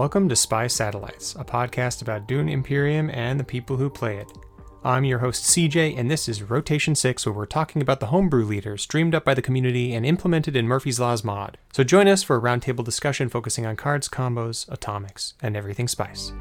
Welcome 0.00 0.30
to 0.30 0.34
Spy 0.34 0.66
Satellites, 0.66 1.34
a 1.34 1.44
podcast 1.44 2.00
about 2.00 2.26
Dune 2.26 2.48
Imperium 2.48 3.10
and 3.10 3.38
the 3.38 3.44
people 3.44 3.76
who 3.76 3.90
play 3.90 4.16
it. 4.16 4.32
I'm 4.82 5.04
your 5.04 5.18
host 5.18 5.44
CJ, 5.44 5.98
and 5.98 6.10
this 6.10 6.26
is 6.26 6.42
Rotation 6.42 6.94
6, 6.94 7.26
where 7.26 7.34
we're 7.34 7.44
talking 7.44 7.82
about 7.82 8.00
the 8.00 8.06
homebrew 8.06 8.46
leaders 8.46 8.86
dreamed 8.86 9.14
up 9.14 9.26
by 9.26 9.34
the 9.34 9.42
community 9.42 9.92
and 9.92 10.06
implemented 10.06 10.56
in 10.56 10.66
Murphy's 10.66 10.98
Law's 10.98 11.22
mod. 11.22 11.58
So 11.74 11.84
join 11.84 12.08
us 12.08 12.22
for 12.22 12.34
a 12.34 12.40
roundtable 12.40 12.82
discussion 12.82 13.28
focusing 13.28 13.66
on 13.66 13.76
cards, 13.76 14.08
combos, 14.08 14.66
atomics, 14.70 15.34
and 15.42 15.54
everything 15.54 15.86
spice. 15.86 16.32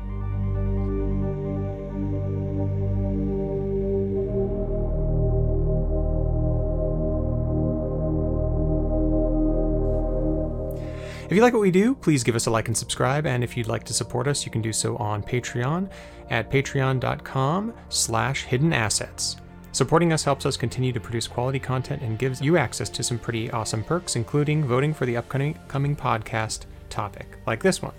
If 11.29 11.35
you 11.35 11.43
like 11.43 11.53
what 11.53 11.61
we 11.61 11.69
do, 11.69 11.93
please 11.93 12.23
give 12.23 12.35
us 12.35 12.47
a 12.47 12.49
like 12.49 12.69
and 12.69 12.75
subscribe. 12.75 13.27
And 13.27 13.43
if 13.43 13.55
you'd 13.55 13.67
like 13.67 13.83
to 13.83 13.93
support 13.93 14.27
us, 14.27 14.47
you 14.47 14.51
can 14.51 14.63
do 14.63 14.73
so 14.73 14.97
on 14.97 15.21
Patreon 15.21 15.87
at 16.31 16.49
patreon.com 16.49 17.71
slash 17.89 18.45
hidden 18.45 18.73
assets. 18.73 19.37
Supporting 19.71 20.11
us 20.11 20.23
helps 20.23 20.47
us 20.47 20.57
continue 20.57 20.91
to 20.91 20.99
produce 20.99 21.27
quality 21.27 21.59
content 21.59 22.01
and 22.01 22.17
gives 22.17 22.41
you 22.41 22.57
access 22.57 22.89
to 22.89 23.03
some 23.03 23.19
pretty 23.19 23.51
awesome 23.51 23.83
perks, 23.83 24.15
including 24.15 24.63
voting 24.63 24.91
for 24.91 25.05
the 25.05 25.17
upcoming 25.17 25.55
podcast 25.95 26.65
topic, 26.89 27.37
like 27.45 27.61
this 27.61 27.79
one. 27.79 27.93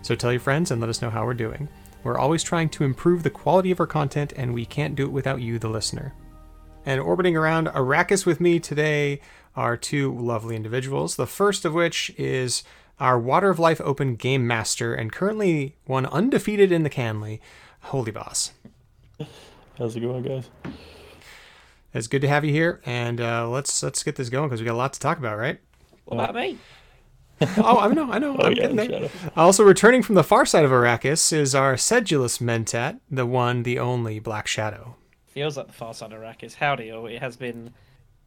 So 0.00 0.14
tell 0.14 0.32
your 0.32 0.40
friends 0.40 0.70
and 0.70 0.80
let 0.80 0.88
us 0.88 1.02
know 1.02 1.10
how 1.10 1.26
we're 1.26 1.34
doing. 1.34 1.68
We're 2.02 2.16
always 2.16 2.42
trying 2.42 2.70
to 2.70 2.84
improve 2.84 3.22
the 3.22 3.28
quality 3.28 3.72
of 3.72 3.80
our 3.80 3.86
content, 3.86 4.32
and 4.36 4.54
we 4.54 4.64
can't 4.64 4.94
do 4.94 5.04
it 5.04 5.12
without 5.12 5.42
you, 5.42 5.58
the 5.58 5.68
listener. 5.68 6.14
And 6.86 6.98
orbiting 6.98 7.36
around 7.36 7.68
Arrakis 7.68 8.24
with 8.24 8.40
me 8.40 8.58
today 8.58 9.20
are 9.56 9.76
two 9.76 10.16
lovely 10.16 10.56
individuals. 10.56 11.16
The 11.16 11.26
first 11.26 11.64
of 11.64 11.74
which 11.74 12.10
is 12.16 12.64
our 13.00 13.18
Water 13.18 13.50
of 13.50 13.58
Life 13.58 13.80
Open 13.82 14.16
Game 14.16 14.46
Master 14.46 14.94
and 14.94 15.12
currently 15.12 15.76
one 15.86 16.06
undefeated 16.06 16.70
in 16.72 16.82
the 16.82 16.90
Canley, 16.90 17.40
Holy 17.82 18.10
Boss. 18.10 18.52
How's 19.78 19.96
it 19.96 20.00
going, 20.00 20.22
guys? 20.22 20.50
It's 21.92 22.06
good 22.08 22.22
to 22.22 22.28
have 22.28 22.44
you 22.44 22.52
here, 22.52 22.80
and 22.84 23.20
uh, 23.20 23.48
let's 23.48 23.82
let's 23.82 24.02
get 24.02 24.16
this 24.16 24.28
going 24.28 24.48
because 24.48 24.60
we 24.60 24.66
got 24.66 24.74
a 24.74 24.76
lot 24.76 24.92
to 24.94 25.00
talk 25.00 25.18
about, 25.18 25.38
right? 25.38 25.60
What 26.06 26.16
about 26.16 26.34
me? 26.34 26.58
oh, 27.56 27.78
I 27.78 27.92
know, 27.92 28.10
I 28.10 28.18
know. 28.18 28.36
Oh, 28.38 28.46
I'm 28.46 28.52
yeah, 28.52 28.62
getting 28.62 28.76
there. 28.76 28.88
shadow. 28.88 29.10
Also 29.36 29.64
returning 29.64 30.02
from 30.02 30.14
the 30.14 30.24
far 30.24 30.46
side 30.46 30.64
of 30.64 30.70
Arrakis 30.70 31.32
is 31.32 31.54
our 31.54 31.76
sedulous 31.76 32.38
Mentat, 32.38 33.00
the 33.10 33.26
one, 33.26 33.62
the 33.64 33.78
only 33.78 34.18
Black 34.18 34.46
Shadow. 34.46 34.96
Feels 35.26 35.56
like 35.56 35.66
the 35.66 35.72
far 35.72 35.94
side 35.94 36.12
of 36.12 36.20
Arrakis. 36.20 36.54
Howdy, 36.54 36.90
all. 36.92 37.06
It 37.06 37.20
has 37.20 37.36
been, 37.36 37.74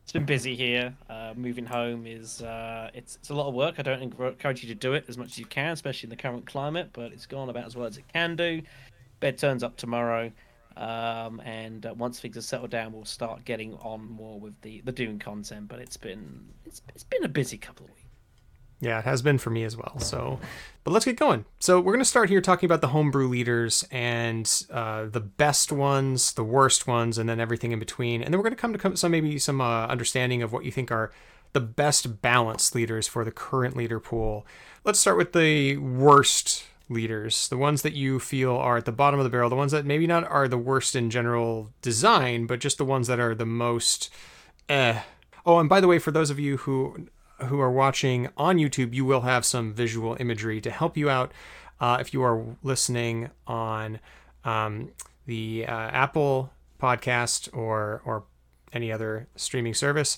it's 0.07 0.13
been 0.13 0.25
busy 0.25 0.55
here. 0.55 0.95
Uh, 1.09 1.33
moving 1.35 1.65
home 1.65 2.07
is, 2.07 2.41
uh, 2.41 2.89
it's 2.93 3.17
it's 3.17 3.29
a 3.29 3.33
lot 3.33 3.49
of 3.49 3.53
work. 3.53 3.75
I 3.77 3.81
don't 3.81 4.01
encourage 4.01 4.63
you 4.63 4.69
to 4.69 4.75
do 4.75 4.93
it 4.93 5.03
as 5.09 5.17
much 5.17 5.31
as 5.31 5.37
you 5.37 5.45
can, 5.45 5.73
especially 5.73 6.07
in 6.07 6.11
the 6.11 6.15
current 6.15 6.45
climate. 6.45 6.91
But 6.93 7.11
it's 7.11 7.25
gone 7.25 7.49
about 7.49 7.65
as 7.65 7.75
well 7.75 7.87
as 7.87 7.97
it 7.97 8.05
can 8.13 8.37
do. 8.37 8.61
Bed 9.19 9.37
turns 9.37 9.63
up 9.63 9.75
tomorrow, 9.75 10.31
um, 10.77 11.41
and 11.41 11.85
uh, 11.85 11.93
once 11.93 12.21
things 12.21 12.37
are 12.37 12.41
settled 12.41 12.69
down, 12.69 12.93
we'll 12.93 13.03
start 13.03 13.43
getting 13.43 13.73
on 13.73 14.09
more 14.09 14.39
with 14.39 14.53
the 14.61 14.79
the 14.85 14.93
Dune 14.93 15.19
content. 15.19 15.67
But 15.67 15.79
it's 15.79 15.97
been 15.97 16.39
it's 16.65 16.81
it's 16.95 17.03
been 17.03 17.25
a 17.25 17.27
busy 17.27 17.57
couple 17.57 17.87
of 17.87 17.91
weeks. 17.91 18.06
Yeah, 18.79 18.99
it 18.99 19.05
has 19.05 19.21
been 19.21 19.37
for 19.39 19.49
me 19.49 19.63
as 19.63 19.75
well. 19.75 19.97
So, 19.99 20.39
but 20.83 20.91
let's 20.91 21.05
get 21.05 21.17
going. 21.17 21.45
So 21.59 21.79
we're 21.79 21.93
going 21.93 21.99
to 21.99 22.05
start 22.05 22.29
here 22.29 22.41
talking 22.41 22.67
about 22.67 22.81
the 22.81 22.89
homebrew 22.89 23.27
leaders 23.27 23.87
and 23.91 24.49
uh, 24.71 25.05
the 25.05 25.19
best 25.19 25.71
ones, 25.71 26.33
the 26.33 26.43
worst 26.43 26.85
ones, 26.85 27.17
and 27.17 27.27
then 27.27 27.39
everything 27.39 27.71
in 27.71 27.79
between. 27.79 28.21
And 28.21 28.31
then 28.33 28.39
we're 28.39 28.43
going 28.43 28.55
to 28.55 28.61
come 28.77 28.91
to 28.91 28.97
some 28.97 29.11
maybe 29.11 29.39
some 29.39 29.61
uh, 29.61 29.87
understanding 29.87 30.43
of 30.43 30.53
what 30.53 30.63
you 30.63 30.71
think 30.71 30.91
are 30.91 31.11
the 31.53 31.59
best 31.59 32.21
balanced 32.21 32.75
leaders 32.75 33.07
for 33.07 33.25
the 33.25 33.31
current 33.31 33.75
leader 33.75 33.99
pool. 33.99 34.45
Let's 34.83 34.99
start 34.99 35.17
with 35.17 35.33
the 35.33 35.77
worst 35.77 36.65
leaders, 36.89 37.47
the 37.47 37.57
ones 37.57 37.81
that 37.81 37.93
you 37.93 38.19
feel 38.19 38.55
are 38.55 38.77
at 38.77 38.85
the 38.85 38.91
bottom 38.91 39.19
of 39.19 39.23
the 39.23 39.29
barrel, 39.29 39.49
the 39.49 39.55
ones 39.55 39.71
that 39.71 39.85
maybe 39.85 40.07
not 40.07 40.23
are 40.29 40.47
the 40.47 40.57
worst 40.57 40.95
in 40.95 41.09
general 41.09 41.71
design, 41.81 42.45
but 42.45 42.59
just 42.59 42.77
the 42.77 42.85
ones 42.85 43.07
that 43.07 43.19
are 43.19 43.33
the 43.33 43.45
most 43.45 44.09
eh. 44.69 45.01
Oh, 45.45 45.59
and 45.59 45.69
by 45.69 45.81
the 45.81 45.87
way, 45.87 45.97
for 45.97 46.11
those 46.11 46.29
of 46.29 46.39
you 46.39 46.57
who 46.57 47.07
who 47.45 47.59
are 47.59 47.71
watching 47.71 48.29
on 48.37 48.57
YouTube, 48.57 48.93
you 48.93 49.05
will 49.05 49.21
have 49.21 49.45
some 49.45 49.73
visual 49.73 50.17
imagery 50.19 50.59
to 50.61 50.71
help 50.71 50.97
you 50.97 51.09
out. 51.09 51.31
Uh, 51.79 51.97
if 51.99 52.13
you 52.13 52.23
are 52.23 52.43
listening 52.63 53.29
on 53.45 53.99
um, 54.43 54.91
the 55.25 55.65
uh, 55.67 55.71
Apple 55.71 56.51
podcast 56.79 57.49
or 57.55 58.01
or 58.05 58.23
any 58.73 58.91
other 58.91 59.27
streaming 59.35 59.73
service, 59.73 60.17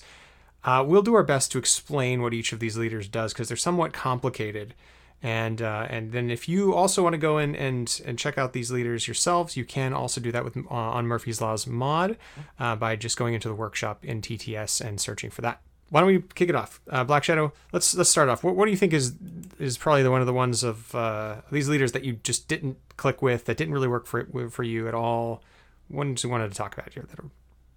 uh, 0.64 0.84
we'll 0.86 1.02
do 1.02 1.14
our 1.14 1.22
best 1.22 1.52
to 1.52 1.58
explain 1.58 2.22
what 2.22 2.34
each 2.34 2.52
of 2.52 2.60
these 2.60 2.76
leaders 2.76 3.08
does 3.08 3.32
because 3.32 3.48
they're 3.48 3.56
somewhat 3.56 3.92
complicated. 3.92 4.74
And 5.22 5.60
uh, 5.60 5.86
and 5.90 6.12
then 6.12 6.30
if 6.30 6.48
you 6.48 6.74
also 6.74 7.02
want 7.02 7.12
to 7.12 7.18
go 7.18 7.36
in 7.36 7.54
and 7.54 8.00
and 8.06 8.18
check 8.18 8.38
out 8.38 8.54
these 8.54 8.70
leaders 8.70 9.06
yourselves, 9.06 9.54
you 9.54 9.66
can 9.66 9.92
also 9.92 10.18
do 10.18 10.32
that 10.32 10.44
with 10.44 10.56
uh, 10.56 10.68
on 10.70 11.06
Murphy's 11.06 11.42
Law's 11.42 11.66
mod 11.66 12.16
uh, 12.58 12.74
by 12.76 12.96
just 12.96 13.18
going 13.18 13.34
into 13.34 13.48
the 13.48 13.54
workshop 13.54 14.02
in 14.02 14.22
TTS 14.22 14.80
and 14.80 14.98
searching 14.98 15.28
for 15.28 15.42
that. 15.42 15.60
Why 15.90 16.00
don't 16.00 16.06
we 16.06 16.22
kick 16.34 16.48
it 16.48 16.54
off? 16.54 16.80
Uh, 16.88 17.04
Black 17.04 17.24
Shadow. 17.24 17.52
Let's 17.72 17.94
let's 17.94 18.08
start 18.08 18.28
off. 18.28 18.42
What, 18.42 18.56
what 18.56 18.64
do 18.64 18.70
you 18.70 18.76
think 18.76 18.92
is 18.92 19.14
is 19.58 19.76
probably 19.76 20.02
the 20.02 20.10
one 20.10 20.20
of 20.20 20.26
the 20.26 20.32
ones 20.32 20.62
of 20.62 20.94
uh, 20.94 21.42
these 21.50 21.68
leaders 21.68 21.92
that 21.92 22.04
you 22.04 22.14
just 22.22 22.48
didn't 22.48 22.78
click 22.96 23.20
with 23.22 23.44
that 23.46 23.56
didn't 23.56 23.74
really 23.74 23.88
work 23.88 24.06
for 24.06 24.26
for 24.50 24.62
you 24.62 24.88
at 24.88 24.94
all? 24.94 25.42
Ones 25.88 26.22
you 26.22 26.30
wanted 26.30 26.50
to 26.50 26.56
talk 26.56 26.74
about 26.78 26.92
here 26.92 27.04
that 27.08 27.18
are 27.18 27.30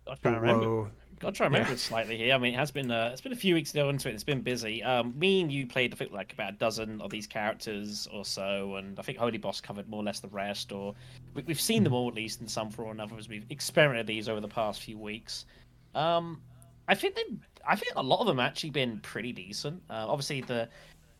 I'll 0.07 0.16
try 0.18 0.34
and 0.34 0.41
remember. 0.41 0.91
to 1.22 1.31
try 1.31 1.47
and 1.47 1.56
remember 1.56 1.74
it 1.74 1.79
slightly 1.79 2.18
here. 2.18 2.35
I 2.35 2.38
mean, 2.38 2.53
it 2.53 2.57
has 2.57 2.69
been 2.69 2.91
uh, 2.91 3.09
it's 3.12 3.22
been 3.22 3.31
a 3.31 3.38
few 3.38 3.56
weeks 3.56 3.74
now 3.74 3.90
into 3.90 4.09
it. 4.09 4.13
It's 4.13 4.24
been 4.24 4.41
busy. 4.41 4.84
Um, 4.84 5.18
me 5.18 5.41
and 5.41 5.51
you 5.51 5.66
played 5.66 5.94
I 5.94 5.97
think 5.97 6.12
like 6.12 6.34
about 6.34 6.53
a 6.53 6.57
dozen 6.57 7.01
of 7.01 7.09
these 7.09 7.25
characters 7.25 8.07
or 8.13 8.25
so, 8.25 8.75
and 8.75 9.00
I 9.00 9.01
think 9.01 9.18
Holy 9.18 9.40
Boss 9.40 9.59
covered 9.59 9.90
more 9.90 10.01
or 10.01 10.03
less 10.03 10.19
the 10.19 10.28
rest. 10.28 10.72
Or 10.72 10.94
we, 11.34 11.44
we've 11.44 11.62
seen 11.62 11.84
them 11.84 11.94
all 11.94 12.09
at 12.09 12.16
least 12.16 12.41
in 12.41 12.47
some 12.47 12.69
form 12.69 12.90
or 12.90 12.91
another 12.91 13.16
as 13.18 13.28
we've 13.28 13.45
experimented 13.50 14.06
these 14.06 14.30
over 14.30 14.40
the 14.41 14.47
past 14.47 14.81
few 14.81 15.00
weeks. 15.00 15.45
Um, 15.95 16.41
I 16.88 16.95
think 16.95 17.16
they, 17.16 17.24
I 17.68 17.75
think 17.75 17.94
a 17.96 18.03
lot 18.03 18.19
of 18.19 18.28
them 18.28 18.40
actually 18.40 18.72
been 18.72 19.00
pretty 19.00 19.31
decent. 19.31 19.81
Uh, 19.90 20.06
obviously 20.07 20.41
the, 20.41 20.68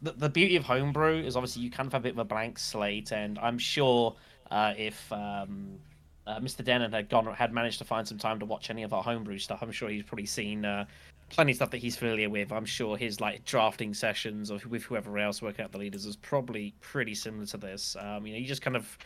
the 0.02 0.12
the 0.12 0.30
beauty 0.30 0.56
of 0.56 0.64
homebrew 0.64 1.24
is 1.24 1.36
obviously 1.36 1.62
you 1.64 1.72
kind 1.72 1.88
of 1.88 1.94
have 1.94 2.02
a 2.02 2.04
bit 2.04 2.14
of 2.14 2.20
a 2.20 2.26
blank 2.26 2.60
slate, 2.60 3.12
and 3.12 3.40
I'm 3.40 3.58
sure 3.58 4.16
uh, 4.52 4.74
if 4.78 5.12
um, 5.12 5.80
uh, 6.28 6.40
Mr. 6.40 6.64
Dennen 6.64 6.92
had 6.92 7.10
gone 7.10 7.26
had 7.34 7.54
managed 7.54 7.80
to 7.80 7.86
find 7.86 8.08
some 8.08 8.18
time 8.18 8.40
to 8.40 8.46
watch 8.46 8.70
any 8.70 8.84
of 8.84 8.94
our 8.94 9.04
homebrew 9.04 9.40
stuff. 9.40 9.60
I'm 9.62 9.72
sure 9.72 9.90
he's 9.90 10.04
probably 10.04 10.26
seen 10.26 10.66
uh, 10.66 10.86
plenty 11.30 11.52
of 11.52 11.56
stuff 11.58 11.72
that 11.72 11.78
he's 11.78 11.96
familiar 11.96 12.30
with. 12.30 12.52
I'm 12.52 12.66
sure 12.66 12.98
his 12.98 13.20
like 13.20 13.46
drafting 13.46 13.94
sessions 13.94 14.52
or 14.52 14.60
with 14.70 14.84
whoever 14.84 15.18
else 15.18 15.42
working 15.42 15.66
out 15.66 15.72
the 15.72 15.78
leaders 15.78 16.06
is 16.06 16.16
probably 16.16 16.74
pretty 16.82 17.16
similar 17.16 17.46
to 17.48 17.58
this. 17.58 17.96
Um, 18.00 18.26
you 18.26 18.34
know, 18.34 18.40
you 18.40 18.46
just 18.46 18.62
kind 18.62 18.76
of 18.76 18.98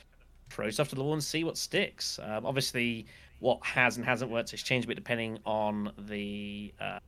throw 0.50 0.70
stuff 0.70 0.90
to 0.90 0.96
the 0.96 1.04
wall 1.04 1.14
and 1.14 1.24
see 1.24 1.44
what 1.44 1.58
sticks. 1.58 2.20
Um, 2.22 2.46
obviously, 2.46 3.06
what 3.40 3.64
has 3.66 3.98
and 3.98 4.06
hasn't 4.06 4.32
worked 4.32 4.52
has 4.52 4.62
changed 4.62 4.86
a 4.86 4.88
bit 4.88 4.96
depending 4.96 5.40
on 5.46 5.92
the. 5.98 6.74
Uh, 6.80 7.00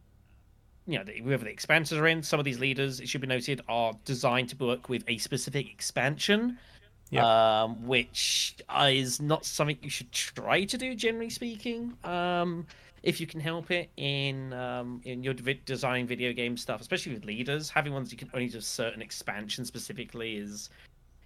you 0.92 1.00
know, 1.00 1.06
whoever 1.24 1.44
the 1.44 1.52
expansions 1.52 2.00
are 2.00 2.08
in, 2.08 2.24
some 2.24 2.40
of 2.40 2.46
these 2.46 2.60
leaders, 2.60 3.00
it 3.00 3.08
should 3.08 3.22
be 3.22 3.28
noted, 3.28 3.62
are 3.68 3.94
designed 4.06 4.50
to 4.50 4.58
work 4.58 4.90
with 4.90 5.04
a 5.08 5.18
specific 5.18 5.70
expansion 5.72 6.58
Yep. 7.12 7.24
um, 7.24 7.88
which 7.88 8.56
is 8.82 9.20
not 9.20 9.44
something 9.44 9.78
you 9.82 9.90
should 9.90 10.12
try 10.12 10.64
to 10.66 10.78
do, 10.78 10.94
generally 10.94 11.30
speaking. 11.30 11.94
Um, 12.04 12.68
if 13.02 13.20
you 13.20 13.26
can 13.26 13.40
help 13.40 13.72
it 13.72 13.90
in 13.98 14.54
um, 14.54 15.02
in 15.06 15.24
your 15.24 15.34
design 15.34 16.06
video 16.06 16.34
game 16.34 16.56
stuff, 16.58 16.82
especially 16.82 17.14
with 17.14 17.26
leaders, 17.26 17.70
having 17.70 17.94
ones 17.94 18.12
you 18.12 18.18
can 18.18 18.30
only 18.34 18.48
do 18.48 18.62
certain 18.62 19.02
expansion 19.02 19.66
specifically 19.66 20.36
is, 20.38 20.70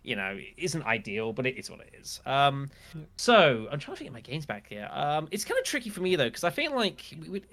you 0.03 0.15
know, 0.15 0.37
isn't 0.55 0.85
ideal, 0.85 1.33
but 1.33 1.45
it 1.45 1.57
is 1.57 1.69
what 1.69 1.81
it 1.81 1.93
is. 1.99 2.21
Um, 2.25 2.69
so 3.17 3.67
I'm 3.71 3.79
trying 3.79 3.95
to 3.95 3.99
think 3.99 4.07
of 4.09 4.13
my 4.13 4.21
games 4.21 4.45
back 4.45 4.67
here. 4.69 4.89
Um, 4.93 5.27
it's 5.31 5.43
kind 5.43 5.59
of 5.59 5.65
tricky 5.65 5.89
for 5.89 6.01
me 6.01 6.15
though, 6.15 6.29
because 6.29 6.43
I 6.45 6.49
feel 6.49 6.73
like 6.75 7.03
we 7.21 7.29
would. 7.29 7.47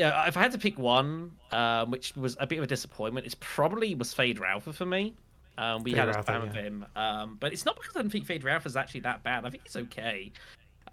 Yeah, 0.00 0.26
if 0.26 0.38
I 0.38 0.40
had 0.40 0.52
to 0.52 0.58
pick 0.58 0.78
one, 0.78 1.32
um, 1.52 1.90
which 1.90 2.16
was 2.16 2.34
a 2.40 2.46
bit 2.46 2.56
of 2.56 2.64
a 2.64 2.66
disappointment, 2.66 3.26
it's 3.26 3.36
probably 3.38 3.94
was 3.94 4.14
Feyd-Rautha 4.14 4.72
for 4.72 4.86
me. 4.86 5.12
Um, 5.58 5.82
we 5.82 5.90
Fade 5.90 5.98
had 5.98 6.08
a 6.08 6.12
Ralpha, 6.14 6.24
fan 6.24 6.40
yeah. 6.40 6.48
of 6.48 6.54
him, 6.54 6.86
um, 6.96 7.36
but 7.38 7.52
it's 7.52 7.66
not 7.66 7.76
because 7.76 7.94
I 7.94 8.00
don't 8.00 8.08
think 8.08 8.26
Feyd-Rautha 8.26 8.64
is 8.64 8.76
actually 8.76 9.00
that 9.00 9.22
bad. 9.22 9.44
I 9.44 9.50
think 9.50 9.64
he's 9.64 9.76
okay. 9.76 10.32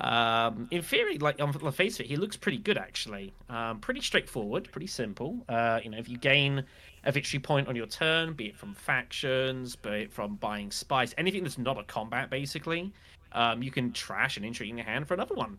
Um, 0.01 0.67
in 0.71 0.81
theory, 0.81 1.19
like 1.19 1.41
on 1.41 1.53
the 1.53 1.71
face 1.71 1.95
of 1.95 2.01
it, 2.01 2.07
he 2.07 2.17
looks 2.17 2.35
pretty 2.35 2.57
good 2.57 2.77
actually. 2.77 3.33
Um, 3.49 3.79
pretty 3.79 4.01
straightforward, 4.01 4.69
pretty 4.73 4.87
simple. 4.87 5.39
Uh, 5.47 5.79
you 5.81 5.89
know, 5.89 5.97
if 5.97 6.09
you 6.09 6.17
gain 6.17 6.65
a 7.05 7.11
victory 7.13 7.39
point 7.39 7.69
on 7.69 7.77
your 7.77 7.87
turn, 7.87 8.33
be 8.33 8.47
it 8.47 8.57
from 8.57 8.73
factions, 8.73 9.77
be 9.77 9.89
it 9.89 10.11
from 10.11 10.35
buying 10.35 10.69
spice, 10.69 11.15
anything 11.17 11.43
that's 11.43 11.57
not 11.57 11.79
a 11.79 11.83
combat, 11.83 12.29
basically, 12.29 12.91
um, 13.31 13.63
you 13.63 13.71
can 13.71 13.93
trash 13.93 14.35
an 14.35 14.43
intrigue 14.43 14.69
in 14.69 14.77
your 14.77 14.85
hand 14.85 15.07
for 15.07 15.13
another 15.13 15.33
one. 15.33 15.57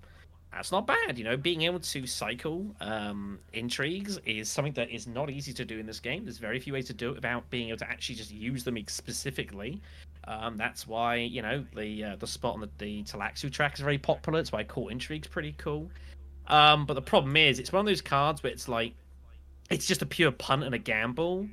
That's 0.53 0.73
not 0.73 0.87
bad, 0.87 1.19
you 1.19 1.25
know. 1.25 1.37
Being 1.37 1.62
able 1.62 1.79
to 1.79 2.06
cycle 2.06 2.75
um, 2.81 3.39
intrigues 3.53 4.19
is 4.25 4.49
something 4.49 4.73
that 4.75 4.91
is 4.91 5.06
not 5.06 5.31
easy 5.31 5.53
to 5.53 5.65
do 5.65 5.79
in 5.79 5.87
this 5.87 6.00
game. 6.00 6.25
There's 6.25 6.39
very 6.39 6.59
few 6.59 6.73
ways 6.73 6.87
to 6.87 6.95
do 6.95 7.11
it 7.11 7.17
without 7.17 7.49
being 7.50 7.69
able 7.69 7.79
to 7.79 7.89
actually 7.89 8.17
just 8.17 8.31
use 8.31 8.65
them 8.65 8.79
specifically. 8.89 9.81
Um, 10.27 10.56
that's 10.56 10.87
why 10.87 11.17
you 11.17 11.43
know 11.43 11.65
the 11.75 12.05
uh, 12.05 12.17
the 12.17 12.27
spot 12.27 12.55
on 12.55 12.61
the, 12.61 12.71
the 12.79 13.03
Tleilaxu 13.05 13.53
track 13.53 13.75
is 13.75 13.81
very 13.81 13.99
popular. 13.99 14.41
It's 14.41 14.53
why 14.53 14.65
Court 14.65 14.93
Intrigue's 14.93 15.29
pretty 15.29 15.55
cool. 15.59 15.91
Um, 16.49 16.87
but 16.87 16.95
the 16.95 17.03
problem 17.03 17.37
is, 17.37 17.59
it's 17.59 17.73
one 17.73 17.81
of 17.81 17.87
those 17.87 18.00
cards 18.00 18.43
where 18.43 18.53
it's 18.53 18.69
like, 18.69 18.95
it's 19.71 19.87
just 19.87 20.03
a 20.03 20.06
pure 20.06 20.33
punt 20.33 20.65
and 20.65 20.75
a 20.75 20.79
gamble. 20.79 21.47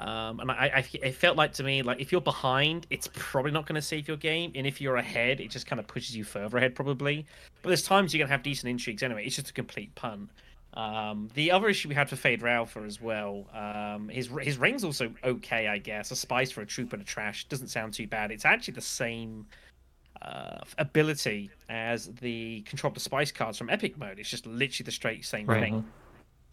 Um, 0.00 0.40
and 0.40 0.50
I, 0.50 0.70
I, 0.76 0.84
it 1.02 1.14
felt 1.14 1.36
like 1.36 1.52
to 1.54 1.62
me 1.62 1.82
like 1.82 2.00
if 2.00 2.10
you're 2.10 2.20
behind, 2.20 2.86
it's 2.90 3.08
probably 3.12 3.52
not 3.52 3.66
going 3.66 3.76
to 3.76 3.82
save 3.82 4.08
your 4.08 4.16
game, 4.16 4.52
and 4.54 4.66
if 4.66 4.80
you're 4.80 4.96
ahead, 4.96 5.40
it 5.40 5.50
just 5.50 5.66
kind 5.66 5.78
of 5.78 5.86
pushes 5.86 6.16
you 6.16 6.24
further 6.24 6.58
ahead 6.58 6.74
probably. 6.74 7.26
But 7.62 7.68
there's 7.70 7.82
times 7.82 8.12
you're 8.12 8.24
gonna 8.24 8.32
have 8.32 8.42
decent 8.42 8.70
intrigues 8.70 9.02
anyway. 9.02 9.24
It's 9.24 9.36
just 9.36 9.50
a 9.50 9.52
complete 9.52 9.94
pun. 9.94 10.28
Um, 10.74 11.28
the 11.34 11.52
other 11.52 11.68
issue 11.68 11.88
we 11.88 11.94
had 11.94 12.08
for 12.10 12.16
Feyd-Rautha 12.16 12.84
as 12.84 13.00
well, 13.00 13.46
um, 13.54 14.08
his 14.08 14.28
his 14.42 14.58
ring's 14.58 14.82
also 14.82 15.12
okay, 15.22 15.68
I 15.68 15.78
guess. 15.78 16.10
A 16.10 16.16
spice 16.16 16.50
for 16.50 16.62
a 16.62 16.66
troop 16.66 16.92
and 16.92 17.00
a 17.00 17.04
trash 17.04 17.44
doesn't 17.46 17.68
sound 17.68 17.94
too 17.94 18.08
bad. 18.08 18.32
It's 18.32 18.44
actually 18.44 18.74
the 18.74 18.80
same 18.80 19.46
uh, 20.22 20.58
ability 20.78 21.50
as 21.68 22.06
the 22.20 22.62
control 22.62 22.92
the 22.92 23.00
spice 23.00 23.30
cards 23.30 23.56
from 23.58 23.70
Epic 23.70 23.96
mode. 23.96 24.18
It's 24.18 24.28
just 24.28 24.46
literally 24.46 24.84
the 24.84 24.90
straight 24.92 25.24
same 25.24 25.46
Right. 25.46 25.60
thing. 25.60 25.84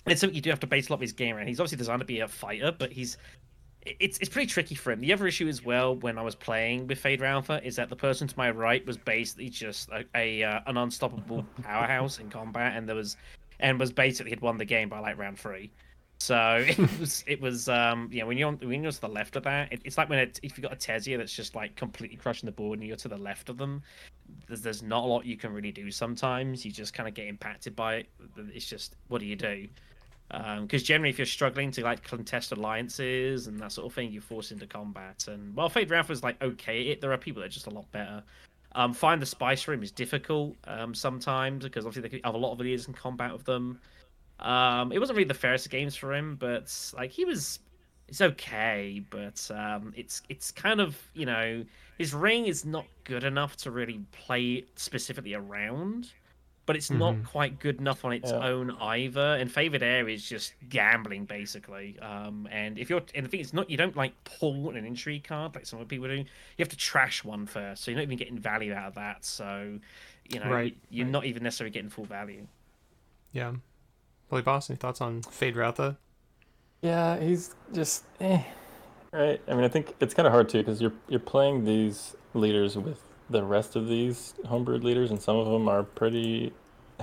It's 0.07 0.21
something 0.21 0.35
you 0.35 0.41
do 0.41 0.49
have 0.49 0.59
to 0.61 0.67
base 0.67 0.89
a 0.89 0.91
lot 0.91 0.95
of 0.95 1.01
his 1.01 1.11
game 1.11 1.35
around. 1.35 1.47
He's 1.47 1.59
obviously 1.59 1.77
designed 1.77 1.99
to 1.99 2.05
be 2.05 2.21
a 2.21 2.27
fighter, 2.27 2.71
but 2.71 2.91
he's 2.91 3.17
it's 3.83 4.17
it's 4.19 4.29
pretty 4.29 4.47
tricky 4.47 4.75
for 4.75 4.91
him. 4.91 5.01
The 5.01 5.13
other 5.13 5.27
issue 5.27 5.47
as 5.47 5.63
well 5.63 5.95
when 5.95 6.17
I 6.17 6.21
was 6.21 6.35
playing 6.35 6.87
with 6.87 7.01
Feyd-Rautha 7.01 7.63
is 7.63 7.75
that 7.77 7.89
the 7.89 7.95
person 7.95 8.27
to 8.27 8.37
my 8.37 8.51
right 8.51 8.85
was 8.85 8.97
basically 8.97 9.49
just 9.49 9.89
a, 9.89 10.05
a 10.15 10.43
uh, 10.43 10.59
an 10.67 10.77
unstoppable 10.77 11.45
powerhouse 11.63 12.19
in 12.19 12.29
combat, 12.29 12.75
and 12.75 12.87
there 12.87 12.95
was 12.95 13.17
and 13.59 13.79
was 13.79 13.91
basically 13.91 14.31
had 14.31 14.41
won 14.41 14.57
the 14.57 14.65
game 14.65 14.89
by 14.89 14.99
like 14.99 15.17
round 15.17 15.39
three. 15.39 15.71
So 16.19 16.63
it 16.67 16.77
was 16.99 17.23
it 17.25 17.41
was 17.41 17.69
um 17.69 18.09
know 18.11 18.27
when 18.27 18.37
you're 18.37 18.49
on, 18.49 18.57
when 18.57 18.83
you're 18.83 18.91
to 18.91 19.01
the 19.01 19.07
left 19.07 19.35
of 19.35 19.43
that, 19.43 19.73
it, 19.73 19.81
it's 19.83 19.97
like 19.97 20.09
when 20.09 20.19
it, 20.19 20.39
if 20.43 20.57
you 20.57 20.61
got 20.61 20.73
a 20.73 20.75
Tessia 20.75 21.17
that's 21.17 21.33
just 21.33 21.55
like 21.55 21.75
completely 21.75 22.17
crushing 22.17 22.45
the 22.45 22.51
board 22.51 22.79
and 22.79 22.87
you're 22.87 22.97
to 22.97 23.07
the 23.07 23.17
left 23.17 23.49
of 23.49 23.57
them, 23.57 23.81
there's 24.47 24.61
there's 24.61 24.83
not 24.83 25.03
a 25.03 25.07
lot 25.07 25.25
you 25.25 25.37
can 25.37 25.53
really 25.53 25.71
do. 25.71 25.89
Sometimes 25.89 26.63
you 26.63 26.71
just 26.71 26.93
kind 26.93 27.09
of 27.09 27.15
get 27.15 27.27
impacted 27.27 27.75
by 27.75 27.95
it. 27.95 28.09
It's 28.53 28.67
just 28.67 28.95
what 29.07 29.21
do 29.21 29.25
you 29.25 29.35
do? 29.35 29.67
Because 30.31 30.83
generally, 30.83 31.09
if 31.09 31.19
you're 31.19 31.25
struggling 31.25 31.71
to 31.71 31.83
like 31.83 32.03
contest 32.03 32.51
alliances 32.51 33.47
and 33.47 33.59
that 33.59 33.71
sort 33.71 33.87
of 33.87 33.93
thing, 33.93 34.11
you're 34.11 34.21
forced 34.21 34.51
into 34.51 34.65
combat. 34.65 35.25
And 35.27 35.53
while 35.55 35.69
Feyd-Rautha 35.69 36.09
was 36.09 36.23
like 36.23 36.41
okay, 36.41 36.83
it, 36.83 37.01
there 37.01 37.11
are 37.11 37.17
people 37.17 37.41
that 37.41 37.47
are 37.47 37.49
just 37.51 37.67
a 37.67 37.71
lot 37.71 37.91
better. 37.91 38.23
Um, 38.73 38.93
find 38.93 39.21
the 39.21 39.25
spice 39.25 39.67
room 39.67 39.83
is 39.83 39.91
difficult 39.91 40.55
um, 40.65 40.95
sometimes 40.95 41.65
because 41.65 41.85
obviously 41.85 42.07
they 42.07 42.21
have 42.23 42.35
a 42.35 42.37
lot 42.37 42.53
of 42.53 42.61
ideas 42.61 42.87
in 42.87 42.93
combat 42.93 43.33
with 43.33 43.43
them. 43.43 43.79
Um, 44.39 44.91
it 44.91 44.99
wasn't 44.99 45.17
really 45.17 45.27
the 45.27 45.33
fairest 45.33 45.69
games 45.69 45.95
for 45.95 46.13
him, 46.13 46.35
but 46.35 46.73
like 46.95 47.11
he 47.11 47.25
was, 47.25 47.59
it's 48.07 48.21
okay, 48.21 49.03
but 49.09 49.49
um, 49.53 49.93
it's 49.95 50.21
it's 50.29 50.51
kind 50.51 50.79
of 50.79 50.97
you 51.13 51.25
know 51.25 51.65
his 51.97 52.13
ring 52.13 52.45
is 52.47 52.65
not 52.65 52.85
good 53.03 53.23
enough 53.23 53.57
to 53.57 53.71
really 53.71 53.99
play 54.11 54.65
specifically 54.75 55.33
around, 55.33 56.11
but 56.71 56.77
it's 56.77 56.89
not 56.89 57.15
Mhm. 57.15 57.25
quite 57.25 57.59
good 57.59 57.79
enough 57.81 58.05
on 58.05 58.13
its 58.13 58.31
Yeah. 58.31 58.47
own 58.47 58.71
either. 58.79 59.35
And 59.35 59.51
favored 59.51 59.83
heir 59.83 60.07
is 60.07 60.23
just 60.23 60.53
gambling 60.69 61.25
basically. 61.25 61.99
Um, 61.99 62.47
and 62.49 62.79
if 62.79 62.89
you're 62.89 63.01
and 63.13 63.25
the 63.25 63.29
thing 63.29 63.41
is 63.41 63.53
not 63.53 63.69
you 63.69 63.75
don't 63.75 63.97
like 63.97 64.13
pull 64.23 64.69
an 64.69 64.85
intrigue 64.85 65.25
card 65.25 65.53
like 65.53 65.65
some 65.65 65.79
other 65.79 65.85
people 65.85 66.07
do. 66.07 66.15
You 66.15 66.25
have 66.59 66.69
to 66.69 66.77
trash 66.77 67.25
one 67.25 67.45
first, 67.45 67.83
so 67.83 67.91
you're 67.91 67.97
not 67.97 68.03
even 68.03 68.17
getting 68.17 68.39
value 68.39 68.73
out 68.73 68.87
of 68.87 68.95
that. 68.95 69.25
So 69.25 69.79
you 70.29 70.39
know 70.39 70.49
Right, 70.49 70.77
you're 70.89 71.05
right. 71.05 71.11
not 71.11 71.25
even 71.25 71.43
necessarily 71.43 71.71
getting 71.71 71.89
full 71.89 72.05
value. 72.05 72.47
Yeah. 73.33 73.51
Holy 74.29 74.41
Boss, 74.43 74.69
any 74.69 74.77
thoughts 74.77 75.01
on 75.01 75.23
Feyd-Rautha? 75.23 75.97
Yeah, 76.81 77.19
he's 77.19 77.53
just 77.73 78.05
eh. 78.21 78.43
Right. 79.11 79.41
I 79.45 79.53
mean, 79.55 79.65
I 79.65 79.67
think 79.67 79.93
it's 79.99 80.13
kind 80.13 80.25
of 80.25 80.31
hard 80.31 80.47
too 80.47 80.59
because 80.59 80.79
you're 80.81 80.93
you're 81.09 81.19
playing 81.19 81.65
these 81.65 82.15
leaders 82.33 82.77
with 82.77 83.03
the 83.29 83.43
rest 83.43 83.75
of 83.75 83.87
these 83.89 84.33
homebrewed 84.45 84.83
leaders, 84.83 85.09
and 85.11 85.21
some 85.21 85.35
of 85.37 85.47
them 85.47 85.67
are 85.69 85.83
pretty 85.83 86.53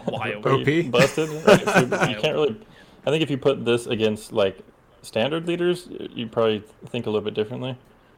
Wild. 0.06 0.47
OP. 0.47 0.91
busted. 0.91 1.29
Right? 1.45 1.65
So 1.65 1.81
you 1.81 1.87
can't 2.21 2.35
really. 2.35 2.61
I 3.06 3.11
think 3.11 3.23
if 3.23 3.31
you 3.31 3.39
put 3.39 3.65
this 3.65 3.87
against 3.87 4.33
like 4.33 4.59
standard 5.03 5.47
leaders, 5.47 5.89
you'd 5.91 6.33
probably 6.33 6.62
think 6.89 7.06
a 7.06 7.11
little 7.11 7.25
bit 7.25 7.35
differently. 7.35 7.77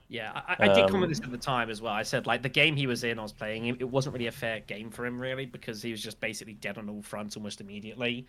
Yeah, 0.08 0.32
I, 0.34 0.56
I 0.58 0.68
did 0.68 0.84
Um, 0.86 0.90
comment 0.90 1.08
this 1.10 1.20
at 1.22 1.30
the 1.30 1.38
time 1.38 1.70
as 1.70 1.80
well. 1.80 1.92
I 1.92 2.02
said 2.02 2.26
like 2.26 2.42
the 2.42 2.48
game 2.48 2.74
he 2.74 2.88
was 2.88 3.04
in, 3.04 3.18
I 3.18 3.22
was 3.22 3.32
playing 3.32 3.64
him. 3.66 3.76
It 3.78 3.88
wasn't 3.88 4.14
really 4.14 4.26
a 4.26 4.32
fair 4.32 4.58
game 4.60 4.90
for 4.90 5.06
him, 5.06 5.20
really, 5.20 5.46
because 5.46 5.80
he 5.82 5.92
was 5.92 6.02
just 6.02 6.20
basically 6.20 6.54
dead 6.54 6.78
on 6.78 6.88
all 6.88 7.02
fronts 7.02 7.36
almost 7.36 7.60
immediately. 7.60 8.26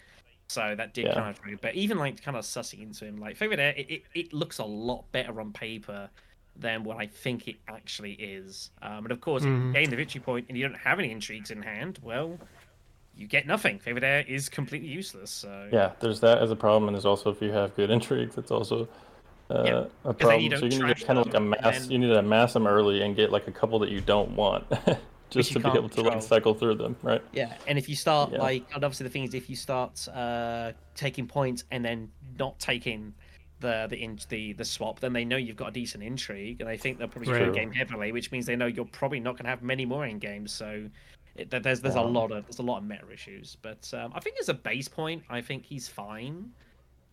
So 0.47 0.75
that 0.77 0.93
did 0.93 1.07
Yeah. 1.07 1.13
kind 1.15 1.29
of. 1.29 1.61
But 1.61 1.73
even 1.75 1.97
like 1.97 2.21
kind 2.21 2.37
of 2.37 2.43
sussing 2.43 2.83
into 2.83 3.05
him, 3.05 3.17
like 3.17 3.35
favorite 3.35 3.59
heir, 3.59 3.73
it, 3.75 3.89
it, 3.89 4.03
it 4.13 4.33
looks 4.33 4.59
a 4.59 4.65
lot 4.65 5.11
better 5.11 5.39
on 5.41 5.53
paper 5.53 6.07
than 6.57 6.83
what 6.83 6.97
I 6.97 7.07
think 7.07 7.47
it 7.47 7.55
actually 7.67 8.11
is. 8.13 8.69
Um, 8.83 9.05
and 9.05 9.11
of 9.11 9.21
course, 9.21 9.43
if 9.43 9.49
Mhm. 9.49 9.73
gain 9.73 9.89
the 9.89 9.95
victory 9.95 10.21
point 10.21 10.45
and 10.49 10.57
you 10.57 10.67
don't 10.67 10.77
have 10.77 10.99
any 10.99 11.09
intrigues 11.09 11.49
in 11.49 11.61
hand, 11.63 11.97
well, 12.03 12.37
you 13.21 13.27
get 13.27 13.45
nothing. 13.45 13.77
Favorite 13.79 14.03
heir 14.03 14.25
is 14.27 14.49
completely 14.49 14.89
useless. 14.89 15.29
So 15.29 15.69
Yeah, 15.71 15.91
there's 15.99 16.19
that 16.21 16.39
as 16.39 16.49
a 16.51 16.55
problem, 16.55 16.87
and 16.87 16.95
there's 16.95 17.05
also 17.05 17.29
if 17.29 17.41
you 17.41 17.51
have 17.51 17.75
good 17.75 17.91
intrigues, 17.91 18.37
it's 18.37 18.51
also 18.51 18.87
uh, 19.51 19.63
Yeah, 19.65 19.71
a 19.71 19.83
'cause 19.83 19.89
then 20.03 20.13
problem. 20.17 20.41
you 20.43 20.49
so 20.57 20.65
you 20.65 20.83
need 20.87 20.97
to 20.97 21.05
kind 21.05 21.19
of 21.19 21.25
like 21.27 21.33
them, 21.33 21.53
and 21.53 21.61
amass. 21.65 21.81
then- 21.81 21.91
You 21.91 21.99
need 21.99 22.07
to 22.07 22.19
amass 22.19 22.53
them 22.53 22.65
early 22.67 23.01
and 23.01 23.15
get 23.15 23.31
like 23.31 23.47
a 23.47 23.51
couple 23.51 23.79
that 23.79 23.89
you 23.89 24.01
don't 24.01 24.31
want, 24.35 24.65
just 25.29 25.51
to 25.53 25.59
be 25.59 25.63
can't 25.63 25.75
able 25.77 25.89
to 25.89 26.01
like 26.01 26.21
cycle 26.21 26.53
through 26.53 26.75
them, 26.75 26.95
right? 27.03 27.21
Yeah, 27.33 27.53
and 27.67 27.77
if 27.77 27.87
you 27.87 27.95
start 27.95 28.31
Yeah. 28.31 28.39
like, 28.39 28.63
and 28.73 28.83
obviously 28.83 29.03
the 29.05 29.09
thing 29.09 29.23
is, 29.25 29.33
if 29.33 29.49
you 29.49 29.55
start 29.55 30.07
uh, 30.07 30.71
taking 30.95 31.27
points 31.27 31.63
and 31.71 31.83
then 31.85 32.09
not 32.39 32.59
taking 32.59 33.13
the 33.59 33.85
the 33.89 33.97
in, 33.97 34.17
the 34.29 34.53
the 34.53 34.65
swap, 34.65 35.01
then 35.01 35.13
they 35.13 35.23
know 35.25 35.35
you've 35.37 35.57
got 35.57 35.67
a 35.67 35.71
decent 35.71 36.01
intrigue, 36.03 36.61
and 36.61 36.69
they 36.69 36.77
think 36.77 36.97
they'll 36.97 37.07
probably 37.09 37.31
Right. 37.33 37.43
right. 37.43 37.53
game 37.53 37.71
heavily, 37.73 38.11
which 38.13 38.31
means 38.31 38.45
they 38.47 38.55
know 38.55 38.65
you're 38.67 38.85
probably 38.85 39.19
not 39.19 39.33
going 39.33 39.43
to 39.43 39.49
have 39.49 39.61
many 39.61 39.85
more 39.85 40.05
in 40.05 40.17
games. 40.17 40.51
So 40.53 40.89
it, 41.41 41.49
there- 41.51 41.59
there's 41.59 41.81
there's 41.81 41.95
a 41.95 42.01
lot 42.01 42.31
of 42.31 42.45
there's 42.45 42.59
a 42.59 42.63
lot 42.63 42.77
of 42.79 42.83
meta 42.85 43.09
issues, 43.13 43.57
but 43.61 43.91
um, 43.93 44.11
I 44.15 44.19
think 44.19 44.37
as 44.39 44.49
a 44.49 44.53
base 44.53 44.87
point, 44.87 45.23
I 45.29 45.41
think 45.41 45.65
he's 45.65 45.87
fine. 45.87 46.51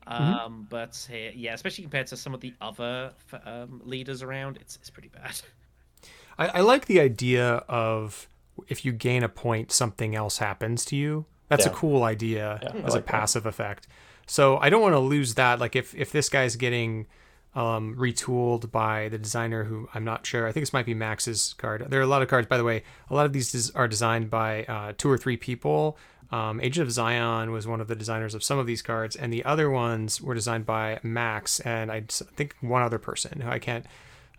Mm-hmm. 0.07 0.23
Um, 0.35 0.67
but 0.71 1.07
uh, 1.13 1.17
yeah, 1.35 1.53
especially 1.55 1.83
compared 1.85 2.07
to 2.09 2.17
some 2.17 2.33
of 2.33 2.41
the 2.41 2.55
other 2.61 3.13
um, 3.45 3.83
leaders 3.85 4.23
around, 4.23 4.57
it's 4.57 4.77
it's 4.77 4.91
pretty 4.91 5.09
bad. 5.09 5.41
I, 6.39 6.47
I 6.49 6.61
like 6.61 6.87
the 6.87 7.01
idea 7.01 7.57
of 7.69 8.29
if 8.69 8.85
you 8.85 8.93
gain 8.93 9.23
a 9.23 9.29
point, 9.29 9.71
something 9.73 10.15
else 10.15 10.39
happens 10.39 10.85
to 10.87 10.97
you. 10.97 11.27
That's 11.49 11.65
a 11.67 11.71
cool 11.71 12.03
idea 12.03 12.59
Yeah, 12.63 12.69
I 12.75 12.77
as 12.87 12.93
a 12.93 12.97
like 12.99 13.07
that. 13.07 13.07
passive 13.07 13.47
effect. 13.47 13.87
So 14.27 14.59
I 14.59 14.69
don't 14.69 14.83
want 14.83 14.95
to 14.95 14.99
lose 14.99 15.35
that. 15.35 15.59
Like 15.59 15.75
if 15.77 15.95
if 15.95 16.13
this 16.13 16.29
guy's 16.29 16.57
getting 16.57 17.07
um, 17.55 17.97
retooled 17.97 18.71
by 18.71 19.09
the 19.09 19.19
designer, 19.19 19.65
who 19.65 19.89
I'm 19.95 20.05
not 20.05 20.27
sure. 20.27 20.47
I 20.47 20.53
think 20.53 20.63
this 20.63 20.73
might 20.73 20.87
be 20.87 20.95
Max's 20.95 21.55
card. 21.59 21.87
There 21.89 22.01
are 22.01 22.05
a 22.05 22.07
lot 22.07 22.23
of 22.23 22.29
cards, 22.29 22.47
by 22.47 22.57
the 22.57 22.65
way. 22.65 22.83
A 23.11 23.15
lot 23.15 23.27
of 23.27 23.33
these 23.33 23.71
are 23.75 23.89
designed 23.89 24.31
by 24.31 24.65
uh, 24.65 24.93
two 24.97 25.11
or 25.11 25.19
three 25.19 25.37
people. 25.37 25.99
Um, 26.31 26.61
Agent 26.61 26.87
of 26.87 26.93
Zion 26.93 27.53
was 27.53 27.67
one 27.67 27.81
of 27.81 27.89
the 27.89 27.97
designers 27.97 28.35
of 28.35 28.45
some 28.45 28.59
of 28.59 28.67
these 28.67 28.83
cards, 28.83 29.17
and 29.17 29.33
the 29.33 29.45
other 29.45 29.71
ones 29.71 30.21
were 30.21 30.35
designed 30.35 30.67
by 30.67 31.01
Max 31.03 31.59
and 31.61 31.91
I 31.91 32.03
think 32.37 32.55
one 32.61 32.83
other 32.83 32.99
person 32.99 33.41
who 33.41 33.49
I 33.49 33.59
can't 33.59 33.87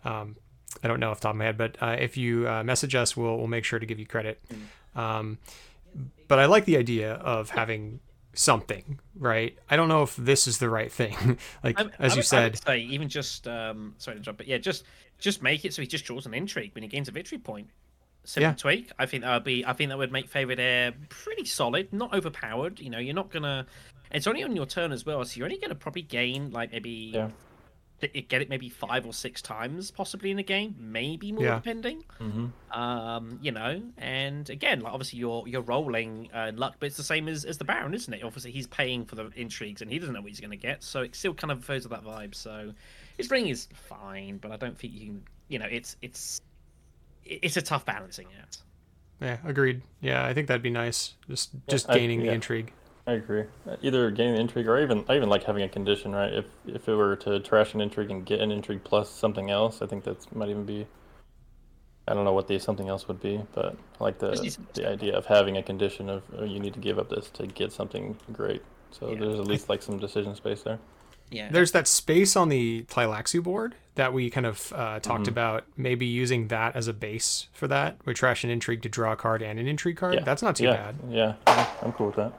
um, 0.05 0.35
I 0.83 0.87
don't 0.87 0.99
know 0.99 1.11
off 1.11 1.19
the 1.19 1.23
top 1.23 1.33
of 1.33 1.37
my 1.37 1.45
head, 1.45 1.57
but 1.57 1.77
uh, 1.81 1.97
if 1.99 2.15
you 2.15 2.47
uh, 2.47 2.63
message 2.63 2.95
us, 2.95 3.17
we'll 3.17 3.37
we'll 3.37 3.47
make 3.47 3.65
sure 3.65 3.79
to 3.79 3.85
give 3.85 3.99
you 3.99 4.05
credit. 4.05 4.41
Um, 4.95 5.39
but 6.27 6.39
I 6.39 6.45
like 6.45 6.65
the 6.65 6.77
idea 6.77 7.13
of 7.13 7.49
having 7.49 7.99
something, 8.33 8.99
right? 9.15 9.57
I 9.69 9.75
don't 9.75 9.87
know 9.89 10.03
if 10.03 10.15
this 10.15 10.47
is 10.47 10.57
the 10.59 10.69
right 10.69 10.91
thing. 10.91 11.37
like 11.63 11.79
I- 11.79 11.89
as 11.99 12.13
I 12.13 12.15
you 12.15 12.17
would- 12.17 12.17
I 12.19 12.21
said, 12.21 12.57
say 12.63 12.79
even 12.79 13.09
just 13.09 13.47
um, 13.47 13.95
sorry 13.97 14.15
to 14.15 14.19
interrupt, 14.19 14.37
but 14.37 14.47
yeah, 14.47 14.57
just 14.57 14.83
just 15.17 15.41
make 15.41 15.65
it 15.65 15.73
so 15.73 15.81
he 15.81 15.87
just 15.87 16.05
draws 16.05 16.25
an 16.25 16.33
intrigue 16.33 16.71
when 16.73 16.83
he 16.83 16.89
gains 16.89 17.07
a 17.07 17.11
victory 17.11 17.37
point. 17.37 17.67
Simple 18.25 18.49
Yeah. 18.49 18.55
tweak. 18.55 18.91
I 18.99 19.05
think 19.05 19.23
that 19.23 19.33
would 19.33 19.43
be. 19.43 19.65
I 19.65 19.73
think 19.73 19.89
that 19.89 19.97
would 19.97 20.11
make 20.11 20.29
favorite 20.29 20.59
heir 20.59 20.93
pretty 21.09 21.45
solid, 21.45 21.91
not 21.93 22.13
overpowered. 22.13 22.79
You 22.79 22.89
know, 22.89 22.99
you're 22.99 23.15
not 23.15 23.31
gonna. 23.31 23.65
It's 24.11 24.27
only 24.27 24.43
on 24.43 24.55
your 24.55 24.65
turn 24.65 24.91
as 24.91 25.05
well, 25.05 25.23
so 25.25 25.37
you're 25.37 25.45
only 25.45 25.57
gonna 25.57 25.75
probably 25.75 26.01
gain 26.03 26.51
like 26.51 26.71
maybe 26.71 27.11
Yeah. 27.13 27.29
Th- 28.01 28.27
get 28.29 28.41
it 28.41 28.49
maybe 28.49 28.69
five 28.69 29.05
or 29.05 29.13
six 29.13 29.41
times 29.41 29.91
possibly 29.91 30.31
in 30.31 30.39
a 30.39 30.43
game, 30.43 30.75
maybe 30.79 31.31
more 31.31 31.43
Yeah. 31.43 31.55
depending. 31.55 32.03
hmm 32.17 32.47
Um, 32.71 33.39
you 33.41 33.51
know, 33.51 33.81
and 33.97 34.49
again, 34.49 34.81
like 34.81 34.93
obviously 34.93 35.19
you're 35.19 35.47
you're 35.47 35.61
rolling 35.61 36.29
uh, 36.33 36.51
luck, 36.55 36.75
but 36.79 36.87
it's 36.87 36.97
the 36.97 37.03
same 37.03 37.27
as, 37.27 37.45
as 37.45 37.57
the 37.57 37.63
Baron, 37.65 37.93
isn't 37.93 38.13
it? 38.13 38.23
Obviously 38.23 38.51
he's 38.51 38.67
paying 38.67 39.05
for 39.05 39.15
the 39.15 39.29
intrigues, 39.35 39.81
and 39.81 39.91
he 39.91 39.99
doesn't 39.99 40.13
know 40.13 40.21
what 40.21 40.29
he's 40.29 40.39
going 40.39 40.51
to 40.51 40.57
get, 40.57 40.83
so 40.83 41.01
it 41.01 41.15
still 41.15 41.33
kind 41.33 41.51
of 41.51 41.65
goes 41.67 41.87
with 41.87 41.91
that 41.91 42.03
vibe. 42.03 42.35
So 42.35 42.73
his 43.17 43.29
ring 43.31 43.47
is 43.47 43.67
fine, 43.73 44.37
but 44.37 44.51
I 44.51 44.57
don't 44.57 44.77
think 44.77 44.93
you 44.93 44.99
can. 45.05 45.23
You 45.47 45.59
know, 45.59 45.67
it's 45.69 45.95
it's 46.01 46.41
it's 47.25 47.57
a 47.57 47.61
tough 47.61 47.85
balancing 47.85 48.27
act. 48.41 48.59
yeah, 49.21 49.37
agreed. 49.43 49.81
Yeah, 50.01 50.25
I 50.25 50.33
think 50.33 50.47
that'd 50.47 50.61
be 50.63 50.69
nice. 50.69 51.15
Just 51.27 51.51
just 51.69 51.89
I- 51.89 51.95
gaining 51.97 52.19
the 52.19 52.27
yeah. 52.27 52.33
intrigue. 52.33 52.71
I 53.09 53.13
agree. 53.13 53.45
Either 53.81 54.11
gaining 54.11 54.35
the 54.35 54.39
intrigue 54.41 54.67
or 54.67 54.79
even 54.79 55.03
I 55.09 55.15
even 55.15 55.29
like 55.29 55.43
having 55.43 55.63
a 55.63 55.69
condition, 55.69 56.13
right? 56.13 56.31
If 56.31 56.45
if 56.67 56.87
it 56.87 56.93
were 56.95 57.15
to 57.17 57.39
trash 57.39 57.73
an 57.73 57.81
intrigue 57.81 58.11
and 58.11 58.23
get 58.23 58.39
an 58.39 58.51
intrigue 58.51 58.83
plus 58.83 59.09
something 59.09 59.49
else, 59.49 59.81
I 59.81 59.87
think 59.87 60.03
that 60.03 60.35
might 60.35 60.49
even 60.49 60.63
be. 60.65 60.85
I 62.07 62.13
don't 62.13 62.23
know 62.23 62.33
what 62.33 62.47
the 62.47 62.59
something 62.59 62.87
else 62.87 63.07
would 63.07 63.19
be, 63.19 63.41
but 63.53 63.75
I 63.99 64.03
like 64.03 64.19
the 64.19 64.57
the 64.75 64.87
idea 64.87 65.15
of 65.17 65.25
having 65.25 65.57
a 65.57 65.63
condition 65.63 66.07
of 66.07 66.21
oh, 66.37 66.43
you 66.43 66.59
need 66.59 66.75
to 66.75 66.79
give 66.79 66.99
up 66.99 67.09
this 67.09 67.31
to 67.31 67.47
get 67.47 67.71
something 67.71 68.15
great. 68.31 68.61
So 68.91 69.09
Yeah. 69.09 69.19
there's 69.21 69.39
at 69.39 69.47
least 69.47 69.69
like 69.69 69.81
some 69.81 69.97
decision 69.97 70.35
space 70.35 70.61
there. 70.61 70.77
Yeah, 71.31 71.49
There's 71.51 71.71
that 71.73 71.87
space 71.87 72.35
on 72.35 72.49
the 72.49 72.85
Tleilaxu 72.89 73.43
board 73.43 73.75
that 73.93 74.13
we 74.13 74.31
kind 74.31 74.47
of 74.47 74.73
uh, 74.75 74.99
talked 74.99 75.25
Mhm. 75.25 75.29
about. 75.29 75.63
Maybe 75.77 76.07
using 76.07 76.47
that 76.47 76.75
as 76.75 76.87
a 76.87 76.93
base 76.93 77.47
for 77.53 77.67
that. 77.67 77.97
We 78.05 78.15
trash 78.15 78.43
an 78.43 78.49
intrigue 78.49 78.81
to 78.81 78.89
draw 78.89 79.11
a 79.13 79.15
card 79.15 79.43
and 79.43 79.59
an 79.59 79.67
intrigue 79.67 79.97
card. 79.97 80.15
Yeah. 80.15 80.23
That's 80.23 80.41
not 80.41 80.55
too 80.55 80.63
yeah, 80.63 80.73
bad. 80.73 80.95
Yeah, 81.07 81.33
yeah, 81.45 81.69
I'm 81.83 81.91
cool 81.93 82.07
with 82.07 82.15
that. 82.15 82.33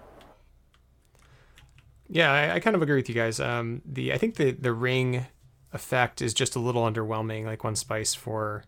Yeah, 2.10 2.32
I, 2.32 2.54
I 2.54 2.60
kind 2.60 2.74
of 2.74 2.82
agree 2.82 2.96
with 2.96 3.08
you 3.08 3.14
guys. 3.14 3.38
Um, 3.38 3.82
the 3.84 4.12
I 4.12 4.18
think 4.18 4.34
the 4.34 4.50
the 4.50 4.72
ring 4.72 5.26
effect 5.72 6.20
is 6.20 6.34
just 6.34 6.56
a 6.56 6.58
little 6.58 6.82
underwhelming. 6.82 7.44
Like 7.44 7.62
one 7.62 7.76
spice 7.76 8.14
for 8.14 8.64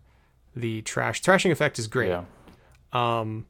the 0.55 0.81
trash 0.83 1.21
thrashing 1.21 1.51
effect 1.51 1.77
is 1.77 1.87
great. 1.87 2.09
Yeah. 2.09 2.23
Um, 2.93 3.47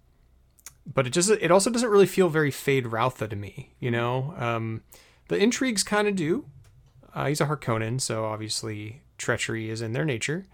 but 0.92 1.06
it 1.06 1.12
just 1.12 1.30
it 1.30 1.52
also 1.52 1.70
doesn't 1.70 1.90
really 1.90 2.08
feel 2.08 2.30
very 2.30 2.52
Feyd-Rautha 2.52 3.30
to 3.30 3.36
me. 3.36 3.76
You 3.80 3.92
know, 3.92 4.34
um, 4.38 4.82
the 5.28 5.38
intrigues 5.38 5.84
kind 5.84 6.08
of 6.08 6.16
do. 6.16 6.46
Uh, 7.14 7.28
he's 7.28 7.42
a 7.42 7.46
Harkonnen, 7.46 8.02
so 8.02 8.26
obviously 8.26 9.04
treachery 9.18 9.70
is 9.70 9.82
in 9.82 9.94
their 9.94 10.06
nature. 10.06 10.46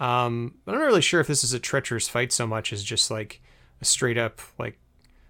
Um, 0.00 0.56
but 0.64 0.74
I'm 0.74 0.80
not 0.80 0.86
really 0.86 1.00
sure 1.00 1.20
if 1.20 1.28
this 1.28 1.44
is 1.44 1.52
a 1.52 1.60
treacherous 1.60 2.08
fight 2.08 2.32
so 2.32 2.46
much 2.46 2.72
as 2.72 2.82
just 2.82 3.10
like 3.10 3.40
a 3.80 3.84
straight 3.84 4.18
up 4.18 4.40
like 4.58 4.78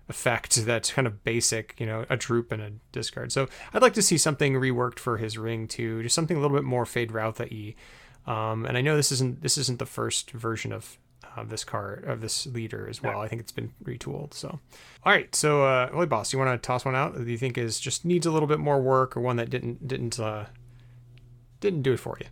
effect 0.09 0.55
that's 0.65 0.93
kind 0.93 1.07
of 1.07 1.23
basic, 1.25 1.75
you 1.79 1.87
know, 1.87 2.07
a 2.09 2.17
droop 2.17 2.53
and 2.53 2.63
a 2.63 2.73
discard. 2.93 3.33
So 3.33 3.49
I'd 3.73 3.83
like 3.83 3.95
to 3.95 4.03
see 4.03 4.19
something 4.19 4.55
reworked 4.55 4.99
for 4.99 5.19
his 5.19 5.37
ring 5.37 5.69
too, 5.69 6.03
just 6.03 6.15
something 6.15 6.37
a 6.37 6.41
little 6.41 6.57
bit 6.57 6.65
more 6.65 6.85
Feyd-Rautha 6.85 7.51
y. 7.51 7.75
Um, 8.27 8.67
and 8.67 8.77
I 8.77 8.81
know 8.81 8.97
this 8.97 9.13
isn't 9.13 9.43
this 9.43 9.57
isn't 9.57 9.79
the 9.79 9.87
first 9.87 10.31
version 10.33 10.73
of 10.73 10.99
of 11.37 11.51
this 11.51 11.65
card 11.65 12.05
of 12.05 12.21
this 12.21 12.47
leader 12.47 12.89
as 12.89 13.03
well. 13.03 13.21
I 13.21 13.29
think 13.29 13.41
it's 13.41 13.53
been 13.53 13.73
retooled. 13.85 14.35
So, 14.35 14.49
all 15.05 15.13
right. 15.13 15.35
So, 15.35 15.65
uh, 15.65 15.91
Holy 15.91 16.07
Boss, 16.07 16.33
you 16.33 16.39
want 16.39 16.51
to 16.51 16.67
toss 16.67 16.85
one 16.85 16.95
out 16.95 17.15
that 17.15 17.27
you 17.27 17.39
think 17.39 17.57
is 17.57 17.81
just 17.81 18.05
needs 18.05 18.27
a 18.27 18.31
little 18.31 18.49
bit 18.49 18.59
more 18.59 18.81
work, 18.81 19.17
or 19.17 19.21
one 19.21 19.37
that 19.37 19.51
didn't 19.51 19.87
didn't 19.87 20.19
uh, 20.19 20.47
didn't 21.61 21.83
do 21.83 21.93
it 21.93 22.01
for 22.01 22.17
you? 22.21 22.27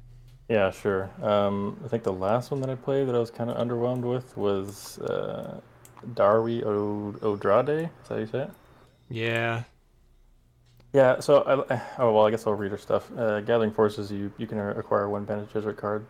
Yeah, 0.49 0.71
sure. 0.71 1.11
Um, 1.23 1.81
I 1.85 1.89
think 1.89 2.05
the 2.05 2.13
last 2.13 2.51
one 2.51 2.61
that 2.61 2.71
I 2.71 2.75
played 2.77 3.09
that 3.09 3.15
I 3.15 3.19
was 3.19 3.31
kind 3.31 3.51
of 3.51 3.57
underwhelmed 3.57 4.03
with 4.03 4.37
was 4.37 4.99
uh, 5.01 5.61
Darwi 6.05 6.63
Odrade. 6.63 7.91
Is 8.03 8.09
that 8.09 8.15
how 8.15 8.17
you 8.21 8.27
say 8.27 8.39
it? 8.43 8.51
Yeah. 9.09 9.65
Yeah. 10.93 11.21
So, 11.21 11.67
I, 11.71 11.83
oh 11.99 12.13
well, 12.13 12.27
I 12.27 12.31
guess 12.31 12.47
I'll 12.47 12.55
read 12.55 12.71
her 12.73 12.79
stuff. 12.79 13.11
Uh, 13.17 13.41
Gathering 13.41 13.73
forces, 13.73 14.11
you 14.11 14.33
you 14.39 14.47
can 14.47 14.59
acquire 14.59 15.09
one 15.09 15.25
Bene 15.25 15.47
Gesserit 15.53 15.77
card 15.77 16.07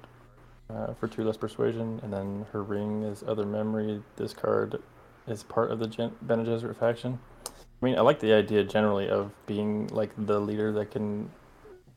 uh, 0.70 0.94
for 0.94 1.08
two 1.08 1.24
less 1.24 1.36
persuasion, 1.36 2.00
and 2.02 2.12
then 2.12 2.46
her 2.52 2.62
ring 2.62 3.02
is 3.02 3.22
other 3.26 3.44
memory. 3.46 4.02
This 4.16 4.32
card 4.32 4.80
is 5.26 5.42
part 5.42 5.70
of 5.70 5.78
the 5.78 5.86
Gen- 5.86 6.16
Bene 6.22 6.44
Gesserit 6.44 6.76
faction. 6.76 7.18
I 7.46 7.84
mean, 7.84 7.96
I 7.98 8.00
like 8.00 8.20
the 8.20 8.32
idea 8.32 8.64
generally 8.64 9.08
of 9.08 9.32
being 9.46 9.88
like 9.88 10.10
the 10.16 10.40
leader 10.40 10.72
that 10.72 10.90
can 10.90 11.30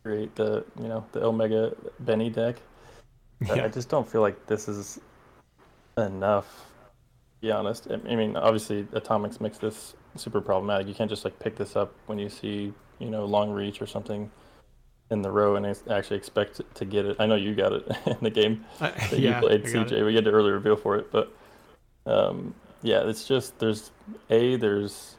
create 0.03 0.36
the 0.36 0.65
you 0.81 0.88
know 0.88 1.05
the 1.12 1.24
Omega 1.24 1.75
Benny 2.00 2.29
deck. 2.29 2.58
But 3.48 3.58
Yeah. 3.58 3.65
I 3.65 3.67
just 3.69 3.88
don't 3.88 4.10
feel 4.10 4.19
like 4.22 4.48
this 4.48 4.67
is 4.67 5.00
enough. 5.98 6.68
Be 7.41 7.51
honest, 7.51 7.88
I 7.89 8.15
mean, 8.15 8.36
obviously, 8.36 8.86
atomics 8.91 9.39
makes 9.39 9.58
this 9.58 9.96
super 10.15 10.41
problematic. 10.41 10.88
You 10.88 10.93
can't 10.93 11.10
just 11.10 11.24
like 11.24 11.39
pick 11.39 11.55
this 11.55 11.75
up 11.75 11.93
when 12.08 12.19
you 12.19 12.27
see 12.29 12.74
you 13.00 13.10
know 13.10 13.25
long 13.25 13.51
reach 13.51 13.81
or 13.81 13.88
something 13.88 14.29
in 15.12 15.22
the 15.22 15.31
row 15.31 15.55
and 15.55 15.65
actually 15.89 16.17
expect 16.17 16.62
to 16.75 16.86
get 16.86 17.05
it. 17.05 17.15
I 17.19 17.25
know 17.25 17.36
you 17.36 17.55
got 17.55 17.74
it 17.74 17.88
in 18.05 18.17
the 18.22 18.29
game 18.29 18.65
that 18.79 19.12
yeah. 19.13 19.39
you 19.41 19.48
played 19.48 19.63
CJ. 19.63 19.91
it. 19.93 20.03
We 20.03 20.15
had 20.15 20.24
the 20.24 20.31
early 20.31 20.51
reveal 20.51 20.75
for 20.75 20.98
it, 20.98 21.12
but 21.12 21.34
um, 22.05 22.53
yeah, 22.81 23.08
it's 23.08 23.27
just 23.27 23.58
there's 23.60 23.91
a 24.29 24.55
there's 24.55 25.15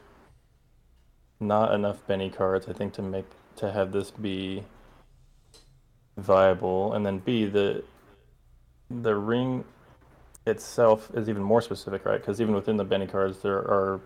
not 1.39 1.73
enough 1.73 2.05
Benny 2.07 2.29
cards 2.29 2.67
I 2.69 2.73
think 2.73 2.93
to 2.93 3.01
make 3.01 3.25
to 3.57 3.71
have 3.71 3.91
this 3.91 4.11
be 4.11 4.63
viable, 6.17 6.93
and 6.93 7.05
then 7.05 7.19
b 7.19 7.45
the 7.45 7.83
the 8.89 9.15
ring 9.15 9.63
itself 10.47 11.09
is 11.13 11.29
even 11.29 11.43
more 11.43 11.61
specific, 11.61 12.05
right? 12.05 12.19
Because 12.19 12.41
even 12.41 12.53
within 12.55 12.77
the 12.77 12.83
Benny 12.83 13.07
cards, 13.07 13.39
there 13.41 13.57
are 13.57 14.01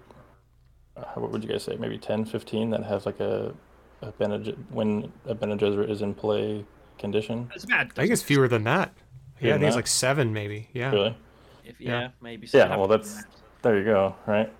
uh, 0.97 1.03
what 1.15 1.31
would 1.31 1.43
you 1.43 1.49
guys 1.49 1.63
say, 1.63 1.75
maybe 1.77 1.97
10, 1.97 2.25
15 2.25 2.69
that 2.71 2.83
have 2.83 3.05
like 3.05 3.19
a, 3.19 3.53
a 4.01 4.11
Bene, 4.13 4.55
when 4.69 5.11
a 5.25 5.35
Bene 5.35 5.57
Gesserit 5.57 5.89
is 5.89 6.01
in 6.01 6.13
play 6.13 6.63
condition. 6.97 7.51
It's 7.53 7.63
about. 7.65 7.87
I 7.87 8.01
think 8.01 8.11
it's 8.11 8.21
fewer 8.21 8.47
than 8.47 8.63
that. 8.63 8.93
Fewer 9.37 9.49
Yeah, 9.49 9.55
I 9.55 9.57
than 9.57 9.61
think 9.61 9.67
it's 9.69 9.75
like 9.75 9.87
seven, 9.87 10.31
maybe. 10.33 10.69
Yeah. 10.73 10.91
Really? 10.91 11.17
If, 11.65 11.81
Yeah. 11.81 11.99
yeah, 11.99 12.07
maybe. 12.21 12.47
So 12.47 12.57
Yeah, 12.59 12.75
well, 12.77 12.87
that's- 12.87 13.23
There 13.61 13.77
you 13.77 13.83
go, 13.83 14.15
right? 14.27 14.51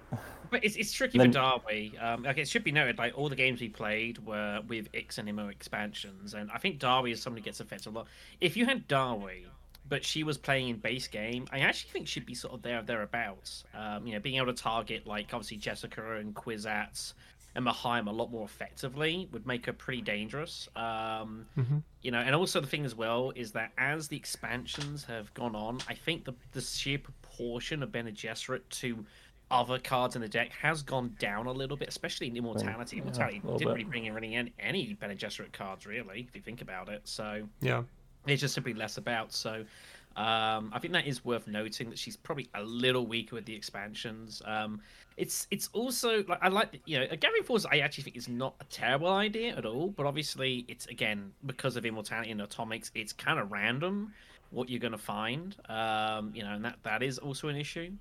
But 0.50 0.64
it's, 0.66 0.76
it's 0.76 0.92
tricky 0.92 1.18
Then- 1.18 1.32
for 1.32 1.40
Darby. 1.40 1.94
Um, 2.02 2.24
like 2.24 2.38
it 2.38 2.48
should 2.48 2.64
be 2.64 2.72
noted, 2.72 2.98
like 2.98 3.18
all 3.18 3.30
the 3.30 3.36
games 3.36 3.62
we 3.62 3.70
played 3.70 4.18
were 4.26 4.62
with 4.68 4.88
Ix 4.94 5.18
and 5.18 5.30
Imo 5.30 5.48
expansions, 5.48 6.34
and 6.34 6.50
I 6.52 6.58
think 6.58 6.80
Darby 6.80 7.12
is 7.12 7.22
somebody 7.22 7.42
who 7.42 7.46
gets 7.46 7.60
affected 7.60 7.90
a 7.90 7.92
lot. 7.92 8.08
If 8.42 8.58
you 8.58 8.66
had 8.66 8.88
Darby, 8.88 9.46
but 9.88 10.04
she 10.04 10.24
was 10.24 10.38
playing 10.38 10.70
in 10.70 10.78
base 10.78 11.08
game, 11.08 11.46
I 11.52 11.60
actually 11.60 11.92
think 11.92 12.08
she'd 12.08 12.26
be 12.26 12.34
sort 12.36 12.54
of 12.54 12.62
there 12.62 12.82
thereabouts. 12.82 13.64
Um, 13.74 14.08
you 14.08 14.14
know, 14.14 14.20
being 14.20 14.38
able 14.38 14.48
to 14.54 14.54
target 14.54 15.06
like 15.06 15.34
obviously 15.34 15.58
Jessica 15.58 16.16
and 16.18 16.34
Kwisatz 16.34 17.14
and 17.56 17.66
Mohiam 17.66 18.08
a 18.08 18.12
lot 18.12 18.32
more 18.32 18.44
effectively 18.46 19.30
would 19.32 19.46
make 19.48 19.66
her 19.66 19.74
pretty 19.74 20.02
dangerous. 20.02 20.68
Um, 20.76 21.46
Mhm. 21.58 21.84
you 22.02 22.12
know, 22.12 22.20
and 22.20 22.36
also 22.36 22.60
the 22.60 22.68
thing 22.68 22.84
as 22.86 22.96
well 22.96 23.32
is 23.36 23.52
that 23.54 23.72
as 23.78 24.08
the 24.10 24.18
expansions 24.18 25.06
have 25.06 25.34
gone 25.34 25.56
on, 25.56 25.80
I 25.88 25.94
think 25.94 26.26
the 26.26 26.34
the 26.52 26.62
sheer 26.62 27.00
proportion 27.00 27.82
of 27.84 27.92
Bene 27.92 28.12
Gesserit 28.12 28.68
to 28.82 29.06
other 29.52 29.78
cards 29.78 30.16
in 30.16 30.22
the 30.24 30.28
deck 30.28 30.52
has 30.54 30.82
gone 30.82 31.16
down 31.20 31.46
a 31.46 31.52
little 31.52 31.78
bit, 31.78 31.88
especially 31.88 32.26
in 32.28 32.36
Immortality. 32.36 32.96
yeah, 32.98 33.04
Immortality 33.04 33.40
didn't 33.40 33.58
bit. 33.60 33.68
really 33.68 33.84
bring 33.84 34.06
in 34.06 34.18
any, 34.18 34.52
any 34.60 34.94
Bene 34.96 35.16
Gesserit 35.16 35.54
cards, 35.54 35.86
really, 35.86 36.26
if 36.28 36.36
you 36.36 36.42
think 36.42 36.62
about 36.64 36.90
it. 36.90 37.08
So 37.08 37.48
Yeah. 37.62 37.84
There's 38.26 38.42
just 38.42 38.54
simply 38.54 38.74
less 38.74 38.98
about. 38.98 39.34
So 39.34 39.66
um, 40.16 40.72
I 40.72 40.80
think 40.80 40.94
that 40.94 41.08
is 41.08 41.26
worth 41.26 41.46
noting 41.46 41.90
that 41.90 42.00
she's 42.00 42.16
probably 42.16 42.50
a 42.56 42.64
little 42.64 43.06
weaker 43.06 43.36
with 43.36 43.46
the 43.46 43.54
expansions. 43.54 44.42
Um, 44.46 44.82
it's 45.18 45.46
it's 45.52 45.70
also 45.74 46.24
like 46.28 46.40
I 46.42 46.48
like 46.48 46.82
you 46.86 47.00
know 47.00 47.08
a 47.10 47.18
Gary 47.18 47.42
Force. 47.42 47.66
I 47.70 47.80
actually 47.80 48.06
think 48.06 48.16
is 48.16 48.30
not 48.30 48.56
a 48.62 48.64
terrible 48.66 49.10
idea 49.10 49.56
at 49.56 49.66
all, 49.66 49.90
but 49.90 50.06
obviously 50.06 50.64
it's 50.70 50.86
again 50.88 51.34
because 51.46 51.76
of 51.76 51.86
immortality 51.86 52.32
and 52.32 52.42
atomics, 52.42 52.92
it's 52.96 53.12
kind 53.12 53.40
of 53.40 53.52
random 53.52 54.14
what 54.52 54.70
you're 54.70 54.80
going 54.80 54.94
to 54.94 54.98
find. 54.98 55.56
Um, 55.68 56.32
you 56.34 56.44
know, 56.44 56.54
and 56.54 56.64
that 56.64 56.78
that 56.84 57.04
is 57.04 57.18
also 57.18 57.50
an 57.50 57.58
issue. 57.58 57.92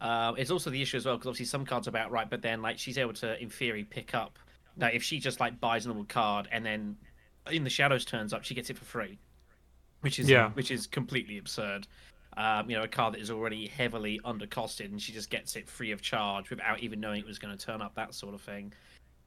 Uh, 0.00 0.34
it's 0.36 0.52
also 0.52 0.70
the 0.70 0.80
issue 0.80 0.98
as 0.98 1.06
well 1.06 1.16
because 1.16 1.28
obviously 1.28 1.46
some 1.46 1.64
cards 1.64 1.88
are 1.88 1.90
about 1.90 2.12
right, 2.12 2.30
but 2.30 2.42
then 2.42 2.62
like 2.62 2.78
she's 2.78 2.98
able 2.98 3.14
to 3.14 3.40
in 3.42 3.50
theory 3.50 3.82
pick 3.82 4.14
up. 4.14 4.38
Now, 4.76 4.88
if 4.88 5.02
she 5.02 5.18
just 5.18 5.40
like 5.40 5.58
buys 5.58 5.84
a 5.84 5.88
normal 5.88 6.04
card 6.04 6.48
and 6.52 6.64
then 6.64 6.96
in 7.50 7.64
the 7.64 7.70
shadows 7.70 8.04
turns 8.04 8.32
up, 8.32 8.44
she 8.44 8.54
gets 8.54 8.70
it 8.70 8.78
for 8.78 8.84
free 8.84 9.18
which 10.06 10.20
is 10.20 10.30
Yeah. 10.30 10.50
which 10.50 10.70
is 10.70 10.86
completely 10.86 11.36
absurd. 11.36 11.88
Um, 12.36 12.70
you 12.70 12.76
know, 12.76 12.84
a 12.84 12.88
car 12.88 13.10
that 13.10 13.20
is 13.20 13.28
already 13.28 13.66
heavily 13.66 14.20
undercosted, 14.24 14.84
and 14.84 15.02
she 15.02 15.12
just 15.12 15.30
gets 15.30 15.56
it 15.56 15.68
free 15.68 15.90
of 15.90 16.00
charge 16.00 16.48
without 16.48 16.78
even 16.80 17.00
knowing 17.00 17.18
it 17.20 17.26
was 17.26 17.40
going 17.40 17.56
to 17.56 17.66
turn 17.66 17.82
up. 17.82 17.94
That 17.96 18.14
sort 18.14 18.32
of 18.34 18.40
thing, 18.40 18.72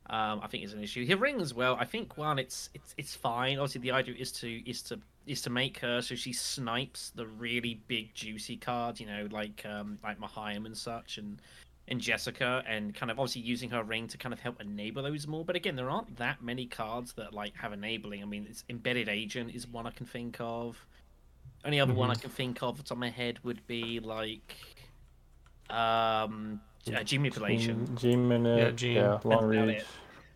um, 0.09 0.39
I 0.41 0.47
think, 0.47 0.63
is 0.63 0.71
an 0.73 0.81
issue. 0.81 1.05
Her 1.05 1.17
ring 1.17 1.41
as 1.41 1.53
well. 1.53 1.75
I 1.77 1.83
think 1.85 2.17
while 2.17 2.37
it's 2.39 2.69
it's 2.73 2.95
it's 2.97 3.13
fine. 3.13 3.57
Obviously, 3.59 3.81
the 3.81 3.91
idea 3.91 4.15
is 4.17 4.31
to 4.33 4.69
is 4.69 4.81
to 4.83 5.01
is 5.27 5.41
to 5.41 5.49
make 5.49 5.77
her 5.79 6.01
so 6.01 6.15
she 6.15 6.31
snipes 6.31 7.11
the 7.13 7.27
really 7.27 7.81
big 7.87 8.13
juicy 8.13 8.55
cards. 8.55 9.01
You 9.01 9.07
know, 9.07 9.27
like 9.31 9.65
um, 9.65 9.99
like 10.01 10.17
Mohiam 10.17 10.65
and 10.65 10.77
such, 10.77 11.17
and 11.17 11.41
and 11.89 11.99
Jessica, 11.99 12.63
and 12.67 12.93
kind 12.95 13.11
of 13.11 13.19
obviously 13.19 13.41
using 13.41 13.69
her 13.71 13.83
ring 13.83 14.07
to 14.07 14.17
kind 14.17 14.31
of 14.31 14.39
help 14.39 14.61
enable 14.61 15.03
those 15.03 15.27
more. 15.27 15.43
But 15.43 15.55
again, 15.57 15.75
there 15.75 15.89
aren't 15.89 16.15
that 16.17 16.41
many 16.41 16.65
cards 16.67 17.13
that 17.13 17.33
like 17.33 17.55
have 17.57 17.73
enabling. 17.73 18.21
I 18.21 18.25
mean, 18.25 18.45
it's 18.49 18.63
embedded 18.69 19.09
agent 19.09 19.53
is 19.55 19.67
one 19.67 19.85
I 19.87 19.91
can 19.91 20.05
think 20.05 20.37
of. 20.39 20.77
Only 21.65 21.79
other 21.81 21.93
one 21.93 22.09
I 22.09 22.15
can 22.15 22.29
think 22.29 22.63
of 22.63 22.77
that's 22.77 22.91
on 22.91 22.99
my 22.99 23.09
head 23.09 23.39
would 23.43 23.65
be 23.67 23.99
like 23.99 24.55
um 25.69 26.61
uh, 26.95 27.03
G 27.03 27.17
manipulation. 27.17 27.95
G 27.97 28.15
minute, 28.15 28.81
Yeah, 28.81 28.89
yeah, 28.89 29.19
long 29.23 29.47
reach. 29.47 29.83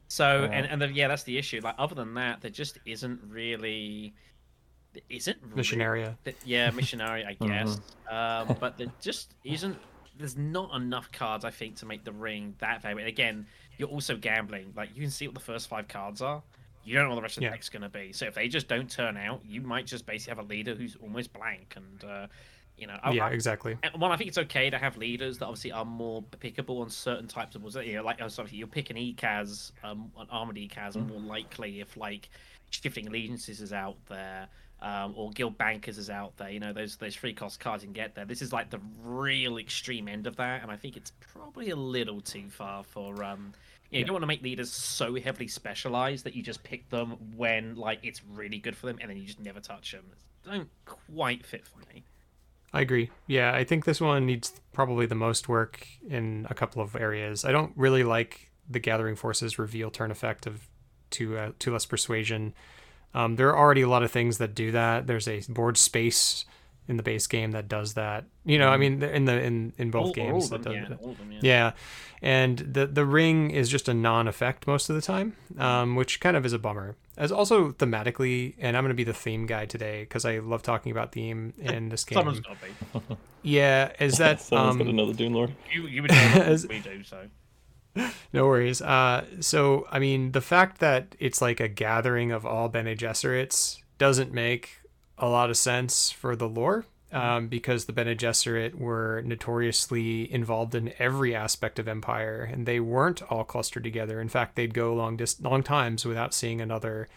So 0.07 0.41
Yeah. 0.43 0.49
and 0.57 0.65
and 0.67 0.81
then, 0.81 0.93
yeah, 0.93 1.07
that's 1.07 1.23
the 1.23 1.37
issue. 1.37 1.61
Like 1.63 1.75
other 1.77 1.95
than 1.95 2.13
that, 2.15 2.41
there 2.41 2.51
just 2.51 2.77
isn't 2.85 3.21
really. 3.27 4.13
There 4.93 5.01
isn't 5.09 5.37
really- 5.41 5.61
Missionaria. 5.63 6.17
th- 6.23 6.37
yeah, 6.45 6.69
missionary, 6.69 7.25
I 7.25 7.33
Mhm. 7.35 7.47
guess. 7.47 7.81
um, 8.11 8.55
but 8.59 8.77
there 8.77 8.91
just 9.01 9.33
isn't. 9.43 9.77
There's 10.17 10.37
not 10.37 10.73
enough 10.75 11.11
cards, 11.11 11.43
I 11.45 11.51
think, 11.51 11.77
to 11.77 11.85
make 11.85 12.03
the 12.03 12.11
ring 12.11 12.55
that 12.59 12.81
valuable. 12.81 13.01
And 13.01 13.09
again, 13.09 13.45
you're 13.77 13.89
also 13.89 14.15
gambling. 14.15 14.73
Like 14.75 14.89
you 14.95 15.01
can 15.01 15.11
see 15.11 15.27
what 15.27 15.33
the 15.33 15.41
first 15.41 15.67
five 15.67 15.87
cards 15.87 16.21
are. 16.21 16.41
You 16.85 16.95
don't 16.95 17.05
know 17.05 17.09
what 17.11 17.15
the 17.15 17.21
rest 17.21 17.37
of 17.37 17.43
the 17.43 17.49
deck's 17.49 17.69
going 17.69 17.83
to 17.83 17.89
be. 17.89 18.11
So 18.11 18.25
if 18.25 18.35
they 18.35 18.47
just 18.47 18.67
don't 18.67 18.89
turn 18.89 19.15
out, 19.15 19.41
you 19.45 19.61
might 19.61 19.85
just 19.85 20.05
basically 20.05 20.35
have 20.35 20.45
a 20.45 20.47
leader 20.47 20.75
who's 20.75 20.97
almost 21.01 21.31
blank. 21.31 21.75
And 21.77 22.03
uh, 22.03 22.27
you 22.77 22.87
know, 22.87 22.97
I, 23.01 23.11
yeah, 23.11 23.27
I, 23.27 23.29
exactly. 23.29 23.77
and 23.83 24.01
one, 24.01 24.11
I 24.11 24.17
think 24.17 24.27
it's 24.27 24.37
okay 24.37 24.69
to 24.69 24.77
have 24.77 24.97
leaders 24.97 25.37
that 25.37 25.45
obviously 25.45 25.71
are 25.71 25.85
more 25.85 26.23
pickable 26.41 26.81
on 26.81 26.89
certain 26.89 27.27
types 27.27 27.55
of 27.55 27.61
boards. 27.61 27.75
You 27.75 27.95
know, 27.95 28.03
like 28.03 28.21
oh, 28.21 28.27
sorry, 28.27 28.49
you'll 28.51 28.67
pick 28.67 28.89
an 28.89 28.97
Ecaz, 28.97 29.71
um, 29.83 30.11
an 30.19 30.27
Armand 30.29 30.57
Ecaz, 30.57 30.95
more 30.95 31.19
likely 31.19 31.79
if 31.79 31.95
like 31.95 32.29
shifting 32.69 33.07
allegiances 33.07 33.61
is 33.61 33.71
out 33.71 33.97
there, 34.09 34.47
um, 34.83 35.13
or 35.15 35.31
guild 35.31 35.57
bankers 35.57 35.97
is 35.97 36.09
out 36.09 36.35
there. 36.37 36.49
You 36.49 36.59
know, 36.59 36.73
those 36.73 36.97
those 36.97 37.15
free 37.15 37.33
cost 37.33 37.59
cards 37.59 37.83
you 37.83 37.87
can 37.87 37.93
get 37.93 38.13
there. 38.15 38.25
This 38.25 38.41
is 38.41 38.51
like 38.51 38.69
the 38.69 38.81
real 39.03 39.57
extreme 39.57 40.07
end 40.07 40.27
of 40.27 40.35
that, 40.35 40.61
and 40.61 40.69
I 40.69 40.75
think 40.75 40.97
it's 40.97 41.11
probably 41.33 41.69
a 41.69 41.75
little 41.75 42.21
too 42.21 42.49
far 42.49 42.83
for. 42.83 43.23
Um, 43.23 43.53
you, 43.89 43.99
know, 43.99 43.99
you 43.99 44.05
don't 44.05 44.13
want 44.15 44.23
to 44.23 44.27
make 44.27 44.43
leaders 44.43 44.71
so 44.71 45.15
heavily 45.15 45.47
specialized 45.47 46.25
that 46.25 46.35
you 46.35 46.43
just 46.43 46.63
pick 46.63 46.89
them 46.89 47.11
when 47.35 47.75
like 47.75 47.99
it's 48.03 48.21
really 48.25 48.57
good 48.57 48.75
for 48.75 48.87
them, 48.87 48.97
and 48.99 49.09
then 49.09 49.17
you 49.17 49.25
just 49.25 49.39
never 49.39 49.61
touch 49.61 49.91
them. 49.93 50.03
Don't 50.45 50.69
quite 50.85 51.45
fit 51.45 51.65
for 51.65 51.79
me. 51.93 52.03
I 52.73 52.81
agree. 52.81 53.09
Yeah, 53.27 53.53
I 53.53 53.63
think 53.63 53.85
this 53.85 54.01
one 54.01 54.25
needs 54.25 54.59
probably 54.73 55.05
the 55.05 55.15
most 55.15 55.47
work 55.47 55.87
in 56.09 56.45
a 56.49 56.55
couple 56.55 56.81
of 56.81 56.95
areas. 56.95 57.45
I 57.45 57.51
don't 57.51 57.71
really 57.75 58.03
like 58.03 58.51
the 58.69 58.79
Gathering 58.79 59.15
Forces 59.15 59.57
reveal 59.59 59.91
turn 59.91 60.11
effect 60.11 60.45
of 60.45 60.67
two 61.09 61.37
uh, 61.37 61.51
two 61.59 61.71
less 61.71 61.85
persuasion. 61.85 62.53
Um, 63.13 63.35
there 63.35 63.49
are 63.49 63.57
already 63.57 63.81
a 63.81 63.89
lot 63.89 64.03
of 64.03 64.11
things 64.11 64.37
that 64.39 64.55
do 64.55 64.71
that. 64.71 65.07
There's 65.07 65.27
a 65.27 65.41
board 65.49 65.77
space 65.77 66.45
in 66.87 66.97
the 66.97 67.03
base 67.03 67.27
game 67.27 67.51
that 67.51 67.67
does 67.69 67.93
that. 67.93 68.25
You 68.45 68.57
know, 68.57 68.69
I 68.69 68.77
mean, 68.77 69.01
in 69.03 69.25
the 69.25 69.41
in 69.41 69.73
in 69.77 69.91
both 69.91 70.01
All- 70.01 70.07
all 70.07 70.13
games 70.13 70.51
of 70.51 70.63
that 70.63 70.69
them, 70.69 70.73
does 70.81 70.89
yeah, 71.01 71.09
it. 71.11 71.17
them, 71.17 71.31
yeah. 71.31 71.39
Yeah, 71.41 71.71
and 72.21 72.57
the 72.59 72.87
the 72.87 73.05
ring 73.05 73.51
is 73.51 73.69
just 73.69 73.87
a 73.87 73.93
non-effect 73.93 74.67
most 74.67 74.89
of 74.89 74.95
the 74.95 75.01
time, 75.01 75.35
um, 75.57 75.95
which 75.95 76.19
kind 76.19 76.35
of 76.35 76.45
is 76.45 76.53
a 76.53 76.59
bummer. 76.59 76.95
As 77.15 77.31
also 77.31 77.71
thematically, 77.71 78.55
and 78.59 78.75
I'm 78.75 78.83
going 78.83 78.89
to 78.89 78.95
be 78.95 79.03
the 79.03 79.13
theme 79.13 79.45
guy 79.45 79.65
today 79.67 80.01
because 80.01 80.25
I 80.25 80.39
love 80.39 80.63
talking 80.63 80.91
about 80.91 81.11
theme 81.11 81.53
in 81.59 81.89
this 81.89 82.03
game. 82.03 82.17
Someone's 82.17 82.39
got 82.39 82.57
to 82.59 82.99
be. 82.99 83.15
Yeah, 83.43 83.91
is 83.99 84.17
that 84.17 84.41
Someone's 84.41 84.77
got 84.77 84.81
um, 84.81 84.87
to 84.87 84.93
know 84.93 85.05
the 85.05 85.13
Dune 85.13 85.33
Lord. 85.33 85.53
You, 85.71 85.83
you 85.87 86.01
would 86.01 86.11
know 86.11 86.29
more 86.35 86.43
As- 86.43 86.67
we 86.67 86.79
do, 86.79 87.03
so. 87.03 87.27
no 88.33 88.47
worries. 88.47 88.81
Uh, 88.81 89.25
so 89.39 89.87
I 89.91 89.99
mean, 89.99 90.31
the 90.31 90.41
fact 90.41 90.79
that 90.79 91.15
it's 91.19 91.41
like 91.41 91.59
a 91.59 91.67
gathering 91.67 92.31
of 92.31 92.45
all 92.45 92.69
Bene 92.69 92.95
Gesserits 92.95 93.81
doesn't 93.97 94.33
make 94.33 94.79
a 95.17 95.27
lot 95.27 95.49
of 95.49 95.57
sense 95.57 96.11
for 96.11 96.35
the 96.35 96.49
lore. 96.49 96.85
Um, 97.11 97.47
because 97.47 97.85
the 97.85 97.93
Bene 97.93 98.15
Gesserit 98.15 98.73
were 98.73 99.21
notoriously 99.23 100.33
involved 100.33 100.73
in 100.73 100.93
every 100.97 101.35
aspect 101.35 101.77
of 101.77 101.87
Empire, 101.87 102.49
and 102.51 102.65
they 102.65 102.79
weren't 102.79 103.21
all 103.31 103.43
clustered 103.43 103.83
together. 103.83 104.19
In 104.19 104.29
fact, 104.29 104.55
they'd 104.55 104.73
go 104.73 104.95
long 104.95 105.15
dis- 105.15 105.39
long 105.39 105.61
times 105.61 106.05
without 106.05 106.33
seeing 106.33 106.59
another 106.59 107.07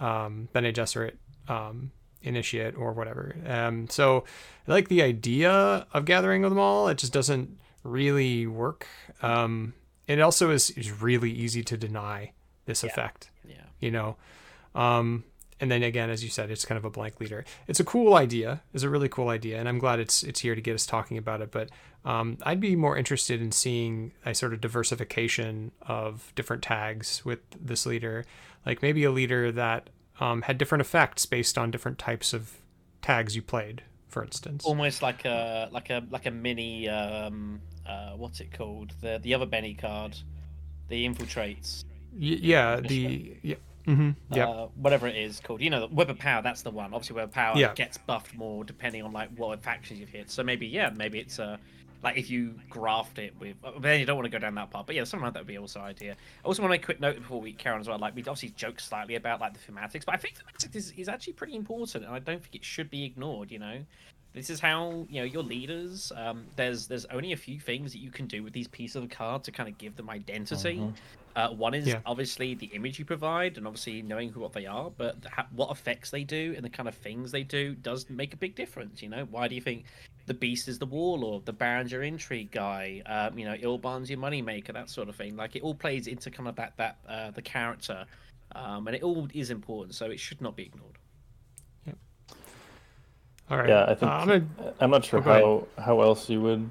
um, 0.00 0.48
Bene 0.54 0.72
Gesserit 0.72 1.16
um, 1.46 1.90
initiate 2.22 2.76
or 2.76 2.92
whatever. 2.92 3.36
Um, 3.46 3.88
so 3.88 4.24
I 4.66 4.72
like 4.72 4.88
the 4.88 5.02
idea 5.02 5.86
of 5.92 6.04
gathering 6.04 6.44
of 6.44 6.50
them 6.50 6.58
all. 6.58 6.88
It 6.88 6.98
just 6.98 7.12
doesn't 7.12 7.58
really 7.82 8.46
work. 8.46 8.86
Um, 9.22 9.74
it 10.06 10.20
also 10.20 10.50
is, 10.50 10.70
is 10.70 10.90
really 11.02 11.30
easy 11.30 11.62
to 11.64 11.76
deny 11.76 12.32
this 12.66 12.82
effect, 12.84 13.30
Yeah. 13.48 13.56
you 13.80 13.90
know. 13.90 14.16
Um, 14.74 15.24
and 15.60 15.70
then 15.70 15.82
again, 15.82 16.10
as 16.10 16.24
you 16.24 16.30
said, 16.30 16.50
it's 16.50 16.64
kind 16.64 16.76
of 16.76 16.84
a 16.84 16.90
blank 16.90 17.20
leader. 17.20 17.44
It's 17.68 17.78
a 17.80 17.84
cool 17.84 18.14
idea. 18.14 18.62
It's 18.74 18.82
a 18.82 18.88
really 18.90 19.08
cool 19.08 19.28
idea, 19.28 19.58
and 19.60 19.68
I'm 19.68 19.78
glad 19.78 20.00
it's 20.00 20.22
it's 20.22 20.40
here 20.40 20.54
to 20.54 20.60
get 20.60 20.74
us 20.74 20.84
talking 20.84 21.16
about 21.16 21.40
it. 21.42 21.52
But 21.52 21.70
um, 22.04 22.38
I'd 22.42 22.60
be 22.60 22.74
more 22.74 22.96
interested 22.96 23.40
in 23.40 23.52
seeing 23.52 24.12
a 24.26 24.34
sort 24.34 24.52
of 24.52 24.60
diversification 24.60 25.70
of 25.82 26.32
different 26.34 26.62
tags 26.62 27.24
with 27.24 27.38
this 27.60 27.86
leader, 27.86 28.24
like 28.66 28.82
maybe 28.82 29.04
a 29.04 29.12
leader 29.12 29.52
that 29.52 29.90
um, 30.20 30.42
had 30.42 30.58
different 30.58 30.82
effects 30.82 31.24
based 31.24 31.56
on 31.56 31.70
different 31.70 31.98
types 31.98 32.32
of 32.32 32.58
tags 33.00 33.36
you 33.36 33.42
played, 33.42 33.82
for 34.08 34.24
instance. 34.24 34.64
Almost 34.64 35.02
like 35.02 35.24
a 35.24 35.68
like 35.70 35.88
a 35.88 36.02
like 36.10 36.26
a 36.26 36.30
mini 36.32 36.88
um 36.88 37.60
uh 37.86 38.12
what's 38.16 38.40
it 38.40 38.52
called 38.52 38.92
the 39.00 39.18
the 39.22 39.34
other 39.34 39.46
Benny 39.46 39.74
card, 39.74 40.16
the 40.88 41.06
infiltrates. 41.06 41.84
Y- 42.12 42.38
yeah, 42.40 42.80
the 42.80 43.36
yeah, 43.42 43.56
hmm 43.86 44.10
yeah, 44.30 44.48
uh, 44.48 44.68
whatever 44.76 45.06
it 45.06 45.16
is 45.16 45.40
called. 45.40 45.60
You 45.60 45.70
know, 45.70 45.88
Web 45.90 46.10
of 46.10 46.18
Power. 46.18 46.42
That's 46.42 46.62
the 46.62 46.70
one. 46.70 46.94
Obviously, 46.94 47.16
Web 47.16 47.28
of 47.28 47.34
Power 47.34 47.58
gets 47.74 47.98
buffed 47.98 48.34
more 48.34 48.64
depending 48.64 49.02
on 49.02 49.12
like 49.12 49.30
what 49.36 49.62
factions 49.62 50.00
you've 50.00 50.08
hit. 50.08 50.30
So 50.30 50.42
maybe 50.42 50.66
yeah, 50.66 50.90
maybe 50.96 51.18
it's 51.18 51.38
uh, 51.38 51.56
like 52.02 52.16
if 52.16 52.30
you 52.30 52.54
graft 52.70 53.18
it 53.18 53.34
with. 53.40 53.56
But 53.60 53.82
then 53.82 54.00
you 54.00 54.06
don't 54.06 54.16
want 54.16 54.26
to 54.26 54.30
go 54.30 54.38
down 54.38 54.54
that 54.54 54.70
path. 54.70 54.84
But 54.86 54.94
yeah, 54.94 55.04
something 55.04 55.24
like 55.24 55.34
that 55.34 55.40
would 55.40 55.48
be 55.48 55.58
also 55.58 55.80
idea. 55.80 56.12
I 56.12 56.46
also 56.46 56.62
want 56.62 56.70
to 56.70 56.74
make 56.74 56.82
a 56.82 56.86
quick 56.86 57.00
note 57.00 57.16
before 57.16 57.40
we 57.40 57.52
carry 57.52 57.74
on 57.74 57.80
as 57.80 57.88
well. 57.88 57.98
Like 57.98 58.14
we 58.14 58.22
obviously 58.22 58.50
joke 58.50 58.78
slightly 58.80 59.16
about 59.16 59.40
like 59.40 59.54
the 59.54 59.72
thematics, 59.72 60.04
but 60.04 60.14
I 60.14 60.18
think 60.18 60.36
thematics 60.36 60.76
is, 60.76 60.92
is 60.96 61.08
actually 61.08 61.32
pretty 61.32 61.56
important, 61.56 62.04
and 62.04 62.14
I 62.14 62.20
don't 62.20 62.40
think 62.40 62.54
it 62.54 62.64
should 62.64 62.90
be 62.90 63.04
ignored. 63.04 63.50
You 63.50 63.58
know. 63.58 63.78
This 64.34 64.50
is 64.50 64.58
how 64.58 65.06
you 65.08 65.20
know 65.20 65.24
your 65.24 65.44
leaders. 65.44 66.10
Um, 66.16 66.46
there's 66.56 66.88
there's 66.88 67.04
only 67.06 67.32
a 67.32 67.36
few 67.36 67.60
things 67.60 67.92
that 67.92 67.98
you 67.98 68.10
can 68.10 68.26
do 68.26 68.42
with 68.42 68.52
these 68.52 68.66
pieces 68.68 68.96
of 68.96 69.08
card 69.08 69.44
to 69.44 69.52
kind 69.52 69.68
of 69.68 69.78
give 69.78 69.94
them 69.96 70.10
identity. 70.10 70.82
Uh, 71.36 71.50
one 71.50 71.74
is 71.74 71.88
Yeah. 71.88 72.00
obviously 72.06 72.54
the 72.54 72.66
image 72.66 72.98
you 72.98 73.04
provide, 73.04 73.56
and 73.58 73.66
obviously 73.66 74.02
knowing 74.02 74.28
who 74.30 74.40
what 74.40 74.52
they 74.52 74.66
are, 74.66 74.90
but 74.90 75.20
the, 75.22 75.28
ha- 75.30 75.48
what 75.50 75.70
effects 75.70 76.10
they 76.10 76.22
do 76.22 76.52
and 76.56 76.64
the 76.64 76.70
kind 76.70 76.88
of 76.88 76.94
things 76.94 77.32
they 77.32 77.42
do 77.42 77.74
does 77.74 78.08
make 78.08 78.34
a 78.34 78.36
big 78.36 78.54
difference. 78.54 79.02
You 79.02 79.08
know, 79.08 79.24
why 79.30 79.48
do 79.48 79.54
you 79.56 79.60
think 79.60 79.84
the 80.26 80.34
Beast 80.34 80.68
is 80.68 80.78
the 80.78 80.86
Warlord, 80.86 81.44
the 81.44 81.52
Baron's 81.52 81.90
your 81.90 82.02
intrigue 82.02 82.52
guy, 82.52 83.02
um, 83.06 83.36
you 83.36 83.44
know, 83.44 83.54
Ilban's 83.56 84.08
your 84.10 84.18
moneymaker, 84.20 84.72
that 84.74 84.88
sort 84.90 85.08
of 85.08 85.16
thing? 85.16 85.36
Like 85.36 85.56
it 85.56 85.62
all 85.62 85.74
plays 85.74 86.06
into 86.06 86.30
kind 86.30 86.48
of 86.48 86.54
that 86.56 86.76
that 86.76 86.98
uh, 87.08 87.30
the 87.32 87.42
character, 87.42 88.04
um, 88.54 88.86
and 88.86 88.94
it 88.94 89.02
all 89.02 89.26
is 89.34 89.50
important, 89.50 89.96
so 89.96 90.06
it 90.06 90.20
should 90.20 90.40
not 90.40 90.54
be 90.54 90.64
ignored. 90.64 90.98
All 93.50 93.58
right. 93.58 93.68
Yeah, 93.68 93.84
I 93.84 93.94
think 93.94 94.10
Uh, 94.10 94.14
I'm 94.14 94.28
gonna 94.28 94.74
I'm 94.80 94.90
not 94.90 95.04
sure 95.04 95.20
Oh, 95.20 95.66
how 95.76 95.82
how 95.82 96.00
else 96.00 96.28
you 96.28 96.40
would 96.42 96.70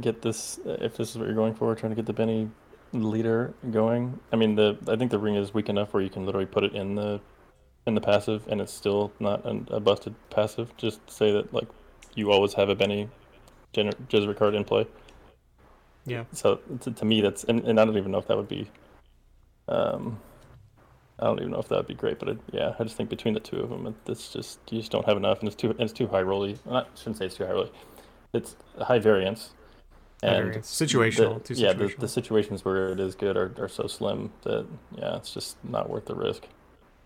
get 0.00 0.22
this 0.22 0.58
if 0.64 0.96
this 0.96 1.10
is 1.10 1.18
what 1.18 1.26
you're 1.26 1.34
going 1.34 1.54
for, 1.54 1.74
trying 1.74 1.90
to 1.90 1.96
get 1.96 2.06
the 2.06 2.12
Benny 2.12 2.50
leader 2.92 3.52
going. 3.70 4.18
I 4.32 4.36
mean, 4.36 4.54
the 4.54 4.78
I 4.88 4.96
think 4.96 5.10
the 5.10 5.18
ring 5.18 5.34
is 5.36 5.52
weak 5.52 5.68
enough 5.68 5.92
where 5.92 6.02
you 6.02 6.10
can 6.10 6.24
literally 6.26 6.46
put 6.46 6.64
it 6.64 6.74
in 6.74 6.94
the 6.94 7.20
in 7.86 7.94
the 7.94 8.00
passive, 8.00 8.46
and 8.48 8.60
it's 8.60 8.72
still 8.72 9.12
not 9.20 9.44
an, 9.44 9.68
a 9.70 9.80
busted 9.80 10.14
passive. 10.30 10.74
Just 10.76 11.08
say 11.10 11.32
that 11.32 11.52
like 11.52 11.68
you 12.14 12.30
always 12.32 12.54
have 12.54 12.68
a 12.68 12.74
Benny 12.74 13.08
Gen- 13.72 13.92
Jesuit 14.08 14.36
card 14.38 14.54
in 14.54 14.64
play. 14.64 14.86
Yeah. 16.06 16.24
So 16.32 16.56
to, 16.80 16.90
to 16.90 17.04
me, 17.04 17.20
that's 17.20 17.44
and, 17.44 17.60
and 17.64 17.80
I 17.80 17.84
don't 17.84 17.96
even 17.96 18.12
know 18.12 18.18
if 18.18 18.28
that 18.28 18.36
would 18.36 18.48
be. 18.48 18.70
Um, 19.68 20.20
I 21.18 21.24
don't 21.26 21.38
even 21.38 21.52
know 21.52 21.58
if 21.60 21.68
that 21.68 21.76
would 21.76 21.86
be 21.86 21.94
great, 21.94 22.18
but 22.18 22.28
it, 22.28 22.38
yeah, 22.52 22.74
I 22.78 22.82
just 22.84 22.96
think 22.96 23.08
between 23.08 23.34
the 23.34 23.40
two 23.40 23.60
of 23.60 23.70
them, 23.70 23.86
it, 23.86 23.94
it's 24.10 24.32
just 24.32 24.58
you 24.70 24.80
just 24.80 24.90
don't 24.90 25.06
have 25.06 25.16
enough, 25.16 25.38
and 25.40 25.46
it's 25.46 25.54
too 25.56 25.70
and 25.70 25.80
it's 25.80 25.92
too 25.92 26.08
high 26.08 26.22
rolly. 26.22 26.58
I 26.70 26.84
shouldn't 26.96 27.18
say 27.18 27.26
it's 27.26 27.36
too 27.36 27.44
high 27.46 27.52
rolly. 27.52 27.70
It's 28.32 28.56
high 28.80 28.98
variance. 28.98 29.50
High 30.22 30.30
and 30.30 30.44
variance. 30.46 30.70
Situational, 30.70 31.42
the- 31.44 31.54
too 31.54 31.60
yeah, 31.60 31.72
the, 31.72 31.94
the 31.98 32.08
situations 32.08 32.64
where 32.64 32.88
it 32.88 32.98
is 33.00 33.14
good 33.14 33.36
are, 33.36 33.52
are 33.58 33.68
so 33.68 33.86
slim 33.86 34.32
that 34.42 34.66
yeah, 34.96 35.16
it's 35.16 35.32
just 35.32 35.56
not 35.64 35.88
worth 35.88 36.06
the 36.06 36.14
risk, 36.16 36.48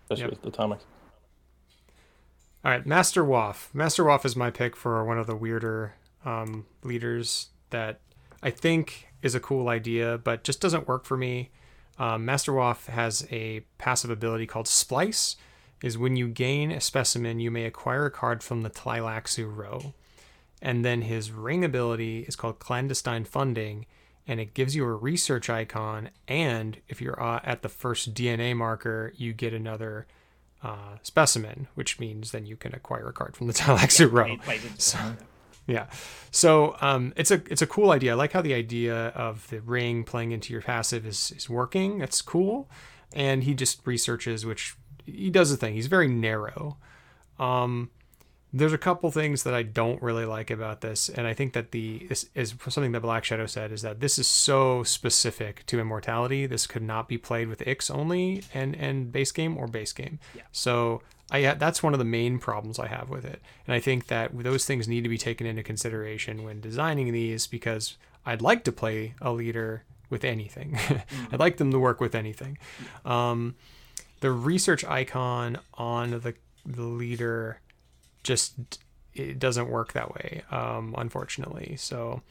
especially 0.05 0.23
Yep. 0.23 0.29
with 0.31 0.41
the 0.41 0.47
atomics. 0.49 0.85
All 2.65 2.71
right, 2.71 2.85
Master 2.85 3.23
Waff. 3.23 3.69
Master 3.73 4.03
Waff 4.03 4.25
is 4.25 4.35
my 4.35 4.49
pick 4.51 4.75
for 4.75 5.03
one 5.05 5.17
of 5.17 5.27
the 5.27 5.35
weirder 5.35 5.93
um, 6.25 6.65
leaders 6.83 7.49
that 7.69 7.99
I 8.43 8.49
think 8.49 9.07
is 9.21 9.33
a 9.35 9.39
cool 9.39 9.69
idea, 9.69 10.17
but 10.17 10.43
just 10.43 10.59
doesn't 10.59 10.87
work 10.87 11.05
for 11.05 11.15
me. 11.15 11.51
Um, 11.99 12.25
Master 12.25 12.53
Waff 12.53 12.87
has 12.87 13.27
a 13.29 13.59
passive 13.77 14.09
ability 14.09 14.47
called 14.47 14.67
Splice. 14.67 15.35
Is 15.83 15.97
when 15.97 16.17
you 16.17 16.27
gain 16.27 16.71
a 16.71 16.81
specimen, 16.81 17.39
you 17.39 17.51
may 17.51 17.65
acquire 17.65 18.05
a 18.05 18.11
card 18.11 18.43
from 18.43 18.61
the 18.63 18.69
Tleilaxu 18.69 19.55
row. 19.55 19.93
And 20.61 20.83
then 20.83 21.03
his 21.03 21.31
ring 21.31 21.63
ability 21.63 22.25
is 22.27 22.35
called 22.35 22.59
Clandestine 22.59 23.23
Funding, 23.23 23.85
and 24.27 24.41
it 24.41 24.53
gives 24.53 24.75
you 24.75 24.83
a 24.83 24.91
research 24.91 25.49
icon. 25.49 26.09
And 26.27 26.79
if 26.89 27.01
you're 27.01 27.21
uh, 27.21 27.39
at 27.45 27.61
the 27.61 27.69
first 27.69 28.13
DNA 28.13 28.55
marker, 28.55 29.13
you 29.15 29.31
get 29.31 29.53
another 29.53 30.05
uh, 30.61 30.97
specimen, 31.01 31.67
which 31.75 31.97
means 31.97 32.31
then 32.31 32.45
you 32.45 32.57
can 32.57 32.75
acquire 32.75 33.07
a 33.07 33.13
card 33.13 33.37
from 33.37 33.47
the 33.47 33.53
Tleilaxu 33.53 34.11
row. 34.11 34.35
Plays 34.37 34.65
into 34.65 34.81
So. 34.81 34.99
Yeah. 35.69 35.85
So 36.31 36.75
um, 36.81 37.13
it's 37.15 37.31
a 37.31 37.41
it's 37.49 37.61
a 37.61 37.67
cool 37.67 37.91
idea. 37.91 38.11
I 38.11 38.15
like 38.15 38.33
how 38.33 38.41
the 38.41 38.53
idea 38.53 39.07
of 39.09 39.47
the 39.49 39.61
ring 39.61 40.03
playing 40.03 40.31
into 40.31 40.51
your 40.51 40.61
passive 40.61 41.05
is 41.05 41.31
is 41.35 41.49
working. 41.49 41.99
That's 41.99 42.21
cool. 42.21 42.69
And 43.13 43.43
he 43.43 43.53
just 43.53 43.85
researches, 43.85 44.45
which 44.45 44.75
he 45.05 45.29
does 45.29 45.49
the 45.49 45.57
thing. 45.57 45.73
He's 45.73 45.87
very 45.87 46.07
narrow. 46.07 46.77
Um, 47.39 47.89
there's 48.51 48.73
a 48.73 48.79
couple 48.79 49.11
things 49.11 49.43
that 49.43 49.53
I 49.53 49.61
don't 49.61 50.01
really 50.01 50.25
like 50.25 50.49
about 50.49 50.81
this, 50.81 51.07
and 51.07 51.27
I 51.27 51.33
think 51.35 51.53
that 51.53 51.71
the 51.71 52.07
is, 52.09 52.29
is 52.33 52.55
something 52.67 52.93
that 52.93 53.01
Black 53.01 53.23
Shadow 53.23 53.45
said 53.45 53.71
is 53.71 53.83
that 53.83 53.99
this 53.99 54.17
is 54.17 54.27
so 54.27 54.81
specific 54.83 55.65
to 55.67 55.79
immortality. 55.79 56.47
This 56.47 56.65
could 56.65 56.81
not 56.81 57.07
be 57.07 57.19
played 57.19 57.47
with 57.47 57.65
Ix 57.67 57.91
only 57.91 58.43
and 58.53 58.75
and 58.75 59.11
base 59.11 59.31
game 59.31 59.55
or 59.55 59.67
base 59.67 59.93
game. 59.93 60.19
Yeah. 60.33 60.43
So 60.51 61.03
I 61.31 61.53
that's 61.53 61.83
one 61.83 61.93
of 61.93 61.99
the 61.99 62.05
main 62.05 62.39
problems 62.39 62.79
I 62.79 62.87
have 62.87 63.09
with 63.09 63.25
it, 63.25 63.41
and 63.67 63.75
I 63.75 63.79
think 63.79 64.07
that 64.07 64.31
those 64.37 64.65
things 64.65 64.87
need 64.87 65.03
to 65.03 65.09
be 65.09 65.17
taken 65.17 65.45
into 65.45 65.63
consideration 65.63 66.43
when 66.43 66.59
designing 66.59 67.11
these 67.11 67.47
because 67.47 67.97
I'd 68.25 68.41
like 68.41 68.63
to 68.65 68.71
play 68.71 69.13
a 69.21 69.31
leader 69.31 69.83
with 70.09 70.23
anything. 70.23 70.77
I'd 71.31 71.39
like 71.39 71.57
them 71.57 71.71
to 71.71 71.79
work 71.79 72.01
with 72.01 72.15
anything. 72.15 72.57
Um, 73.05 73.55
the 74.21 74.31
research 74.31 74.83
icon 74.85 75.59
on 75.75 76.11
the 76.11 76.33
the 76.65 76.83
leader 76.83 77.61
just 78.23 78.79
it 79.13 79.39
doesn't 79.39 79.69
work 79.69 79.93
that 79.93 80.13
way 80.13 80.43
um, 80.51 80.95
unfortunately. 80.97 81.75
So 81.77 82.21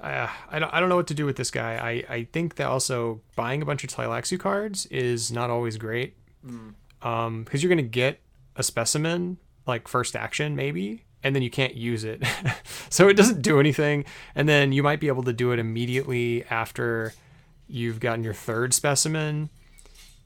uh, 0.00 0.28
I, 0.50 0.58
don't, 0.58 0.74
I 0.74 0.80
don't 0.80 0.88
know 0.88 0.96
what 0.96 1.06
to 1.08 1.14
do 1.14 1.24
with 1.24 1.36
this 1.36 1.50
guy. 1.50 2.04
I, 2.08 2.14
I 2.14 2.24
think 2.32 2.56
that 2.56 2.66
also 2.66 3.20
buying 3.36 3.62
a 3.62 3.64
bunch 3.64 3.84
of 3.84 3.90
Tleilaxu 3.90 4.40
cards 4.40 4.86
is 4.86 5.30
not 5.30 5.50
always 5.50 5.76
great. 5.76 6.16
Um 6.46 6.76
because 7.04 7.62
you're 7.62 7.68
gonna 7.68 7.82
get 7.82 8.20
a 8.56 8.62
specimen 8.62 9.36
like 9.66 9.86
first 9.88 10.16
action 10.16 10.56
maybe 10.56 11.04
and 11.22 11.34
then 11.36 11.42
you 11.42 11.50
can't 11.50 11.74
use 11.74 12.02
it. 12.04 12.22
So 12.90 13.08
it 13.08 13.14
doesn't 13.16 13.42
do 13.42 13.58
anything 13.60 14.04
and 14.36 14.48
then 14.48 14.70
you 14.72 14.82
might 14.82 15.00
be 15.00 15.08
able 15.08 15.24
to 15.24 15.32
do 15.32 15.50
it 15.52 15.58
immediately 15.58 16.44
after 16.48 17.12
you've 17.66 17.98
gotten 17.98 18.22
your 18.22 18.34
third 18.34 18.72
specimen. 18.72 19.50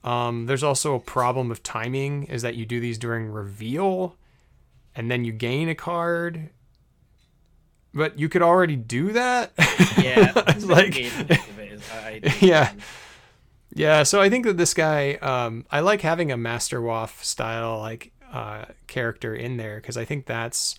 Um, 0.04 0.44
there's 0.46 0.62
also 0.62 0.94
a 0.94 1.00
problem 1.00 1.50
of 1.50 1.62
timing 1.62 2.24
is 2.24 2.42
that 2.42 2.54
you 2.56 2.66
do 2.66 2.78
these 2.78 2.98
during 2.98 3.26
reveal 3.30 4.16
and 4.94 5.10
then 5.10 5.24
you 5.24 5.32
gain 5.32 5.68
a 5.70 5.74
card. 5.74 6.50
But 7.94 8.18
you 8.18 8.28
could 8.28 8.42
already 8.42 8.76
do 8.76 9.12
that. 9.12 9.52
Yeah, 9.98 10.32
like 10.60 10.94
it's 10.98 11.18
a 11.20 11.24
bit 11.24 11.40
weird, 11.56 11.72
isn't 11.72 11.82
it? 11.82 11.92
I- 11.92 12.20
I- 12.28 12.36
yeah 12.44 12.72
Yeah, 13.78 14.02
so 14.02 14.20
I 14.20 14.28
think 14.28 14.44
that 14.44 14.56
this 14.56 14.74
guy, 14.74 15.14
um, 15.22 15.64
I 15.70 15.78
like 15.78 16.00
having 16.00 16.32
a 16.32 16.36
Master 16.36 16.82
Waff 16.82 17.22
style 17.22 17.78
like 17.78 18.10
uh, 18.32 18.64
character 18.88 19.36
in 19.36 19.56
there 19.56 19.76
because 19.76 19.96
I 19.96 20.04
think 20.04 20.26
that's 20.26 20.76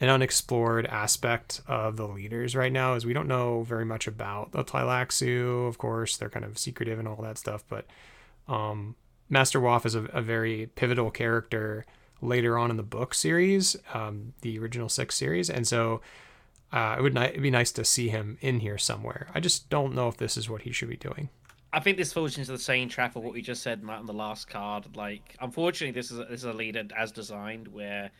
an 0.00 0.08
unexplored 0.08 0.86
aspect 0.86 1.60
of 1.68 1.96
the 1.96 2.08
leaders 2.08 2.56
right 2.56 2.72
now. 2.72 2.94
Is 2.94 3.06
we 3.06 3.12
don't 3.12 3.28
know 3.28 3.62
very 3.62 3.84
much 3.84 4.08
about 4.08 4.50
the 4.50 4.64
Tleilaxu. 4.64 5.68
Of 5.68 5.78
course, 5.78 6.16
they're 6.16 6.28
kind 6.28 6.44
of 6.44 6.58
secretive 6.58 6.98
and 6.98 7.06
all 7.06 7.22
that 7.22 7.38
stuff, 7.38 7.62
but 7.68 7.86
um, 8.48 8.96
Master 9.30 9.60
Waff 9.60 9.86
is 9.86 9.94
a, 9.94 10.06
a, 10.06 10.20
very 10.20 10.66
pivotal 10.74 11.12
character 11.12 11.86
later 12.20 12.58
on 12.58 12.72
in 12.72 12.76
the 12.76 12.82
book 12.82 13.14
series, 13.14 13.76
um, 13.94 14.32
the 14.40 14.58
original 14.58 14.88
six 14.88 15.14
series, 15.14 15.48
and 15.48 15.66
so. 15.66 16.00
Uh, 16.72 16.96
it 16.98 17.02
would 17.02 17.12
ni- 17.12 17.38
be 17.38 17.50
nice 17.50 17.70
to 17.70 17.84
see 17.84 18.08
him 18.08 18.38
in 18.40 18.60
here 18.60 18.78
somewhere. 18.78 19.28
I 19.34 19.40
just 19.40 19.68
don't 19.68 19.94
know 19.94 20.08
if 20.08 20.16
this 20.16 20.38
is 20.38 20.48
what 20.48 20.62
he 20.62 20.72
should 20.72 20.88
be 20.88 20.96
doing. 20.96 21.28
I 21.72 21.80
think 21.80 21.96
this 21.96 22.12
falls 22.12 22.36
into 22.36 22.52
the 22.52 22.58
same 22.58 22.88
trap 22.88 23.16
of 23.16 23.24
what 23.24 23.32
we 23.32 23.40
just 23.40 23.62
said 23.62 23.82
on 23.88 24.06
the 24.06 24.12
last 24.12 24.48
card. 24.48 24.94
Like, 24.94 25.36
unfortunately, 25.40 25.98
this 25.98 26.10
is 26.10 26.18
a, 26.18 26.24
this 26.24 26.40
is 26.40 26.44
a 26.44 26.52
leader 26.52 26.84
as 26.96 27.12
designed 27.12 27.68
where, 27.68 28.10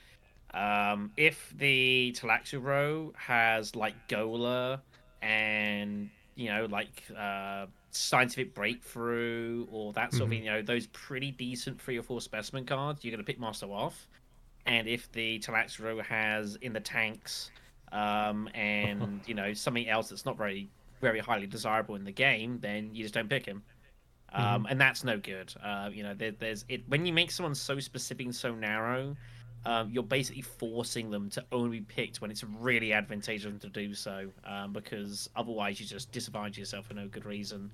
um, 0.55 1.13
if 1.17 1.53
the 1.57 2.15
Tleilaxu 2.19 3.15
has 3.17 3.77
like 3.77 3.95
Ghola 4.09 4.81
and 5.23 6.11
you 6.35 6.49
know 6.49 6.67
like 6.67 7.05
uh, 7.17 7.67
scientific 7.91 8.55
breakthrough 8.55 9.67
or 9.71 9.93
that 9.95 10.13
sort 10.13 10.15
mm-hmm. 10.15 10.23
of 10.23 10.29
thing, 10.31 10.45
you 10.45 10.51
know 10.51 10.63
those 10.63 10.87
pretty 10.89 11.31
decent 11.31 11.81
three 11.81 11.99
or 11.99 12.03
four 12.03 12.21
specimen 12.21 12.65
cards, 12.65 13.05
you're 13.05 13.13
gonna 13.13 13.23
pick 13.23 13.41
Master 13.41 13.67
Waff. 13.67 14.07
And 14.65 14.87
if 14.89 15.11
the 15.13 15.41
Tleilaxu 15.41 16.03
has 16.05 16.57
in 16.57 16.73
the 16.73 16.81
tanks, 16.81 17.51
um, 17.93 18.49
and 18.55 19.21
you 19.27 19.35
know 19.35 19.53
something 19.53 19.89
else 19.89 20.09
that's 20.09 20.25
not 20.25 20.39
very 20.39 20.71
very 21.03 21.19
highly 21.19 21.47
desirable 21.47 21.97
in 21.97 22.05
the 22.05 22.13
game, 22.13 22.59
then 22.61 22.95
you 22.95 23.03
just 23.03 23.13
don't 23.13 23.29
pick 23.29 23.45
him. 23.45 23.63
Um, 24.35 24.45
mm-hmm. 24.45 24.67
and 24.71 24.81
that's 24.81 25.05
no 25.05 25.19
good. 25.19 25.53
Uh, 25.63 25.91
you 25.93 26.03
know, 26.03 26.15
there, 26.15 26.31
there's 26.31 26.65
it 26.71 26.89
when 26.89 27.05
you 27.05 27.13
make 27.13 27.31
someone 27.31 27.55
so 27.55 27.79
specific 27.81 28.25
and 28.25 28.35
so 28.35 28.55
narrow, 28.55 29.15
um, 29.67 29.91
you're 29.91 30.03
basically 30.03 30.43
forcing 30.43 31.11
them 31.11 31.29
to 31.31 31.45
only 31.53 31.81
be 31.81 31.85
picked 31.85 32.23
when 32.23 32.31
it's 32.31 32.43
really 32.43 32.95
advantageous 32.95 33.61
to 33.61 33.69
do 33.69 33.93
so, 33.93 34.31
um, 34.47 34.73
because 34.73 35.29
otherwise 35.37 35.79
you 35.79 35.87
just 35.87 36.11
disadvantage 36.13 36.59
yourself 36.59 36.87
for 36.87 36.95
no 36.95 37.09
good 37.09 37.27
reason. 37.27 37.71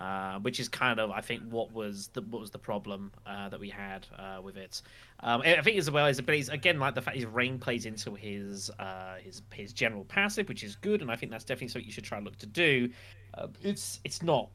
Uh, 0.00 0.38
which 0.38 0.58
is 0.58 0.66
kind 0.66 0.98
of 0.98 1.10
I 1.10 1.20
think 1.20 1.42
what 1.50 1.72
was 1.74 2.08
the 2.14 2.22
what 2.22 2.40
was 2.40 2.50
the 2.50 2.58
problem 2.58 3.12
uh, 3.26 3.50
that 3.50 3.60
we 3.60 3.68
had 3.68 4.06
uh, 4.18 4.40
with 4.42 4.56
it. 4.56 4.80
Um, 5.22 5.42
I 5.42 5.60
think 5.60 5.76
as 5.76 5.90
well 5.90 6.06
as 6.06 6.18
abilities 6.18 6.48
again 6.48 6.80
like 6.80 6.94
the 6.94 7.02
fact 7.02 7.18
his 7.18 7.26
rain 7.26 7.58
plays 7.58 7.84
into 7.84 8.14
his 8.14 8.70
uh, 8.78 9.16
his 9.22 9.42
his 9.52 9.74
general 9.74 10.04
passive, 10.04 10.48
which 10.48 10.64
is 10.64 10.74
good, 10.74 11.02
and 11.02 11.10
I 11.10 11.16
think 11.16 11.30
that's 11.30 11.44
definitely 11.44 11.68
something 11.68 11.84
you 11.84 11.92
should 11.92 12.04
try 12.04 12.16
and 12.16 12.24
look 12.24 12.38
to 12.38 12.46
do. 12.46 12.88
Uh, 13.34 13.48
it's 13.62 14.00
it's 14.02 14.22
not 14.22 14.48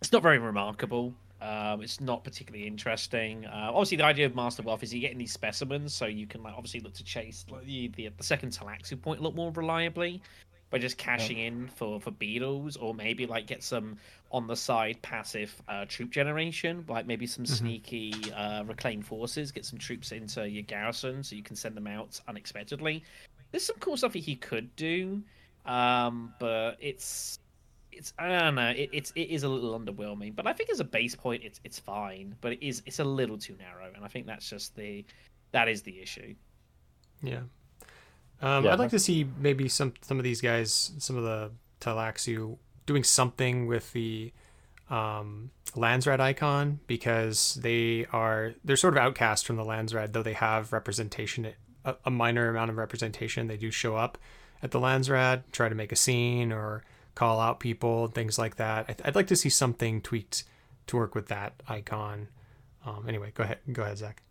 it's 0.00 0.12
not 0.12 0.22
very 0.22 0.38
remarkable. 0.38 1.12
Um, 1.40 1.82
it's 1.82 2.00
not 2.00 2.22
particularly 2.22 2.66
interesting. 2.66 3.46
Uh, 3.46 3.70
obviously, 3.70 3.96
the 3.96 4.04
idea 4.04 4.26
of 4.26 4.36
Master 4.36 4.62
Waff 4.62 4.84
is 4.84 4.94
you're 4.94 5.00
getting 5.00 5.18
these 5.18 5.32
specimens, 5.32 5.92
so 5.92 6.06
you 6.06 6.28
can 6.28 6.40
like 6.44 6.54
obviously 6.56 6.80
look 6.80 6.94
to 6.94 7.04
chase 7.04 7.44
like, 7.50 7.64
the, 7.64 7.88
the, 7.96 8.10
the 8.16 8.24
second 8.24 8.50
Tleilaxu 8.50 9.00
point 9.02 9.18
a 9.18 9.22
lot 9.24 9.34
more 9.34 9.50
reliably 9.50 10.22
by 10.70 10.78
just 10.78 10.98
cashing 10.98 11.38
yeah. 11.38 11.46
in 11.46 11.68
for 11.68 12.00
for 12.00 12.10
beetles 12.10 12.76
or 12.76 12.94
maybe 12.94 13.26
like 13.26 13.46
get 13.46 13.62
some 13.62 13.96
on 14.30 14.46
the 14.46 14.56
side 14.56 15.00
passive 15.02 15.54
uh, 15.68 15.84
troop 15.88 16.10
generation 16.10 16.84
like 16.88 17.06
maybe 17.06 17.26
some 17.26 17.44
mm-hmm. 17.44 17.54
sneaky 17.54 18.14
uh, 18.32 18.62
reclaim 18.64 19.02
forces 19.02 19.50
get 19.52 19.64
some 19.64 19.78
troops 19.78 20.12
into 20.12 20.48
your 20.48 20.62
garrison 20.62 21.22
so 21.22 21.34
you 21.34 21.42
can 21.42 21.56
send 21.56 21.76
them 21.76 21.86
out 21.86 22.20
unexpectedly 22.28 23.02
there's 23.50 23.64
some 23.64 23.76
cool 23.80 23.96
stuff 23.96 24.12
that 24.12 24.18
he 24.18 24.36
could 24.36 24.74
do 24.76 25.22
um, 25.64 26.32
but 26.38 26.76
it's 26.80 27.38
it's 27.90 28.12
I 28.18 28.28
don't 28.28 28.54
know 28.54 28.70
it, 28.70 28.90
it's 28.92 29.12
it 29.16 29.30
is 29.30 29.42
a 29.42 29.48
little 29.48 29.78
underwhelming 29.78 30.36
but 30.36 30.46
I 30.46 30.52
think 30.52 30.70
as 30.70 30.80
a 30.80 30.84
base 30.84 31.14
point 31.14 31.42
it's 31.44 31.60
it's 31.64 31.78
fine 31.78 32.34
but 32.40 32.52
it 32.52 32.66
is 32.66 32.82
it's 32.86 32.98
a 32.98 33.04
little 33.04 33.38
too 33.38 33.56
narrow 33.58 33.90
and 33.94 34.04
I 34.04 34.08
think 34.08 34.26
that's 34.26 34.48
just 34.48 34.76
the 34.76 35.04
that 35.52 35.68
is 35.68 35.82
the 35.82 36.00
issue 36.00 36.34
yeah 37.22 37.40
um, 38.40 38.64
yeah. 38.64 38.72
I'd 38.72 38.78
like 38.78 38.90
to 38.90 38.98
see 38.98 39.26
maybe 39.38 39.68
some 39.68 39.94
some 40.00 40.18
of 40.18 40.24
these 40.24 40.40
guys, 40.40 40.92
some 40.98 41.16
of 41.16 41.24
the 41.24 41.50
Tleilaxu, 41.80 42.56
doing 42.86 43.04
something 43.04 43.66
with 43.66 43.92
the 43.92 44.32
um, 44.90 45.50
Landsraad 45.74 46.20
icon 46.20 46.80
because 46.86 47.58
they 47.62 48.06
are 48.12 48.54
they're 48.64 48.76
sort 48.76 48.94
of 48.94 48.98
outcast 48.98 49.46
from 49.46 49.56
the 49.56 49.64
Landsraad, 49.64 50.12
though 50.12 50.22
they 50.22 50.32
have 50.34 50.72
representation, 50.72 51.52
a, 51.84 51.96
a 52.04 52.10
minor 52.10 52.48
amount 52.48 52.70
of 52.70 52.76
representation. 52.76 53.48
They 53.48 53.56
do 53.56 53.70
show 53.70 53.96
up 53.96 54.18
at 54.62 54.70
the 54.70 54.80
Landsraad, 54.80 55.42
try 55.52 55.68
to 55.68 55.74
make 55.74 55.92
a 55.92 55.96
scene 55.96 56.52
or 56.52 56.84
call 57.14 57.40
out 57.40 57.60
people, 57.60 58.06
things 58.08 58.38
like 58.38 58.56
that. 58.56 59.00
I'd 59.04 59.16
like 59.16 59.26
to 59.28 59.36
see 59.36 59.48
something 59.48 60.00
tweaked 60.00 60.44
to 60.86 60.96
work 60.96 61.14
with 61.14 61.28
that 61.28 61.62
icon. 61.68 62.28
Um, 62.86 63.06
anyway, 63.08 63.32
go 63.34 63.44
ahead, 63.44 63.58
go 63.72 63.82
ahead, 63.82 63.98
Zach. 63.98 64.22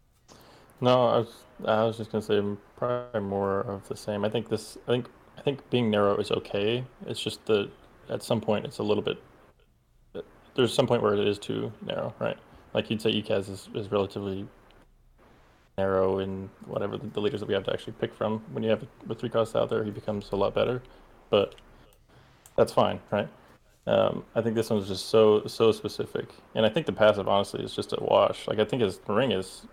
No, 0.79 1.07
I 1.07 1.17
was 1.17 1.33
I 1.65 1.83
was 1.83 1.97
just 1.97 2.11
gonna 2.11 2.21
say 2.21 2.41
probably 2.77 3.21
more 3.21 3.61
of 3.61 3.87
the 3.87 3.95
same. 3.95 4.23
I 4.23 4.29
think 4.29 4.49
this. 4.49 4.77
I 4.87 4.91
think 4.91 5.07
I 5.37 5.41
think 5.41 5.67
being 5.69 5.89
narrow 5.89 6.17
is 6.17 6.31
okay. 6.31 6.83
It's 7.07 7.21
just 7.21 7.45
that 7.45 7.69
at 8.09 8.23
some 8.23 8.41
point 8.41 8.65
it's 8.65 8.77
a 8.77 8.83
little 8.83 9.03
bit. 9.03 9.17
There's 10.55 10.73
some 10.73 10.87
point 10.87 11.03
where 11.03 11.13
it 11.13 11.27
is 11.27 11.37
too 11.37 11.71
narrow, 11.85 12.13
right? 12.19 12.37
Like 12.73 12.89
you'd 12.89 13.01
say, 13.01 13.11
Ecaz 13.11 13.49
is, 13.49 13.69
is 13.75 13.91
relatively 13.91 14.47
narrow 15.77 16.19
in 16.19 16.49
whatever 16.65 16.97
the, 16.97 17.07
the 17.07 17.19
leaders 17.21 17.39
that 17.39 17.45
we 17.47 17.53
have 17.53 17.63
to 17.65 17.73
actually 17.73 17.93
pick 17.93 18.13
from. 18.13 18.43
When 18.51 18.63
you 18.63 18.71
have 18.71 18.85
with 19.05 19.19
three 19.19 19.29
costs 19.29 19.55
out 19.55 19.69
there, 19.69 19.83
he 19.83 19.91
becomes 19.91 20.29
a 20.31 20.35
lot 20.35 20.55
better, 20.55 20.81
but 21.29 21.55
that's 22.55 22.73
fine, 22.73 22.99
right? 23.11 23.27
Um, 23.85 24.25
I 24.35 24.41
think 24.41 24.55
this 24.55 24.69
one's 24.69 24.87
just 24.87 25.07
so 25.09 25.45
so 25.47 25.71
specific, 25.71 26.29
and 26.55 26.65
I 26.65 26.69
think 26.69 26.87
the 26.87 26.91
passive 26.91 27.27
honestly 27.27 27.63
is 27.63 27.75
just 27.75 27.93
a 27.93 28.03
wash. 28.03 28.47
Like 28.47 28.59
I 28.59 28.65
think 28.65 28.81
his 28.81 28.99
ring 29.07 29.31
is 29.31 29.65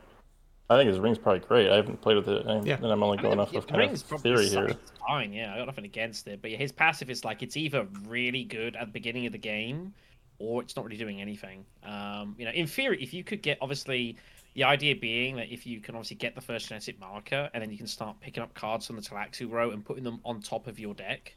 I 0.75 0.79
think 0.79 0.89
his 0.89 0.99
ring's 0.99 1.19
probably 1.19 1.41
great. 1.41 1.71
I 1.71 1.77
haven't 1.77 2.01
played 2.01 2.17
with 2.17 2.29
it, 2.29 2.47
and, 2.47 2.67
yeah. 2.67 2.77
and 2.77 2.87
I'm 2.87 3.03
only 3.03 3.19
going 3.19 3.33
I 3.33 3.37
mean, 3.37 3.41
off 3.41 3.53
yeah, 3.53 3.59
of 3.59 3.67
kind 3.67 3.91
of 3.91 4.21
theory 4.21 4.49
here. 4.49 4.75
Fine, 5.07 5.33
yeah. 5.33 5.55
I 5.55 5.59
got 5.59 5.67
nothing 5.67 5.85
against 5.85 6.27
it, 6.27 6.43
but 6.43 6.51
his 6.51 6.73
passive 6.73 7.11
is 7.11 7.25
like 7.25 7.43
it's 7.43 7.57
either 7.57 7.87
really 8.07 8.45
good 8.45 8.75
at 8.77 8.87
the 8.87 8.93
beginning 8.93 9.27
of 9.27 9.33
the 9.33 9.39
game, 9.39 9.95
or 10.39 10.63
it's 10.63 10.75
not 10.77 10.85
really 10.85 10.97
doing 10.97 11.21
anything. 11.21 11.65
Um, 11.85 12.35
you 12.39 12.45
know, 12.45 12.51
in 12.51 12.67
theory, 12.67 13.03
if 13.03 13.15
you 13.15 13.23
could 13.23 13.43
get 13.43 13.59
obviously 13.61 14.17
the 14.55 14.65
idea 14.65 14.95
being 14.95 15.37
that 15.37 15.53
if 15.53 15.67
you 15.67 15.81
can 15.81 15.95
obviously 15.95 16.17
get 16.17 16.35
the 16.35 16.41
first 16.41 16.69
genetic 16.69 16.99
marker, 16.99 17.51
and 17.55 17.63
then 17.63 17.71
you 17.71 17.79
can 17.79 17.87
start 17.87 18.19
picking 18.21 18.43
up 18.43 18.55
cards 18.55 18.87
from 18.87 18.97
the 18.97 19.03
Tleilaxu 19.03 19.51
row 19.51 19.71
and 19.71 19.85
putting 19.85 20.05
them 20.05 20.21
on 20.25 20.41
top 20.41 20.67
of 20.67 20.79
your 20.79 20.95
deck, 20.95 21.37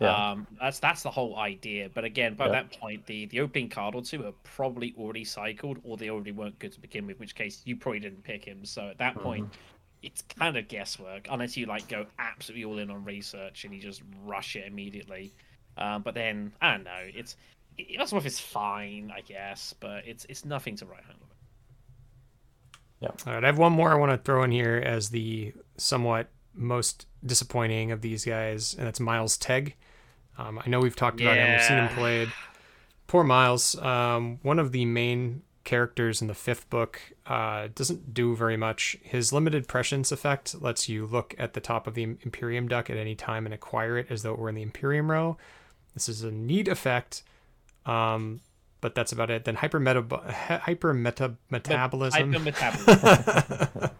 yeah. 0.00 0.30
Um, 0.30 0.46
that's 0.60 0.78
that's 0.78 1.02
the 1.02 1.10
whole 1.10 1.36
idea. 1.36 1.90
But 1.92 2.04
again, 2.04 2.34
by 2.34 2.46
yeah. 2.46 2.52
that 2.52 2.78
point, 2.78 3.04
the 3.06 3.26
the 3.26 3.40
opening 3.40 3.68
card 3.68 3.94
or 3.94 4.02
two 4.02 4.24
are 4.26 4.34
probably 4.44 4.94
already 4.96 5.24
cycled, 5.24 5.78
or 5.82 5.96
they 5.96 6.10
already 6.10 6.32
weren't 6.32 6.58
good 6.58 6.72
to 6.72 6.80
begin 6.80 7.06
with. 7.06 7.16
In 7.16 7.20
which 7.20 7.34
case, 7.34 7.62
you 7.64 7.76
probably 7.76 8.00
didn't 8.00 8.22
pick 8.22 8.44
him. 8.44 8.64
So 8.64 8.88
at 8.88 8.98
that 8.98 9.14
mm-hmm. 9.14 9.22
point, 9.22 9.48
it's 10.02 10.22
kind 10.22 10.56
of 10.56 10.68
guesswork 10.68 11.26
unless 11.30 11.56
you 11.56 11.66
like 11.66 11.88
go 11.88 12.06
absolutely 12.18 12.64
all 12.64 12.78
in 12.78 12.90
on 12.90 13.04
research 13.04 13.64
and 13.64 13.74
you 13.74 13.80
just 13.80 14.02
rush 14.24 14.54
it 14.54 14.66
immediately. 14.66 15.32
Um, 15.76 16.02
but 16.02 16.14
then 16.14 16.52
I 16.60 16.72
don't 16.72 16.84
know. 16.84 17.00
It's 17.14 17.36
it, 17.76 17.98
Ellsworth 17.98 18.26
is 18.26 18.38
fine, 18.38 19.12
I 19.14 19.20
guess, 19.22 19.74
but 19.80 20.06
it's 20.06 20.24
it's 20.28 20.44
nothing 20.44 20.76
to 20.76 20.86
write 20.86 21.04
home 21.04 21.16
about. 21.16 21.36
Yeah. 23.00 23.08
All 23.26 23.34
right. 23.34 23.44
I 23.44 23.46
have 23.46 23.58
one 23.58 23.72
more 23.72 23.90
I 23.90 23.96
want 23.96 24.12
to 24.12 24.18
throw 24.18 24.44
in 24.44 24.52
here 24.52 24.82
as 24.84 25.08
the 25.08 25.52
somewhat 25.76 26.30
most 26.58 27.06
disappointing 27.24 27.92
of 27.92 28.02
these 28.02 28.24
guys, 28.24 28.74
and 28.74 28.86
that's 28.86 29.00
Miles 29.00 29.36
Teg. 29.36 29.74
Um, 30.36 30.60
I 30.64 30.68
know 30.68 30.80
we've 30.80 30.96
talked 30.96 31.20
about 31.20 31.36
him, 31.36 31.50
we've 31.52 31.62
seen 31.62 31.78
him 31.78 31.88
played. 31.88 32.32
Poor 33.06 33.24
Miles, 33.24 33.76
um, 33.76 34.38
one 34.42 34.58
of 34.58 34.72
the 34.72 34.84
main 34.84 35.42
characters 35.64 36.20
in 36.22 36.28
the 36.28 36.34
fifth 36.34 36.68
book, 36.70 37.00
uh, 37.26 37.68
doesn't 37.74 38.14
do 38.14 38.34
very 38.36 38.56
much. 38.56 38.96
His 39.02 39.32
limited 39.32 39.68
prescience 39.68 40.12
effect 40.12 40.60
lets 40.60 40.88
you 40.88 41.06
look 41.06 41.34
at 41.38 41.54
the 41.54 41.60
top 41.60 41.86
of 41.86 41.94
the 41.94 42.02
Imperium 42.02 42.68
duck 42.68 42.88
at 42.90 42.96
any 42.96 43.14
time 43.14 43.46
and 43.46 43.54
acquire 43.54 43.98
it 43.98 44.06
as 44.10 44.22
though 44.22 44.32
it 44.32 44.38
were 44.38 44.48
in 44.48 44.54
the 44.54 44.62
Imperium 44.62 45.10
row. 45.10 45.36
This 45.94 46.08
is 46.08 46.22
a 46.22 46.30
neat 46.30 46.68
effect, 46.68 47.22
um, 47.84 48.40
but 48.80 48.94
that's 48.94 49.12
about 49.12 49.30
it. 49.30 49.44
Then 49.44 49.56
hyper 49.56 49.80
meta 49.80 50.04
metabolism. 51.50 52.32
Hyper 52.32 52.44
metabolism. 52.44 53.90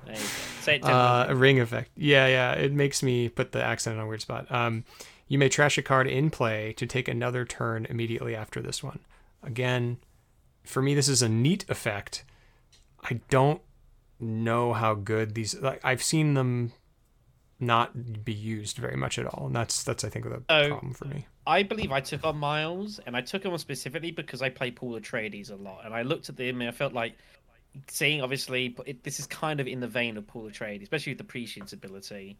Say 0.60 0.76
it 0.76 0.84
uh, 0.84 1.26
a 1.28 1.34
ring 1.34 1.60
effect. 1.60 1.90
Yeah, 1.96 2.26
yeah. 2.26 2.52
It 2.52 2.72
makes 2.72 3.02
me 3.02 3.28
put 3.28 3.52
the 3.52 3.62
accent 3.62 3.98
on 3.98 4.04
a 4.04 4.08
weird 4.08 4.20
spot. 4.20 4.50
Um, 4.50 4.84
you 5.26 5.38
may 5.38 5.48
trash 5.48 5.78
a 5.78 5.82
card 5.82 6.06
in 6.06 6.30
play 6.30 6.72
to 6.74 6.86
take 6.86 7.08
another 7.08 7.44
turn 7.44 7.86
immediately 7.86 8.34
after 8.34 8.60
this 8.60 8.82
one. 8.82 9.00
Again, 9.42 9.98
for 10.64 10.82
me, 10.82 10.94
this 10.94 11.08
is 11.08 11.22
a 11.22 11.28
neat 11.28 11.64
effect. 11.68 12.24
I 13.02 13.20
don't 13.30 13.60
know 14.20 14.72
how 14.72 14.94
good 14.94 15.34
these. 15.34 15.54
Like 15.54 15.80
I've 15.84 16.02
seen 16.02 16.34
them 16.34 16.72
not 17.60 18.24
be 18.24 18.32
used 18.32 18.76
very 18.76 18.96
much 18.96 19.18
at 19.18 19.26
all, 19.26 19.46
and 19.46 19.56
that's 19.56 19.82
that's 19.82 20.04
I 20.04 20.08
think 20.08 20.24
the 20.24 20.40
problem 20.40 20.94
for 20.94 21.06
me. 21.06 21.26
I 21.46 21.62
believe 21.62 21.92
I 21.92 22.00
took 22.00 22.24
on 22.24 22.36
Miles, 22.36 23.00
and 23.06 23.16
I 23.16 23.20
took 23.20 23.44
him 23.44 23.52
on 23.52 23.58
specifically 23.58 24.10
because 24.10 24.42
I 24.42 24.48
play 24.48 24.70
Paul 24.70 24.98
Atreides 24.98 25.50
a 25.50 25.56
lot, 25.56 25.84
and 25.84 25.94
I 25.94 26.02
looked 26.02 26.28
at 26.28 26.36
them 26.36 26.60
and 26.60 26.68
I 26.68 26.72
felt 26.72 26.92
like 26.92 27.14
seeing 27.88 28.22
obviously 28.22 28.76
it, 28.86 29.02
this 29.04 29.18
is 29.18 29.26
kind 29.26 29.60
of 29.60 29.66
in 29.66 29.80
the 29.80 29.88
vein 29.88 30.16
of 30.16 30.26
Paul 30.26 30.50
Atreides, 30.50 30.82
especially 30.82 31.12
with 31.12 31.18
the 31.18 31.24
prescience 31.24 31.72
ability. 31.72 32.38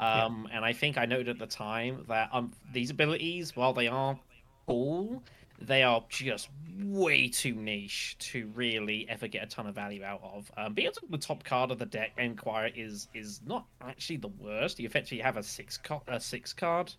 Um, 0.00 0.46
yeah. 0.48 0.56
And 0.56 0.64
I 0.64 0.72
think 0.72 0.96
I 0.96 1.06
noted 1.06 1.28
at 1.28 1.38
the 1.38 1.46
time 1.46 2.04
that 2.08 2.28
um, 2.32 2.52
these 2.72 2.90
abilities, 2.90 3.56
while 3.56 3.72
they 3.72 3.88
are 3.88 4.18
cool, 4.66 5.22
they 5.60 5.82
are 5.82 6.04
just 6.08 6.48
way 6.80 7.28
too 7.28 7.54
niche 7.54 8.16
to 8.18 8.50
really 8.54 9.08
ever 9.08 9.26
get 9.26 9.42
a 9.42 9.46
ton 9.46 9.66
of 9.66 9.74
value 9.74 10.04
out 10.04 10.20
of. 10.22 10.50
Um, 10.56 10.74
being 10.74 10.90
the 11.10 11.18
top 11.18 11.42
card 11.42 11.70
of 11.70 11.78
the 11.78 11.86
deck, 11.86 12.12
Enquirer, 12.18 12.70
is 12.74 13.08
is 13.14 13.40
not 13.46 13.66
actually 13.80 14.18
the 14.18 14.28
worst. 14.28 14.78
You 14.78 14.86
effectively 14.86 15.22
have 15.22 15.36
a 15.36 15.42
six 15.42 15.76
co- 15.76 16.02
a 16.06 16.20
six 16.20 16.52
card 16.52 16.92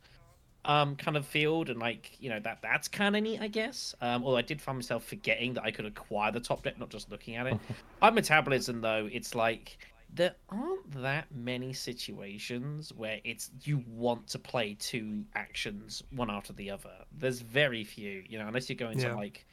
um 0.65 0.95
kind 0.97 1.15
of 1.15 1.25
field 1.25 1.69
and 1.69 1.79
like 1.79 2.17
you 2.19 2.29
know 2.29 2.39
that 2.39 2.61
that's 2.61 2.87
kind 2.89 3.15
of 3.15 3.23
neat 3.23 3.39
i 3.39 3.47
guess 3.47 3.95
um 4.01 4.23
although 4.25 4.37
i 4.37 4.41
did 4.41 4.61
find 4.61 4.77
myself 4.77 5.05
forgetting 5.05 5.53
that 5.53 5.63
i 5.63 5.71
could 5.71 5.85
acquire 5.85 6.31
the 6.31 6.39
top 6.39 6.63
deck 6.63 6.77
not 6.77 6.89
just 6.89 7.09
looking 7.09 7.37
at 7.37 7.47
it 7.47 7.57
on 8.01 8.13
metabolism 8.13 8.81
though 8.81 9.07
it's 9.11 9.33
like 9.33 9.77
there 10.13 10.35
aren't 10.49 10.91
that 11.01 11.27
many 11.31 11.71
situations 11.73 12.91
where 12.93 13.19
it's 13.23 13.51
you 13.63 13.83
want 13.87 14.27
to 14.27 14.39
play 14.39 14.75
two 14.79 15.23
actions 15.35 16.01
one 16.11 16.29
after 16.29 16.53
the 16.53 16.71
other. 16.71 17.05
There's 17.17 17.41
very 17.41 17.83
few, 17.83 18.23
you 18.27 18.39
know, 18.39 18.47
unless 18.47 18.69
you're 18.69 18.75
going 18.75 18.99
Yeah. 18.99 19.09
to 19.09 19.15
like, 19.15 19.45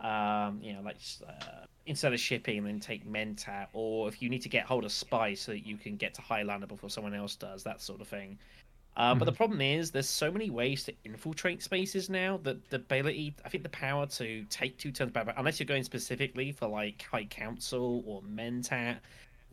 um, 0.00 0.60
you 0.62 0.72
know, 0.72 0.82
like 0.82 0.98
uh, 1.26 1.66
instead 1.86 2.12
of 2.12 2.20
shipping, 2.20 2.58
and 2.58 2.66
then 2.66 2.80
take 2.80 3.06
Mentat, 3.06 3.66
or 3.72 4.08
if 4.08 4.22
you 4.22 4.28
need 4.28 4.42
to 4.42 4.48
get 4.48 4.64
hold 4.64 4.84
of 4.84 4.92
Spy 4.92 5.34
so 5.34 5.52
that 5.52 5.66
you 5.66 5.76
can 5.76 5.96
get 5.96 6.14
to 6.14 6.22
Heighliner 6.22 6.68
before 6.68 6.90
someone 6.90 7.14
else 7.14 7.36
does, 7.36 7.62
that 7.64 7.80
sort 7.80 8.00
of 8.00 8.08
thing. 8.08 8.38
Um, 8.96 9.18
But 9.18 9.24
the 9.24 9.32
problem 9.32 9.60
is, 9.60 9.90
there's 9.90 10.08
so 10.08 10.30
many 10.30 10.50
ways 10.50 10.84
to 10.84 10.94
infiltrate 11.04 11.62
spaces 11.62 12.08
now 12.08 12.38
that 12.44 12.70
the 12.70 12.76
ability, 12.76 13.34
I 13.44 13.48
think 13.48 13.64
the 13.64 13.68
power 13.70 14.06
to 14.06 14.44
take 14.44 14.78
two 14.78 14.92
turns 14.92 15.10
back, 15.10 15.26
unless 15.36 15.58
you're 15.58 15.66
going 15.66 15.82
specifically 15.82 16.52
for 16.52 16.68
like 16.68 17.02
High 17.02 17.24
Council 17.24 18.04
or 18.06 18.22
Mentat, 18.22 18.98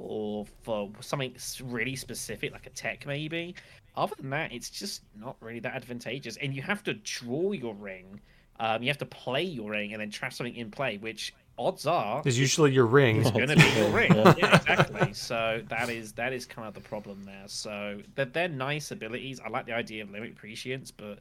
or 0.01 0.45
for 0.63 0.89
something 0.99 1.35
really 1.63 1.95
specific 1.95 2.51
like 2.51 2.65
a 2.65 2.69
tech 2.71 3.05
maybe. 3.05 3.55
Other 3.95 4.15
than 4.17 4.29
that, 4.29 4.53
it's 4.53 4.69
just 4.69 5.01
not 5.19 5.35
really 5.41 5.59
that 5.59 5.75
advantageous, 5.75 6.37
and 6.37 6.53
you 6.53 6.61
have 6.61 6.83
to 6.83 6.93
draw 6.93 7.51
your 7.51 7.73
ring. 7.75 8.19
Um, 8.59 8.83
you 8.83 8.89
have 8.89 8.99
to 8.99 9.05
play 9.05 9.41
your 9.43 9.71
ring 9.71 9.91
and 9.93 10.01
then 10.01 10.11
trap 10.11 10.33
something 10.33 10.55
in 10.55 10.69
play, 10.69 10.97
which 10.97 11.33
odds 11.57 11.87
are 11.87 12.21
Is 12.25 12.39
usually 12.39 12.71
your 12.71 12.85
ring. 12.85 13.21
it's 13.21 13.31
going 13.31 13.47
to 13.47 13.55
be 13.55 13.69
your 13.75 13.89
ring. 13.89 14.13
Yeah. 14.15 14.33
Yeah, 14.37 14.55
exactly. 14.55 15.13
So 15.13 15.63
that 15.67 15.89
is 15.89 16.13
that 16.13 16.31
is 16.31 16.45
kind 16.45 16.67
of 16.67 16.73
the 16.73 16.79
problem 16.81 17.23
there. 17.25 17.43
So 17.47 18.01
they're, 18.15 18.25
they're 18.25 18.47
nice 18.49 18.91
abilities. 18.91 19.39
I 19.43 19.49
like 19.49 19.65
the 19.65 19.73
idea 19.73 20.03
of 20.03 20.11
limit 20.11 20.35
prescience, 20.35 20.91
but 20.91 21.19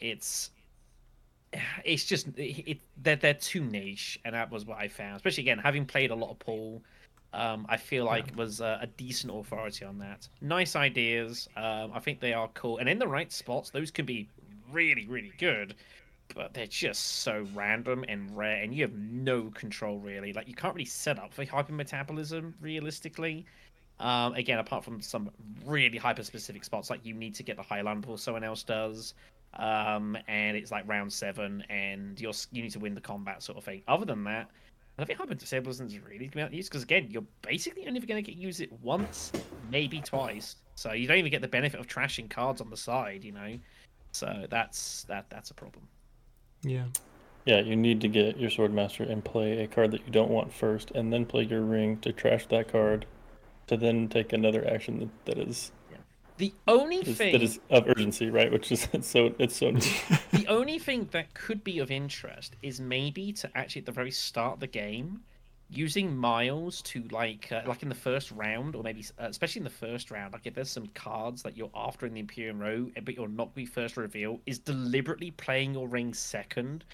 it's 0.00 0.50
it's 1.84 2.04
just 2.04 2.26
it, 2.36 2.64
it 2.66 2.80
they're 3.02 3.16
they're 3.16 3.34
too 3.34 3.64
niche, 3.64 4.18
and 4.24 4.34
that 4.34 4.50
was 4.50 4.64
what 4.66 4.78
I 4.78 4.88
found. 4.88 5.16
Especially 5.16 5.44
again, 5.44 5.58
having 5.58 5.86
played 5.86 6.10
a 6.10 6.14
lot 6.14 6.30
of 6.30 6.38
Paul, 6.38 6.82
um, 7.32 7.66
I 7.68 7.76
feel 7.76 8.04
like 8.04 8.36
was 8.36 8.60
a, 8.60 8.80
a 8.82 8.86
decent 8.86 9.32
authority 9.34 9.84
on 9.84 9.98
that. 9.98 10.28
Nice 10.40 10.76
ideas. 10.76 11.48
Um, 11.56 11.92
I 11.94 12.00
think 12.00 12.20
they 12.20 12.32
are 12.32 12.48
cool, 12.54 12.78
and 12.78 12.88
in 12.88 12.98
the 12.98 13.08
right 13.08 13.32
spots, 13.32 13.70
those 13.70 13.90
can 13.90 14.06
be 14.06 14.28
really 14.72 15.06
really 15.06 15.32
good 15.38 15.74
but 16.34 16.54
they're 16.54 16.66
just 16.66 17.18
so 17.20 17.46
random 17.54 18.04
and 18.08 18.34
rare, 18.36 18.62
and 18.62 18.74
you 18.74 18.82
have 18.82 18.94
no 18.94 19.50
control 19.50 19.98
really. 19.98 20.32
Like 20.32 20.48
you 20.48 20.54
can't 20.54 20.74
really 20.74 20.84
set 20.84 21.18
up 21.18 21.32
for 21.32 21.44
hypermetabolism 21.44 22.54
realistically. 22.60 23.44
Um, 24.00 24.34
again, 24.34 24.58
apart 24.58 24.84
from 24.84 25.00
some 25.00 25.30
really 25.64 25.98
hyper 25.98 26.24
specific 26.24 26.64
spots, 26.64 26.90
like 26.90 27.04
you 27.04 27.14
need 27.14 27.34
to 27.36 27.42
get 27.42 27.56
the 27.56 27.62
Highland 27.62 28.00
before 28.02 28.18
someone 28.18 28.44
else 28.44 28.62
does, 28.62 29.14
um, 29.54 30.16
and 30.28 30.56
it's 30.56 30.70
like 30.70 30.88
round 30.88 31.12
seven, 31.12 31.62
and 31.68 32.20
you're 32.20 32.32
you 32.50 32.62
need 32.62 32.72
to 32.72 32.80
win 32.80 32.94
the 32.94 33.00
combat 33.00 33.42
sort 33.42 33.58
of 33.58 33.64
thing. 33.64 33.82
Other 33.86 34.06
than 34.06 34.24
that, 34.24 34.50
I 34.98 35.04
don't 35.04 35.06
think 35.06 35.18
hypermetabolism 35.18 35.86
is 35.86 35.98
really 35.98 36.26
going 36.26 36.46
to 36.46 36.50
be 36.50 36.56
use 36.58 36.68
because 36.68 36.82
again, 36.82 37.08
you're 37.10 37.24
basically 37.40 37.86
only 37.86 38.00
going 38.00 38.22
to 38.22 38.30
get 38.30 38.38
use 38.38 38.60
it 38.60 38.70
once, 38.82 39.32
maybe 39.70 40.00
twice. 40.00 40.56
So 40.74 40.92
you 40.92 41.06
don't 41.06 41.18
even 41.18 41.30
get 41.30 41.40
the 41.40 41.48
benefit 41.48 41.80
of 41.80 41.86
trashing 41.86 42.28
cards 42.28 42.60
on 42.60 42.68
the 42.68 42.76
side, 42.76 43.24
you 43.24 43.32
know. 43.32 43.58
So 44.12 44.46
that's 44.50 45.04
that 45.04 45.26
that's 45.30 45.50
a 45.50 45.54
problem. 45.54 45.88
Yeah. 46.62 46.84
Yeah, 47.44 47.60
you 47.60 47.74
need 47.74 48.00
to 48.02 48.08
get 48.08 48.38
your 48.38 48.50
Swordmaster 48.50 49.10
and 49.10 49.24
play 49.24 49.64
a 49.64 49.66
card 49.66 49.90
that 49.90 50.06
you 50.06 50.12
don't 50.12 50.30
want 50.30 50.52
first, 50.52 50.92
and 50.92 51.12
then 51.12 51.26
play 51.26 51.42
your 51.42 51.62
ring 51.62 51.98
to 51.98 52.12
trash 52.12 52.46
that 52.46 52.70
card, 52.70 53.04
to 53.66 53.76
then 53.76 54.08
take 54.08 54.32
another 54.32 54.68
action 54.68 55.00
that, 55.00 55.24
that 55.24 55.48
is, 55.48 55.72
The 56.38 56.54
only 56.66 56.98
is 56.98 57.16
thing 57.16 57.32
that 57.32 57.42
is 57.42 57.60
of 57.70 57.88
urgency, 57.88 58.30
right? 58.30 58.50
Which 58.50 58.72
is 58.72 58.88
it's 58.92 59.08
so 59.08 59.34
it's 59.38 59.56
so 59.56 59.70
the 60.32 60.46
only 60.48 60.78
thing 60.78 61.08
that 61.12 61.34
could 61.34 61.62
be 61.62 61.78
of 61.78 61.90
interest 61.90 62.56
is 62.62 62.80
maybe 62.80 63.32
to 63.34 63.50
actually 63.54 63.80
at 63.80 63.86
the 63.86 63.92
very 63.92 64.10
start 64.10 64.54
of 64.54 64.60
the 64.60 64.66
game 64.66 65.22
using 65.72 66.14
miles 66.14 66.82
to 66.82 67.02
like 67.10 67.50
uh, 67.50 67.62
like 67.66 67.82
in 67.82 67.88
the 67.88 67.94
first 67.94 68.30
round 68.30 68.76
or 68.76 68.82
maybe 68.82 69.04
uh, 69.18 69.26
especially 69.28 69.60
in 69.60 69.64
the 69.64 69.70
first 69.70 70.10
round 70.10 70.32
like 70.32 70.46
if 70.46 70.54
there's 70.54 70.70
some 70.70 70.86
cards 70.88 71.42
that 71.42 71.56
you're 71.56 71.70
after 71.74 72.04
in 72.04 72.12
the 72.12 72.20
imperium 72.20 72.58
row 72.58 72.90
but 73.04 73.14
you're 73.14 73.28
not 73.28 73.54
be 73.54 73.64
first 73.64 73.96
reveal 73.96 74.38
is 74.44 74.58
deliberately 74.58 75.30
playing 75.30 75.72
your 75.72 75.88
ring 75.88 76.12
second 76.12 76.84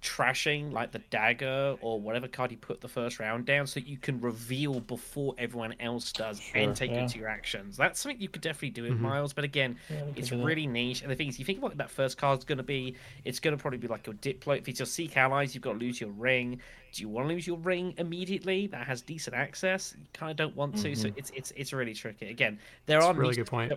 trashing 0.00 0.72
like 0.72 0.92
the 0.92 1.00
dagger 1.10 1.76
or 1.80 2.00
whatever 2.00 2.28
card 2.28 2.50
you 2.52 2.56
put 2.56 2.80
the 2.80 2.88
first 2.88 3.18
round 3.18 3.44
down 3.46 3.66
so 3.66 3.80
you 3.80 3.96
can 3.96 4.20
reveal 4.20 4.78
before 4.80 5.34
everyone 5.38 5.74
else 5.80 6.12
does 6.12 6.40
Sure, 6.40 6.60
and 6.62 6.76
take 6.76 6.90
yeah. 6.92 7.04
it 7.04 7.08
to 7.10 7.18
your 7.18 7.28
actions 7.28 7.76
that's 7.76 8.00
something 8.00 8.20
you 8.20 8.28
could 8.28 8.42
definitely 8.42 8.70
do 8.70 8.82
with 8.84 8.92
Mhm. 8.92 9.00
miles 9.00 9.32
but 9.32 9.42
again 9.44 9.76
Yeah, 9.90 10.04
it's 10.14 10.30
that. 10.30 10.38
really 10.38 10.66
niche. 10.68 11.02
And 11.02 11.10
the 11.10 11.16
thing 11.16 11.28
is, 11.28 11.38
you 11.38 11.44
think 11.44 11.60
what 11.60 11.76
that 11.78 11.90
first 11.90 12.16
card's 12.16 12.44
going 12.44 12.58
to 12.58 12.64
be, 12.64 12.94
it's 13.24 13.40
going 13.40 13.56
to 13.56 13.60
probably 13.60 13.78
be 13.78 13.88
like 13.88 14.06
your 14.06 14.14
Diplo. 14.16 14.56
If 14.58 14.68
it's 14.68 14.78
your 14.78 14.86
Seek 14.86 15.16
Allies, 15.16 15.54
you've 15.54 15.62
got 15.62 15.72
to 15.72 15.78
lose 15.78 16.00
your 16.00 16.10
ring. 16.10 16.60
Do 16.92 17.02
you 17.02 17.08
want 17.08 17.28
to 17.28 17.34
lose 17.34 17.46
your 17.46 17.58
ring 17.58 17.94
immediately? 17.98 18.66
That 18.68 18.86
has 18.86 19.02
decent 19.02 19.34
access. 19.36 19.94
You 19.98 20.06
kind 20.12 20.30
of 20.30 20.36
don't 20.36 20.54
want 20.56 20.76
to. 20.78 20.94
So 20.94 21.08
Mhm. 21.08 21.14
it's 21.18 21.30
it's 21.34 21.52
it's 21.56 21.72
really 21.72 21.94
tricky. 21.94 22.28
Again, 22.28 22.58
there 22.86 23.00
That's 23.00 23.08
are 23.10 23.14
really 23.14 23.30
niche- 23.30 23.36
good 23.38 23.46
point. 23.46 23.72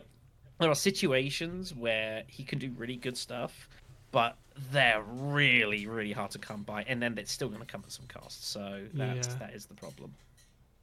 there 0.59 0.69
are 0.69 0.75
situations 0.75 1.73
where 1.73 2.23
he 2.27 2.43
can 2.43 2.59
do 2.59 2.69
really 2.77 2.95
good 2.97 3.17
stuff, 3.17 3.67
but 4.11 4.37
they're 4.71 5.01
really 5.03 5.87
really 5.87 6.11
hard 6.11 6.31
to 6.31 6.39
come 6.39 6.63
by, 6.63 6.83
and 6.83 7.01
then 7.01 7.17
it's 7.17 7.31
still 7.31 7.47
going 7.49 7.61
to 7.61 7.65
come 7.65 7.81
at 7.85 7.91
some 7.91 8.05
cost. 8.07 8.47
So 8.49 8.83
that 8.93 9.15
Yeah. 9.17 9.35
that 9.39 9.53
is 9.53 9.65
the 9.65 9.73
problem. 9.73 10.15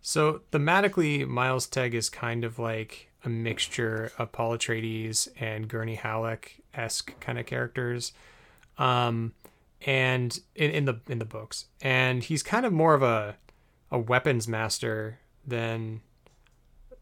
So 0.01 0.43
thematically, 0.53 1.27
Miles 1.27 1.67
Teg 1.67 1.95
is 1.95 2.09
kind 2.09 2.45
of 2.45 2.59
like 2.59 3.11
a 3.25 3.29
mixture 3.29 4.12
of 4.19 4.31
Paul 4.33 4.57
Atreides 4.57 5.29
and 5.41 5.69
Gurney 5.69 5.97
Halleck 5.97 6.61
esque 6.75 7.19
kind 7.21 7.38
of 7.38 7.47
characters, 7.47 8.12
um, 8.79 9.33
and 9.87 10.38
in, 10.55 10.71
in 10.71 10.85
the 10.87 11.01
in 11.09 11.19
the 11.19 11.25
books, 11.25 11.67
and 11.81 12.23
he's 12.25 12.43
kind 12.43 12.64
of 12.64 12.73
more 12.73 12.95
of 12.95 13.03
a 13.03 13.37
a 13.91 13.99
weapons 13.99 14.47
master 14.49 15.19
than 15.47 16.01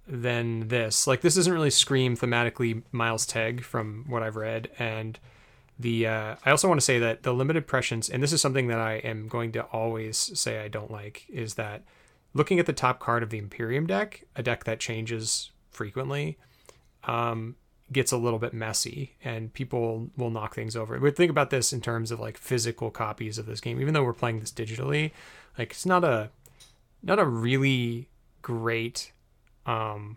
than 0.06 0.68
this. 0.68 1.06
Like 1.06 1.20
this 1.20 1.34
doesn't 1.34 1.52
really 1.52 1.70
scream 1.70 2.16
thematically 2.16 2.82
Miles 2.92 3.26
Teg 3.26 3.62
from 3.62 4.04
what 4.08 4.22
I've 4.22 4.36
read, 4.36 4.70
and 4.78 5.18
the 5.78 6.06
uh, 6.06 6.36
I 6.44 6.50
also 6.50 6.68
want 6.68 6.80
to 6.80 6.84
say 6.84 6.98
that 6.98 7.22
the 7.22 7.34
limited 7.34 7.66
prescience, 7.66 8.08
and 8.08 8.22
this 8.22 8.32
is 8.32 8.40
something 8.40 8.68
that 8.68 8.80
I 8.80 8.94
am 8.94 9.28
going 9.28 9.52
to 9.52 9.62
always 9.64 10.16
say 10.16 10.60
I 10.60 10.68
don't 10.68 10.90
like, 10.90 11.26
is 11.28 11.54
that 11.54 11.84
looking 12.32 12.58
at 12.58 12.66
the 12.66 12.72
top 12.72 12.98
card 12.98 13.22
of 13.22 13.30
the 13.30 13.38
Imperium 13.38 13.86
deck, 13.86 14.24
a 14.34 14.42
deck 14.42 14.64
that 14.64 14.80
changes 14.80 15.50
frequently, 15.70 16.38
um, 17.04 17.56
gets 17.92 18.10
a 18.10 18.16
little 18.16 18.38
bit 18.38 18.54
messy, 18.54 19.16
and 19.22 19.52
people 19.52 20.10
will 20.16 20.30
knock 20.30 20.54
things 20.54 20.76
over. 20.76 20.98
But 20.98 21.16
think 21.16 21.30
about 21.30 21.50
this 21.50 21.72
in 21.72 21.80
terms 21.80 22.10
of 22.10 22.20
like 22.20 22.38
physical 22.38 22.90
copies 22.90 23.38
of 23.38 23.46
this 23.46 23.60
game. 23.60 23.80
Even 23.80 23.94
though 23.94 24.04
we're 24.04 24.12
playing 24.12 24.40
this 24.40 24.52
digitally, 24.52 25.12
like 25.58 25.72
it's 25.72 25.86
not 25.86 26.04
a 26.04 26.30
not 27.02 27.18
a 27.18 27.26
really 27.26 28.08
great 28.42 29.12
um, 29.66 30.16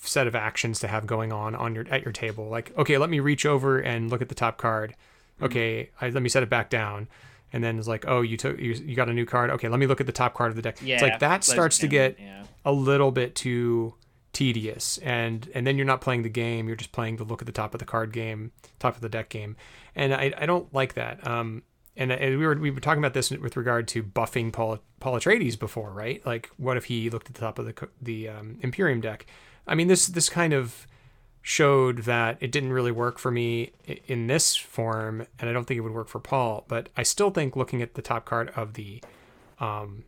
set 0.00 0.26
of 0.26 0.34
actions 0.34 0.80
to 0.80 0.88
have 0.88 1.06
going 1.06 1.32
on 1.32 1.54
on 1.54 1.74
your 1.74 1.86
at 1.90 2.02
your 2.04 2.12
table. 2.12 2.48
Like, 2.48 2.76
okay, 2.78 2.98
let 2.98 3.10
me 3.10 3.20
reach 3.20 3.46
over 3.46 3.78
and 3.78 4.10
look 4.10 4.22
at 4.22 4.28
the 4.28 4.34
top 4.34 4.58
card. 4.58 4.94
Okay, 5.42 5.90
I, 6.00 6.10
let 6.10 6.22
me 6.22 6.28
set 6.28 6.42
it 6.42 6.50
back 6.50 6.70
down. 6.70 7.08
And 7.52 7.64
then 7.64 7.78
it's 7.78 7.88
like, 7.88 8.04
oh, 8.06 8.20
you 8.20 8.36
took 8.36 8.58
you, 8.58 8.72
you 8.72 8.94
got 8.94 9.08
a 9.08 9.12
new 9.12 9.26
card. 9.26 9.50
Okay, 9.50 9.68
let 9.68 9.80
me 9.80 9.86
look 9.86 10.00
at 10.00 10.06
the 10.06 10.12
top 10.12 10.34
card 10.34 10.50
of 10.50 10.56
the 10.56 10.62
deck. 10.62 10.78
Yeah, 10.82 10.94
it's 10.94 11.02
like 11.02 11.18
that 11.20 11.44
starts 11.44 11.78
to 11.78 11.88
get 11.88 12.16
yeah. 12.18 12.44
a 12.64 12.72
little 12.72 13.10
bit 13.10 13.34
too 13.34 13.94
tedious 14.32 14.96
and 14.98 15.50
and 15.54 15.66
then 15.66 15.76
you're 15.76 15.84
not 15.84 16.00
playing 16.00 16.22
the 16.22 16.28
game 16.28 16.68
you're 16.68 16.76
just 16.76 16.92
playing 16.92 17.16
the 17.16 17.24
look 17.24 17.42
at 17.42 17.46
the 17.46 17.52
top 17.52 17.74
of 17.74 17.80
the 17.80 17.84
card 17.84 18.12
game 18.12 18.52
top 18.78 18.94
of 18.94 19.00
the 19.00 19.08
deck 19.08 19.28
game 19.28 19.56
and 19.96 20.14
i, 20.14 20.32
I 20.38 20.46
don't 20.46 20.72
like 20.72 20.94
that 20.94 21.26
um 21.26 21.64
and, 21.96 22.12
and 22.12 22.38
we 22.38 22.46
were 22.46 22.54
we 22.54 22.70
were 22.70 22.80
talking 22.80 23.02
about 23.02 23.12
this 23.12 23.30
with 23.30 23.56
regard 23.56 23.88
to 23.88 24.02
buffing 24.02 24.52
Paul 24.52 24.78
Paul 25.00 25.18
Atreides 25.18 25.58
before 25.58 25.90
right 25.90 26.24
like 26.24 26.50
what 26.56 26.76
if 26.76 26.86
he 26.86 27.10
looked 27.10 27.28
at 27.28 27.34
the 27.34 27.40
top 27.40 27.58
of 27.58 27.66
the 27.66 27.88
the 28.00 28.28
um, 28.28 28.58
Imperium 28.62 29.00
deck 29.00 29.26
I 29.70 29.74
mean 29.74 29.88
this 29.88 30.08
this 30.08 30.28
kind 30.28 30.52
of 30.52 30.86
showed 31.42 31.98
that 32.00 32.36
it 32.40 32.52
didn't 32.52 32.72
really 32.72 32.92
work 32.92 33.18
for 33.18 33.30
me 33.30 33.72
in 34.06 34.26
this 34.26 34.54
form 34.54 35.26
and 35.38 35.48
I 35.48 35.54
don't 35.54 35.64
think 35.64 35.78
it 35.78 35.80
would 35.80 35.94
work 35.94 36.08
for 36.08 36.18
Paul 36.18 36.66
but 36.68 36.90
I 36.96 37.02
still 37.02 37.30
think 37.30 37.56
looking 37.56 37.80
at 37.80 37.94
the 37.94 38.02
top 38.02 38.26
card 38.26 38.50
of 38.54 38.74
the 38.74 39.02
um 39.58 40.04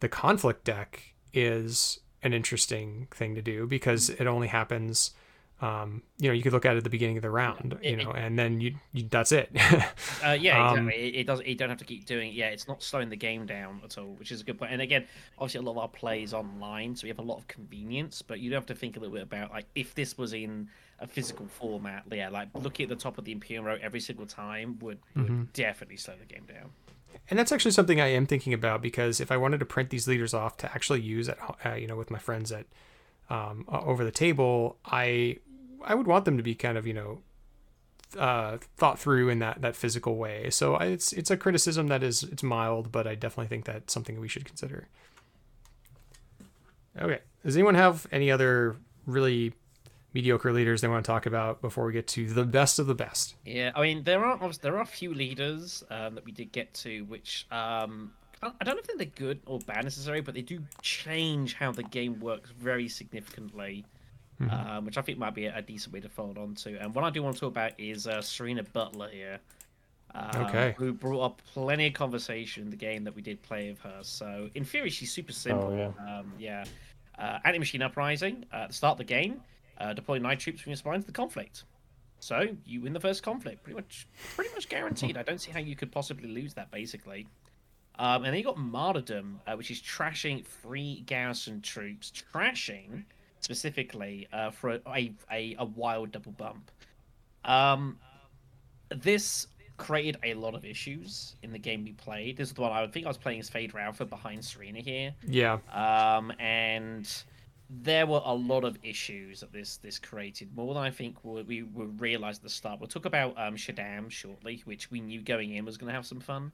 the 0.00 0.08
conflict 0.08 0.64
deck 0.64 1.14
is 1.32 2.00
an 2.22 2.32
interesting 2.32 3.06
thing 3.12 3.36
to 3.36 3.42
do 3.42 3.66
because 3.66 4.10
it 4.10 4.26
only 4.26 4.48
happens 4.48 5.12
um, 5.60 6.02
you 6.18 6.28
know, 6.28 6.34
you 6.34 6.42
could 6.42 6.52
look 6.52 6.64
at 6.64 6.74
it 6.74 6.78
at 6.78 6.84
the 6.84 6.90
beginning 6.90 7.16
of 7.16 7.22
the 7.22 7.30
round, 7.30 7.78
you 7.82 7.96
know, 7.96 8.12
and 8.12 8.38
then 8.38 8.60
you, 8.60 8.76
you 8.92 9.08
that's 9.10 9.32
it. 9.32 9.50
uh, 10.24 10.30
yeah, 10.30 10.70
Um, 10.70 10.88
it, 10.88 11.14
it 11.16 11.26
does. 11.26 11.42
You 11.44 11.56
don't 11.56 11.68
have 11.68 11.78
to 11.78 11.84
keep 11.84 12.04
doing. 12.06 12.30
it. 12.30 12.34
Yeah, 12.34 12.48
it's 12.50 12.68
not 12.68 12.80
slowing 12.82 13.08
the 13.08 13.16
game 13.16 13.44
down 13.44 13.80
at 13.84 13.98
all, 13.98 14.14
which 14.18 14.30
is 14.30 14.40
a 14.40 14.44
good 14.44 14.58
point. 14.58 14.72
And 14.72 14.80
again, 14.80 15.06
obviously, 15.36 15.58
a 15.58 15.62
lot 15.62 15.72
of 15.72 15.78
our 15.78 15.88
play 15.88 16.22
is 16.22 16.32
online, 16.32 16.94
so 16.94 17.04
we 17.04 17.08
have 17.08 17.18
a 17.18 17.22
lot 17.22 17.38
of 17.38 17.48
convenience. 17.48 18.22
But 18.22 18.38
you 18.38 18.50
do 18.50 18.54
have 18.54 18.66
to 18.66 18.74
think 18.74 18.96
a 18.96 19.00
little 19.00 19.14
bit 19.14 19.22
about 19.24 19.50
like 19.50 19.66
if 19.74 19.94
this 19.94 20.16
was 20.16 20.32
in 20.32 20.68
a 21.00 21.06
physical 21.08 21.46
format. 21.46 22.04
Yeah, 22.10 22.28
like 22.28 22.48
looking 22.54 22.84
at 22.84 22.90
the 22.90 22.96
top 22.96 23.18
of 23.18 23.24
the 23.24 23.32
Imperial 23.32 23.64
row 23.64 23.78
every 23.82 24.00
single 24.00 24.26
time 24.26 24.78
would, 24.80 24.98
would 25.16 25.52
definitely 25.52 25.96
slow 25.96 26.14
the 26.20 26.32
game 26.32 26.44
down. 26.46 26.70
And 27.30 27.38
that's 27.38 27.52
actually 27.52 27.72
something 27.72 28.00
I 28.00 28.12
am 28.12 28.26
thinking 28.26 28.52
about 28.54 28.80
because 28.80 29.20
if 29.20 29.32
I 29.32 29.36
wanted 29.36 29.58
to 29.60 29.66
print 29.66 29.90
these 29.90 30.06
leaders 30.06 30.34
off 30.34 30.56
to 30.58 30.72
actually 30.72 31.00
use 31.00 31.28
at 31.28 31.38
uh, 31.66 31.74
you 31.74 31.86
know 31.86 31.96
with 31.96 32.10
my 32.10 32.18
friends 32.18 32.52
at 32.52 32.66
um, 33.30 33.64
over 33.68 34.04
the 34.04 34.10
table, 34.10 34.76
I 34.86 35.38
I 35.84 35.94
would 35.94 36.06
want 36.06 36.24
them 36.24 36.36
to 36.36 36.42
be 36.42 36.54
kind 36.54 36.78
of 36.78 36.86
you 36.86 36.94
know 36.94 37.20
uh, 38.16 38.58
thought 38.76 38.98
through 38.98 39.28
in 39.28 39.38
that 39.40 39.60
that 39.62 39.76
physical 39.76 40.16
way. 40.16 40.50
So 40.50 40.74
I, 40.74 40.86
it's 40.86 41.12
it's 41.12 41.30
a 41.30 41.36
criticism 41.36 41.88
that 41.88 42.02
is 42.02 42.22
it's 42.22 42.42
mild, 42.42 42.92
but 42.92 43.06
I 43.06 43.14
definitely 43.14 43.48
think 43.48 43.64
that's 43.64 43.92
something 43.92 44.20
we 44.20 44.28
should 44.28 44.44
consider. 44.44 44.88
Okay, 47.00 47.20
does 47.44 47.56
anyone 47.56 47.74
have 47.74 48.06
any 48.10 48.30
other 48.30 48.76
really 49.06 49.52
mediocre 50.14 50.52
leaders 50.52 50.80
they 50.80 50.88
want 50.88 51.04
to 51.04 51.06
talk 51.06 51.26
about 51.26 51.60
before 51.60 51.84
we 51.84 51.92
get 51.92 52.08
to 52.08 52.26
the 52.26 52.44
best 52.44 52.78
of 52.78 52.86
the 52.86 52.94
best? 52.94 53.34
Yeah, 53.44 53.72
I 53.74 53.82
mean 53.82 54.04
there 54.04 54.24
are 54.24 54.52
there 54.62 54.76
are 54.76 54.82
a 54.82 54.86
few 54.86 55.14
leaders 55.14 55.84
um, 55.90 56.14
that 56.14 56.24
we 56.24 56.32
did 56.32 56.50
get 56.52 56.72
to, 56.74 57.02
which 57.04 57.46
um, 57.50 58.12
I 58.42 58.64
don't 58.64 58.76
know 58.76 58.82
if 58.88 58.98
they're 58.98 59.06
good 59.06 59.40
or 59.46 59.58
bad 59.58 59.84
necessarily, 59.84 60.20
but 60.20 60.34
they 60.34 60.42
do 60.42 60.60
change 60.80 61.54
how 61.54 61.72
the 61.72 61.82
game 61.82 62.20
works 62.20 62.50
very 62.50 62.88
significantly, 62.88 63.84
um, 64.40 64.84
which 64.84 64.96
I 64.98 65.02
think 65.02 65.18
might 65.18 65.34
be 65.34 65.46
a, 65.46 65.56
a 65.58 65.62
decent 65.62 65.92
way 65.92 66.00
to 66.00 66.08
fold 66.08 66.38
on 66.38 66.54
to. 66.56 66.76
And 66.80 66.94
what 66.94 67.04
I 67.04 67.10
do 67.10 67.22
want 67.22 67.34
to 67.36 67.40
talk 67.40 67.50
about 67.50 67.72
is 67.78 68.06
uh, 68.06 68.20
Serena 68.22 68.62
Butler 68.62 69.08
here. 69.08 69.38
Um, 70.14 70.46
Okay. 70.46 70.74
Who 70.78 70.92
brought 70.92 71.22
up 71.24 71.42
plenty 71.52 71.88
of 71.88 71.92
conversation 71.94 72.62
in 72.64 72.70
the 72.70 72.76
game 72.76 73.04
that 73.04 73.14
we 73.14 73.22
did 73.22 73.42
play 73.42 73.68
of 73.68 73.78
her. 73.80 73.98
So 74.02 74.48
in 74.54 74.64
theory, 74.64 74.90
she's 74.90 75.12
super 75.12 75.32
simple. 75.32 75.76
yeah. 75.76 76.18
Um, 76.18 76.32
yeah. 76.38 76.64
Uh, 77.18 77.38
Anti-machine 77.44 77.82
uprising 77.82 78.44
uh, 78.52 78.56
at 78.56 78.68
the 78.68 78.74
start 78.74 78.92
of 78.92 78.98
the 78.98 79.04
game. 79.04 79.40
Uh, 79.78 79.92
deploy 79.92 80.18
nine 80.18 80.38
troops 80.38 80.60
from 80.60 80.70
your 80.70 80.76
spine 80.76 81.00
to 81.00 81.06
the 81.06 81.12
conflict. 81.12 81.64
So 82.20 82.48
you 82.64 82.80
win 82.80 82.92
the 82.92 83.00
first 83.00 83.22
conflict, 83.22 83.62
pretty 83.62 83.76
much, 83.76 84.08
pretty 84.34 84.50
much 84.54 84.68
guaranteed. 84.68 85.16
I 85.16 85.22
don't 85.22 85.40
see 85.40 85.52
how 85.52 85.60
you 85.60 85.76
could 85.76 85.92
possibly 85.92 86.28
lose 86.28 86.54
that, 86.54 86.70
basically. 86.70 87.28
Um, 87.96 88.24
and 88.24 88.26
then 88.26 88.34
you 88.34 88.44
got 88.44 88.58
martyrdom, 88.58 89.40
uh, 89.46 89.54
which 89.54 89.70
is 89.70 89.80
trashing 89.80 90.44
free 90.44 91.02
garrison 91.06 91.60
troops, 91.60 92.12
trashing 92.32 93.04
specifically 93.40 94.26
uh, 94.32 94.50
for 94.50 94.80
a, 94.86 95.12
a, 95.30 95.56
a, 95.58 95.64
wild 95.64 96.12
double 96.12 96.32
bump. 96.32 96.70
Um, 97.44 97.98
this 98.90 99.46
created 99.76 100.18
a 100.24 100.34
lot 100.34 100.54
of 100.54 100.64
issues 100.64 101.36
in 101.42 101.52
the 101.52 101.58
game 101.58 101.84
we 101.84 101.92
played. 101.92 102.36
This 102.36 102.48
is 102.48 102.54
the 102.54 102.62
one 102.62 102.72
I 102.72 102.86
think 102.88 103.06
I 103.06 103.08
was 103.08 103.16
playing 103.16 103.40
as 103.40 103.48
Feyd-Rautha 103.48 104.08
behind 104.08 104.44
Serena 104.44 104.80
here. 104.80 105.14
Yeah, 105.26 105.58
Um, 105.72 106.32
and 106.38 107.10
there 107.70 108.06
were 108.06 108.22
a 108.24 108.34
lot 108.34 108.64
of 108.64 108.78
issues 108.82 109.40
that 109.40 109.52
this 109.52 109.76
this 109.76 109.98
created, 109.98 110.54
more 110.56 110.74
than 110.74 110.82
I 110.82 110.90
think 110.90 111.22
we, 111.22 111.42
we, 111.42 111.62
we 111.62 111.84
realized 111.84 112.40
at 112.40 112.44
the 112.44 112.50
start. 112.50 112.80
We'll 112.80 112.88
talk 112.88 113.04
about 113.04 113.38
um, 113.38 113.56
Shaddam 113.56 114.10
shortly, 114.10 114.62
which 114.64 114.90
we 114.90 115.00
knew 115.00 115.22
going 115.22 115.54
in 115.54 115.64
was 115.64 115.76
going 115.76 115.88
to 115.88 115.94
have 115.94 116.06
some 116.06 116.20
fun. 116.20 116.52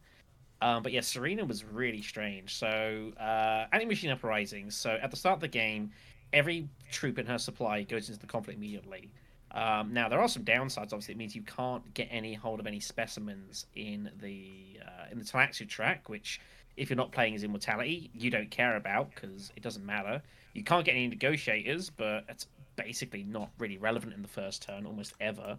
Um, 0.61 0.83
but 0.83 0.93
yeah, 0.93 1.01
Serena 1.01 1.45
was 1.45 1.65
really 1.65 2.01
strange. 2.01 2.55
So, 2.55 3.13
uh, 3.21 3.67
anti-machine 3.73 4.11
uprising. 4.11 4.71
So 4.71 4.99
at 5.03 5.11
the 5.11 5.17
start 5.17 5.35
of 5.35 5.41
the 5.41 5.49
game, 5.49 5.91
every 6.33 6.69
troop 6.91 7.19
in 7.19 7.27
her 7.27 7.39
supply 7.39 7.83
goes 7.83 8.09
into 8.09 8.21
the 8.21 8.27
conflict 8.27 8.59
immediately. 8.59 9.11
Um, 9.53 9.93
now 9.93 10.09
there 10.09 10.21
are 10.21 10.29
some 10.29 10.45
downsides. 10.45 10.93
Obviously, 10.93 11.15
it 11.15 11.19
means 11.19 11.35
you 11.37 11.43
can't 11.43 11.95
get 11.95 12.09
any 12.11 12.35
hold 12.35 12.59
of 12.61 12.67
any 12.67 12.81
specimens 12.81 13.67
in 13.77 14.11
the 14.21 14.81
uh, 14.85 15.07
in 15.13 15.19
the 15.19 15.25
Tleilaxu 15.25 15.69
track, 15.69 16.09
which 16.09 16.41
if 16.77 16.91
you're 16.91 16.97
not 16.97 17.13
playing 17.13 17.35
as 17.35 17.45
Immortality, 17.45 18.11
you 18.15 18.31
don't 18.31 18.51
care 18.51 18.77
about 18.77 19.15
because 19.15 19.53
it 19.57 19.63
doesn't 19.63 19.87
matter. 19.87 20.21
You 20.55 20.65
can't 20.65 20.85
get 20.85 20.93
any 20.93 21.07
negotiators, 21.07 21.89
but 21.91 22.25
it's 22.29 22.49
basically 22.77 23.23
not 23.23 23.51
really 23.59 23.79
relevant 23.79 24.13
in 24.13 24.23
the 24.23 24.29
first 24.29 24.63
turn 24.63 24.87
almost 24.87 25.15
ever. 25.21 25.59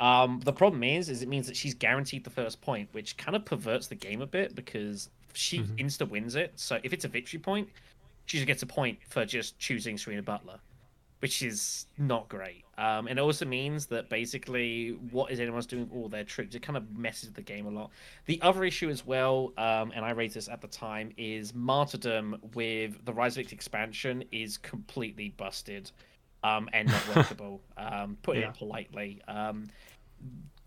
Um, 0.00 0.40
the 0.44 0.52
problem 0.52 0.82
is, 0.82 1.08
is 1.08 1.22
it 1.22 1.28
means 1.28 1.46
that 1.46 1.56
she's 1.56 1.74
guaranteed 1.74 2.24
the 2.24 2.30
first 2.30 2.60
point, 2.60 2.88
which 2.92 3.16
kind 3.16 3.36
of 3.36 3.44
perverts 3.44 3.86
the 3.86 3.94
game 3.94 4.22
a 4.22 4.26
bit 4.26 4.54
because 4.54 5.10
she 5.32 5.60
insta 5.78 6.08
wins 6.08 6.34
it. 6.34 6.52
So 6.56 6.78
if 6.82 6.92
it's 6.92 7.04
a 7.04 7.08
victory 7.08 7.38
point, 7.38 7.68
she 8.30 8.38
just 8.38 8.46
gets 8.46 8.62
a 8.62 8.66
point 8.66 8.98
for 9.08 9.24
just 9.24 9.58
choosing 9.58 9.98
Serena 9.98 10.22
Butler, 10.22 10.60
which 11.18 11.42
is 11.42 11.86
not 11.98 12.28
great. 12.28 12.64
Um, 12.78 13.08
and 13.08 13.18
it 13.18 13.22
also 13.22 13.44
means 13.44 13.86
that 13.86 14.08
basically, 14.08 14.90
what 15.10 15.32
is 15.32 15.40
anyone's 15.40 15.66
doing 15.66 15.82
with 15.88 15.92
all 15.92 16.08
their 16.08 16.22
troops? 16.22 16.54
It 16.54 16.62
kind 16.62 16.76
of 16.76 16.96
messes 16.96 17.24
with 17.30 17.34
the 17.34 17.42
game 17.42 17.66
a 17.66 17.70
lot. 17.70 17.90
The 18.26 18.40
other 18.40 18.62
issue 18.64 18.88
as 18.88 19.04
well, 19.04 19.52
um, 19.58 19.90
and 19.96 20.04
I 20.04 20.12
raised 20.12 20.36
this 20.36 20.48
at 20.48 20.60
the 20.60 20.68
time, 20.68 21.10
is 21.16 21.52
martyrdom 21.54 22.36
with 22.54 23.04
the 23.04 23.12
Rise 23.12 23.32
of 23.32 23.38
Victor 23.42 23.54
expansion 23.56 24.22
is 24.30 24.58
completely 24.58 25.34
busted 25.36 25.90
um, 26.44 26.68
and 26.72 26.86
not 26.88 27.08
workable. 27.16 27.60
um, 27.76 28.16
putting 28.22 28.42
Yeah. 28.42 28.50
it 28.50 28.54
politely. 28.54 29.20
Um, 29.26 29.66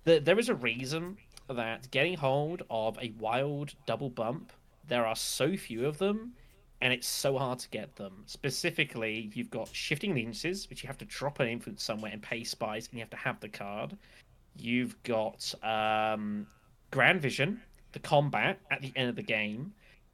the, 0.03 0.19
there 0.19 0.37
is 0.37 0.49
a 0.49 0.55
reason 0.55 1.15
that 1.49 1.89
getting 1.91 2.17
hold 2.17 2.63
of 2.69 2.97
a 3.01 3.13
wild 3.17 3.73
double 3.85 4.09
bump, 4.09 4.51
there 4.87 5.05
are 5.05 5.15
so 5.15 5.55
few 5.55 5.85
of 5.85 5.97
them, 5.97 6.33
and 6.83 6.91
it's 6.91 7.07
so 7.07 7.37
hard 7.37 7.59
to 7.59 7.69
get 7.69 7.95
them. 7.95 8.23
Specifically, 8.25 9.31
you've 9.33 9.49
got 9.49 9.69
shifting 9.73 10.11
allegiances, 10.11 10.69
which 10.69 10.83
you 10.83 10.87
have 10.87 10.97
to 10.97 11.05
drop 11.05 11.39
an 11.39 11.47
influence 11.47 11.81
somewhere 11.81 12.11
and 12.11 12.21
pay 12.21 12.43
spies, 12.43 12.89
and 12.89 12.99
you 12.99 12.99
have 12.99 13.09
to 13.09 13.15
have 13.15 13.39
the 13.39 13.47
card. 13.47 13.95
You've 14.57 15.01
got 15.03 15.53
um, 15.63 16.45
Grand 16.91 17.21
Vision, 17.21 17.61
the 17.93 17.99
combat 17.99 18.59
at 18.69 18.81
the 18.81 18.91
end 18.97 19.07
of 19.07 19.15
the 19.15 19.23
game. 19.23 19.71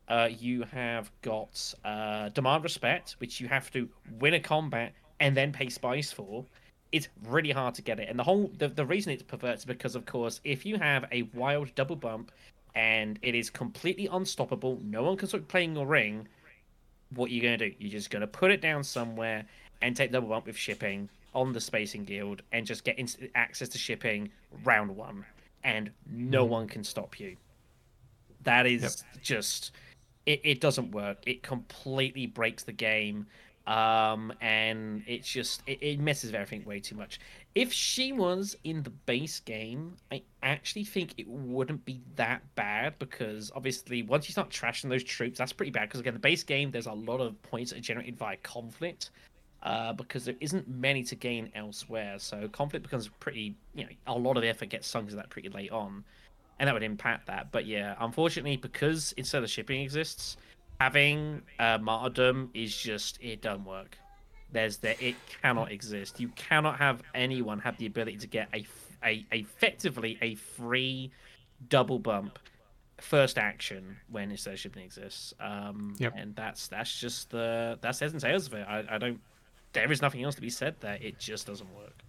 Uh, 0.08 0.30
you 0.40 0.64
have 0.72 1.10
got 1.24 1.74
uh, 1.84 2.30
Demand 2.30 2.64
Respect, 2.64 3.16
which 3.18 3.42
you 3.42 3.48
have 3.48 3.72
to 3.72 3.90
win 4.20 4.36
a 4.36 4.40
combat 4.40 4.94
and 5.20 5.36
then 5.36 5.52
pay 5.52 5.70
spies 5.70 6.12
for. 6.12 6.46
It's 6.92 7.08
really 7.26 7.52
hard 7.52 7.74
to 7.76 7.82
get 7.82 8.00
it, 8.00 8.10
and 8.10 8.20
the 8.20 8.24
whole 8.24 8.52
the, 8.60 8.68
the 8.68 8.86
reason 8.86 9.12
it's 9.12 9.24
perverts 9.24 9.62
is 9.62 9.66
because, 9.66 9.96
of 9.96 10.06
course, 10.06 10.40
if 10.44 10.68
you 10.68 10.78
have 10.78 11.06
a 11.12 11.24
wild 11.34 11.74
double 11.74 11.96
bump 11.96 12.32
and 12.76 13.18
it 13.24 13.34
is 13.34 13.50
completely 13.50 14.08
unstoppable, 14.12 14.80
no 14.84 15.02
one 15.02 15.18
can 15.18 15.28
start 15.28 15.48
playing 15.48 15.76
your 15.76 15.88
ring. 15.88 16.28
What 17.16 17.32
you're 17.32 17.44
you 17.44 17.50
going 17.50 17.60
to 17.60 17.70
do? 17.70 17.76
You're 17.80 17.92
just 17.92 18.10
going 18.10 18.22
to 18.22 18.28
put 18.28 18.52
it 18.52 18.62
down 18.62 18.84
somewhere 18.84 19.46
and 19.82 19.96
take 19.96 20.12
double 20.12 20.30
bump 20.30 20.46
with 20.46 20.58
shipping 20.58 21.10
on 21.34 21.54
the 21.54 21.62
Spacing 21.62 22.06
Guild 22.06 22.42
and 22.52 22.66
just 22.66 22.84
get 22.84 23.00
instant 23.00 23.32
access 23.36 23.70
to 23.70 23.78
shipping 23.78 24.30
round 24.64 24.96
one, 24.96 25.26
and 25.64 25.92
no 26.12 26.46
one 26.46 26.68
can 26.68 26.84
stop 26.84 27.20
you. 27.20 27.36
That 28.44 28.66
is 28.66 29.04
just 29.22 29.72
it, 30.26 30.42
it 30.44 30.62
doesn't 30.62 30.92
work. 30.92 31.18
It 31.26 31.44
completely 31.44 32.28
breaks 32.28 32.64
the 32.64 32.72
game. 32.72 33.28
Um, 33.68 34.34
and 34.42 35.04
it's 35.06 35.28
just 35.32 35.62
it, 35.68 35.78
it 35.82 36.00
messes 36.00 36.32
with 36.32 36.42
everything 36.42 36.66
way 36.66 36.80
too 36.80 36.96
much. 36.96 37.20
If 37.56 37.74
she 37.74 38.12
was 38.12 38.56
in 38.64 38.84
the 38.84 38.92
base 38.92 39.40
game, 39.40 39.98
I 40.12 40.22
actually 40.44 40.84
think 40.84 41.14
it 41.18 41.28
wouldn't 41.28 41.84
be 41.84 42.02
that 42.16 42.44
bad 42.56 42.98
because 43.00 43.52
obviously 43.56 44.04
once 44.04 44.30
you 44.30 44.34
start 44.34 44.50
trashing 44.50 44.90
those 44.90 45.04
troops, 45.04 45.40
that's 45.40 45.52
pretty 45.54 45.72
bad. 45.72 45.90
Because 45.90 46.00
again, 46.00 46.14
the 46.14 46.20
base 46.20 46.44
game 46.44 46.72
there's 46.72 46.88
a 46.88 46.94
lot 46.94 47.20
of 47.20 47.42
points 47.42 47.72
that 47.72 47.80
are 47.80 47.82
generated 47.82 48.18
via 48.18 48.38
conflict, 48.38 49.10
uh, 49.64 49.94
because 49.94 50.26
there 50.26 50.36
isn't 50.40 50.68
many 50.68 51.04
to 51.04 51.16
gain 51.16 51.52
elsewhere. 51.56 52.20
So 52.20 52.48
conflict 52.50 52.84
becomes 52.84 53.10
pretty, 53.20 53.56
you 53.74 53.86
know, 53.86 53.90
a 54.08 54.18
lot 54.18 54.38
of 54.38 54.44
effort 54.44 54.70
gets 54.70 54.88
sunk 54.88 55.10
to 55.10 55.16
that 55.16 55.30
pretty 55.30 55.50
late 55.50 55.72
on 55.72 56.04
and 56.60 56.68
that 56.68 56.74
would 56.74 56.84
impact 56.84 57.28
that. 57.28 57.52
But 57.52 57.66
yeah, 57.66 57.96
unfortunately, 58.00 58.58
because 58.58 59.14
instead 59.18 59.44
of 59.44 59.50
shipping 59.50 59.82
exists, 59.82 60.38
having 60.80 61.42
uh, 61.60 61.78
martyrdom 61.80 62.52
is 62.54 62.76
just 62.76 63.18
it 63.22 63.42
doesn't 63.42 63.66
work. 63.66 63.98
There's 64.52 64.78
there 64.78 64.96
it 65.00 65.16
cannot 65.42 65.72
exist. 65.72 66.20
You 66.20 66.30
cannot 66.30 66.80
have 66.80 67.02
anyone 67.14 67.60
have 67.60 67.78
the 67.78 67.86
ability 67.86 68.18
to 68.18 68.28
get 68.28 68.50
a, 68.54 68.66
a 69.04 69.26
effectively 69.32 70.18
a 70.22 70.36
free 70.36 71.12
double 71.68 72.00
bump 72.00 72.40
first 73.02 73.38
action 73.38 73.98
when 74.10 74.32
shipping 74.56 74.84
exists. 74.84 75.34
Um, 75.40 75.96
Yep. 76.00 76.14
and 76.16 76.36
that's 76.36 76.68
that's 76.68 77.00
just 77.00 77.30
the 77.32 77.78
that's 77.82 78.00
and 78.14 78.22
tails 78.22 78.48
of 78.48 78.54
it. 78.54 78.66
I, 78.68 78.84
I 78.90 78.98
don't. 78.98 79.20
There 79.74 79.92
is 79.92 80.02
nothing 80.02 80.24
else 80.24 80.36
to 80.36 80.42
be 80.42 80.50
said 80.50 80.76
there. 80.80 80.98
It 81.00 81.20
just 81.20 81.46
doesn't 81.46 81.74
work. 81.76 82.02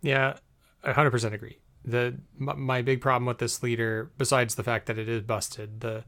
Yeah, 0.00 0.34
I 0.82 0.92
100% 0.92 1.32
agree. 1.32 1.58
The 1.84 2.16
my, 2.36 2.54
my 2.54 2.82
big 2.82 3.00
problem 3.00 3.26
with 3.26 3.38
this 3.38 3.62
leader, 3.62 4.10
besides 4.16 4.54
the 4.54 4.62
fact 4.62 4.86
that 4.86 4.98
it 4.98 5.08
is 5.08 5.22
busted, 5.22 5.80
the 5.80 6.04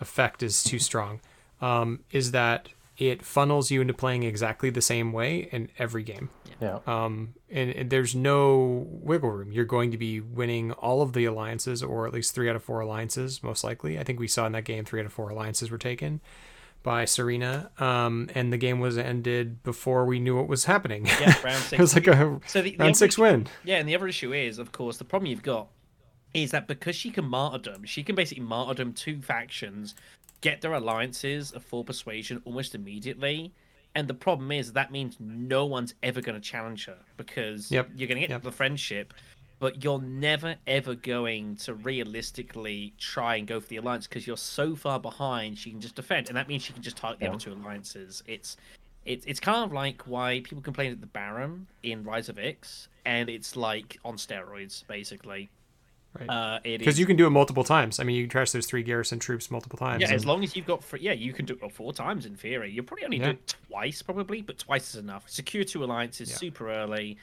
effect 0.00 0.42
is 0.42 0.62
too 0.62 0.78
strong, 0.78 1.20
um, 1.60 2.00
is 2.10 2.32
that 2.32 2.70
it 2.96 3.24
funnels 3.24 3.70
you 3.70 3.80
into 3.80 3.92
playing 3.94 4.22
exactly 4.22 4.70
the 4.70 4.80
same 4.82 5.12
way 5.12 5.48
in 5.50 5.68
every 5.78 6.02
game. 6.02 6.30
Yeah. 6.60 6.78
Um, 6.86 7.34
and, 7.50 7.70
and 7.70 7.90
there's 7.90 8.14
no 8.14 8.86
wiggle 8.88 9.30
room. 9.30 9.50
You're 9.52 9.64
going 9.64 9.90
to 9.90 9.98
be 9.98 10.20
winning 10.20 10.70
all 10.72 11.02
of 11.02 11.12
the 11.12 11.24
alliances, 11.24 11.82
or 11.82 12.06
at 12.06 12.12
least 12.14 12.34
three 12.34 12.48
out 12.48 12.54
of 12.56 12.62
four 12.62 12.80
alliances, 12.80 13.42
most 13.42 13.64
likely. 13.64 13.98
I 13.98 14.04
think 14.04 14.20
we 14.20 14.28
saw 14.28 14.46
in 14.46 14.52
that 14.52 14.64
game 14.64 14.84
three 14.84 15.00
out 15.00 15.06
of 15.06 15.12
four 15.12 15.30
alliances 15.30 15.70
were 15.70 15.78
taken. 15.78 16.20
by 16.84 17.06
Serena, 17.06 17.70
um, 17.78 18.28
and 18.34 18.52
the 18.52 18.58
game 18.58 18.78
was 18.78 18.98
ended 18.98 19.62
before 19.62 20.04
we 20.04 20.20
knew 20.20 20.36
what 20.36 20.46
was 20.48 20.66
happening. 20.66 21.06
Yeah, 21.06 21.34
round 21.44 21.62
six. 21.62 21.72
it 21.72 21.80
was 21.80 21.94
like 21.94 22.06
a 22.06 22.38
So 22.46 22.60
the, 22.62 22.72
the 22.72 22.76
round 22.84 22.96
six 22.96 23.14
issue- 23.14 23.22
win. 23.22 23.46
Yeah, 23.64 23.78
and 23.78 23.88
the 23.88 23.94
other 23.96 24.06
issue 24.06 24.32
is, 24.34 24.58
of 24.58 24.70
course, 24.70 24.98
the 24.98 25.04
problem 25.04 25.30
you've 25.30 25.42
got 25.42 25.68
is 26.34 26.50
that 26.50 26.68
because 26.68 26.94
she 26.94 27.10
can 27.10 27.24
martyrdom, 27.24 27.84
she 27.84 28.02
can 28.02 28.14
basically 28.14 28.44
martyrdom 28.44 28.92
two 28.92 29.22
factions, 29.22 29.94
get 30.44 30.60
their 30.60 30.74
alliances 30.74 31.52
of 31.52 31.64
full 31.64 31.82
persuasion 31.82 32.40
almost 32.44 32.74
immediately. 32.74 33.50
And 33.94 34.06
the 34.06 34.14
problem 34.14 34.52
is 34.52 34.74
that 34.74 34.92
means 34.92 35.16
no 35.18 35.64
one's 35.64 35.94
ever 36.02 36.20
going 36.20 36.34
to 36.34 36.40
challenge 36.40 36.84
her 36.84 36.98
because 37.16 37.70
Yep, 37.70 37.92
you're 37.96 38.08
going 38.08 38.20
to 38.20 38.26
get 38.26 38.30
yep. 38.30 38.42
the 38.42 38.52
friendship, 38.52 39.14
but 39.58 39.82
you're 39.82 40.02
never 40.02 40.56
ever 40.66 40.94
going 40.94 41.56
to 41.56 41.72
realistically 41.72 42.92
try 42.98 43.36
and 43.36 43.46
go 43.46 43.58
for 43.58 43.68
the 43.68 43.76
alliance 43.76 44.06
because 44.06 44.26
you're 44.26 44.36
so 44.36 44.76
far 44.76 45.00
behind. 45.00 45.56
She 45.56 45.70
can 45.70 45.80
just 45.80 45.94
defend, 45.94 46.28
and 46.28 46.36
that 46.36 46.46
means 46.46 46.62
she 46.62 46.74
can 46.74 46.82
just 46.82 46.98
target 46.98 47.20
the 47.20 47.28
other 47.28 47.38
two 47.38 47.54
alliances. 47.54 48.22
It's 48.26 48.58
it's 49.06 49.24
it's 49.24 49.40
kind 49.40 49.64
of 49.64 49.72
like 49.72 50.02
why 50.02 50.40
people 50.44 50.60
complain 50.60 50.92
at 50.92 51.00
the 51.00 51.06
Baron 51.06 51.68
in 51.82 52.04
Rise 52.04 52.28
of 52.28 52.38
Ix, 52.38 52.88
and 53.06 53.30
it's 53.30 53.56
like 53.56 53.98
on 54.04 54.16
steroids 54.16 54.86
basically. 54.86 55.48
Right. 56.18 56.28
Uh, 56.28 56.60
Because 56.62 56.94
is- 56.94 56.98
you 57.00 57.06
can 57.06 57.16
do 57.16 57.26
it 57.26 57.30
multiple 57.30 57.64
times. 57.64 57.98
I 57.98 58.04
mean, 58.04 58.14
you 58.16 58.22
can 58.24 58.30
trash 58.30 58.52
those 58.52 58.66
three 58.66 58.82
garrison 58.84 59.18
troops 59.18 59.50
multiple 59.50 59.78
times. 59.78 60.02
yeah, 60.02 60.12
as 60.12 60.24
long 60.24 60.44
as 60.44 60.54
you've 60.54 60.66
got, 60.66 60.84
fr- 60.84 60.96
yeah, 60.98 61.12
you 61.12 61.32
can 61.32 61.44
do 61.44 61.58
it 61.60 61.72
four 61.72 61.92
times 61.92 62.24
in 62.24 62.36
theory. 62.36 62.70
You'll 62.70 62.84
probably 62.84 63.04
only 63.04 63.16
Yeah. 63.18 63.24
do 63.24 63.30
it 63.32 63.54
twice, 63.68 64.00
probably, 64.02 64.40
but 64.42 64.56
twice 64.58 64.90
is 64.90 64.96
enough. 65.00 65.28
Secure 65.28 65.64
two 65.64 65.82
alliances 65.82 66.30
Yeah. 66.30 66.36
super 66.36 66.70
early, 66.70 67.18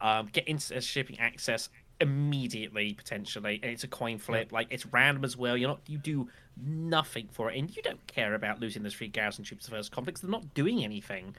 um, 0.00 0.28
get 0.32 0.46
into 0.46 0.78
shipping 0.82 1.18
access 1.20 1.70
immediately 2.00 2.92
potentially, 2.94 3.60
and 3.62 3.72
it's 3.72 3.84
a 3.84 3.88
coin 3.88 4.18
flip. 4.18 4.52
Like 4.52 4.66
it's 4.70 4.86
random 4.86 5.24
as 5.24 5.36
well. 5.36 5.56
You're 5.56 5.68
not, 5.70 5.80
you 5.86 5.98
do 5.98 6.28
nothing 6.56 7.28
for 7.32 7.50
it, 7.50 7.58
and 7.58 7.74
you 7.74 7.82
don't 7.82 8.04
care 8.06 8.34
about 8.34 8.60
losing 8.60 8.82
those 8.82 8.94
three 8.94 9.08
garrison 9.08 9.44
troops 9.44 9.64
the 9.66 9.70
first 9.70 9.90
conflicts. 9.92 10.20
They're 10.20 10.30
not 10.30 10.54
doing 10.54 10.84
anything. 10.84 11.34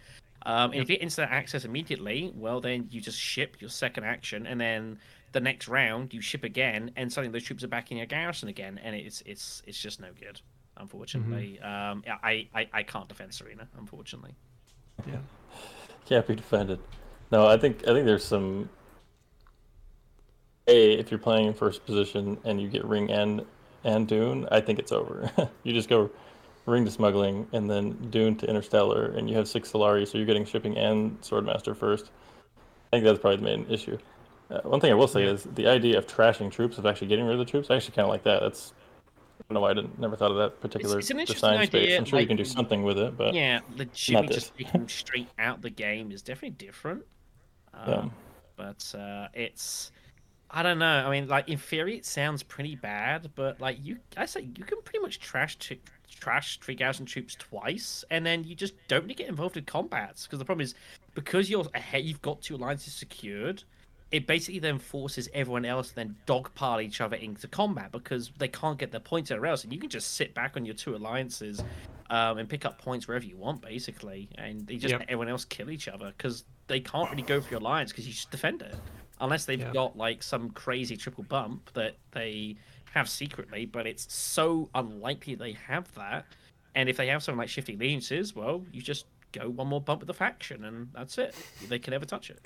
Um, 0.47 0.71
and 0.71 0.81
if 0.81 0.89
you 0.89 0.95
get 0.97 1.01
instant 1.03 1.31
access 1.31 1.65
immediately, 1.65 2.31
well, 2.35 2.61
then 2.61 2.87
you 2.91 3.01
just 3.01 3.19
ship 3.19 3.57
your 3.59 3.69
second 3.69 4.03
action, 4.03 4.45
and 4.45 4.59
then 4.61 4.99
the 5.35 5.41
next 5.41 5.67
round 5.67 6.13
you 6.13 6.21
ship 6.21 6.45
again, 6.45 6.91
and 6.95 7.11
suddenly 7.11 7.37
those 7.37 7.45
troops 7.45 7.61
are 7.61 7.67
back 7.67 7.91
in 7.91 7.97
your 7.97 8.05
garrison 8.05 8.47
again, 8.47 8.79
and 8.81 8.95
it's 8.95 9.21
it's 9.25 9.61
it's 9.67 9.77
just 9.77 9.99
no 9.99 10.07
good. 10.17 10.39
Unfortunately, 10.77 11.59
um, 11.59 12.03
I, 12.23 12.47
I 12.55 12.69
I 12.71 12.83
can't 12.83 13.09
defend 13.09 13.33
Serena. 13.33 13.67
Unfortunately, 13.77 14.33
yeah. 15.05 15.17
Can't 16.05 16.25
be 16.25 16.35
defended. 16.35 16.79
No, 17.31 17.45
I 17.47 17.57
think 17.57 17.81
I 17.85 17.91
think 17.91 18.05
there's 18.05 18.23
some. 18.23 18.69
A, 20.67 20.93
if 20.93 21.11
you're 21.11 21.19
playing 21.19 21.47
in 21.47 21.53
first 21.53 21.85
position 21.85 22.37
and 22.45 22.61
you 22.61 22.69
get 22.69 22.85
ring 22.85 23.11
and 23.11 23.45
and 23.83 24.07
Dune, 24.07 24.47
I 24.51 24.61
think 24.61 24.79
it's 24.79 24.93
over. 24.93 25.29
you 25.63 25.73
just 25.73 25.89
go 25.89 26.09
ring 26.65 26.85
to 26.85 26.91
smuggling 26.91 27.45
and 27.51 27.69
then 27.69 27.91
Dune 28.09 28.37
to 28.37 28.47
Interstellar, 28.47 29.07
and 29.17 29.29
you 29.29 29.35
have 29.35 29.49
six 29.49 29.69
Solari, 29.69 30.07
so 30.07 30.17
you're 30.17 30.25
getting 30.25 30.45
shipping 30.45 30.77
and 30.77 31.19
Swordmaster 31.21 31.75
first. 31.75 32.09
I 32.93 32.97
think 32.97 33.03
that's 33.03 33.19
probably 33.19 33.37
the 33.37 33.43
main 33.43 33.65
issue. 33.69 33.97
Uh, 34.49 34.61
one 34.61 34.79
thing 34.79 34.91
I 34.91 34.95
will 34.95 35.07
say 35.07 35.23
is 35.23 35.43
the 35.55 35.67
idea 35.67 35.97
of 35.97 36.05
trashing 36.05 36.51
troops, 36.51 36.77
of 36.77 36.85
actually 36.85 37.07
getting 37.07 37.25
rid 37.25 37.33
of 37.33 37.39
the 37.39 37.49
troops, 37.49 37.69
I 37.71 37.75
actually 37.75 37.95
kind 37.95 38.05
of 38.05 38.09
like 38.09 38.23
that. 38.23 38.41
That's 38.41 38.73
I 39.39 39.43
don't 39.49 39.55
know 39.55 39.61
why 39.61 39.71
I 39.71 39.73
didn't 39.73 39.99
never 39.99 40.15
thought 40.15 40.31
of 40.31 40.37
that 40.37 40.61
particular 40.61 40.99
it's 40.99 41.09
an 41.09 41.19
interesting 41.19 41.49
design 41.49 41.67
space. 41.67 41.83
idea, 41.83 41.97
I'm 41.97 42.05
sure 42.05 42.19
you 42.19 42.27
can 42.27 42.37
do 42.37 42.45
something 42.45 42.83
with 42.83 42.97
it, 42.97 43.17
but 43.17 43.33
yeah, 43.33 43.59
legitimately 43.75 44.35
just 44.35 44.55
taking 44.55 44.71
them 44.71 44.89
straight 44.89 45.27
out 45.39 45.61
the 45.61 45.69
game 45.69 46.11
is 46.11 46.21
definitely 46.21 46.65
different. 46.65 47.03
Um, 47.73 47.89
Yeah. 47.89 48.09
But 48.55 48.95
uh, 48.97 49.27
it's 49.33 49.91
I 50.49 50.63
don't 50.63 50.79
know. 50.79 50.85
I 51.05 51.09
mean, 51.09 51.27
like 51.27 51.49
in 51.49 51.57
theory, 51.57 51.97
it 51.97 52.05
sounds 52.05 52.43
pretty 52.43 52.75
bad, 52.75 53.31
but 53.35 53.59
like 53.59 53.77
you, 53.83 53.97
I 54.15 54.25
say 54.25 54.41
you 54.41 54.63
can 54.63 54.81
pretty 54.83 54.99
much 54.99 55.19
trash 55.19 55.57
t- 55.57 55.81
trash 56.09 56.59
three 56.59 56.77
thousand 56.77 57.07
troops 57.07 57.35
twice, 57.35 58.05
and 58.09 58.25
then 58.25 58.43
you 58.43 58.55
just 58.55 58.73
don't 58.87 59.05
need 59.05 59.15
to 59.17 59.23
get 59.23 59.29
involved 59.29 59.57
in 59.57 59.65
combats 59.65 60.25
because 60.25 60.39
the 60.39 60.45
problem 60.45 60.63
is 60.63 60.75
because 61.13 61.49
you're 61.49 61.65
ahead, 61.73 62.05
you've 62.05 62.21
got 62.21 62.41
two 62.41 62.55
alliances 62.55 62.93
secured. 62.93 63.63
It 64.11 64.27
basically 64.27 64.59
then 64.59 64.79
forces 64.79 65.27
everyone 65.33 65.65
else 65.65 65.89
to 65.89 65.95
then 65.95 66.15
dogpile 66.27 66.81
each 66.83 67.01
other 67.01 67.17
into 67.17 67.47
combat 67.47 67.91
because 67.91 68.31
they 68.37 68.47
can't 68.47 68.77
get 68.79 68.91
their 68.91 68.99
points 69.01 69.31
anywhere 69.31 69.49
else, 69.51 69.63
and 69.63 69.73
you 69.73 69.79
can 69.79 69.89
just 69.89 70.13
sit 70.15 70.33
back 70.33 70.55
on 70.55 70.65
your 70.65 70.75
two 70.75 70.95
alliances 70.95 71.63
um, 72.09 72.37
and 72.37 72.47
pick 72.47 72.65
up 72.65 72.77
points 72.77 73.07
wherever 73.07 73.25
you 73.25 73.35
want, 73.37 73.61
basically, 73.61 74.29
and 74.37 74.69
you 74.69 74.77
just 74.79 74.91
Yep. 74.91 74.99
let 74.99 75.09
everyone 75.09 75.27
else 75.29 75.43
kill 75.43 75.69
each 75.71 75.87
other 75.87 76.13
because 76.17 76.45
they 76.67 76.79
can't 76.79 77.09
really 77.11 77.23
go 77.23 77.41
for 77.41 77.49
your 77.49 77.59
alliance 77.59 77.91
because 77.91 78.07
you 78.07 78.13
just 78.13 78.31
defend 78.31 78.61
it 78.61 78.79
unless 79.19 79.45
they've 79.45 79.59
Yeah. 79.61 79.73
got 79.73 79.95
like 79.97 80.21
some 80.23 80.51
crazy 80.51 80.97
triple 80.97 81.23
bump 81.23 81.71
that 81.73 81.97
they 82.11 82.57
have 82.91 83.09
secretly, 83.09 83.65
but 83.65 83.87
it's 83.87 84.13
so 84.13 84.69
unlikely 84.75 85.35
they 85.35 85.53
have 85.53 85.91
that. 85.95 86.27
And 86.75 86.89
if 86.89 86.97
they 86.97 87.07
have 87.07 87.23
something 87.23 87.39
like 87.39 87.49
shifting 87.49 87.75
allegiances, 87.75 88.35
well, 88.35 88.65
you 88.71 88.81
just 88.81 89.07
go 89.31 89.49
one 89.49 89.67
more 89.67 89.81
bump 89.81 90.01
with 90.01 90.07
the 90.07 90.13
faction, 90.13 90.63
and 90.65 90.89
that's 90.93 91.17
it. 91.17 91.37
They 91.59 91.79
can 91.79 91.91
never 91.91 92.05
touch 92.05 92.29
it. 92.29 92.41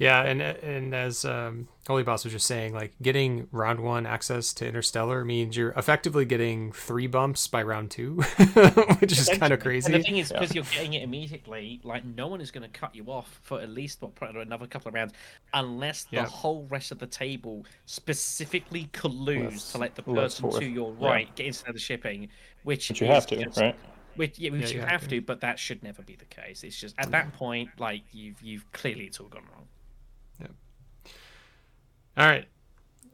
Yeah, 0.00 0.22
and 0.22 0.40
and 0.40 0.94
as 0.94 1.26
um, 1.26 1.68
Holy 1.86 2.02
Boss 2.02 2.24
was 2.24 2.32
just 2.32 2.46
saying, 2.46 2.72
like 2.72 2.92
getting 3.02 3.48
round 3.52 3.80
one 3.80 4.06
access 4.06 4.54
to 4.54 4.66
Interstellar 4.66 5.26
means 5.26 5.58
you're 5.58 5.72
effectively 5.72 6.24
getting 6.24 6.72
three 6.72 7.06
bumps 7.06 7.46
by 7.46 7.62
round 7.62 7.90
two, 7.90 8.14
which 9.00 9.12
is 9.12 9.28
kind 9.38 9.52
of 9.52 9.60
crazy. 9.60 9.92
And 9.92 10.02
the 10.02 10.06
thing 10.06 10.16
is, 10.16 10.30
Yeah. 10.30 10.40
because 10.40 10.54
you're 10.54 10.64
getting 10.64 10.94
it 10.94 11.02
immediately, 11.02 11.80
like 11.84 12.02
no 12.06 12.28
one 12.28 12.40
is 12.40 12.50
going 12.50 12.62
to 12.62 12.80
cut 12.80 12.94
you 12.94 13.04
off 13.08 13.40
for 13.42 13.60
at 13.60 13.68
least 13.68 14.00
what 14.00 14.14
probably 14.14 14.40
another 14.40 14.66
couple 14.66 14.88
of 14.88 14.94
rounds, 14.94 15.12
unless 15.52 16.04
the 16.04 16.16
Yeah. 16.16 16.24
whole 16.24 16.66
rest 16.70 16.92
of 16.92 16.98
the 16.98 17.06
table 17.06 17.66
specifically 17.84 18.88
colludes 18.94 19.50
Less- 19.52 19.72
to 19.72 19.78
let 19.78 19.94
the 19.96 20.02
person 20.02 20.50
to 20.50 20.64
your 20.64 20.96
Yeah. 20.98 21.08
right 21.08 21.34
get 21.36 21.44
into 21.46 21.70
the 21.74 21.78
shipping, 21.78 22.28
which 22.62 22.88
but 22.88 23.00
you 23.02 23.06
have 23.06 23.26
to, 23.26 23.44
just- 23.44 23.60
right? 23.60 23.76
Which, 24.16 24.38
yeah, 24.38 24.50
which 24.50 24.62
Yeah, 24.62 24.68
you 24.68 24.74
you 24.76 24.80
have, 24.80 24.88
have 24.88 25.02
to. 25.02 25.08
to. 25.08 25.20
but 25.20 25.40
that 25.42 25.58
should 25.58 25.82
never 25.82 26.00
be 26.02 26.16
the 26.16 26.24
case. 26.24 26.64
It's 26.64 26.80
just 26.80 26.94
at 26.98 27.10
that 27.10 27.32
point, 27.34 27.68
like 27.78 28.02
you've 28.12 28.40
you've 28.42 28.70
clearly 28.72 29.04
it's 29.04 29.20
all 29.20 29.28
gone 29.28 29.44
wrong. 29.52 29.66
All 32.16 32.26
right, 32.26 32.46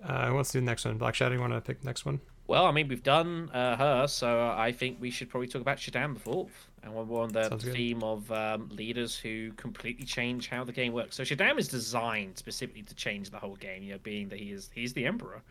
uh, 0.08 0.32
let's 0.34 0.52
do 0.52 0.60
the 0.60 0.64
next 0.66 0.84
one. 0.84 0.96
Black 0.98 1.14
Shadow, 1.14 1.34
you 1.34 1.40
want 1.40 1.52
to 1.52 1.60
pick 1.60 1.80
the 1.80 1.86
next 1.86 2.04
one? 2.04 2.20
Well, 2.48 2.64
I 2.66 2.70
mean, 2.70 2.88
we've 2.88 3.02
done 3.02 3.50
uh, 3.52 3.76
her, 3.76 4.06
so 4.06 4.54
I 4.56 4.70
think 4.72 4.98
we 5.00 5.10
should 5.10 5.28
probably 5.28 5.48
talk 5.48 5.62
about 5.62 5.78
Shaddam 5.78 6.14
the 6.14 6.20
Fourth, 6.20 6.68
and 6.82 6.94
we're 6.94 7.20
on 7.20 7.32
the 7.32 7.48
Sounds 7.48 7.64
good. 7.64 7.74
theme 7.74 8.02
of 8.04 8.30
um, 8.30 8.68
leaders 8.72 9.16
who 9.16 9.52
completely 9.54 10.04
change 10.04 10.48
how 10.48 10.62
the 10.62 10.72
game 10.72 10.92
works. 10.92 11.16
So 11.16 11.24
Shaddam 11.24 11.58
is 11.58 11.66
designed 11.68 12.38
specifically 12.38 12.82
to 12.82 12.94
change 12.94 13.30
the 13.30 13.38
whole 13.38 13.56
game. 13.56 13.82
You 13.82 13.94
know, 13.94 13.98
being 14.02 14.28
that 14.28 14.38
he 14.38 14.52
is 14.52 14.70
he's 14.72 14.92
the 14.92 15.06
Emperor. 15.06 15.42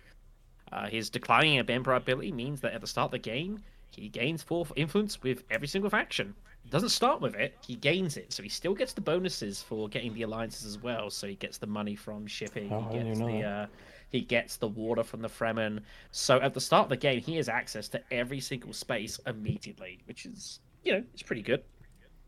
Uh, 0.72 0.88
his 0.88 1.10
declining 1.10 1.60
of 1.60 1.70
Emperor 1.70 1.96
ability 1.96 2.32
means 2.32 2.62
that 2.62 2.74
at 2.74 2.82
the 2.82 2.88
start 2.88 3.08
of 3.08 3.12
the 3.12 3.20
game, 3.20 3.60
he 3.92 4.08
gains 4.08 4.42
four 4.42 4.66
influence 4.76 5.22
with 5.22 5.44
every 5.52 5.68
single 5.68 5.90
faction. 5.90 6.34
Doesn't 6.70 6.90
start 6.90 7.22
with 7.22 7.36
it; 7.36 7.56
he 7.66 7.76
gains 7.76 8.18
it, 8.18 8.34
so 8.34 8.42
he 8.44 8.50
still 8.50 8.74
gets 8.74 8.94
the 8.94 9.02
bonuses 9.02 9.62
for 9.62 9.88
getting 9.88 10.14
the 10.14 10.24
alliances 10.24 10.66
as 10.66 10.82
well. 10.82 11.10
So 11.10 11.28
he 11.28 11.36
gets 11.36 11.58
the 11.58 11.68
money 11.68 11.96
from 11.96 12.26
shipping. 12.28 12.74
Oh, 12.74 12.88
he 12.90 13.00
gets 13.00 13.20
the 13.20 13.44
uh, 13.44 13.66
he 14.10 14.22
gets 14.22 14.58
the 14.58 14.68
water 14.68 15.04
from 15.04 15.22
the 15.22 15.30
Fremen. 15.30 15.82
So 16.12 16.40
at 16.42 16.54
the 16.54 16.62
start 16.62 16.86
of 16.86 16.90
the 16.90 16.98
game, 16.98 17.22
he 17.22 17.36
has 17.38 17.50
access 17.50 17.88
to 17.90 18.02
every 18.12 18.40
single 18.40 18.74
space 18.74 19.20
immediately, 19.28 20.00
which 20.06 20.26
is, 20.26 20.60
you 20.84 20.94
know, 20.94 21.04
it's 21.14 21.24
pretty 21.24 21.42
good. 21.42 21.64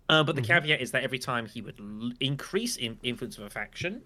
Uh, 0.10 0.24
but 0.24 0.36
the 0.36 0.42
caveat 0.42 0.80
is 0.80 0.92
that 0.92 1.04
every 1.04 1.20
time 1.20 1.46
he 1.46 1.62
would 1.62 1.80
l- 1.80 2.12
increase 2.22 2.78
in 2.78 2.98
influence 3.04 3.38
of 3.38 3.44
a 3.44 3.50
faction, 3.50 4.02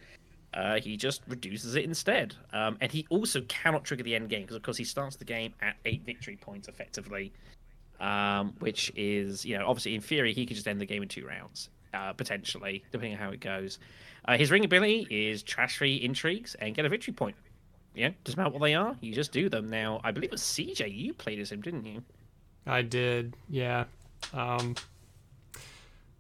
uh, 0.54 0.80
he 0.80 0.98
just 0.98 1.22
reduces 1.28 1.76
it 1.76 1.86
instead. 1.86 2.36
Um, 2.54 2.78
and 2.82 2.92
he 2.92 3.06
also 3.10 3.42
cannot 3.42 3.84
trigger 3.84 4.04
the 4.04 4.16
end 4.16 4.30
game 4.30 4.42
because, 4.42 4.56
of 4.56 4.64
course, 4.64 4.78
he 4.78 4.84
starts 4.84 5.16
the 5.16 5.26
game 5.26 5.54
at 5.62 5.76
eight 5.86 6.04
victory 6.06 6.38
points 6.38 6.68
effectively, 6.68 7.32
um, 8.02 8.54
which 8.60 8.92
is, 8.96 9.46
you 9.46 9.58
know, 9.58 9.68
obviously 9.68 9.96
in 9.96 10.02
theory 10.02 10.34
he 10.34 10.46
could 10.46 10.56
just 10.56 10.68
end 10.68 10.82
the 10.82 10.86
game 10.86 11.04
in 11.04 11.08
two 11.08 11.26
rounds, 11.26 11.70
uh, 11.94 12.12
potentially, 12.14 12.84
depending 12.92 13.14
on 13.14 13.20
how 13.20 13.30
it 13.30 13.40
goes. 13.40 13.80
Uh, 14.26 14.38
his 14.38 14.52
ring 14.52 14.66
ability 14.66 15.08
is 15.10 15.42
trash 15.44 15.78
free 15.78 15.96
intrigues 15.96 16.56
and 16.56 16.76
get 16.76 16.86
a 16.86 16.90
victory 16.90 17.14
point. 17.14 17.36
Yeah, 17.94 18.10
doesn't 18.24 18.38
matter 18.38 18.50
what 18.50 18.62
they 18.62 18.74
are, 18.74 18.96
you 19.02 19.14
just 19.14 19.32
do 19.32 19.50
them. 19.50 19.70
Now, 19.70 20.02
I 20.04 20.12
believe 20.12 20.30
it 20.30 20.32
was 20.32 20.42
CJ 20.42 20.96
you 20.96 21.14
played 21.14 21.40
as 21.40 21.52
him, 21.52 21.62
didn't 21.62 21.86
you? 21.86 22.04
I 22.66 22.82
did, 22.82 23.36
yeah. 23.50 23.86
Um, 24.34 24.76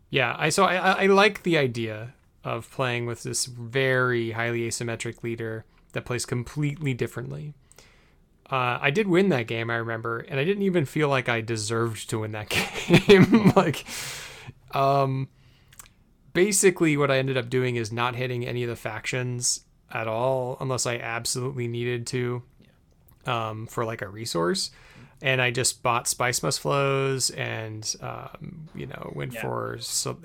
yeah, 0.09 0.35
I 0.37 0.49
so 0.49 0.65
I, 0.65 0.75
I 0.75 1.03
I 1.03 1.05
like 1.07 1.43
the 1.43 1.57
idea 1.57 2.13
of 2.43 2.69
playing 2.71 3.05
with 3.05 3.23
this 3.23 3.45
very 3.45 4.31
highly 4.31 4.67
asymmetric 4.67 5.23
leader 5.23 5.65
that 5.93 6.05
plays 6.05 6.25
completely 6.25 6.93
differently. 6.93 7.53
Uh, 8.51 8.77
I 8.81 8.91
did 8.91 9.07
win 9.07 9.29
that 9.29 9.47
game, 9.47 9.69
I 9.69 9.75
remember, 9.75 10.19
and 10.19 10.39
I 10.39 10.43
didn't 10.43 10.63
even 10.63 10.85
feel 10.85 11.07
like 11.07 11.29
I 11.29 11.39
deserved 11.41 12.09
to 12.09 12.19
win 12.19 12.33
that 12.33 12.49
game. 13.07 13.51
like, 13.55 13.85
um, 14.71 15.29
basically, 16.33 16.97
what 16.97 17.09
I 17.11 17.17
ended 17.17 17.37
up 17.37 17.49
doing 17.49 17.75
is 17.77 17.91
not 17.91 18.15
hitting 18.15 18.45
any 18.45 18.63
of 18.63 18.69
the 18.69 18.75
factions 18.75 19.63
at 19.89 20.07
all, 20.07 20.57
unless 20.59 20.85
I 20.85 20.97
absolutely 20.97 21.67
needed 21.67 22.07
to, 22.07 22.43
um, 23.25 23.67
for 23.67 23.85
like 23.85 24.01
a 24.01 24.07
resource 24.07 24.71
and 25.23 25.39
I 25.39 25.51
just 25.51 25.83
bought 25.83 26.07
spice 26.07 26.41
must 26.41 26.59
flows 26.59 27.29
and 27.29 27.95
um, 28.01 28.67
you 28.73 28.87
know 28.87 29.13
went 29.15 29.33
Yeah. 29.33 29.41
for 29.41 29.77
so 29.79 30.17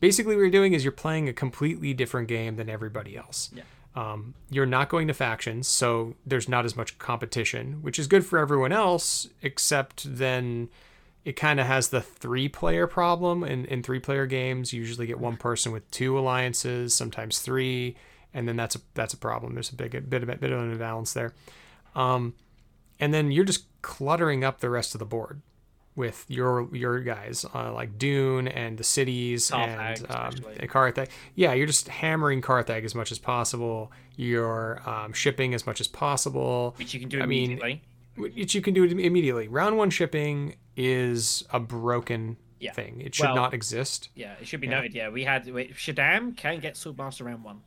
basically 0.00 0.34
what 0.34 0.40
you're 0.40 0.50
doing 0.50 0.72
is 0.72 0.82
you're 0.84 0.90
playing 0.90 1.28
a 1.28 1.32
completely 1.32 1.94
different 1.94 2.26
game 2.26 2.56
than 2.56 2.68
everybody 2.68 3.16
else. 3.16 3.50
Yeah. 3.54 3.62
Um, 3.94 4.34
you're 4.50 4.66
not 4.66 4.88
going 4.88 5.06
to 5.08 5.14
factions, 5.14 5.68
so 5.68 6.14
there's 6.24 6.48
not 6.48 6.64
as 6.64 6.74
much 6.74 6.98
competition, 6.98 7.82
which 7.82 7.98
is 7.98 8.06
good 8.06 8.24
for 8.24 8.38
everyone 8.38 8.72
else, 8.72 9.28
except 9.42 10.16
then 10.16 10.70
it 11.24 11.36
kind 11.36 11.60
of 11.60 11.66
has 11.66 11.88
the 11.88 12.00
three 12.00 12.48
player 12.48 12.86
problem. 12.86 13.44
In, 13.44 13.66
in 13.66 13.82
three 13.82 14.00
player 14.00 14.26
games, 14.26 14.72
you 14.72 14.80
usually 14.80 15.06
get 15.06 15.20
one 15.20 15.36
person 15.36 15.72
with 15.72 15.88
two 15.90 16.18
alliances, 16.18 16.94
sometimes 16.94 17.40
three, 17.40 17.96
and 18.32 18.48
then 18.48 18.56
that's 18.56 18.76
a 18.76 18.80
that's 18.94 19.12
a 19.12 19.18
problem. 19.18 19.54
There's 19.54 19.70
a 19.70 19.76
big 19.76 19.94
a 19.94 20.00
bit 20.00 20.22
of 20.22 20.28
a 20.30 20.36
bit 20.36 20.52
of 20.52 20.60
an 20.60 20.72
imbalance 20.72 21.12
there. 21.12 21.34
Um, 21.94 22.34
and 22.98 23.12
then 23.12 23.30
you're 23.30 23.44
just 23.44 23.66
cluttering 23.82 24.42
up 24.42 24.60
the 24.60 24.70
rest 24.70 24.94
of 24.94 25.00
the 25.00 25.04
board 25.04 25.42
with 25.94 26.24
your 26.28 26.74
your 26.74 27.00
guys 27.00 27.44
uh, 27.54 27.72
like 27.72 27.98
Dune 27.98 28.48
and 28.48 28.78
the 28.78 28.84
cities 28.84 29.50
Carthag, 29.50 30.00
and 30.02 30.10
um, 30.10 30.28
especially. 30.28 30.56
and 30.60 30.70
Carthag. 30.70 31.08
Yeah, 31.34 31.52
you're 31.52 31.66
just 31.66 31.88
hammering 31.88 32.40
Carthag 32.40 32.84
as 32.84 32.94
much 32.94 33.12
as 33.12 33.18
possible. 33.18 33.92
You're 34.16 34.80
um, 34.88 35.12
shipping 35.12 35.54
as 35.54 35.66
much 35.66 35.80
as 35.80 35.88
possible, 35.88 36.74
which 36.78 36.94
you 36.94 37.00
can 37.00 37.08
do 37.08 37.20
I 37.20 37.26
mean, 37.26 37.52
immediately. 37.52 37.82
which 38.16 38.54
you 38.54 38.60
can 38.62 38.74
do 38.74 38.84
it 38.84 38.92
immediately. 38.92 39.48
Round 39.48 39.76
one 39.76 39.90
shipping 39.90 40.56
is 40.76 41.44
a 41.52 41.60
broken 41.60 42.36
Yeah. 42.60 42.72
thing. 42.72 43.00
It 43.00 43.14
should 43.14 43.24
Well, 43.26 43.34
not 43.36 43.52
exist. 43.54 44.08
yeah, 44.14 44.34
it 44.40 44.46
should 44.46 44.60
be 44.60 44.66
yeah. 44.68 44.74
noted. 44.76 44.94
Yeah, 44.94 45.08
we 45.10 45.24
had 45.24 45.46
wait, 45.52 45.74
Shaddam 45.74 46.36
can 46.36 46.60
get 46.60 46.74
Swordmaster 46.74 47.26
round 47.26 47.44
one, 47.44 47.60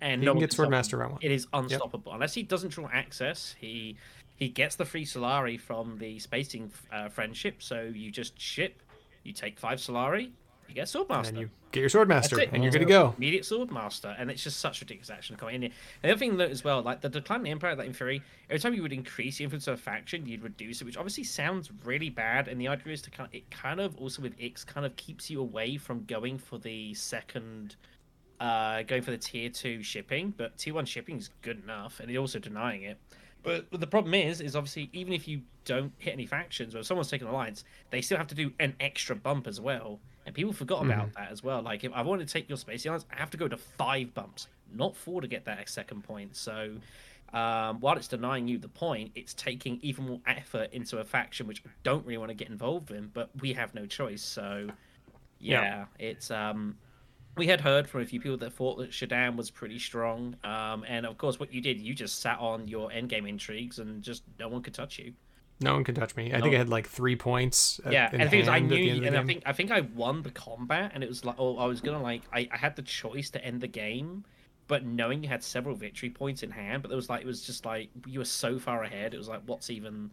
and 0.00 0.20
he 0.20 0.26
no 0.26 0.32
can 0.32 0.40
get. 0.40 0.50
Swordmaster 0.50 0.98
round 0.98 1.12
one. 1.12 1.20
It 1.22 1.30
is 1.32 1.46
unstoppable 1.54 2.12
unless 2.12 2.34
he 2.34 2.42
doesn't 2.42 2.70
draw 2.70 2.88
access. 2.92 3.54
He 3.58 3.96
he 4.36 4.48
gets 4.48 4.76
the 4.76 4.84
free 4.84 5.04
Solari 5.04 5.58
from 5.58 5.98
the 5.98 6.18
spacing 6.18 6.70
uh, 6.92 7.08
friendship. 7.08 7.62
So 7.62 7.90
you 7.92 8.10
just 8.10 8.38
ship, 8.40 8.82
you 9.24 9.32
take 9.32 9.58
five 9.58 9.78
Solari, 9.78 10.30
you 10.68 10.74
get 10.74 10.86
Swordmaster. 10.86 11.28
And 11.28 11.38
you 11.38 11.50
get 11.72 11.80
your 11.80 11.88
Swordmaster, 11.88 12.48
and 12.52 12.62
you're 12.62 12.72
good 12.72 12.80
to 12.80 12.84
go. 12.84 13.14
Immediate 13.16 13.44
Swordmaster, 13.44 14.14
and 14.18 14.30
it's 14.30 14.42
just 14.42 14.60
such 14.60 14.80
ridiculous 14.80 15.10
action 15.10 15.36
coming 15.36 15.56
in 15.56 15.62
here. 15.62 15.70
The 16.02 16.10
other 16.10 16.18
thing 16.18 16.36
that 16.38 16.50
as 16.50 16.64
well, 16.64 16.82
like 16.82 17.00
the 17.00 17.08
decline 17.08 17.40
Declining 17.40 17.52
Empire, 17.52 17.76
like 17.76 17.86
in 17.86 17.92
theory, 17.92 18.22
every 18.50 18.58
time 18.58 18.74
you 18.74 18.82
would 18.82 18.92
increase 18.92 19.38
the 19.38 19.44
influence 19.44 19.66
of 19.68 19.74
a 19.74 19.76
faction, 19.76 20.26
you'd 20.26 20.42
reduce 20.42 20.80
it, 20.80 20.84
which 20.84 20.96
obviously 20.96 21.24
sounds 21.24 21.70
really 21.84 22.10
bad. 22.10 22.48
And 22.48 22.60
the 22.60 22.68
idea 22.68 22.92
is 22.92 23.02
to 23.02 23.10
kind, 23.10 23.28
of, 23.28 23.34
it 23.34 23.50
kind 23.50 23.80
of 23.80 23.96
also 23.96 24.22
with 24.22 24.34
Ix 24.38 24.64
kind 24.64 24.84
of 24.84 24.96
keeps 24.96 25.30
you 25.30 25.40
away 25.40 25.76
from 25.76 26.04
going 26.04 26.38
for 26.38 26.58
the 26.58 26.94
second, 26.94 27.76
uh, 28.40 28.82
going 28.82 29.02
for 29.02 29.12
the 29.12 29.18
tier 29.18 29.50
two 29.50 29.82
shipping. 29.82 30.34
But 30.36 30.58
tier 30.58 30.74
one 30.74 30.84
shipping 30.84 31.16
is 31.16 31.30
good 31.42 31.62
enough, 31.62 32.00
and 32.00 32.10
it's 32.10 32.18
also 32.18 32.38
denying 32.38 32.82
it. 32.82 32.98
But, 33.46 33.70
but 33.70 33.78
the 33.80 33.86
problem 33.86 34.12
is, 34.12 34.40
is 34.40 34.56
obviously 34.56 34.90
even 34.92 35.12
if 35.12 35.28
you 35.28 35.40
don't 35.64 35.92
hit 35.98 36.12
any 36.12 36.26
factions 36.26 36.74
or 36.74 36.80
if 36.80 36.86
someone's 36.86 37.08
taken 37.08 37.28
alliance, 37.28 37.62
they 37.90 38.00
still 38.02 38.18
have 38.18 38.26
to 38.26 38.34
do 38.34 38.52
an 38.58 38.74
extra 38.80 39.14
bump 39.14 39.46
as 39.46 39.60
well. 39.60 40.00
And 40.26 40.34
people 40.34 40.52
forgot 40.52 40.84
about 40.84 41.14
that 41.14 41.30
as 41.30 41.44
well. 41.44 41.62
Like 41.62 41.84
if 41.84 41.92
I 41.94 42.02
want 42.02 42.20
to 42.20 42.26
take 42.26 42.48
your 42.48 42.58
space 42.58 42.84
alliance, 42.84 43.06
I 43.14 43.16
have 43.20 43.30
to 43.30 43.36
go 43.36 43.46
to 43.46 43.56
five 43.56 44.12
bumps, 44.14 44.48
not 44.74 44.96
four 44.96 45.20
to 45.20 45.28
get 45.28 45.44
that 45.44 45.68
second 45.68 46.02
point. 46.02 46.34
So 46.34 46.72
um, 47.32 47.78
while 47.80 47.96
it's 47.96 48.08
denying 48.08 48.48
you 48.48 48.58
the 48.58 48.68
point, 48.68 49.12
it's 49.14 49.32
taking 49.34 49.78
even 49.82 50.06
more 50.06 50.20
effort 50.26 50.70
into 50.72 50.98
a 50.98 51.04
faction 51.04 51.46
which 51.46 51.62
I 51.64 51.70
don't 51.84 52.04
really 52.04 52.18
want 52.18 52.30
to 52.30 52.34
get 52.34 52.48
involved 52.48 52.90
in, 52.90 53.12
but 53.14 53.30
we 53.40 53.52
have 53.52 53.74
no 53.74 53.86
choice. 53.86 54.22
So 54.22 54.68
Yeah. 55.38 55.62
yeah, 55.62 55.84
it's 56.00 56.32
um 56.32 56.76
we 57.36 57.46
had 57.46 57.60
heard 57.60 57.88
from 57.88 58.00
a 58.02 58.06
few 58.06 58.20
people 58.20 58.38
that 58.38 58.52
thought 58.52 58.78
that 58.78 58.90
Shaddam 58.90 59.36
was 59.36 59.50
pretty 59.50 59.78
strong. 59.78 60.36
Um, 60.42 60.84
and 60.88 61.04
of 61.06 61.18
course, 61.18 61.38
what 61.38 61.52
you 61.52 61.60
did, 61.60 61.80
you 61.80 61.94
just 61.94 62.20
sat 62.20 62.38
on 62.38 62.66
your 62.68 62.90
endgame 62.90 63.28
intrigues 63.28 63.78
and 63.78 64.02
just 64.02 64.22
no 64.38 64.48
one 64.48 64.62
could 64.62 64.74
touch 64.74 64.98
you. 64.98 65.12
No 65.60 65.72
one 65.72 65.84
can 65.84 65.94
touch 65.94 66.16
me. 66.16 66.32
I 66.32 66.38
No. 66.38 66.44
think 66.44 66.54
I 66.54 66.58
had 66.58 66.68
like 66.68 66.86
three 66.86 67.16
points. 67.16 67.80
Yeah, 67.90 68.10
and 68.12 68.22
the 68.22 68.28
thing 68.28 68.40
is, 68.40 68.48
I 68.48 68.58
knew, 68.58 69.04
and 69.04 69.16
I 69.16 69.24
think 69.24 69.42
I 69.46 69.52
think 69.52 69.70
I 69.70 69.80
won 69.80 70.22
the 70.22 70.30
combat, 70.30 70.92
and 70.94 71.02
it 71.02 71.08
was 71.08 71.24
like, 71.24 71.36
oh, 71.38 71.56
I 71.56 71.66
was 71.66 71.80
gonna 71.80 72.02
like, 72.02 72.22
I, 72.32 72.46
I 72.52 72.56
had 72.58 72.76
the 72.76 72.82
choice 72.82 73.30
to 73.30 73.42
end 73.44 73.62
the 73.62 73.66
game, 73.66 74.24
but 74.68 74.84
knowing 74.84 75.22
you 75.22 75.30
had 75.30 75.42
several 75.42 75.74
victory 75.74 76.10
points 76.10 76.42
in 76.42 76.50
hand, 76.50 76.82
but 76.82 76.92
it 76.92 76.94
was 76.94 77.08
like, 77.08 77.22
it 77.22 77.26
was 77.26 77.40
just 77.40 77.64
like 77.64 77.88
you 78.06 78.18
were 78.18 78.26
so 78.26 78.58
far 78.58 78.84
ahead. 78.84 79.14
It 79.14 79.18
was 79.18 79.28
like, 79.28 79.40
what's 79.46 79.70
even, 79.70 80.10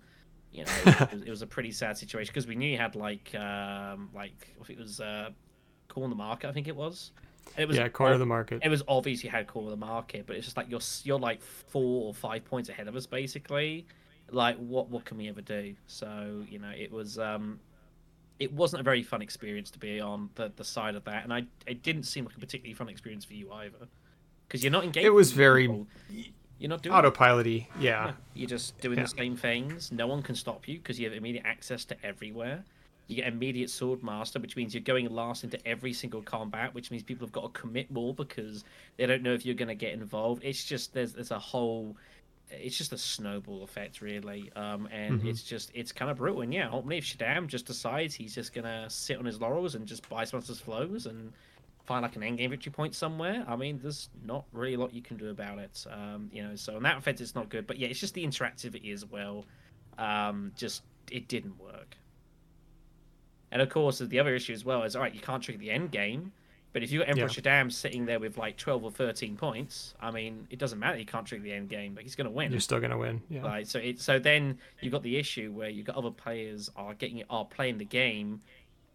you 0.53 0.63
know, 0.63 0.71
it 0.85 1.11
was, 1.11 1.21
it 1.23 1.29
was 1.29 1.41
a 1.41 1.47
pretty 1.47 1.71
sad 1.71 1.97
situation 1.97 2.31
because 2.31 2.47
we 2.47 2.55
knew 2.55 2.69
you 2.69 2.77
had 2.77 2.95
like, 2.95 3.35
um, 3.35 4.11
like 4.15 4.55
I 4.61 4.63
think 4.63 4.79
it 4.79 4.81
was 4.81 5.01
uh, 5.01 5.31
corner 5.93 6.09
the 6.09 6.15
market, 6.15 6.49
I 6.49 6.51
think 6.53 6.67
it 6.67 6.75
was. 6.75 7.11
And 7.55 7.63
it 7.63 7.67
was 7.67 7.77
yeah, 7.77 7.87
corner 7.89 8.13
of 8.13 8.19
the 8.19 8.25
market. 8.25 8.61
it 8.63 8.69
was 8.69 8.81
obviously 8.87 9.29
had 9.29 9.47
corner 9.47 9.71
of 9.71 9.79
the 9.79 9.85
market, 9.85 10.25
but 10.25 10.35
it's 10.35 10.45
just 10.45 10.57
like 10.57 10.69
you're 10.69 10.79
you're 11.03 11.19
like 11.19 11.41
four 11.41 12.07
or 12.07 12.13
five 12.13 12.43
points 12.45 12.69
ahead 12.69 12.87
of 12.87 12.95
us 12.95 13.05
basically. 13.05 13.85
Like 14.31 14.57
what 14.57 14.89
what 14.89 15.05
can 15.05 15.17
we 15.17 15.29
ever 15.29 15.41
do? 15.41 15.75
So 15.87 16.43
you 16.49 16.57
know 16.59 16.71
it 16.75 16.91
was 16.91 17.19
um, 17.19 17.59
it 18.39 18.51
wasn't 18.51 18.79
a 18.79 18.83
very 18.83 19.03
fun 19.03 19.21
experience 19.21 19.69
to 19.71 19.79
be 19.79 19.99
on 19.99 20.29
the 20.35 20.51
the 20.55 20.63
side 20.63 20.95
of 20.95 21.03
that, 21.03 21.23
and 21.23 21.33
I 21.33 21.43
it 21.67 21.83
didn't 21.83 22.03
seem 22.03 22.25
like 22.25 22.35
a 22.35 22.39
particularly 22.39 22.73
fun 22.73 22.89
experience 22.89 23.25
for 23.25 23.33
you 23.33 23.51
either, 23.51 23.87
because 24.47 24.63
you're 24.63 24.71
not 24.71 24.83
engaged. 24.85 25.05
It 25.05 25.11
was 25.11 25.31
very 25.31 25.67
people. 25.67 25.87
You're 26.59 26.69
not 26.69 26.81
doing 26.81 26.95
Autopilot-y. 26.95 27.67
Yeah. 27.77 28.05
yeah, 28.05 28.11
You're 28.35 28.47
just 28.47 28.79
doing 28.79 28.97
Yeah. 28.97 29.03
the 29.03 29.09
same 29.09 29.35
things. 29.35 29.91
No 29.91 30.07
one 30.07 30.21
can 30.21 30.33
stop 30.35 30.65
you 30.65 30.77
because 30.77 30.97
you 30.97 31.05
have 31.09 31.17
immediate 31.17 31.45
access 31.45 31.83
to 31.85 31.97
everywhere. 32.05 32.63
You 33.07 33.17
get 33.17 33.27
immediate 33.27 33.69
sword 33.69 34.01
master, 34.01 34.39
which 34.39 34.55
means 34.55 34.73
you're 34.73 34.81
going 34.81 35.09
last 35.09 35.43
into 35.43 35.59
every 35.67 35.93
single 35.93 36.21
combat, 36.21 36.73
which 36.73 36.89
means 36.89 37.03
people 37.03 37.27
have 37.27 37.33
got 37.33 37.53
to 37.53 37.59
commit 37.59 37.91
more 37.91 38.13
because 38.13 38.63
they 38.97 39.05
don't 39.05 39.21
know 39.23 39.33
if 39.33 39.45
you're 39.45 39.55
going 39.55 39.67
to 39.67 39.75
get 39.75 39.93
involved. 39.93 40.43
It's 40.43 40.63
just 40.63 40.93
there's 40.93 41.13
there's 41.13 41.31
a 41.31 41.39
whole, 41.39 41.97
it's 42.49 42.77
just 42.77 42.93
a 42.93 42.97
snowball 42.97 43.63
effect 43.63 44.01
really, 44.01 44.51
um, 44.55 44.87
and 44.91 45.21
Mhm. 45.21 45.27
it's 45.27 45.43
just 45.43 45.71
it's 45.73 45.91
kind 45.91 46.09
of 46.09 46.17
brutal. 46.17 46.41
And 46.41 46.53
yeah, 46.53 46.69
hopefully 46.69 46.97
if 46.97 47.05
Shaddam 47.05 47.47
just 47.47 47.65
decides 47.65 48.15
he's 48.15 48.35
just 48.35 48.53
gonna 48.53 48.89
sit 48.89 49.17
on 49.17 49.25
his 49.25 49.39
laurels 49.41 49.75
and 49.75 49.85
just 49.85 50.07
buy 50.07 50.23
sponsors 50.23 50.59
flows 50.59 51.05
and 51.05 51.33
find 51.85 52.03
like 52.03 52.15
an 52.15 52.21
endgame 52.21 52.49
victory 52.49 52.71
point 52.71 52.95
somewhere. 52.95 53.43
I 53.45 53.57
mean, 53.57 53.77
there's 53.81 54.09
not 54.23 54.45
really 54.53 54.75
a 54.75 54.79
lot 54.79 54.93
you 54.93 55.01
can 55.01 55.17
do 55.17 55.29
about 55.29 55.59
it. 55.59 55.85
Um, 55.91 56.29
you 56.31 56.41
know, 56.41 56.55
so 56.55 56.77
in 56.77 56.83
that 56.83 56.97
effect, 56.97 57.19
it's 57.19 57.35
not 57.35 57.49
good. 57.49 57.67
But 57.67 57.77
yeah, 57.77 57.89
it's 57.89 57.99
just 57.99 58.13
the 58.13 58.25
interactivity 58.25 58.93
as 58.93 59.05
well. 59.05 59.45
Um, 59.97 60.53
just 60.55 60.83
it 61.11 61.27
didn't 61.27 61.59
work. 61.59 61.97
And 63.53 63.61
of 63.61 63.69
course, 63.69 63.99
the 63.99 64.19
other 64.19 64.35
issue 64.35 64.51
as 64.51 64.65
well 64.65 64.83
is 64.83 64.95
all 64.95 65.01
right, 65.03 65.13
you 65.13 65.21
can't 65.21 65.41
trigger 65.41 65.59
the 65.59 65.71
end 65.71 65.91
game. 65.91 66.33
But 66.73 66.81
if 66.81 66.91
you've 66.91 67.01
got 67.01 67.09
Emperor 67.09 67.25
Yeah. 67.25 67.29
Shaddam 67.61 67.71
sitting 67.71 68.07
there 68.07 68.19
with 68.19 68.35
like 68.35 68.57
12 68.57 68.83
or 68.83 68.89
13 68.91 69.37
points, 69.37 69.93
I 70.01 70.09
mean, 70.09 70.47
it 70.49 70.57
doesn't 70.57 70.79
matter. 70.79 70.97
You 70.97 71.05
can't 71.05 71.23
trigger 71.25 71.43
the 71.43 71.53
end 71.53 71.69
game. 71.69 71.93
but 71.93 72.01
he's 72.03 72.15
going 72.15 72.25
to 72.25 72.31
win. 72.31 72.49
You're 72.51 72.59
still 72.61 72.79
gonna 72.79 72.97
win. 72.97 73.21
Yeah. 73.29 73.41
Right. 73.41 73.67
So 73.67 73.77
it 73.77 74.01
so 74.01 74.17
then 74.17 74.57
you've 74.81 74.91
got 74.91 75.03
the 75.03 75.15
issue 75.17 75.51
where 75.51 75.69
you've 75.69 75.85
got 75.85 75.95
other 75.97 76.09
players 76.09 76.71
are 76.75 76.95
getting 76.95 77.23
are 77.29 77.45
playing 77.45 77.77
the 77.77 77.85
game 77.85 78.41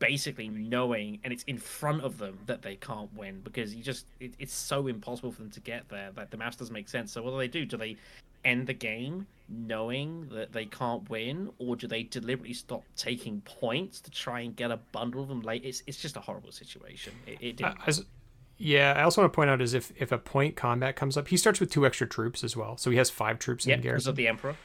basically 0.01 0.49
knowing 0.49 1.19
and 1.25 1.33
it's 1.33 1.43
in 1.45 1.59
front 1.59 2.03
of 2.03 2.19
them 2.19 2.39
that 2.47 2.63
they 2.63 2.77
can't 2.77 3.13
win 3.15 3.41
because 3.43 3.75
you 3.75 3.83
just 3.83 4.07
it, 4.21 4.33
it's 4.39 4.55
so 4.55 4.87
impossible 4.87 5.33
for 5.33 5.43
them 5.43 5.51
to 5.51 5.59
get 5.61 5.89
there 5.89 6.13
that 6.15 6.31
the 6.31 6.37
maths 6.37 6.57
doesn't 6.57 6.73
make 6.73 6.89
sense 6.89 7.11
so 7.11 7.21
what 7.21 7.33
do 7.33 7.37
they 7.39 7.49
do 7.49 7.65
do 7.65 7.77
they 7.77 7.97
end 8.49 8.67
the 8.67 8.75
game 8.75 9.27
knowing 9.49 10.29
that 10.31 10.53
they 10.53 10.65
can't 10.67 11.09
win 11.09 11.51
or 11.59 11.75
do 11.77 11.87
they 11.87 12.03
deliberately 12.03 12.53
stop 12.55 12.83
taking 12.97 13.41
points 13.43 14.01
to 14.01 14.11
try 14.11 14.41
and 14.41 14.55
get 14.57 14.71
a 14.71 14.77
bundle 14.93 15.23
of 15.23 15.29
them 15.29 15.41
late 15.41 15.65
it's, 15.65 15.83
it's 15.87 16.01
just 16.01 16.17
a 16.17 16.21
horrible 16.21 16.53
situation 16.53 17.13
it, 17.27 17.39
it 17.41 17.47
I- 17.65 17.69
didn't 17.69 17.79
I 17.81 17.89
s- 17.89 18.03
yeah, 18.61 18.93
I 18.97 19.03
also 19.05 19.21
want 19.21 19.33
to 19.33 19.37
point 19.37 19.51
out 19.51 19.61
is 19.63 19.73
if 19.73 19.93
if 19.97 20.11
a 20.11 20.19
point 20.19 20.57
combat 20.57 20.97
comes 20.97 21.17
up, 21.17 21.29
he 21.29 21.37
starts 21.37 21.61
with 21.61 21.71
two 21.71 21.87
extra 21.87 22.09
troops 22.09 22.43
as 22.43 22.57
well, 22.57 22.77
so 22.77 22.91
he 22.91 22.97
has 22.97 23.09
five 23.09 23.39
troops 23.39 23.65
yeah 23.65 23.75
in 23.75 23.81
because 23.81 23.89
garrison. 24.07 24.11
of 24.11 24.17
the 24.17 24.27
emperor 24.27 24.57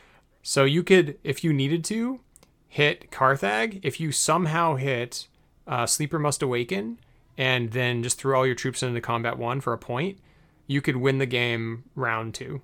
So 0.42 0.64
you 0.64 0.82
could, 0.82 1.20
if 1.24 1.44
you 1.44 1.54
needed 1.54 1.84
to, 1.86 2.20
hit 2.68 3.12
Carthag. 3.12 3.80
If 3.84 4.00
you 4.00 4.12
somehow 4.12 4.78
hit 4.78 5.28
uh, 5.68 5.86
Sleeper 5.86 6.18
Must 6.18 6.42
Awaken, 6.42 6.98
and 7.38 7.70
then 7.72 8.02
just 8.02 8.18
threw 8.20 8.36
all 8.36 8.48
your 8.48 8.56
troops 8.56 8.82
into 8.82 9.00
combat 9.00 9.38
one 9.38 9.62
for 9.62 9.74
a 9.74 9.78
point, 9.78 10.18
you 10.66 10.82
could 10.82 10.96
win 10.98 11.20
the 11.20 11.28
game 11.28 11.84
round 11.96 12.34
two. 12.34 12.62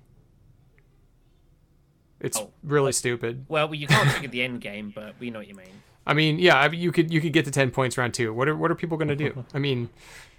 It's 2.20 2.38
Oh, 2.38 2.50
really 2.62 2.92
stupid. 2.92 3.46
well 3.48 3.74
you 3.74 3.86
can't 3.86 4.08
trigger 4.10 4.28
the 4.28 4.42
end 4.42 4.60
game 4.60 4.92
but 4.94 5.14
we 5.18 5.30
know 5.30 5.38
what 5.40 5.48
you 5.48 5.54
mean 5.54 5.82
I 6.06 6.14
mean, 6.14 6.38
yeah, 6.38 6.58
I 6.58 6.66
mean, 6.68 6.80
you 6.80 6.92
could 6.92 7.12
you 7.12 7.20
could 7.20 7.32
get 7.34 7.44
to 7.44 7.50
ten 7.50 7.70
points 7.70 7.96
round 7.98 8.14
two. 8.14 8.32
What 8.32 8.48
are 8.48 8.56
what 8.56 8.70
are 8.70 8.74
people 8.74 8.96
gonna 8.96 9.14
do? 9.14 9.44
I 9.54 9.58
mean, 9.58 9.90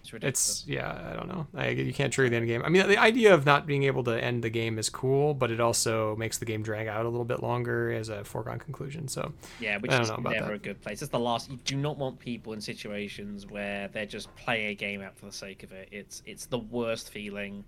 it's 0.01 0.11
it's 0.21 0.65
yeah, 0.67 1.11
I 1.11 1.15
don't 1.15 1.27
know. 1.29 1.47
I, 1.55 1.69
you 1.69 1.93
can't 1.93 2.11
trigger 2.11 2.31
the 2.31 2.35
end 2.37 2.47
game. 2.47 2.63
I 2.65 2.69
mean, 2.69 2.87
the 2.87 2.97
idea 2.97 3.33
of 3.33 3.45
not 3.45 3.67
being 3.67 3.83
able 3.83 4.03
to 4.05 4.11
end 4.21 4.43
the 4.43 4.49
game 4.49 4.79
is 4.79 4.89
cool, 4.89 5.35
but 5.35 5.51
it 5.51 5.61
also 5.61 6.15
makes 6.15 6.39
the 6.39 6.45
game 6.45 6.63
drag 6.63 6.87
out 6.87 7.05
a 7.05 7.09
little 7.09 7.23
bit 7.23 7.43
longer 7.43 7.91
as 7.91 8.09
a 8.09 8.23
foregone 8.25 8.57
conclusion. 8.57 9.07
So 9.07 9.31
Yeah, 9.59 9.77
which 9.77 9.93
is 9.93 10.09
never 10.09 10.29
that. 10.31 10.51
a 10.51 10.57
good 10.57 10.81
place. 10.81 11.03
It's 11.03 11.11
the 11.11 11.19
last. 11.19 11.49
You 11.51 11.59
do 11.63 11.77
not 11.77 11.95
want 11.97 12.19
people 12.19 12.53
in 12.53 12.59
situations 12.59 13.45
where 13.45 13.87
they're 13.89 14.07
just 14.07 14.35
playing 14.35 14.69
a 14.69 14.75
game 14.75 15.01
out 15.01 15.15
for 15.15 15.27
the 15.27 15.31
sake 15.31 15.61
of 15.61 15.71
it. 15.71 15.87
It's 15.91 16.23
it's 16.25 16.47
the 16.47 16.59
worst 16.59 17.11
feeling, 17.11 17.63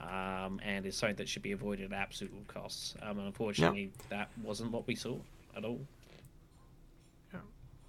um, 0.00 0.60
and 0.64 0.86
it's 0.86 0.96
something 0.96 1.16
that 1.16 1.28
should 1.28 1.42
be 1.42 1.52
avoided 1.52 1.92
at 1.92 1.98
absolute 1.98 2.32
all 2.34 2.44
costs. 2.52 2.94
Um, 3.02 3.18
and 3.18 3.26
unfortunately, 3.26 3.92
that 4.08 4.30
wasn't 4.42 4.72
what 4.72 4.86
we 4.86 4.94
saw 4.94 5.16
at 5.56 5.64
all. 5.64 5.80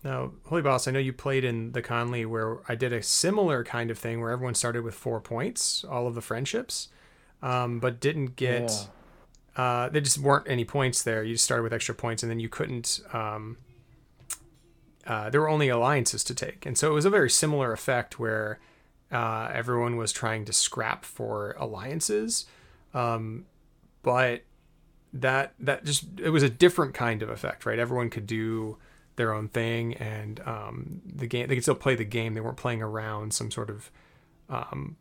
Now, 0.03 0.31
Holy 0.45 0.63
Boss, 0.63 0.87
I 0.87 0.91
know 0.91 0.99
you 0.99 1.13
played 1.13 1.43
in 1.43 1.73
the 1.73 1.81
Conley 1.81 2.25
where 2.25 2.59
I 2.67 2.75
did 2.75 2.91
a 2.91 3.03
similar 3.03 3.63
kind 3.63 3.91
of 3.91 3.99
thing 3.99 4.19
where 4.19 4.31
everyone 4.31 4.55
started 4.55 4.83
with 4.83 4.95
four 4.95 5.21
points, 5.21 5.83
all 5.83 6.07
of 6.07 6.15
the 6.15 6.21
friendships, 6.21 6.89
um, 7.41 7.79
but 7.79 7.99
didn't 7.99 8.35
get. 8.35 8.87
Uh, 9.55 9.89
there 9.89 10.01
just 10.01 10.17
weren't 10.17 10.47
any 10.49 10.65
points 10.65 11.03
there. 11.03 11.23
You 11.23 11.33
just 11.33 11.43
started 11.43 11.63
with 11.63 11.73
extra 11.73 11.93
points, 11.93 12.23
and 12.23 12.31
then 12.31 12.39
you 12.39 12.49
couldn't. 12.49 12.99
Um, 13.13 13.57
uh, 15.05 15.29
there 15.29 15.41
were 15.41 15.49
only 15.49 15.69
alliances 15.69 16.23
to 16.23 16.33
take, 16.33 16.65
and 16.65 16.77
so 16.77 16.89
it 16.89 16.93
was 16.93 17.05
a 17.05 17.09
very 17.09 17.29
similar 17.29 17.71
effect 17.71 18.17
where 18.17 18.59
uh, 19.11 19.49
everyone 19.53 19.97
was 19.97 20.11
trying 20.11 20.45
to 20.45 20.53
scrap 20.53 21.05
for 21.05 21.55
alliances, 21.57 22.45
um, 22.93 23.45
but 24.03 24.43
that 25.13 25.53
that 25.59 25.83
just 25.83 26.05
it 26.19 26.29
was 26.29 26.43
a 26.43 26.49
different 26.49 26.93
kind 26.93 27.21
of 27.21 27.29
effect, 27.29 27.65
right? 27.65 27.79
Everyone 27.79 28.09
could 28.09 28.25
do 28.25 28.77
their 29.17 29.33
own 29.33 29.49
thing, 29.49 29.93
and 29.95 30.39
um, 30.45 31.01
the 31.05 31.27
game 31.27 31.47
they 31.47 31.55
could 31.55 31.63
still 31.63 31.75
play 31.75 31.95
the 31.95 32.05
game. 32.05 32.33
They 32.33 32.41
weren't 32.41 32.57
playing 32.57 32.81
around 32.81 33.33
some 33.33 33.51
sort 33.51 33.69
of 33.69 33.91
um, 34.49 34.97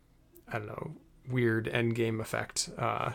I 0.48 0.58
don't 0.58 0.66
know 0.66 0.92
weird 1.28 1.68
end 1.68 1.94
game 1.94 2.20
effect. 2.20 2.70
Uh, 2.76 3.12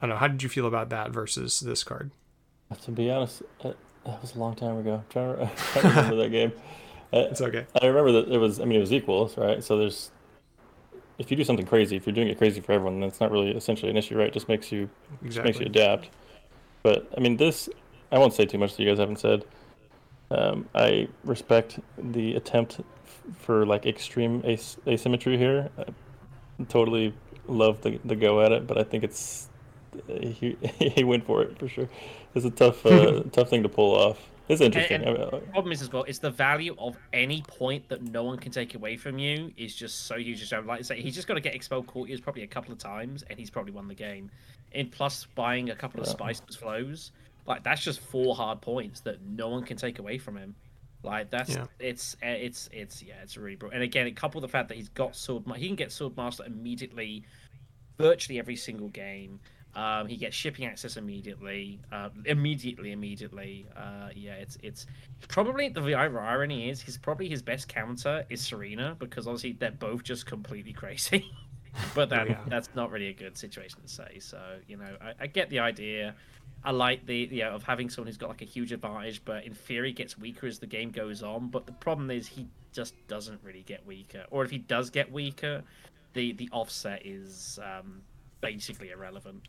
I 0.00 0.06
don't 0.06 0.10
know. 0.10 0.16
How 0.16 0.28
did 0.28 0.42
you 0.42 0.48
feel 0.48 0.66
about 0.66 0.90
that 0.90 1.10
versus 1.10 1.60
this 1.60 1.84
card? 1.84 2.10
To 2.82 2.90
be 2.90 3.10
honest, 3.10 3.42
that 3.62 3.76
was 4.04 4.34
a 4.34 4.38
long 4.38 4.54
time 4.54 4.78
ago. 4.78 4.94
I'm 4.94 5.04
trying 5.10 5.36
to, 5.36 5.42
I'm 5.42 5.50
trying 5.56 5.82
to 5.82 5.88
remember 5.88 6.16
that 6.16 6.30
game. 6.30 6.52
It's 7.12 7.40
okay. 7.40 7.66
I 7.80 7.86
remember 7.86 8.12
that 8.12 8.32
it 8.32 8.38
was. 8.38 8.60
I 8.60 8.64
mean, 8.64 8.76
it 8.76 8.80
was 8.80 8.92
equals, 8.92 9.36
right? 9.36 9.62
So 9.62 9.76
there's. 9.76 10.10
If 11.18 11.30
you 11.30 11.36
do 11.36 11.44
something 11.44 11.66
crazy, 11.66 11.96
if 11.96 12.06
you're 12.06 12.14
doing 12.14 12.28
it 12.28 12.38
crazy 12.38 12.60
for 12.60 12.72
everyone, 12.72 13.00
then 13.00 13.08
it's 13.08 13.20
not 13.20 13.30
really 13.30 13.50
essentially 13.50 13.90
an 13.90 13.96
issue, 13.96 14.16
right? 14.16 14.28
It 14.28 14.32
just 14.32 14.48
makes 14.48 14.72
you 14.72 14.88
just 15.24 15.42
makes 15.42 15.60
you 15.60 15.66
adapt. 15.66 16.08
But 16.82 17.08
I 17.16 17.20
mean, 17.20 17.36
this 17.36 17.68
I 18.10 18.18
won't 18.18 18.32
say 18.32 18.46
too 18.46 18.58
much 18.58 18.76
that 18.76 18.82
you 18.82 18.88
guys 18.88 18.98
haven't 18.98 19.18
said. 19.18 19.44
Um, 20.30 20.68
I 20.74 21.08
respect 21.24 21.80
the 21.98 22.36
attempt 22.36 22.78
f- 22.80 23.36
for 23.36 23.66
like 23.66 23.84
extreme 23.84 24.42
as- 24.44 24.78
asymmetry 24.86 25.36
here. 25.36 25.68
I 25.78 25.84
totally 26.68 27.12
love 27.46 27.82
the 27.82 27.98
the 28.04 28.16
go 28.16 28.40
at 28.40 28.52
it, 28.52 28.66
but 28.66 28.78
I 28.78 28.84
think 28.84 29.04
it's 29.04 29.48
he 30.08 30.56
he 30.78 31.04
went 31.04 31.26
for 31.26 31.42
it 31.42 31.58
for 31.58 31.68
sure. 31.68 31.88
It's 32.34 32.46
a 32.46 32.50
tough 32.50 32.86
uh, 32.86 33.22
tough 33.32 33.50
thing 33.50 33.62
to 33.64 33.68
pull 33.68 33.94
off. 33.94 34.29
It's 34.50 34.60
interesting. 34.60 35.02
and- 35.02 35.18
I 35.18 35.30
mean, 35.30 35.40
problem 35.52 35.72
is 35.72 35.80
as 35.82 35.92
well, 35.92 36.02
it's 36.04 36.18
the 36.18 36.30
value 36.30 36.74
of 36.78 36.96
any 37.12 37.42
point 37.42 37.88
that 37.88 38.02
no 38.02 38.24
one 38.24 38.38
can 38.38 38.50
take 38.52 38.74
away 38.74 38.96
from 38.96 39.18
you 39.18 39.52
is 39.56 39.74
just 39.74 40.06
so 40.06 40.16
huge. 40.16 40.40
Just 40.40 40.52
like 40.52 40.80
I 40.80 40.82
say, 40.82 41.00
he's 41.00 41.14
just 41.14 41.28
got 41.28 41.34
to 41.34 41.40
get 41.40 41.54
expelled 41.54 41.86
courtiers 41.86 42.20
probably 42.20 42.42
a 42.42 42.46
couple 42.48 42.72
of 42.72 42.78
times, 42.78 43.22
and 43.30 43.38
he's 43.38 43.50
probably 43.50 43.72
won 43.72 43.86
the 43.88 43.94
game. 43.94 44.30
And 44.72 44.90
plus, 44.90 45.26
buying 45.34 45.70
a 45.70 45.76
couple 45.76 46.00
of 46.00 46.06
Yeah. 46.06 46.12
spices 46.12 46.56
flows, 46.56 47.12
like 47.46 47.62
that's 47.62 47.82
just 47.82 48.00
four 48.00 48.34
hard 48.34 48.60
points 48.60 49.00
that 49.00 49.22
no 49.22 49.48
one 49.48 49.64
can 49.64 49.76
take 49.76 49.98
away 49.98 50.18
from 50.18 50.36
him. 50.36 50.54
Like 51.02 51.30
that's 51.30 51.50
Yeah. 51.50 51.66
it's 51.78 52.14
uh, 52.22 52.26
it's 52.26 52.68
it's 52.72 53.02
yeah, 53.02 53.14
it's 53.22 53.36
really 53.36 53.56
bro. 53.56 53.70
And 53.70 53.82
again, 53.82 54.06
it 54.06 54.16
coupled 54.16 54.44
the 54.44 54.48
fact 54.48 54.68
that 54.68 54.76
he's 54.76 54.90
got 54.90 55.16
sword, 55.16 55.44
he 55.56 55.66
can 55.66 55.76
get 55.76 55.92
sword 55.92 56.16
master 56.16 56.44
immediately, 56.44 57.24
virtually 57.98 58.38
every 58.38 58.56
single 58.56 58.88
game. 58.88 59.40
Um, 59.74 60.08
he 60.08 60.16
gets 60.16 60.34
shipping 60.34 60.64
access 60.64 60.96
immediately, 60.96 61.80
uh, 61.92 62.08
immediately, 62.24 62.90
immediately. 62.90 63.66
Uh, 63.76 64.08
yeah, 64.14 64.34
it's 64.34 64.58
it's 64.62 64.86
probably 65.28 65.68
the 65.68 65.94
irony 65.94 66.70
is 66.70 66.80
he's 66.80 66.98
probably 66.98 67.28
his 67.28 67.40
best 67.40 67.68
counter 67.68 68.24
is 68.30 68.40
Serena 68.40 68.96
because 68.98 69.26
obviously 69.26 69.52
they're 69.52 69.70
both 69.70 70.02
just 70.02 70.26
completely 70.26 70.72
crazy. 70.82 71.30
but 71.94 72.08
that 72.08 72.28
yeah. 72.28 72.38
that's 72.48 72.68
not 72.74 72.90
really 72.90 73.08
a 73.08 73.12
good 73.12 73.36
situation 73.36 73.80
to 73.82 73.88
say. 73.88 74.18
So 74.18 74.40
you 74.66 74.76
know, 74.76 74.96
I, 75.00 75.12
I 75.20 75.26
get 75.28 75.50
the 75.50 75.60
idea. 75.60 76.16
I 76.64 76.72
like 76.72 77.06
the 77.06 77.28
you 77.30 77.44
know, 77.44 77.52
of 77.52 77.62
having 77.62 77.88
someone 77.88 78.08
who's 78.08 78.18
got 78.18 78.28
like 78.28 78.42
a 78.42 78.46
huge 78.46 78.72
advantage, 78.72 79.24
but 79.24 79.44
in 79.44 79.54
theory 79.54 79.92
gets 79.92 80.18
weaker 80.18 80.46
as 80.46 80.58
the 80.58 80.66
game 80.66 80.90
goes 80.90 81.22
on. 81.22 81.48
But 81.48 81.66
the 81.66 81.72
problem 81.72 82.10
is 82.10 82.26
he 82.26 82.48
just 82.72 82.94
doesn't 83.06 83.40
really 83.44 83.62
get 83.62 83.86
weaker, 83.86 84.24
or 84.30 84.44
if 84.44 84.50
he 84.50 84.58
does 84.58 84.90
get 84.90 85.12
weaker, 85.12 85.62
the 86.14 86.32
the 86.32 86.48
offset 86.52 87.06
is 87.06 87.60
um, 87.62 88.02
basically 88.40 88.90
irrelevant. 88.90 89.46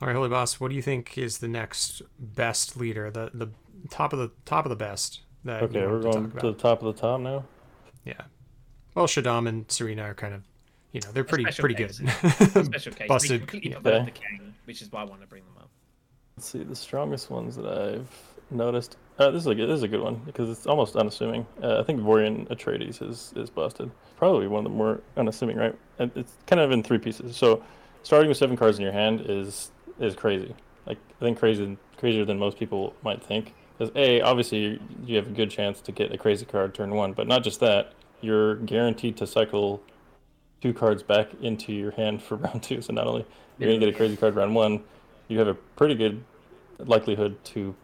All 0.00 0.08
right, 0.08 0.14
Holy 0.14 0.28
Boss, 0.28 0.60
what 0.60 0.68
do 0.68 0.74
you 0.74 0.82
think 0.82 1.16
is 1.16 1.38
the 1.38 1.48
next 1.48 2.02
best 2.18 2.76
leader, 2.76 3.10
the 3.10 3.30
the 3.32 3.48
top 3.90 4.12
of 4.12 4.18
the 4.18 4.30
top 4.44 4.64
of 4.66 4.70
the 4.70 4.76
best 4.76 5.20
that 5.44 5.62
okay, 5.62 5.86
we're 5.86 6.00
want 6.00 6.02
to 6.02 6.10
going 6.20 6.30
to 6.32 6.46
the 6.52 6.52
top 6.52 6.82
of 6.82 6.94
the 6.94 7.00
top 7.00 7.20
now. 7.20 7.44
Yeah. 8.04 8.20
Well, 8.94 9.06
Shaddam 9.06 9.48
and 9.48 9.70
Serena 9.70 10.02
are 10.02 10.14
kind 10.14 10.34
of, 10.34 10.42
you 10.92 11.00
know, 11.02 11.12
they're 11.12 11.24
pretty 11.24 11.44
special 11.44 11.62
pretty 11.62 11.74
case. 11.86 11.98
good. 11.98 12.66
Special 12.66 12.92
case, 12.92 13.08
Busted. 13.08 13.40
completely 13.46 13.70
yeah. 13.70 13.78
Okay. 13.78 14.04
the 14.04 14.10
king, 14.10 14.54
which 14.64 14.82
is 14.82 14.90
why 14.90 15.02
I 15.02 15.04
want 15.04 15.20
to 15.20 15.26
bring 15.26 15.44
them 15.44 15.54
up. 15.58 15.68
Let's 16.36 16.48
see 16.50 16.62
the 16.62 16.76
strongest 16.76 17.30
ones 17.30 17.56
that 17.56 17.66
I've 17.66 18.08
noticed. 18.50 18.96
Uh, 19.18 19.30
this 19.30 19.40
is 19.42 19.46
a 19.46 19.54
good, 19.54 19.68
this 19.68 19.76
is 19.76 19.82
a 19.82 19.88
good 19.88 20.00
one 20.02 20.16
because 20.26 20.50
it's 20.50 20.66
almost 20.66 20.96
unassuming. 20.96 21.46
Uh, 21.62 21.80
I 21.80 21.82
think 21.84 22.00
Vorian 22.00 22.46
Atreides 22.48 23.02
is 23.02 23.32
is 23.36 23.48
busted. 23.50 23.90
Probably 24.16 24.46
one 24.46 24.66
of 24.66 24.72
the 24.72 24.76
more 24.76 25.00
unassuming, 25.16 25.56
right? 25.56 25.74
And 25.98 26.10
it's 26.14 26.34
kind 26.46 26.60
of 26.60 26.70
in 26.70 26.82
three 26.82 26.98
pieces. 26.98 27.36
So 27.36 27.62
starting 28.02 28.28
with 28.28 28.36
seven 28.38 28.56
cards 28.56 28.78
in 28.78 28.82
your 28.82 28.92
hand 28.92 29.22
is 29.26 29.70
is 29.98 30.14
crazy. 30.14 30.54
Like 30.86 30.98
I 31.20 31.24
think 31.24 31.38
crazy 31.38 31.76
crazier 31.98 32.24
than 32.24 32.38
most 32.38 32.58
people 32.58 32.94
might 33.02 33.22
think. 33.22 33.54
Because 33.76 33.94
a 33.94 34.20
obviously 34.22 34.80
you 35.04 35.16
have 35.16 35.26
a 35.26 35.30
good 35.30 35.50
chance 35.50 35.80
to 35.82 35.92
get 35.92 36.12
a 36.12 36.18
crazy 36.18 36.46
card 36.46 36.74
turn 36.74 36.94
one, 36.94 37.12
but 37.12 37.26
not 37.26 37.44
just 37.44 37.60
that. 37.60 37.92
You're 38.22 38.56
guaranteed 38.56 39.18
to 39.18 39.26
cycle 39.26 39.82
two 40.62 40.72
cards 40.72 41.02
back 41.02 41.28
into 41.42 41.72
your 41.72 41.90
hand 41.92 42.22
for 42.22 42.36
round 42.44 42.62
two. 42.62 42.80
So 42.80 42.92
not 42.92 43.06
only 43.06 43.26
you're 43.58 43.68
gonna 43.68 43.78
get 43.78 43.94
a 43.94 43.96
crazy 43.96 44.16
card 44.16 44.34
round 44.34 44.54
one, 44.54 44.82
you 45.28 45.38
have 45.38 45.48
a 45.48 45.54
pretty 45.54 45.94
good 45.94 46.22
likelihood 46.78 47.42
to 47.44 47.74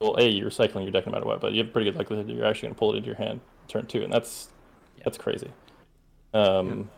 well 0.00 0.16
a 0.18 0.28
you're 0.28 0.50
cycling 0.50 0.84
your 0.84 0.92
deck 0.92 1.06
no 1.06 1.12
matter 1.12 1.26
what 1.26 1.40
but 1.40 1.52
you 1.52 1.58
have 1.58 1.68
a 1.68 1.72
pretty 1.72 1.90
good 1.90 1.98
likelihood 1.98 2.26
that 2.26 2.32
you're 2.34 2.46
actually 2.46 2.68
going 2.68 2.74
to 2.74 2.78
pull 2.78 2.92
it 2.92 2.96
into 2.96 3.06
your 3.06 3.16
hand 3.16 3.40
turn 3.66 3.86
two 3.86 4.02
and 4.02 4.12
that's 4.12 4.48
that's 5.04 5.18
crazy 5.18 5.50
um 6.34 6.88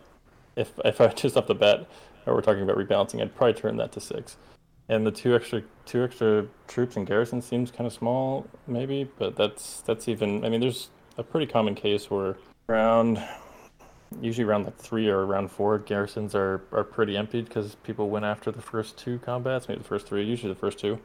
if 0.56 0.72
if 0.84 1.00
i 1.00 1.06
just 1.08 1.36
off 1.36 1.46
the 1.46 1.54
bat 1.54 1.86
or 2.26 2.34
we're 2.34 2.40
talking 2.40 2.62
about 2.62 2.76
rebalancing 2.76 3.20
i'd 3.20 3.34
probably 3.34 3.54
turn 3.54 3.76
that 3.76 3.92
to 3.92 4.00
six. 4.00 4.36
And 4.88 5.06
the 5.06 5.12
two 5.12 5.36
extra 5.36 5.62
two 5.86 6.02
extra 6.02 6.46
troops 6.66 6.96
and 6.96 7.06
garrison 7.06 7.40
seems 7.40 7.70
kind 7.70 7.86
of 7.86 7.92
small 7.92 8.46
maybe 8.66 9.08
but 9.18 9.36
that's 9.36 9.82
that's 9.82 10.08
even 10.08 10.44
i 10.44 10.48
mean 10.48 10.60
there's 10.60 10.90
a 11.16 11.22
pretty 11.22 11.46
common 11.46 11.74
case 11.74 12.10
where 12.10 12.36
around 12.68 13.22
usually 14.20 14.44
around 14.44 14.64
like 14.64 14.76
three 14.76 15.08
or 15.08 15.24
around 15.24 15.50
four 15.50 15.78
garrisons 15.78 16.34
are, 16.34 16.62
are 16.72 16.84
pretty 16.84 17.16
emptied 17.16 17.44
because 17.46 17.76
people 17.76 18.10
went 18.10 18.24
after 18.24 18.50
the 18.50 18.62
first 18.62 18.96
two 18.96 19.18
combats 19.20 19.68
maybe 19.68 19.78
the 19.78 19.86
first 19.86 20.06
three 20.06 20.24
usually 20.24 20.52
the 20.52 20.58
first 20.58 20.78
two. 20.78 20.98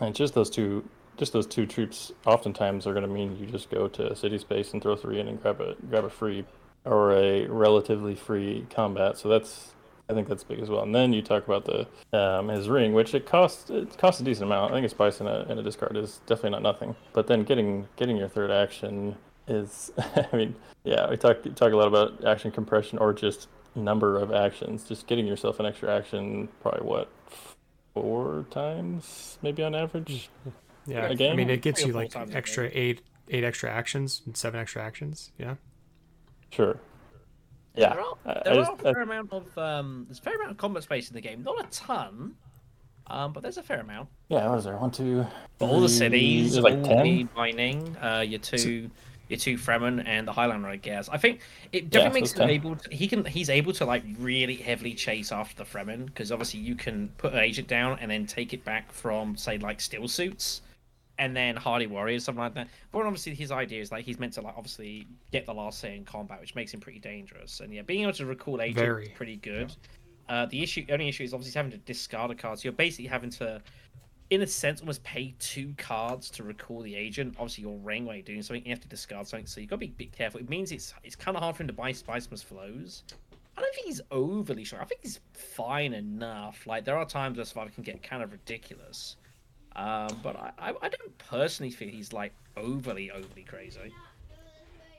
And 0.00 0.14
just 0.14 0.34
those 0.34 0.50
two 0.50 0.88
just 1.16 1.32
those 1.32 1.46
two 1.46 1.66
troops 1.66 2.10
oftentimes 2.26 2.86
are 2.86 2.92
going 2.92 3.06
to 3.06 3.12
mean 3.12 3.36
you 3.36 3.46
just 3.46 3.70
go 3.70 3.86
to 3.86 4.16
city 4.16 4.38
space 4.38 4.72
and 4.72 4.82
throw 4.82 4.96
three 4.96 5.20
in 5.20 5.28
and 5.28 5.40
grab 5.40 5.60
a 5.60 5.76
grab 5.88 6.04
a 6.04 6.10
free 6.10 6.44
or 6.84 7.12
a 7.12 7.46
relatively 7.46 8.14
free 8.14 8.66
combat. 8.70 9.16
So 9.16 9.28
that's 9.28 9.72
I 10.08 10.12
think 10.12 10.28
that's 10.28 10.44
big 10.44 10.60
as 10.60 10.68
well. 10.68 10.82
And 10.82 10.94
then 10.94 11.12
you 11.12 11.22
talk 11.22 11.46
about 11.46 11.64
the 11.64 12.18
um, 12.18 12.48
his 12.48 12.68
ring, 12.68 12.92
which 12.92 13.14
it 13.14 13.26
costs 13.26 13.70
it 13.70 13.96
costs 13.96 14.20
a 14.20 14.24
decent 14.24 14.46
amount. 14.46 14.72
I 14.72 14.76
think 14.76 14.86
a 14.86 14.90
spice 14.90 15.20
and 15.20 15.28
a, 15.28 15.46
and 15.48 15.58
a 15.58 15.62
discard 15.62 15.96
is 15.96 16.20
definitely 16.26 16.50
not 16.50 16.62
nothing. 16.62 16.94
But 17.12 17.26
then 17.26 17.44
getting 17.44 17.88
getting 17.96 18.16
your 18.16 18.28
third 18.28 18.50
action 18.50 19.16
is, 19.48 19.92
I 19.98 20.28
mean, 20.36 20.54
yeah, 20.84 21.08
we 21.08 21.16
talk 21.16 21.42
talk 21.54 21.72
a 21.72 21.76
lot 21.76 21.88
about 21.88 22.24
action 22.24 22.50
compression 22.50 22.98
or 22.98 23.12
just 23.14 23.48
number 23.74 24.18
of 24.18 24.30
actions. 24.30 24.84
Just 24.84 25.06
getting 25.06 25.26
yourself 25.26 25.58
an 25.58 25.66
extra 25.66 25.94
action, 25.96 26.48
probably 26.60 26.86
what 26.86 27.08
four 27.94 28.44
times 28.50 29.38
maybe 29.40 29.62
on 29.62 29.74
average. 29.74 30.28
yeah. 30.86 31.06
I 31.06 31.34
mean, 31.34 31.48
it 31.48 31.62
gets 31.62 31.84
you 31.84 31.92
like 31.94 32.14
extra 32.34 32.68
eight 32.72 33.00
eight 33.30 33.44
extra 33.44 33.70
actions 33.70 34.20
and 34.26 34.36
seven 34.36 34.60
extra 34.60 34.82
actions. 34.82 35.32
Yeah. 35.38 35.54
Sure. 36.50 36.78
Yeah. 37.76 37.94
There 37.94 38.00
are, 38.02 38.14
I- 38.26 38.30
I 38.30 38.42
there 38.44 38.54
just- 38.54 38.70
are 38.70 38.74
a 38.74 38.92
fair 38.94 39.02
amount 39.02 39.32
of 39.32 39.58
um, 39.58 40.04
there's 40.08 40.18
a 40.18 40.22
fair 40.22 40.34
amount 40.36 40.50
of 40.52 40.56
combat 40.56 40.82
space 40.84 41.08
in 41.08 41.14
the 41.14 41.20
game. 41.20 41.42
Not 41.42 41.64
a 41.64 41.68
ton, 41.70 42.34
um, 43.08 43.32
but 43.32 43.42
there's 43.42 43.58
a 43.58 43.62
fair 43.62 43.80
amount. 43.80 44.08
Yeah, 44.28 44.48
what 44.48 44.58
is 44.58 44.64
there? 44.64 44.76
One, 44.76 44.90
two, 44.90 45.26
all 45.60 45.80
the 45.80 45.88
cities, 45.88 46.58
like 46.58 46.74
all 46.74 46.84
ten. 46.84 47.02
the 47.02 47.26
mining, 47.36 47.96
uh, 48.00 48.20
your 48.26 48.38
two, 48.38 48.90
your 49.28 49.38
two 49.38 49.56
Fremen 49.56 50.02
and 50.06 50.26
the 50.28 50.32
Highlander, 50.32 50.68
I 50.68 50.76
guess. 50.76 51.08
I 51.08 51.18
think 51.18 51.40
it 51.72 51.90
definitely 51.90 52.20
so 52.20 52.22
makes 52.22 52.32
him 52.32 52.38
10. 52.38 52.50
able. 52.50 52.76
To, 52.76 52.94
he 52.94 53.08
can. 53.08 53.24
He's 53.24 53.50
able 53.50 53.72
to 53.74 53.84
like 53.84 54.04
really 54.18 54.54
heavily 54.56 54.94
chase 54.94 55.32
after 55.32 55.56
the 55.56 55.64
Fremen 55.68 56.06
because 56.06 56.30
obviously 56.30 56.60
you 56.60 56.76
can 56.76 57.08
put 57.18 57.32
an 57.32 57.40
agent 57.40 57.66
down 57.68 57.98
and 58.00 58.10
then 58.10 58.24
take 58.26 58.52
it 58.54 58.64
back 58.64 58.92
from 58.92 59.36
say 59.36 59.58
like 59.58 59.80
still 59.80 60.06
suits. 60.06 60.60
And 61.18 61.36
then 61.36 61.54
Hardy 61.54 61.86
Warriors, 61.86 62.24
something 62.24 62.42
like 62.42 62.54
that. 62.54 62.68
But 62.90 63.02
obviously, 63.02 63.34
his 63.34 63.52
idea 63.52 63.80
is 63.80 63.92
like 63.92 64.04
he's 64.04 64.18
meant 64.18 64.32
to 64.32 64.40
like 64.40 64.54
obviously 64.56 65.06
get 65.30 65.46
the 65.46 65.54
last 65.54 65.78
say 65.78 65.96
in 65.96 66.04
combat, 66.04 66.40
which 66.40 66.54
makes 66.56 66.74
him 66.74 66.80
pretty 66.80 66.98
dangerous. 66.98 67.60
And 67.60 67.72
yeah, 67.72 67.82
being 67.82 68.02
able 68.02 68.12
to 68.14 68.26
recall 68.26 68.60
agent 68.60 68.78
Very. 68.78 69.06
is 69.06 69.12
pretty 69.14 69.36
good. 69.36 69.72
Uh, 70.28 70.46
the 70.46 70.62
issue, 70.62 70.84
only 70.90 71.08
issue 71.08 71.22
is 71.22 71.32
obviously 71.32 71.56
having 71.56 71.70
to 71.70 71.78
discard 71.78 72.30
a 72.30 72.34
card. 72.34 72.58
So 72.58 72.64
you're 72.64 72.72
basically 72.72 73.06
having 73.06 73.30
to 73.30 73.62
in 74.30 74.42
a 74.42 74.46
sense, 74.46 74.80
almost 74.80 75.02
pay 75.04 75.34
two 75.38 75.74
cards 75.76 76.30
to 76.30 76.42
recall 76.42 76.80
the 76.82 76.94
agent. 76.94 77.34
Obviously, 77.38 77.62
you're 77.62 77.76
ring 77.78 78.06
while 78.06 78.16
you're 78.16 78.24
doing 78.24 78.42
something. 78.42 78.64
You 78.64 78.70
have 78.70 78.80
to 78.80 78.88
discard 78.88 79.28
something, 79.28 79.46
so 79.46 79.60
you've 79.60 79.70
got 79.70 79.76
to 79.76 79.80
be 79.80 79.86
a 79.86 79.90
bit 79.90 80.12
careful. 80.12 80.40
It 80.40 80.48
means 80.48 80.72
it's 80.72 80.94
it's 81.02 81.16
kind 81.16 81.36
of 81.36 81.42
hard 81.42 81.56
for 81.56 81.62
him 81.62 81.66
to 81.68 81.72
buy 81.72 81.92
Spice 81.92 82.30
Must 82.30 82.44
Flows. 82.44 83.04
I 83.56 83.60
don't 83.60 83.74
think 83.74 83.86
he's 83.86 84.00
overly 84.10 84.64
strong. 84.64 84.82
I 84.82 84.86
think 84.86 85.02
he's 85.02 85.20
fine 85.32 85.92
enough. 85.92 86.66
Like 86.66 86.84
there 86.84 86.96
are 86.96 87.04
times 87.04 87.36
where 87.36 87.44
Survivor 87.44 87.70
can 87.70 87.84
get 87.84 88.02
kind 88.02 88.22
of 88.22 88.32
ridiculous, 88.32 89.16
um, 89.76 90.08
but 90.22 90.36
I, 90.36 90.52
I 90.58 90.68
I 90.82 90.88
don't 90.88 91.18
personally 91.18 91.70
feel 91.70 91.88
he's 91.88 92.12
like 92.12 92.32
overly 92.56 93.10
overly 93.10 93.42
crazy. 93.42 93.92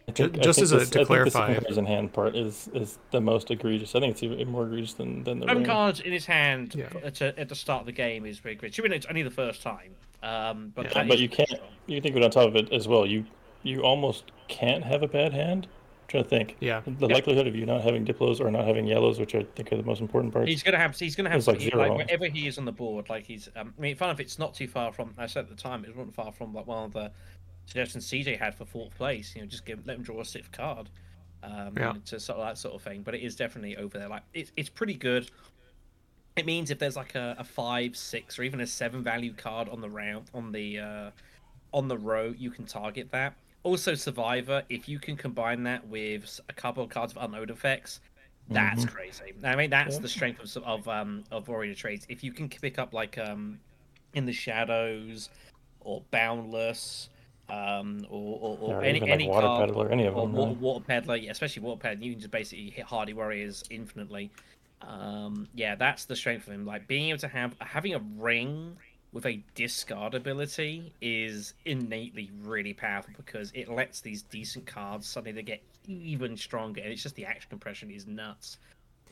I 0.07 0.11
Ju- 0.11 0.29
think- 0.29 0.37
I 0.39 0.41
just 0.43 0.59
think 0.59 0.63
as 0.65 0.71
a- 0.71 0.77
the- 0.77 0.85
to 0.85 0.85
I 0.85 0.89
think 0.97 1.07
clarify- 1.07 1.39
the 1.47 1.53
seven 1.53 1.63
cards 1.63 1.77
in 1.77 1.85
hand 1.85 2.13
part 2.13 2.35
is 2.35 2.69
is 2.73 2.99
the 3.11 3.21
most 3.21 3.49
egregious. 3.51 3.95
I 3.95 3.99
think 3.99 4.11
it's 4.11 4.23
even 4.23 4.47
more 4.49 4.65
egregious 4.65 4.93
than 4.93 5.23
than 5.23 5.39
the 5.39 5.45
Seven 5.47 5.57
ring. 5.63 5.65
cards 5.65 5.99
in 5.99 6.11
his 6.11 6.25
hand 6.25 6.75
Yeah. 6.75 6.89
at, 7.03 7.21
a, 7.21 7.39
at 7.39 7.49
the 7.49 7.55
start 7.55 7.81
of 7.81 7.85
the 7.87 7.91
game 7.91 8.25
is 8.25 8.37
very 8.39 8.55
great. 8.55 8.77
I 8.79 8.83
mean, 8.83 8.91
it's 8.93 9.07
only 9.07 9.23
the 9.23 9.31
first 9.31 9.61
time, 9.63 9.95
um, 10.21 10.71
but 10.75 10.85
Yeah, 10.93 11.03
but 11.05 11.15
is 11.15 11.21
you 11.21 11.29
pretty 11.29 11.45
can't. 11.45 11.49
strong. 11.49 11.71
You 11.87 12.01
think 12.01 12.15
of 12.15 12.21
it 12.21 12.25
on 12.25 12.31
top 12.31 12.47
of 12.49 12.55
it 12.55 12.71
as 12.71 12.87
well. 12.87 13.05
You 13.05 13.25
you 13.63 13.81
almost 13.81 14.25
can't 14.47 14.83
have 14.83 15.01
a 15.01 15.07
bad 15.07 15.33
hand 15.33 15.67
trying 16.07 16.23
to 16.23 16.29
think. 16.29 16.55
Yeah. 16.59 16.81
The 16.85 17.07
likelihood 17.07 17.47
of 17.47 17.55
you 17.55 17.65
not 17.65 17.81
having 17.81 18.05
diplos 18.05 18.39
or 18.39 18.49
not 18.51 18.65
having 18.65 18.85
yellows, 18.87 19.19
which 19.19 19.35
I 19.35 19.43
think 19.55 19.71
are 19.71 19.77
the 19.77 19.83
most 19.83 20.01
important 20.01 20.33
parts. 20.33 20.49
He's 20.49 20.63
gonna 20.63 20.77
have. 20.77 20.97
He's 20.97 21.15
gonna 21.15 21.29
have 21.29 21.39
It's 21.39 21.47
like 21.47 21.59
he- 21.59 21.69
zero. 21.69 21.95
wherever 21.97 22.25
he 22.27 22.47
is 22.47 22.57
on 22.57 22.65
the 22.65 22.71
board. 22.71 23.09
Like 23.09 23.25
he's. 23.25 23.49
Um, 23.55 23.73
I 23.77 23.81
mean, 23.81 23.95
fun 23.95 24.09
if 24.09 24.19
it's 24.19 24.37
not 24.39 24.53
too 24.53 24.67
far 24.67 24.91
from. 24.93 25.13
I 25.17 25.25
said 25.25 25.45
at 25.45 25.49
the 25.49 25.55
time 25.55 25.83
it 25.85 25.95
wasn't 25.95 26.15
far 26.15 26.31
from 26.31 26.53
like 26.53 26.67
one 26.67 26.85
of 26.85 26.93
the 26.93 27.11
suggestions 27.65 28.07
CJ 28.07 28.37
had 28.39 28.53
for 28.55 28.65
fourth 28.65 28.95
place. 28.95 29.33
You 29.35 29.41
know, 29.41 29.47
just 29.47 29.65
give 29.65 29.85
let 29.87 29.97
him 29.97 30.03
draw 30.03 30.21
a 30.21 30.25
sixth 30.25 30.51
card. 30.51 30.89
Um, 31.43 31.73
Yeah. 31.77 31.93
to 32.05 32.19
sort 32.19 32.39
of 32.39 32.45
that 32.47 32.57
sort 32.57 32.73
of 32.75 32.81
thing. 32.81 33.01
But 33.03 33.13
it 33.15 33.21
is 33.21 33.35
definitely 33.35 33.77
over 33.77 33.97
there. 33.99 34.07
Like 34.09 34.23
it's 34.33 34.51
it's 34.57 34.69
pretty 34.69 34.95
good. 34.95 35.29
It 36.35 36.45
means 36.45 36.69
if 36.69 36.79
there's 36.79 36.97
like 36.97 37.15
a, 37.15 37.35
a 37.39 37.43
five, 37.43 37.95
six, 37.95 38.37
or 38.37 38.43
even 38.43 38.59
a 38.59 38.67
seven 38.67 39.03
value 39.03 39.33
card 39.33 39.69
on 39.69 39.79
the 39.79 39.89
round 39.89 40.25
on 40.33 40.51
the 40.51 40.79
uh, 40.79 41.11
on 41.73 41.87
the 41.87 41.97
row, 41.97 42.33
you 42.37 42.51
can 42.51 42.65
target 42.65 43.09
that. 43.11 43.35
Also, 43.65 43.95
Survivor, 43.95 44.61
if 44.69 44.87
you 44.87 44.99
can 44.99 45.17
combine 45.17 45.63
that 45.63 45.87
with 45.87 46.39
a 46.49 46.53
couple 46.53 46.83
of 46.83 46.89
cards 46.91 47.13
of 47.15 47.23
unload 47.23 47.49
effects, 47.49 47.99
that's 48.51 48.85
crazy. 48.85 49.33
I 49.43 49.55
mean, 49.55 49.71
that's 49.71 49.95
Yeah. 49.95 50.01
the 50.01 50.07
strength 50.07 50.55
of 50.55 50.63
of 50.63 50.87
um 50.87 51.23
of 51.31 51.47
Vorian 51.47 51.71
Atreides. 51.71 52.05
If 52.07 52.23
you 52.23 52.31
can 52.31 52.47
pick 52.47 52.77
up 52.77 52.93
like 52.93 53.17
um 53.17 53.59
in 54.13 54.25
the 54.25 54.31
shadows 54.31 55.29
or 55.79 56.03
boundless 56.11 57.09
um 57.49 58.05
or 58.07 58.37
or, 58.39 58.57
or 58.61 58.73
Or 58.75 58.83
any 58.83 58.99
like 58.99 59.09
any 59.09 59.27
water 59.27 59.47
card 59.47 59.69
peddler, 59.69 59.91
any 59.91 60.05
of 60.05 60.15
or 60.15 60.27
them. 60.27 60.35
water, 60.35 60.59
water 60.59 60.85
peddler, 60.85 61.15
yeah, 61.15 61.31
especially 61.31 61.63
water 61.63 61.79
peddler, 61.79 62.05
you 62.05 62.11
can 62.11 62.19
just 62.19 62.31
basically 62.31 62.69
hit 62.69 62.85
hardy 62.85 63.13
warriors 63.13 63.63
infinitely. 63.71 64.29
Um, 64.81 65.47
yeah, 65.55 65.73
that's 65.73 66.05
the 66.05 66.15
strength 66.15 66.45
of 66.45 66.53
him. 66.53 66.67
Like 66.67 66.87
being 66.87 67.09
able 67.09 67.17
to 67.19 67.27
have 67.29 67.55
having 67.61 67.95
a 67.95 67.99
ring 68.15 68.77
with 69.15 69.25
a 69.25 69.41
discard 69.55 70.13
ability 70.13 70.91
is 71.01 71.53
innately 71.63 72.29
really 72.43 72.73
powerful 72.73 73.13
because 73.15 73.49
it 73.55 73.69
lets 73.69 74.01
these 74.01 74.23
decent 74.23 74.65
cards 74.65 75.07
suddenly 75.07 75.31
they 75.31 75.41
get 75.41 75.63
even 75.87 76.35
stronger, 76.35 76.81
and 76.81 76.91
it's 76.91 77.01
just 77.01 77.15
the 77.15 77.25
action 77.25 77.47
compression 77.49 77.89
is 77.89 78.05
nuts. 78.05 78.57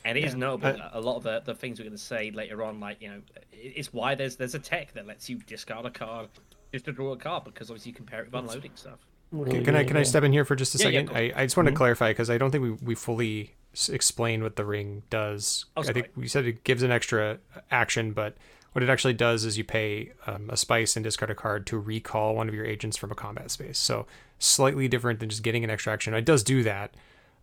And 0.04 0.18
it 0.18 0.26
is 0.26 0.34
Yeah, 0.34 0.40
notable. 0.40 0.82
I- 0.82 0.90
a 0.92 1.00
lot 1.00 1.16
of 1.16 1.24
the, 1.24 1.42
the 1.46 1.56
things 1.56 1.80
we're 1.80 1.86
going 1.86 1.96
to 1.98 2.04
say 2.04 2.32
later 2.32 2.62
on, 2.64 2.82
like 2.82 3.02
you 3.02 3.08
know, 3.12 3.22
it's 3.54 3.94
why 3.94 4.14
there's 4.14 4.36
there's 4.36 4.56
a 4.56 4.60
tech 4.60 4.92
that 4.94 5.08
lets 5.08 5.30
you 5.30 5.38
discard 5.38 5.86
a 5.86 5.90
card 5.90 6.28
just 6.74 6.84
to 6.84 6.92
draw 6.92 7.14
a 7.14 7.18
card 7.18 7.46
because 7.46 7.70
obviously 7.70 7.92
you 7.92 7.96
compare 7.96 8.24
it 8.24 8.26
with 8.26 8.34
unloading 8.36 8.72
stuff. 8.76 9.00
Really 9.32 9.64
Can 9.64 9.74
I 9.76 9.86
can 9.86 9.96
I 9.96 10.04
step 10.04 10.24
in 10.24 10.34
here 10.34 10.44
for 10.44 10.58
just 10.58 10.76
a 10.76 10.80
Yeah, 10.80 10.90
yeah, 10.90 11.00
second? 11.00 11.14
go. 11.14 11.16
I, 11.16 11.32
I 11.44 11.46
just 11.46 11.56
want 11.56 11.68
to 11.68 11.74
Mhm. 11.74 11.78
clarify 11.78 12.10
because 12.10 12.30
I 12.30 12.38
don't 12.38 12.52
think 12.52 12.62
we, 12.64 12.72
we 12.72 12.94
fully 12.96 13.54
s- 13.74 13.88
explained 13.88 14.44
what 14.44 14.58
the 14.58 14.66
ring 14.66 15.04
does. 15.10 15.64
Oh, 15.78 15.84
I 15.84 15.94
think 15.94 16.10
we 16.18 16.28
said 16.28 16.46
it 16.46 16.66
gives 16.66 16.84
an 16.84 16.92
extra 16.92 17.40
action, 17.72 18.12
but 18.12 18.36
what 18.74 18.84
it 18.84 18.90
actually 18.90 19.14
does 19.14 19.46
is 19.46 19.58
you 19.58 19.64
pay 19.64 20.12
um, 20.28 20.50
a 20.50 20.58
spice 20.58 20.96
and 20.96 21.04
discard 21.04 21.32
a 21.32 21.36
card 21.36 21.66
to 21.68 21.78
recall 21.80 22.36
one 22.36 22.48
of 22.50 22.54
your 22.54 22.66
agents 22.66 22.98
from 22.98 23.12
a 23.12 23.16
combat 23.16 23.50
space. 23.52 23.78
So 23.80 24.06
slightly 24.40 24.88
different 24.88 25.20
than 25.20 25.30
just 25.30 25.42
getting 25.44 25.64
an 25.64 25.70
extra 25.70 25.94
action. 25.94 26.14
It 26.14 26.26
does 26.26 26.44
do 26.44 26.62
that. 26.64 26.94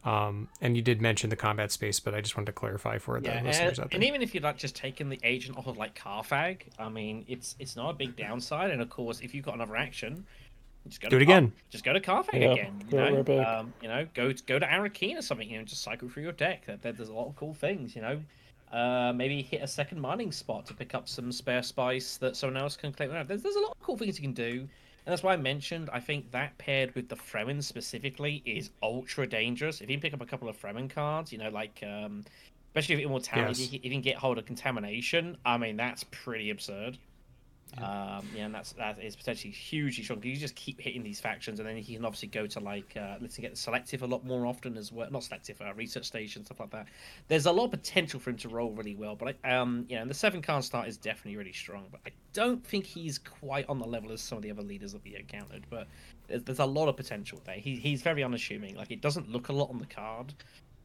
Um, 0.02 0.48
and 0.62 0.76
you 0.76 0.82
did 0.82 1.02
mention 1.02 1.28
the 1.28 1.36
combat 1.36 1.70
space, 1.72 2.00
but 2.00 2.14
I 2.14 2.22
just 2.22 2.34
wanted 2.34 2.46
to 2.46 2.52
clarify 2.52 2.96
for 2.98 3.20
the 3.20 3.28
Yeah, 3.28 3.42
listeners 3.42 3.78
and, 3.78 3.84
out 3.84 3.90
there. 3.90 3.96
and 3.98 4.04
even 4.04 4.22
if 4.22 4.32
you're 4.34 4.42
like 4.42 4.56
just 4.56 4.74
taking 4.74 5.10
the 5.10 5.20
agent 5.22 5.58
off 5.58 5.66
of 5.66 5.76
like 5.76 5.94
Carthag, 5.94 6.62
I 6.78 6.88
mean, 6.88 7.24
it's 7.28 7.54
it's 7.58 7.76
not 7.76 7.90
a 7.90 7.92
big 7.92 8.16
downside. 8.16 8.70
And 8.70 8.80
of 8.80 8.88
course, 8.88 9.20
if 9.20 9.34
you've 9.34 9.44
got 9.44 9.54
another 9.56 9.76
action, 9.76 10.24
just 10.88 11.02
go 11.02 11.10
Do 11.10 11.18
to 11.18 11.22
it 11.22 11.26
Car- 11.26 11.36
again. 11.36 11.52
Just 11.68 11.84
go 11.84 11.92
to 11.92 12.00
Carthag 12.00 12.40
Yeah, 12.40 12.52
again. 12.52 12.82
You 12.90 12.96
know, 12.96 13.44
um, 13.44 13.74
you 13.82 13.88
know, 13.88 14.06
go 14.14 14.32
to, 14.32 14.42
go 14.44 14.58
to 14.58 14.64
Arrakeen 14.66 15.18
or 15.18 15.22
something. 15.22 15.50
You 15.50 15.58
know, 15.58 15.64
just 15.64 15.82
cycle 15.82 16.08
through 16.08 16.22
your 16.22 16.32
deck. 16.32 16.64
There, 16.64 16.78
there- 16.78 16.92
there's 16.92 17.10
a 17.10 17.14
lot 17.14 17.26
of 17.28 17.36
cool 17.36 17.52
things. 17.52 17.94
You 17.94 18.00
know, 18.00 18.22
uh, 18.72 19.12
maybe 19.14 19.42
hit 19.42 19.62
a 19.62 19.66
second 19.66 20.00
mining 20.00 20.32
spot 20.32 20.66
to 20.66 20.74
pick 20.74 20.94
up 20.94 21.08
some 21.08 21.32
spare 21.32 21.62
spice 21.62 22.16
that 22.18 22.36
someone 22.36 22.56
else 22.62 22.76
can 22.76 22.92
claim. 22.92 23.10
There's 23.26 23.42
there's 23.42 23.56
a 23.56 23.60
lot 23.60 23.72
of 23.72 23.80
cool 23.82 23.96
things 23.96 24.18
you 24.18 24.22
can 24.22 24.34
do. 24.34 24.68
And 25.06 25.12
that's 25.12 25.22
why 25.22 25.32
I 25.32 25.36
mentioned. 25.38 25.88
I 25.92 25.98
think 25.98 26.30
that 26.32 26.56
paired 26.58 26.94
with 26.94 27.08
the 27.08 27.16
Fremen 27.16 27.62
specifically 27.64 28.42
is 28.44 28.70
ultra 28.82 29.26
dangerous. 29.26 29.80
If 29.80 29.88
you 29.88 29.96
can 29.96 30.02
pick 30.02 30.12
up 30.14 30.20
a 30.20 30.26
couple 30.26 30.48
of 30.48 30.60
Fremen 30.60 30.90
cards, 30.90 31.32
you 31.32 31.38
know, 31.38 31.48
like 31.48 31.82
um, 31.82 32.24
especially 32.68 32.96
if 32.96 33.00
immortality, 33.00 33.62
Yes. 33.62 33.72
if 33.72 33.84
you 33.84 33.90
can 33.90 34.02
get 34.02 34.16
hold 34.16 34.36
of 34.38 34.44
contamination, 34.44 35.36
I 35.44 35.56
mean 35.56 35.76
that's 35.76 36.04
pretty 36.04 36.50
absurd. 36.50 36.98
Um, 37.78 38.26
yeah, 38.34 38.46
and 38.46 38.54
that's 38.54 38.72
that 38.72 39.02
is 39.02 39.14
potentially 39.14 39.52
hugely 39.52 40.02
strong. 40.02 40.22
You 40.22 40.36
just 40.36 40.56
keep 40.56 40.80
hitting 40.80 41.02
these 41.02 41.20
factions, 41.20 41.60
and 41.60 41.68
then 41.68 41.76
he 41.76 41.94
can 41.94 42.04
obviously 42.04 42.28
go 42.28 42.46
to 42.46 42.60
like 42.60 42.96
uh, 42.96 43.16
let's 43.20 43.36
say 43.36 43.42
get 43.42 43.56
selective 43.56 44.02
a 44.02 44.06
lot 44.06 44.24
more 44.24 44.44
often 44.46 44.76
as 44.76 44.90
well. 44.90 45.08
Not 45.10 45.22
selective, 45.22 45.60
uh, 45.60 45.72
research 45.74 46.04
station 46.04 46.44
stuff 46.44 46.60
like 46.60 46.70
that. 46.70 46.88
There's 47.28 47.46
a 47.46 47.52
lot 47.52 47.66
of 47.66 47.70
potential 47.70 48.18
for 48.18 48.30
him 48.30 48.36
to 48.38 48.48
roll 48.48 48.72
really 48.72 48.96
well, 48.96 49.14
but 49.14 49.36
I, 49.44 49.56
um, 49.56 49.86
you 49.88 49.96
know, 49.96 50.02
and 50.02 50.10
the 50.10 50.14
seven 50.14 50.42
card 50.42 50.64
start 50.64 50.88
is 50.88 50.96
definitely 50.96 51.36
really 51.36 51.52
strong. 51.52 51.86
But 51.90 52.00
I 52.06 52.10
don't 52.32 52.64
think 52.64 52.86
he's 52.86 53.18
quite 53.18 53.68
on 53.68 53.78
the 53.78 53.86
level 53.86 54.10
as 54.12 54.20
some 54.20 54.38
of 54.38 54.42
the 54.42 54.50
other 54.50 54.62
leaders 54.62 54.92
that 54.92 55.04
we 55.04 55.14
encountered. 55.16 55.64
But 55.70 55.86
there's, 56.26 56.42
there's 56.42 56.58
a 56.58 56.66
lot 56.66 56.88
of 56.88 56.96
potential 56.96 57.40
there. 57.44 57.56
He, 57.56 57.76
he's 57.76 58.02
very 58.02 58.24
unassuming. 58.24 58.74
Like 58.74 58.90
it 58.90 59.00
doesn't 59.00 59.30
look 59.30 59.48
a 59.48 59.52
lot 59.52 59.70
on 59.70 59.78
the 59.78 59.86
card, 59.86 60.34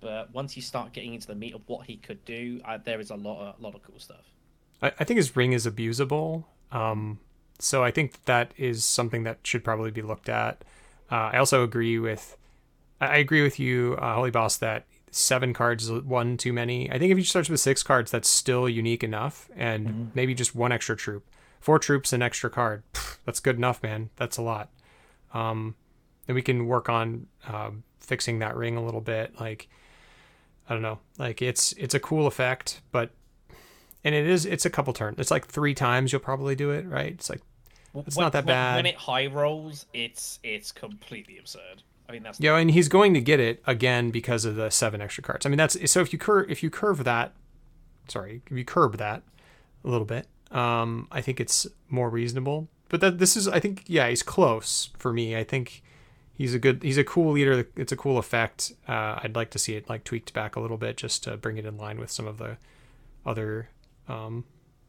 but 0.01 0.31
once 0.33 0.55
you 0.55 0.61
start 0.61 0.93
getting 0.93 1.15
into 1.15 1.27
the 1.27 1.35
meat 1.35 1.55
of 1.55 1.61
what 1.65 1.87
he 1.87 1.97
could 1.97 2.23
do, 2.25 2.61
uh, 2.63 2.77
there 2.77 2.99
is 2.99 3.09
a 3.09 3.15
lot 3.15 3.41
of 3.41 3.59
lot 3.59 3.73
of 3.73 3.81
cool 3.81 3.99
stuff. 3.99 4.35
I, 4.81 4.91
I 4.99 5.03
think 5.03 5.17
his 5.17 5.35
ring 5.35 5.53
is 5.53 5.65
abusable. 5.65 6.43
Um, 6.75 7.19
so 7.59 7.83
I 7.83 7.91
think 7.91 8.25
that 8.25 8.51
is 8.57 8.83
something 8.83 9.23
that 9.23 9.39
should 9.43 9.63
probably 9.63 9.91
be 9.91 10.01
looked 10.01 10.29
at. 10.29 10.63
Uh, 11.11 11.29
I 11.33 11.37
also 11.37 11.63
agree 11.63 11.99
with, 11.99 12.35
I 12.99 13.17
agree 13.17 13.43
with 13.43 13.59
you, 13.59 13.95
uh, 13.99 14.15
Holy 14.15 14.31
Boss, 14.31 14.57
that 14.57 14.85
seven 15.09 15.53
cards 15.53 15.89
is 15.89 16.03
one 16.03 16.35
too 16.35 16.51
many. 16.51 16.91
I 16.91 16.99
think 16.99 17.11
if 17.11 17.17
you 17.17 17.23
start 17.23 17.49
with 17.49 17.61
six 17.61 17.81
cards, 17.83 18.11
that's 18.11 18.27
still 18.27 18.67
unique 18.67 19.03
enough, 19.03 19.49
and 19.55 20.11
maybe 20.13 20.33
just 20.33 20.53
one 20.53 20.73
extra 20.73 20.97
troop, 20.97 21.23
four 21.61 21.79
troops, 21.79 22.11
an 22.11 22.21
extra 22.21 22.49
card. 22.49 22.83
That's 23.23 23.39
good 23.39 23.55
enough, 23.55 23.81
man. 23.81 24.09
That's 24.17 24.37
a 24.37 24.41
lot. 24.41 24.69
Um, 25.33 25.75
then 26.25 26.35
we 26.35 26.41
can 26.41 26.67
work 26.67 26.89
on 26.89 27.27
um, 27.47 27.83
fixing 27.99 28.39
that 28.39 28.57
ring 28.57 28.75
a 28.75 28.83
little 28.83 29.01
bit. 29.01 29.39
Like, 29.39 29.69
I 30.67 30.73
don't 30.73 30.81
know, 30.81 30.99
like 31.17 31.41
it's 31.41 31.71
it's 31.73 31.93
a 31.93 31.99
cool 31.99 32.27
effect, 32.27 32.81
but 32.91 33.11
and 34.05 34.15
it 34.15 34.25
is 34.25 34.45
it's 34.45 34.65
a 34.65 34.69
couple 34.69 34.93
turns. 34.93 35.19
It's 35.19 35.31
like 35.31 35.45
three 35.47 35.73
times 35.73 36.13
you'll 36.13 36.21
probably 36.21 36.55
do 36.55 36.71
it, 36.71 36.85
right? 36.87 37.11
It's 37.11 37.29
like 37.29 37.41
It's 38.07 38.15
When- 38.15 38.23
not 38.23 38.31
that 38.33 38.45
bad. 38.45 38.77
When 38.77 38.85
it 38.85 38.95
high 38.95 39.25
rolls, 39.27 39.85
it's 39.93 40.39
it's 40.43 40.71
completely 40.71 41.37
absurd. 41.37 41.83
I 42.07 42.11
mean, 42.13 42.23
that's 42.23 42.39
yeah, 42.39 42.55
and 42.55 42.69
he's 42.71 42.87
going 42.87 43.13
to 43.15 43.21
get 43.21 43.39
it 43.39 43.61
again 43.65 44.11
because 44.11 44.45
of 44.45 44.55
the 44.55 44.69
seven 44.69 45.01
extra 45.01 45.23
cards. 45.23 45.45
I 45.45 45.49
mean, 45.49 45.57
that's 45.57 45.91
so 45.91 45.99
if 46.01 46.13
you 46.13 46.19
curve 46.19 46.49
if 46.49 46.61
you 46.63 46.69
curve 46.69 47.03
that, 47.03 47.33
sorry, 48.07 48.41
if 48.49 48.57
you 48.57 48.63
curb 48.63 48.97
that 48.97 49.23
a 49.83 49.89
little 49.89 50.05
bit, 50.05 50.27
um, 50.51 51.07
I 51.11 51.21
think 51.21 51.39
it's 51.39 51.65
more 51.89 52.09
reasonable. 52.09 52.67
But 52.89 53.01
that 53.01 53.17
this 53.17 53.35
is, 53.35 53.47
I 53.47 53.59
think, 53.59 53.83
yeah, 53.87 54.07
he's 54.09 54.21
close 54.21 54.91
for 54.99 55.11
me. 55.11 55.35
I 55.35 55.43
think 55.43 55.81
he's 56.35 56.53
a 56.53 56.59
good, 56.59 56.83
he's 56.83 56.99
a 56.99 57.03
cool 57.03 57.31
leader. 57.31 57.67
It's 57.75 57.91
a 57.91 57.97
cool 57.97 58.19
effect. 58.19 58.73
Uh, 58.87 59.17
I'd 59.23 59.35
like 59.35 59.49
to 59.51 59.59
see 59.59 59.73
it 59.75 59.89
like 59.89 60.03
tweaked 60.03 60.33
back 60.33 60.55
a 60.55 60.59
little 60.59 60.77
bit 60.77 60.95
just 60.97 61.23
to 61.23 61.35
bring 61.37 61.57
it 61.57 61.65
in 61.65 61.77
line 61.77 61.99
with 61.99 62.11
some 62.11 62.27
of 62.27 62.37
the 62.37 62.57
other 63.25 63.69
um, 64.07 64.43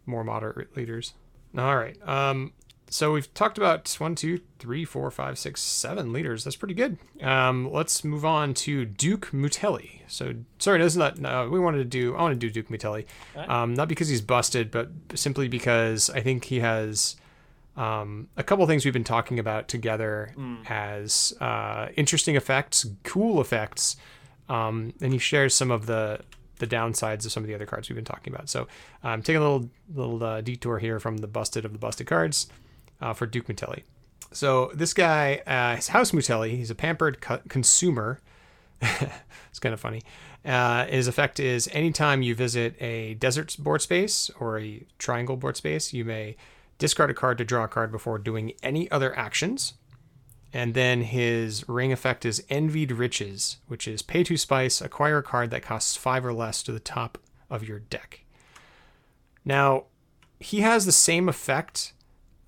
more 0.05 0.25
moderate 0.25 0.77
leaders. 0.77 1.15
All 1.57 1.77
right. 1.77 1.97
Um, 2.07 2.53
so 2.89 3.13
we've 3.13 3.33
talked 3.35 3.59
about 3.59 3.93
one, 3.99 4.15
two, 4.15 4.41
three, 4.59 4.85
four, 4.85 5.11
five, 5.11 5.39
six, 5.39 5.61
seven 5.61 6.13
leaders. 6.13 6.45
That's 6.45 6.55
pretty 6.57 6.75
good. 6.75 6.99
Um, 7.21 7.71
let's 7.73 8.05
move 8.05 8.25
on 8.25 8.55
to 8.55 8.85
Duke 8.85 9.31
Mutelli. 9.33 10.03
So 10.07 10.35
sorry, 10.59 10.79
that's 10.79 10.95
not. 10.95 11.19
No, 11.19 11.49
we 11.49 11.59
wanted 11.59 11.79
to 11.79 11.85
do. 11.85 12.15
I 12.15 12.23
want 12.23 12.35
to 12.35 12.39
do 12.39 12.51
Duke 12.51 12.69
Mutelli, 12.69 13.07
Alright. 13.35 13.51
um, 13.51 13.75
not 13.75 13.89
because 13.89 14.09
he's 14.09 14.21
busted, 14.21 14.71
but 14.71 14.91
simply 15.15 15.49
because 15.49 16.11
I 16.11 16.21
think 16.21 16.45
he 16.45 16.61
has 16.61 17.17
um, 17.77 18.29
a 18.37 18.45
couple 18.45 18.65
things 18.67 18.85
we've 18.85 18.95
been 18.95 19.03
talking 19.05 19.39
about 19.41 19.67
together 19.67 20.33
as 20.69 21.35
uh, 21.41 21.89
interesting 21.97 22.37
effects, 22.37 22.87
cool 23.03 23.41
effects, 23.41 23.97
um, 24.49 24.95
and 25.01 25.13
he 25.13 25.19
shares 25.19 25.55
some 25.55 25.73
of 25.73 25.87
the 25.87 26.21
the 26.59 26.67
downsides 26.67 27.25
of 27.25 27.33
some 27.33 27.43
of 27.43 27.49
the 27.49 27.55
other 27.55 27.67
cards 27.67 27.89
we've 27.89 27.97
been 27.97 28.05
talking 28.05 28.33
about. 28.33 28.49
So 28.49 28.67
I'm 29.03 29.23
taking 29.23 29.43
a 29.43 29.45
little 29.45 29.71
little 29.95 30.23
uh, 30.23 30.41
detour 30.41 30.79
here 30.79 30.99
from 31.01 31.19
the 31.19 31.27
busted 31.27 31.65
of 31.65 31.73
the 31.73 31.79
busted 31.79 32.07
cards 32.07 32.49
uh, 33.01 33.13
for 33.13 33.27
Duke 33.27 33.47
Mutelli. 33.47 33.83
So 34.33 34.71
this 34.75 34.93
guy, 34.93 35.43
uh, 35.47 35.77
his 35.77 35.89
house 35.89 36.11
Mutelli, 36.11 36.57
he's 36.57 36.71
a 36.71 36.75
pampered 36.75 37.21
co- 37.21 37.41
consumer. 37.49 38.21
it's 38.81 39.59
kind 39.61 39.73
of 39.73 39.81
funny. 39.81 40.03
Uh, 40.45 40.87
his 40.87 41.09
effect 41.09 41.41
is 41.41 41.69
anytime 41.73 42.23
you 42.23 42.35
visit 42.35 42.81
a 42.81 43.15
desert 43.15 43.57
board 43.59 43.83
space 43.83 44.31
or 44.39 44.59
a 44.61 44.85
triangle 44.99 45.37
board 45.37 45.57
space, 45.57 45.93
you 45.93 46.05
may 46.05 46.37
discard 46.79 47.11
a 47.11 47.15
card 47.15 47.39
to 47.39 47.45
draw 47.45 47.65
a 47.65 47.69
card 47.69 47.91
before 47.91 48.19
doing 48.19 48.53
any 48.63 48.91
other 48.91 49.17
actions. 49.17 49.75
And 50.57 50.73
then 50.73 51.03
his 51.03 51.69
ring 51.69 51.93
effect 51.93 52.25
is 52.25 52.43
Envied 52.49 52.91
Riches, 52.91 53.59
which 53.69 53.87
is 53.87 54.01
pay 54.01 54.25
two 54.25 54.39
spice, 54.39 54.81
acquire 54.81 55.19
a 55.19 55.23
card 55.23 55.51
that 55.51 55.61
costs 55.61 55.97
five 55.99 56.25
or 56.25 56.33
less 56.33 56.63
to 56.63 56.73
the 56.73 56.81
top 56.81 57.19
of 57.51 57.69
your 57.69 57.79
deck. 57.81 58.25
Now, 59.45 59.85
he 60.41 60.61
has 60.63 60.87
the 60.87 60.93
same 60.93 61.29
effect 61.29 61.93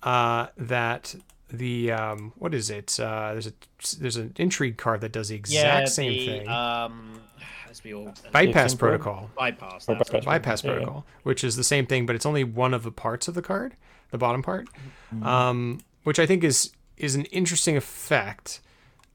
uh, 0.01 0.47
that 0.57 1.13
the 1.51 1.91
um, 1.91 2.33
what 2.35 2.55
is 2.55 2.71
it? 2.71 2.99
Uh, 2.99 3.33
there's 3.33 3.45
a 3.45 3.53
there's 3.99 4.15
an 4.17 4.33
intrigue 4.37 4.77
card 4.77 5.01
that 5.01 5.11
does 5.11 5.29
the 5.29 5.35
exact 5.35 5.89
same 5.89 6.11
the, 6.13 6.25
thing. 6.25 6.47
Um, 6.47 7.21
let's 7.67 7.81
all 7.93 8.11
bypass 8.31 8.73
protocol. 8.73 9.29
bypass. 9.37 9.87
Or 9.87 9.93
That's 9.95 10.09
bypass. 10.09 10.13
what- 10.13 10.25
bypass 10.25 10.63
Yeah, 10.63 10.69
yeah. 10.71 10.75
protocol, 10.77 11.05
which 11.21 11.43
is 11.43 11.55
the 11.57 11.63
same 11.63 11.85
thing, 11.85 12.07
but 12.07 12.15
it's 12.15 12.25
only 12.25 12.43
one 12.43 12.73
of 12.73 12.81
the 12.81 12.91
parts 12.91 13.27
of 13.27 13.35
the 13.35 13.43
card, 13.43 13.75
the 14.09 14.17
bottom 14.17 14.41
part, 14.41 14.67
Mm-hmm. 15.13 15.23
um, 15.27 15.79
which 16.05 16.17
I 16.17 16.25
think 16.25 16.43
is 16.43 16.71
is 16.99 17.15
an 17.15 17.25
interesting 17.25 17.75
effect. 17.77 18.61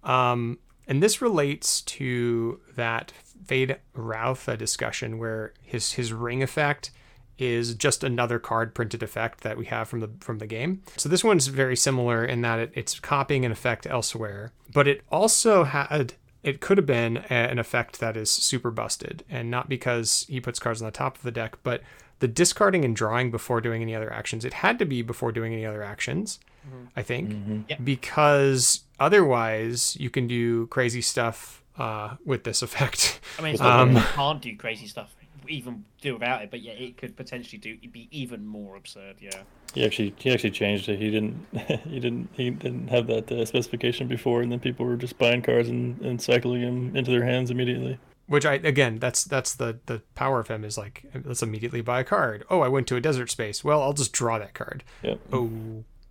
Um, 0.02 0.58
and 0.86 1.02
this 1.02 1.22
relates 1.22 1.80
to 1.82 2.60
that 2.76 3.12
Fade 3.46 3.76
Rautha 3.96 4.56
discussion 4.56 5.18
where 5.18 5.52
his 5.62 5.92
his 5.92 6.12
ring 6.12 6.42
effect 6.42 6.90
is 7.36 7.74
just 7.74 8.04
another 8.04 8.38
card 8.38 8.74
printed 8.74 9.02
effect 9.02 9.40
that 9.40 9.56
we 9.56 9.66
have 9.66 9.88
from 9.88 10.00
the 10.00 10.10
from 10.20 10.38
the 10.38 10.46
game. 10.46 10.82
So 10.96 11.08
this 11.08 11.24
one's 11.24 11.48
very 11.48 11.76
similar 11.76 12.24
in 12.24 12.42
that 12.42 12.58
it, 12.58 12.72
it's 12.74 13.00
copying 13.00 13.44
an 13.44 13.52
effect 13.52 13.86
elsewhere, 13.86 14.52
but 14.72 14.88
it 14.88 15.02
also 15.10 15.64
had 15.64 16.14
it 16.42 16.60
could 16.60 16.78
have 16.78 16.86
been 16.86 17.18
a, 17.30 17.34
an 17.34 17.58
effect 17.58 18.00
that 18.00 18.16
is 18.16 18.30
super 18.30 18.70
busted, 18.70 19.24
and 19.28 19.50
not 19.50 19.68
because 19.68 20.26
he 20.28 20.40
puts 20.40 20.58
cards 20.58 20.80
on 20.80 20.86
the 20.86 20.92
top 20.92 21.16
of 21.16 21.22
the 21.22 21.30
deck, 21.30 21.56
but 21.62 21.82
the 22.20 22.28
discarding 22.28 22.84
and 22.84 22.94
drawing 22.94 23.30
before 23.30 23.60
doing 23.60 23.82
any 23.82 23.94
other 23.94 24.12
actions. 24.12 24.44
It 24.44 24.54
had 24.54 24.78
to 24.78 24.84
be 24.84 25.02
before 25.02 25.32
doing 25.32 25.52
any 25.52 25.66
other 25.66 25.82
actions, 25.82 26.38
mm-hmm. 26.66 26.84
I 26.96 27.02
think, 27.02 27.30
mm-hmm. 27.30 27.60
yep. 27.68 27.78
because 27.82 28.80
otherwise 28.98 29.96
you 29.98 30.10
can 30.10 30.26
do 30.26 30.66
crazy 30.68 31.00
stuff 31.00 31.62
uh, 31.78 32.16
with 32.24 32.44
this 32.44 32.62
effect. 32.66 33.20
I 33.38 33.42
mean, 33.42 33.60
um, 33.60 33.96
can't 33.96 34.40
do 34.40 34.56
crazy 34.56 34.86
stuff 34.86 35.14
even 35.48 35.84
do 36.00 36.14
without 36.14 36.42
it, 36.42 36.50
but 36.50 36.60
yeah, 36.60 36.72
it 36.72 36.96
could 36.96 37.16
potentially 37.16 37.58
do 37.58 37.76
be 37.88 38.08
even 38.10 38.46
more 38.46 38.76
absurd. 38.76 39.16
Yeah. 39.20 39.42
He 39.74 39.84
actually 39.84 40.14
he 40.16 40.32
actually 40.32 40.50
changed 40.50 40.88
it. 40.88 40.98
He 40.98 41.10
didn't 41.10 41.46
he 41.84 42.00
didn't 42.00 42.28
he 42.32 42.50
didn't 42.50 42.88
have 42.88 43.06
that 43.08 43.30
uh, 43.30 43.44
specification 43.44 44.08
before, 44.08 44.42
and 44.42 44.50
then 44.50 44.60
people 44.60 44.86
were 44.86 44.96
just 44.96 45.18
buying 45.18 45.42
cards 45.42 45.68
and, 45.68 46.00
and 46.00 46.20
cycling 46.20 46.62
them 46.62 46.96
into 46.96 47.10
their 47.10 47.24
hands 47.24 47.50
immediately. 47.50 47.98
Which 48.26 48.46
I 48.46 48.54
again, 48.54 48.98
that's 48.98 49.24
that's 49.24 49.54
the 49.54 49.78
the 49.86 50.02
power 50.14 50.40
of 50.40 50.48
him 50.48 50.64
is 50.64 50.78
like 50.78 51.04
let's 51.24 51.42
immediately 51.42 51.80
buy 51.80 52.00
a 52.00 52.04
card. 52.04 52.44
Oh, 52.48 52.60
I 52.60 52.68
went 52.68 52.86
to 52.88 52.96
a 52.96 53.00
desert 53.00 53.30
space. 53.30 53.62
Well, 53.62 53.82
I'll 53.82 53.92
just 53.92 54.12
draw 54.12 54.38
that 54.38 54.54
card. 54.54 54.84
Yep. 55.02 55.20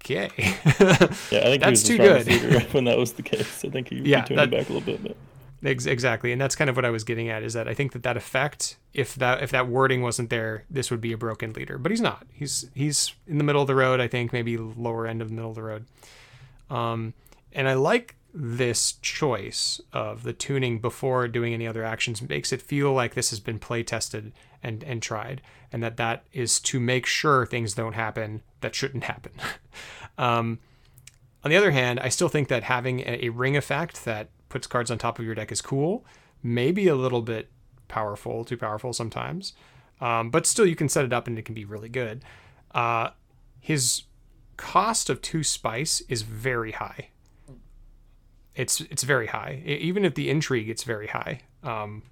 Okay. 0.06 0.30
yeah, 0.36 1.40
I 1.40 1.46
think 1.46 1.64
that's 1.64 1.84
too 1.84 1.98
good. 1.98 2.28
when 2.74 2.84
that 2.86 2.98
was 2.98 3.14
the 3.14 3.22
case. 3.22 3.64
I 3.64 3.70
think 3.70 3.88
he, 3.88 4.02
yeah, 4.02 4.22
he 4.22 4.28
turned 4.28 4.40
that, 4.40 4.48
it 4.50 4.52
back 4.52 4.70
a 4.70 4.74
little 4.74 4.82
bit. 4.82 5.02
But. 5.02 5.16
Exactly, 5.66 6.34
and 6.34 6.42
that's 6.42 6.58
kind 6.58 6.70
of 6.70 6.76
what 6.76 6.84
I 6.84 6.90
was 6.90 7.06
getting 7.06 7.30
at. 7.30 7.42
Is 7.42 7.54
that 7.54 7.70
I 7.70 7.74
think 7.74 7.94
that 7.94 8.04
that 8.04 8.18
effect, 8.18 8.78
if 8.94 9.16
that 9.16 9.42
if 9.42 9.52
that 9.52 9.70
wording 9.70 10.02
wasn't 10.02 10.30
there, 10.30 10.66
this 10.70 10.92
would 10.92 11.00
be 11.00 11.14
a 11.14 11.18
broken 11.18 11.54
leader. 11.54 11.78
But 11.78 11.92
he's 11.92 12.02
not. 12.02 12.28
He's 12.34 12.70
he's 12.76 13.14
in 13.28 13.38
the 13.38 13.46
middle 13.46 13.62
of 13.62 13.68
the 13.68 13.76
road. 13.76 14.02
I 14.02 14.10
think 14.10 14.34
maybe 14.34 14.58
lower 14.58 15.08
end 15.08 15.22
of 15.22 15.30
the 15.30 15.34
middle 15.34 15.52
of 15.52 15.56
the 15.56 15.64
road. 15.64 15.86
Um, 16.70 17.14
and 17.54 17.70
I 17.70 17.76
like 17.76 18.16
this 18.34 18.94
choice 18.94 19.80
of 19.94 20.24
the 20.24 20.34
tuning 20.34 20.80
before 20.80 21.28
doing 21.30 21.54
any 21.54 21.68
other 21.68 21.86
actions 21.86 22.22
makes 22.22 22.52
it 22.52 22.62
feel 22.62 22.92
like 22.92 23.14
this 23.14 23.30
has 23.30 23.40
been 23.40 23.60
play 23.60 23.84
tested 23.84 24.34
and 24.64 24.84
and 24.84 25.02
tried, 25.02 25.42
and 25.72 25.84
that 25.84 25.98
that 25.98 26.24
is 26.32 26.60
to 26.62 26.80
make 26.80 27.06
sure 27.06 27.46
things 27.46 27.74
don't 27.74 27.94
happen 27.94 28.42
that 28.62 28.74
shouldn't 28.74 29.04
happen. 29.04 29.34
um, 30.18 30.60
on 31.44 31.52
the 31.52 31.58
other 31.58 31.72
hand, 31.72 32.00
I 32.00 32.10
still 32.10 32.30
think 32.30 32.48
that 32.48 32.64
having 32.64 33.02
a, 33.02 33.26
a 33.26 33.30
ring 33.30 33.58
effect 33.58 34.06
that 34.06 34.30
puts 34.50 34.68
cards 34.68 34.90
on 34.90 34.98
top 34.98 35.20
of 35.20 35.26
your 35.26 35.36
deck 35.36 35.52
is 35.52 35.62
cool. 35.62 36.06
Maybe 36.42 36.88
a 36.88 36.96
little 36.96 37.22
bit 37.22 37.50
powerful, 37.88 38.46
too 38.46 38.58
powerful 38.58 38.94
sometimes. 38.94 39.54
Um, 40.00 40.30
but 40.30 40.46
still, 40.46 40.66
you 40.66 40.76
can 40.76 40.90
set 40.90 41.06
it 41.06 41.14
up 41.14 41.28
and 41.28 41.38
it 41.38 41.46
can 41.46 41.56
be 41.56 41.66
really 41.66 41.90
good. 41.90 42.24
Uh, 42.74 43.10
his 43.60 44.04
cost 44.58 45.10
of 45.10 45.22
two 45.22 45.44
spice 45.44 46.02
is 46.10 46.22
very 46.22 46.72
high. 46.72 47.10
It's 48.56 48.82
it's 48.82 49.04
very 49.04 49.28
high. 49.28 49.64
Even 49.66 50.06
if 50.06 50.14
the 50.14 50.30
intrigue, 50.30 50.70
it's 50.70 50.84
very 50.84 51.08
high. 51.08 51.42
Um, 51.64 52.04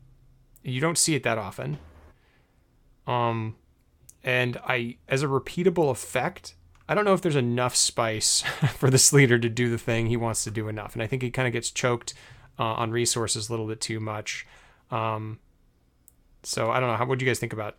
you 0.64 0.82
don't 0.82 0.98
see 0.98 1.16
it 1.16 1.24
that 1.24 1.38
often. 1.38 1.78
Um, 3.08 3.56
and 4.24 4.58
I, 4.58 4.98
as 5.08 5.24
a 5.24 5.28
repeatable 5.28 5.90
effect, 5.90 6.56
I 6.88 6.94
don't 6.94 7.06
know 7.06 7.14
if 7.14 7.22
there's 7.22 7.36
enough 7.36 7.76
spice 7.76 8.42
for 8.78 8.90
this 8.90 9.14
leader 9.14 9.40
to 9.40 9.50
do 9.50 9.70
the 9.70 9.78
thing 9.78 10.08
he 10.08 10.18
wants 10.18 10.44
to 10.44 10.52
do 10.52 10.68
enough. 10.68 10.94
And 10.94 11.02
I 11.02 11.08
think 11.08 11.22
he 11.24 11.32
kind 11.32 11.48
of 11.48 11.54
gets 11.54 11.72
choked 11.72 12.14
uh, 12.60 12.64
on 12.64 12.92
resources 12.92 13.50
a 13.50 13.52
little 13.52 13.68
bit 13.68 13.82
too 13.82 14.00
much. 14.00 14.46
Um, 14.92 15.40
so 16.44 16.70
I 16.70 16.80
don't 16.80 16.90
know. 16.90 16.96
How 16.96 17.06
what 17.06 17.20
do 17.20 17.26
you 17.26 17.30
guys 17.30 17.40
think 17.40 17.54
about? 17.54 17.78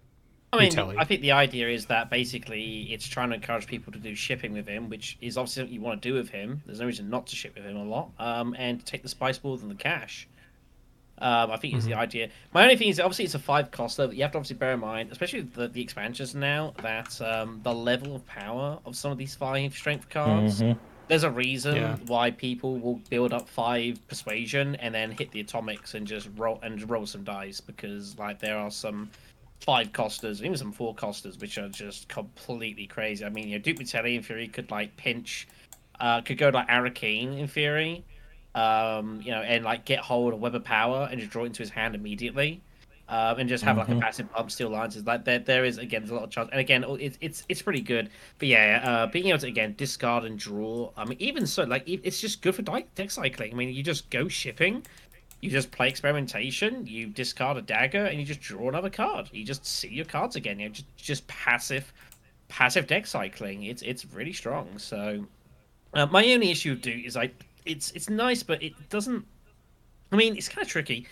I 0.55 0.59
mean, 0.59 0.79
I 0.99 1.05
think 1.05 1.23
the 1.23 1.33
idea 1.33 1.69
is 1.71 1.87
that 1.87 2.11
basically 2.11 2.93
it's 2.93 3.07
trying 3.07 3.31
to 3.31 3.37
encourage 3.37 3.67
people 3.67 3.91
to 3.95 3.99
do 3.99 4.15
shipping 4.15 4.53
with 4.53 4.69
him, 4.69 4.91
which 4.91 5.17
is 5.23 5.39
obviously 5.39 5.63
what 5.63 5.73
you 5.73 5.81
want 5.81 6.03
to 6.03 6.09
do 6.11 6.15
with 6.15 6.29
him. 6.29 6.63
There's 6.67 6.81
no 6.81 6.87
reason 6.87 7.09
not 7.09 7.27
to 7.29 7.37
ship 7.37 7.55
with 7.55 7.65
him 7.65 7.77
a 7.77 7.85
lot, 7.85 8.11
um, 8.19 8.55
and 8.59 8.85
take 8.85 9.03
the 9.03 9.09
spice 9.09 9.43
more 9.43 9.57
than 9.57 9.71
the 9.71 9.75
cash. 9.75 10.29
Um, 11.23 11.53
I 11.53 11.57
think 11.57 11.75
is 11.75 11.85
mm-hmm. 11.85 11.93
the 11.93 11.99
idea. 11.99 12.29
My 12.53 12.65
only 12.65 12.77
thing 12.77 12.89
is 12.89 12.99
obviously 12.99 13.27
it's 13.27 13.37
a 13.37 13.39
five 13.39 13.71
cost 13.71 13.97
though. 13.97 14.11
You 14.11 14.23
have 14.23 14.33
to 14.33 14.39
obviously 14.39 14.57
bear 14.57 14.73
in 14.73 14.81
mind, 14.81 15.13
especially 15.13 15.43
the, 15.43 15.69
the 15.69 15.81
expansions 15.81 16.35
now, 16.35 16.75
that 16.83 17.21
um, 17.23 17.61
the 17.63 17.73
level 17.73 18.17
of 18.17 18.27
power 18.27 18.81
of 18.85 18.97
some 18.97 19.13
of 19.13 19.19
these 19.19 19.37
five 19.37 19.73
strength 19.73 20.09
cards. 20.09 20.61
Mm-hmm. 20.61 20.79
There's 21.07 21.23
a 21.23 21.31
reason 21.31 21.77
yeah. 21.77 21.97
why 22.07 22.33
people 22.33 22.77
will 22.81 23.01
build 23.09 23.33
up 23.33 23.49
five 23.49 24.05
persuasion 24.09 24.75
and 24.77 24.93
then 24.93 25.13
hit 25.13 25.31
the 25.31 25.39
atomics 25.39 25.95
and 25.95 26.09
just 26.09 26.29
roll 26.37 26.59
and 26.61 26.91
roll 26.91 27.07
some 27.07 27.23
dice 27.23 27.61
because 27.61 28.19
like 28.19 28.41
there 28.41 28.59
are 28.59 28.71
some 28.71 29.09
five 29.61 29.93
costers, 29.93 30.43
even 30.43 30.57
some 30.57 30.73
four 30.73 30.93
costers, 30.93 31.39
which 31.39 31.57
are 31.57 31.69
just 31.69 32.09
completely 32.09 32.87
crazy. 32.87 33.25
I 33.25 33.29
mean, 33.29 33.47
you 33.47 33.59
know, 33.59 33.63
Duke 33.63 33.79
Vitelli 33.79 34.17
in 34.17 34.25
theory 34.25 34.49
could 34.49 34.73
like 34.73 34.97
pinch, 34.97 35.47
uh, 36.01 36.21
could 36.21 36.39
go 36.39 36.49
like 36.49 36.69
Arcane 36.69 37.35
in 37.35 37.47
theory, 37.47 38.05
um, 38.55 39.21
you 39.23 39.31
know, 39.31 39.43
and 39.43 39.65
like 39.65 39.85
get 39.85 40.01
hold 40.01 40.35
of 40.35 40.41
Web 40.41 40.55
of 40.55 40.65
Power 40.65 41.09
and 41.11 41.21
just 41.21 41.33
draw 41.33 41.45
it 41.45 41.47
into 41.47 41.63
his 41.63 41.71
hand 41.71 41.95
immediately, 41.95 42.61
um, 43.09 43.39
and 43.39 43.49
just 43.49 43.65
have 43.65 43.73
mm-hmm. 43.73 43.79
like 43.81 43.89
a 43.89 43.93
mm-hmm. 43.93 44.01
passive 44.01 44.33
pump 44.33 44.51
steal 44.51 44.71
lines. 44.71 44.97
Like 45.05 45.25
there, 45.25 45.39
there 45.39 45.65
is 45.65 45.79
again 45.79 46.03
there's 46.03 46.11
a 46.11 46.15
lot 46.15 46.25
of 46.25 46.31
chance, 46.31 46.49
and 46.51 46.61
again 46.61 46.85
it's 46.89 47.19
it's 47.21 47.45
it's 47.49 47.63
pretty 47.63 47.81
good. 47.81 48.11
But 48.39 48.49
yeah, 48.49 48.81
uh, 48.85 49.07
being 49.07 49.27
able 49.27 49.39
to 49.39 49.47
again 49.47 49.75
discard 49.77 50.25
and 50.25 50.39
draw. 50.39 50.91
I 50.97 51.05
mean, 51.05 51.19
even 51.21 51.47
so, 51.47 51.65
like 51.65 51.85
it's 51.87 52.21
just 52.21 52.43
good 52.43 52.55
for 52.55 52.63
deck 52.63 53.11
cycling. 53.11 53.53
I 53.53 53.55
mean, 53.55 53.75
you 53.75 53.83
just 53.83 54.11
go 54.11 54.29
shipping. 54.29 54.85
You 55.41 55.51
just 55.51 55.73
play 55.73 55.89
experimentation. 55.89 56.87
You 56.87 57.09
discard 57.09 57.57
a 57.57 57.63
dagger, 57.63 58.05
and 58.05 58.21
you 58.21 58.25
just 58.25 58.41
draw 58.41 58.69
another 58.69 58.91
card. 58.91 59.29
You 59.33 59.45
just 59.45 59.67
see 59.67 59.89
your 59.89 60.05
cards 60.05 60.37
again. 60.37 60.61
You 60.61 60.69
know, 60.69 60.75
just 60.75 60.97
just 60.97 61.27
passive, 61.27 61.93
passive 62.49 62.87
deck 62.87 63.07
cycling. 63.07 63.65
It's 63.65 63.83
it's 63.83 64.05
really 64.05 64.33
strong. 64.33 64.79
So, 64.79 65.27
uh, 65.95 66.07
my 66.07 66.25
only 66.33 66.51
issue 66.51 66.71
with 66.71 66.83
Duke 66.83 67.05
is 67.05 67.17
like 67.17 67.35
it's 67.65 67.91
it's 67.93 68.11
nice, 68.11 68.43
but 68.43 68.63
it 68.63 68.73
doesn't. 68.91 69.25
I 70.11 70.17
mean, 70.17 70.37
it's 70.37 70.49
kind 70.49 70.63
of 70.65 70.69
tricky. 70.69 71.07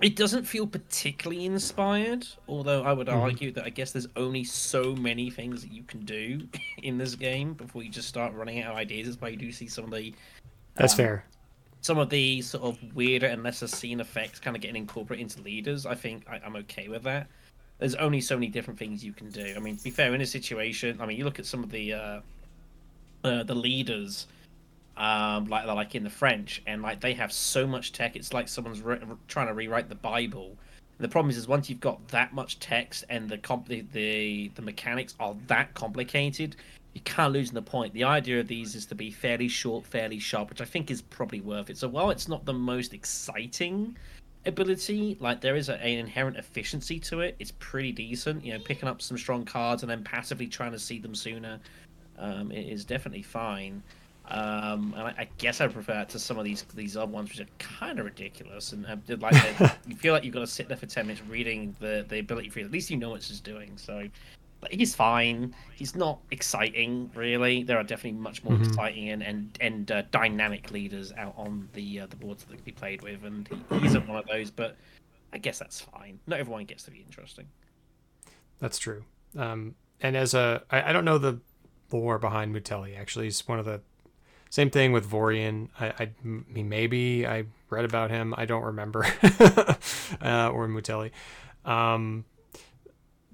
It 0.00 0.16
doesn't 0.16 0.44
feel 0.44 0.66
particularly 0.66 1.44
inspired, 1.44 2.26
although 2.48 2.82
I 2.82 2.92
would 2.92 3.06
mm-hmm. 3.06 3.20
argue 3.20 3.52
that 3.52 3.64
I 3.64 3.68
guess 3.68 3.92
there's 3.92 4.08
only 4.16 4.42
so 4.42 4.96
many 4.96 5.30
things 5.30 5.62
that 5.62 5.70
you 5.72 5.84
can 5.84 6.00
do 6.00 6.48
in 6.82 6.98
this 6.98 7.14
game 7.14 7.54
before 7.54 7.82
you 7.82 7.90
just 7.90 8.08
start 8.08 8.34
running 8.34 8.62
out 8.62 8.72
of 8.72 8.76
ideas. 8.76 9.06
That's 9.06 9.20
why 9.20 9.28
you 9.28 9.36
do 9.36 9.52
see 9.52 9.68
some 9.68 9.84
of 9.84 9.90
the. 9.90 10.14
That's 10.74 10.94
um, 10.94 10.96
fair. 10.96 11.24
Some 11.82 11.98
of 11.98 12.10
the 12.10 12.40
sort 12.42 12.64
of 12.64 12.94
weirder 12.94 13.26
and 13.26 13.42
lesser 13.42 13.66
seen 13.66 14.00
effects 14.00 14.38
kind 14.38 14.56
of 14.56 14.62
getting 14.62 14.76
incorporated 14.76 15.22
into 15.22 15.42
leaders. 15.42 15.84
I 15.84 15.94
think 15.94 16.24
I, 16.28 16.40
I'm 16.44 16.56
okay 16.56 16.88
with 16.88 17.02
that. 17.04 17.26
There's 17.78 17.96
only 17.96 18.20
so 18.20 18.36
many 18.36 18.46
different 18.46 18.78
things 18.78 19.04
you 19.04 19.12
can 19.12 19.30
do. 19.30 19.54
I 19.56 19.58
mean, 19.58 19.76
to 19.76 19.82
be 19.82 19.90
fair, 19.90 20.14
in 20.14 20.20
a 20.20 20.26
situation, 20.26 21.00
I 21.00 21.06
mean, 21.06 21.16
you 21.16 21.24
look 21.24 21.40
at 21.40 21.46
some 21.46 21.64
of 21.64 21.70
the 21.70 21.92
uh, 21.92 22.20
uh, 23.24 23.42
the 23.42 23.54
leaders 23.54 24.26
um, 24.96 25.46
like 25.46 25.66
like 25.66 25.94
in 25.94 26.04
the 26.04 26.10
French, 26.10 26.62
and 26.66 26.82
like 26.82 27.00
they 27.00 27.14
have 27.14 27.32
so 27.32 27.66
much 27.66 27.92
tech. 27.92 28.16
It's 28.16 28.32
like 28.32 28.48
someone's 28.48 28.80
re- 28.80 29.00
trying 29.28 29.48
to 29.48 29.54
rewrite 29.54 29.88
the 29.88 29.94
Bible. 29.94 30.56
And 30.98 31.04
the 31.04 31.08
problem 31.08 31.30
is, 31.30 31.36
is 31.36 31.48
once 31.48 31.70
you've 31.70 31.80
got 31.80 32.06
that 32.08 32.34
much 32.34 32.58
text 32.60 33.04
and 33.08 33.28
the 33.28 33.38
comp- 33.38 33.68
the, 33.68 34.50
the 34.54 34.62
mechanics 34.62 35.14
are 35.18 35.34
that 35.46 35.72
complicated, 35.74 36.56
you 36.94 37.00
can't 37.02 37.32
lose 37.32 37.50
the 37.50 37.62
point. 37.62 37.94
The 37.94 38.04
idea 38.04 38.40
of 38.40 38.48
these 38.48 38.74
is 38.74 38.86
to 38.86 38.94
be 38.94 39.10
fairly 39.10 39.48
short, 39.48 39.86
fairly 39.86 40.18
sharp, 40.18 40.50
which 40.50 40.60
I 40.60 40.64
think 40.66 40.90
is 40.90 41.00
probably 41.00 41.40
worth 41.40 41.70
it. 41.70 41.78
So 41.78 41.88
while 41.88 42.10
it's 42.10 42.28
not 42.28 42.44
the 42.44 42.52
most 42.52 42.92
exciting 42.92 43.96
ability, 44.44 45.16
like 45.20 45.40
there 45.40 45.56
is 45.56 45.68
a, 45.70 45.74
an 45.82 45.98
inherent 45.98 46.36
efficiency 46.36 46.98
to 47.00 47.20
it. 47.20 47.36
It's 47.38 47.52
pretty 47.58 47.92
decent. 47.92 48.44
You 48.44 48.54
know, 48.54 48.60
picking 48.60 48.88
up 48.88 49.00
some 49.00 49.16
strong 49.16 49.44
cards 49.44 49.82
and 49.82 49.90
then 49.90 50.04
passively 50.04 50.46
trying 50.46 50.72
to 50.72 50.78
see 50.78 50.98
them 50.98 51.14
sooner 51.14 51.58
um, 52.18 52.52
is 52.52 52.84
definitely 52.84 53.22
fine. 53.22 53.82
Um, 54.28 54.94
and 54.96 55.02
I, 55.08 55.14
I, 55.18 55.28
guess 55.38 55.60
I 55.60 55.66
prefer 55.66 56.00
it 56.00 56.08
to 56.10 56.18
some 56.18 56.38
of 56.38 56.44
these 56.44 56.62
these 56.74 56.96
other 56.96 57.10
ones, 57.10 57.30
which 57.30 57.40
are 57.40 57.50
kind 57.58 57.98
of 57.98 58.04
ridiculous. 58.04 58.72
And 58.72 58.86
uh, 58.86 59.16
like 59.20 59.34
you 59.86 59.96
feel 59.96 60.14
like 60.14 60.24
you've 60.24 60.32
got 60.32 60.40
to 60.40 60.46
sit 60.46 60.68
there 60.68 60.76
for 60.76 60.86
ten 60.86 61.06
minutes 61.06 61.26
reading 61.28 61.74
the 61.80 62.06
the 62.08 62.20
ability 62.20 62.48
for 62.48 62.60
you. 62.60 62.66
At 62.66 62.70
least 62.70 62.88
you 62.88 62.96
know 62.96 63.10
what 63.10 63.16
it's 63.16 63.40
doing. 63.40 63.72
So 63.76 64.08
like, 64.62 64.72
he's 64.72 64.94
fine. 64.94 65.54
He's 65.74 65.96
not 65.96 66.20
exciting, 66.30 67.10
really. 67.14 67.64
There 67.64 67.76
are 67.76 67.82
definitely 67.82 68.20
much 68.20 68.44
more 68.44 68.54
mm-hmm. 68.54 68.64
exciting 68.64 69.08
and 69.10 69.22
and, 69.22 69.58
and 69.60 69.90
uh, 69.90 70.02
dynamic 70.12 70.70
leaders 70.70 71.12
out 71.18 71.34
on 71.36 71.68
the 71.72 72.00
uh, 72.00 72.06
the 72.06 72.16
boards 72.16 72.44
that 72.44 72.54
can 72.54 72.64
be 72.64 72.72
played 72.72 73.02
with, 73.02 73.24
and 73.24 73.48
he, 73.48 73.78
he 73.80 73.86
isn't 73.86 74.06
one 74.06 74.18
of 74.18 74.26
those. 74.26 74.50
But 74.50 74.76
I 75.32 75.38
guess 75.38 75.58
that's 75.58 75.80
fine. 75.80 76.20
Not 76.26 76.38
everyone 76.38 76.64
gets 76.64 76.84
to 76.84 76.90
be 76.90 77.00
interesting. 77.00 77.46
That's 78.60 78.78
true. 78.78 79.04
Um, 79.36 79.74
and 80.00 80.16
as 80.16 80.34
a, 80.34 80.62
I, 80.70 80.90
I 80.90 80.92
don't 80.92 81.04
know 81.04 81.18
the 81.18 81.40
lore 81.90 82.18
behind 82.18 82.54
Mutelli. 82.54 82.98
Actually, 82.98 83.26
he's 83.26 83.46
one 83.48 83.58
of 83.58 83.64
the 83.64 83.80
same 84.52 84.68
thing 84.70 84.92
with 84.92 85.10
Vorian. 85.10 85.68
I, 85.80 85.86
I 86.02 86.10
mean, 86.22 86.68
maybe 86.68 87.26
I 87.26 87.44
read 87.70 87.86
about 87.86 88.10
him. 88.10 88.34
I 88.36 88.44
don't 88.44 88.64
remember. 88.64 89.00
uh, 90.20 90.50
or 90.52 90.68
Mutelli. 90.68 91.10
Um, 91.64 92.26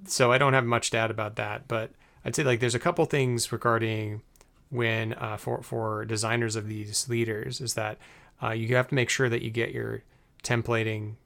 so 0.07 0.31
I 0.31 0.39
don't 0.39 0.55
have 0.55 0.65
much 0.65 0.91
to 0.93 0.97
add 0.97 1.11
about 1.11 1.35
that. 1.37 1.67
But 1.67 1.91
I'd 2.25 2.37
say 2.37 2.45
like 2.45 2.61
there's 2.61 2.77
a 2.77 2.85
couple 2.87 3.05
things 3.07 3.51
regarding 3.51 4.23
when 4.71 5.15
uh, 5.15 5.37
for 5.37 5.63
for 5.63 6.05
designers 6.05 6.55
of 6.57 6.69
these 6.69 7.09
leaders 7.09 7.61
is 7.61 7.75
that 7.75 7.99
Uh, 8.41 8.53
you 8.55 8.77
have 8.77 8.87
to 8.89 8.95
make 8.95 9.11
sure 9.11 9.29
that 9.29 9.43
you 9.43 9.51
get 9.51 9.73
your 9.73 10.03
templating 10.45 11.17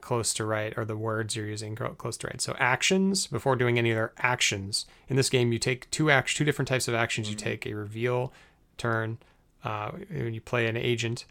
close 0.00 0.32
to 0.34 0.44
right 0.44 0.72
or 0.78 0.84
the 0.86 0.96
words 0.96 1.36
you're 1.36 1.46
using 1.56 1.76
close 1.76 2.16
to 2.16 2.26
right. 2.26 2.40
So 2.40 2.56
actions 2.58 3.26
before 3.26 3.56
doing 3.56 3.78
any 3.78 3.92
other 3.92 4.12
actions 4.16 4.86
in 5.08 5.16
this 5.16 5.28
game, 5.28 5.52
you 5.52 5.58
take 5.58 5.90
two 5.90 6.10
act 6.10 6.34
two 6.36 6.44
different 6.44 6.68
types 6.68 6.88
of 6.88 6.94
actions. 6.94 7.28
You 7.28 7.36
take 7.36 7.66
a 7.66 7.74
reveal 7.74 8.32
turn 8.78 9.18
uh, 9.64 9.90
when 10.10 10.34
you 10.34 10.40
play 10.40 10.66
an 10.66 10.76
agent, 10.76 11.24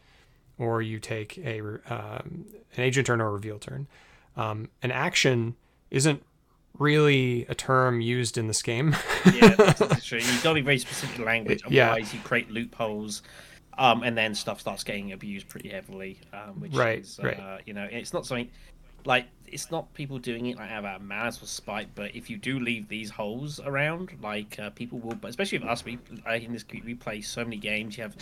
or 0.58 0.82
you 0.82 1.00
take 1.00 1.38
a 1.40 1.60
um, 1.62 2.46
an 2.76 2.84
agent 2.84 3.08
turn 3.08 3.22
or 3.22 3.28
a 3.28 3.32
reveal 3.32 3.60
turn. 3.60 3.88
Um, 4.36 4.70
an 4.82 4.92
action 4.92 5.56
isn't 5.90 6.24
really 6.78 7.46
a 7.50 7.56
term 7.56 8.02
used 8.02 8.38
in 8.38 8.48
this 8.48 8.62
game. 8.62 8.96
yeah, 9.34 9.56
that's 9.56 10.06
true. 10.06 10.20
You've 10.20 10.44
got 10.44 10.50
to 10.50 10.56
be 10.56 10.62
very 10.62 10.80
specific 10.80 11.26
language, 11.26 11.62
otherwise 11.66 12.14
yeah. 12.14 12.20
you 12.20 12.24
create 12.24 12.50
loopholes. 12.50 13.22
Um, 13.78 14.04
and 14.04 14.18
then 14.18 14.36
stuff 14.36 14.60
starts 14.60 14.84
getting 14.84 15.14
abused 15.14 15.48
pretty 15.48 15.70
heavily, 15.70 16.20
um, 16.34 16.60
which 16.60 16.74
right, 16.74 17.00
is, 17.00 17.20
uh, 17.20 17.28
right. 17.28 17.62
you 17.66 17.74
know, 17.74 17.88
it's 17.90 18.14
not 18.14 18.26
something 18.26 18.50
like 19.06 19.26
it's 19.52 19.70
not 19.72 19.94
people 19.94 20.18
doing 20.18 20.48
it 20.48 20.58
like 20.58 20.72
out 20.72 20.86
of 20.86 21.02
malice 21.02 21.42
or 21.42 21.46
spite, 21.46 21.90
but 21.96 22.16
if 22.16 22.30
you 22.30 22.38
do 22.38 22.60
leave 22.60 22.88
these 22.88 23.10
holes 23.10 23.60
around, 23.60 24.12
like 24.22 24.58
uh, 24.60 24.70
people 24.72 25.00
will, 25.00 25.16
but 25.16 25.30
especially 25.30 25.60
with 25.60 25.68
us, 25.68 25.86
we 25.86 26.00
in 26.34 26.54
this 26.54 26.66
we 26.86 26.96
play 26.96 27.22
so 27.22 27.44
many 27.44 27.58
games. 27.58 27.98
You 27.98 28.04
have 28.04 28.16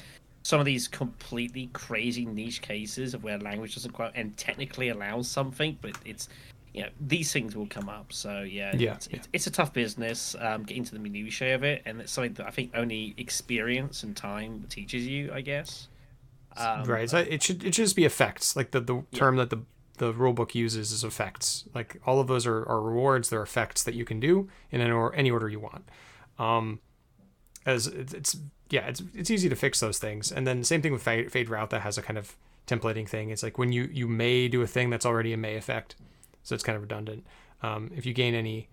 some 0.43 0.59
of 0.59 0.65
these 0.65 0.87
completely 0.87 1.69
crazy 1.73 2.25
niche 2.25 2.61
cases 2.61 3.13
of 3.13 3.23
where 3.23 3.37
language 3.37 3.75
doesn't 3.75 3.91
quite 3.91 4.11
and 4.15 4.35
technically 4.37 4.89
allows 4.89 5.27
something, 5.27 5.77
but 5.81 5.91
it's 6.05 6.29
you 6.73 6.81
know 6.81 6.89
these 7.07 7.31
things 7.31 7.55
will 7.55 7.67
come 7.67 7.89
up. 7.89 8.11
So 8.11 8.41
yeah, 8.41 8.75
yeah, 8.75 8.93
it's, 8.93 9.07
yeah. 9.09 9.17
it's, 9.17 9.29
it's 9.33 9.47
a 9.47 9.51
tough 9.51 9.73
business 9.73 10.35
um, 10.39 10.63
getting 10.63 10.83
to 10.85 10.93
the 10.93 10.99
minutiae 10.99 11.55
of 11.55 11.63
it, 11.63 11.83
and 11.85 12.01
it's 12.01 12.11
something 12.11 12.33
that 12.33 12.47
I 12.47 12.51
think 12.51 12.71
only 12.75 13.13
experience 13.17 14.03
and 14.03 14.15
time 14.15 14.65
teaches 14.69 15.05
you, 15.05 15.31
I 15.33 15.41
guess. 15.41 15.87
Um, 16.57 16.83
right. 16.85 17.09
So 17.09 17.19
it 17.19 17.43
should 17.43 17.63
it 17.63 17.75
should 17.75 17.85
just 17.85 17.95
be 17.95 18.05
effects, 18.05 18.55
like 18.55 18.71
the 18.71 18.81
the 18.81 19.03
term 19.13 19.35
that 19.37 19.49
the 19.49 19.61
the 19.99 20.13
rulebook 20.13 20.55
uses 20.55 20.91
is 20.91 21.03
effects. 21.03 21.65
Like 21.75 22.01
all 22.05 22.19
of 22.19 22.27
those 22.27 22.47
are, 22.47 22.67
are 22.67 22.81
rewards. 22.81 23.29
They're 23.29 23.43
effects 23.43 23.83
that 23.83 23.93
you 23.93 24.03
can 24.03 24.19
do 24.19 24.49
in 24.71 24.81
any, 24.81 24.91
or, 24.91 25.15
any 25.15 25.29
order 25.29 25.47
you 25.47 25.59
want. 25.59 25.87
Um, 26.39 26.79
as 27.65 27.87
it's, 27.87 28.13
it's 28.13 28.37
yeah, 28.69 28.87
it's 28.87 29.01
it's 29.13 29.29
easy 29.29 29.49
to 29.49 29.55
fix 29.55 29.79
those 29.79 29.99
things. 29.99 30.31
And 30.31 30.47
then 30.47 30.63
same 30.63 30.81
thing 30.81 30.93
with 30.93 31.03
Feyd, 31.03 31.29
fade 31.31 31.49
route 31.49 31.69
that 31.69 31.81
has 31.81 31.97
a 31.97 32.01
kind 32.01 32.17
of 32.17 32.35
templating 32.65 33.07
thing. 33.07 33.29
It's 33.29 33.43
like 33.43 33.57
when 33.57 33.71
you 33.71 33.89
you 33.91 34.07
may 34.07 34.47
do 34.47 34.61
a 34.61 34.67
thing 34.67 34.89
that's 34.89 35.05
already 35.05 35.33
a 35.33 35.37
may 35.37 35.55
effect, 35.55 35.95
so 36.43 36.55
it's 36.55 36.63
kind 36.63 36.75
of 36.75 36.81
redundant. 36.81 37.25
Um, 37.61 37.91
if 37.95 38.05
you 38.05 38.13
gain 38.13 38.33
any 38.33 38.69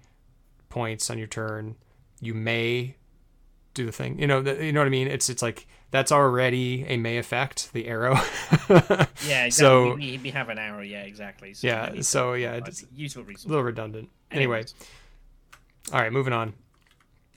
points 0.69 1.11
on 1.11 1.19
your 1.19 1.27
turn, 1.27 1.77
you 2.21 2.35
may 2.35 2.97
do 3.77 3.87
the 3.87 3.93
thing. 3.93 4.19
You 4.19 4.27
know, 4.27 4.43
the, 4.43 4.65
you 4.65 4.73
know 4.73 4.81
what 4.81 4.87
I 4.87 4.91
mean? 4.91 5.07
It's 5.07 5.29
it's 5.29 5.43
like 5.43 5.67
that's 5.91 6.11
already 6.11 6.85
a 6.89 6.97
may 6.97 7.19
effect, 7.19 7.73
the 7.73 7.87
arrow. 7.87 8.15
yeah, 9.25 9.45
exactly. 9.45 9.51
So 9.51 9.95
we, 9.95 10.19
we, 10.19 10.31
have 10.31 10.49
an 10.49 10.59
arrow. 10.59 10.83
Yeah, 10.83 11.03
exactly. 11.03 11.55
So 11.55 11.67
yeah. 11.67 12.01
So 12.01 12.33
yeah, 12.33 12.55
it's 12.55 12.85
useful 12.95 13.23
resource. 13.23 13.45
A 13.45 13.49
little 13.49 13.63
redundant. 13.63 14.09
Anyway, 14.33 14.65
all 15.93 16.01
right, 16.01 16.13
moving 16.13 16.33
on. 16.33 16.55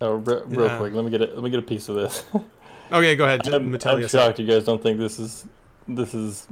Oh, 0.02 0.16
real, 0.16 0.44
real 0.46 0.78
quick, 0.78 0.94
let 0.94 1.04
me 1.04 1.12
get 1.12 1.22
a, 1.22 1.26
let 1.26 1.44
me 1.44 1.50
get 1.50 1.60
a 1.60 1.64
piece 1.64 1.90
of 1.90 1.96
this. 1.96 2.24
okay, 2.92 3.16
go 3.16 3.26
ahead. 3.26 3.48
I'm, 3.54 3.76
I'm 3.76 4.08
shocked 4.08 4.40
you 4.40 4.48
guys 4.48 4.64
don't 4.64 4.82
think 4.82 4.98
this 4.98 5.20
is 5.20 5.46
this 5.88 6.14
is 6.14 6.48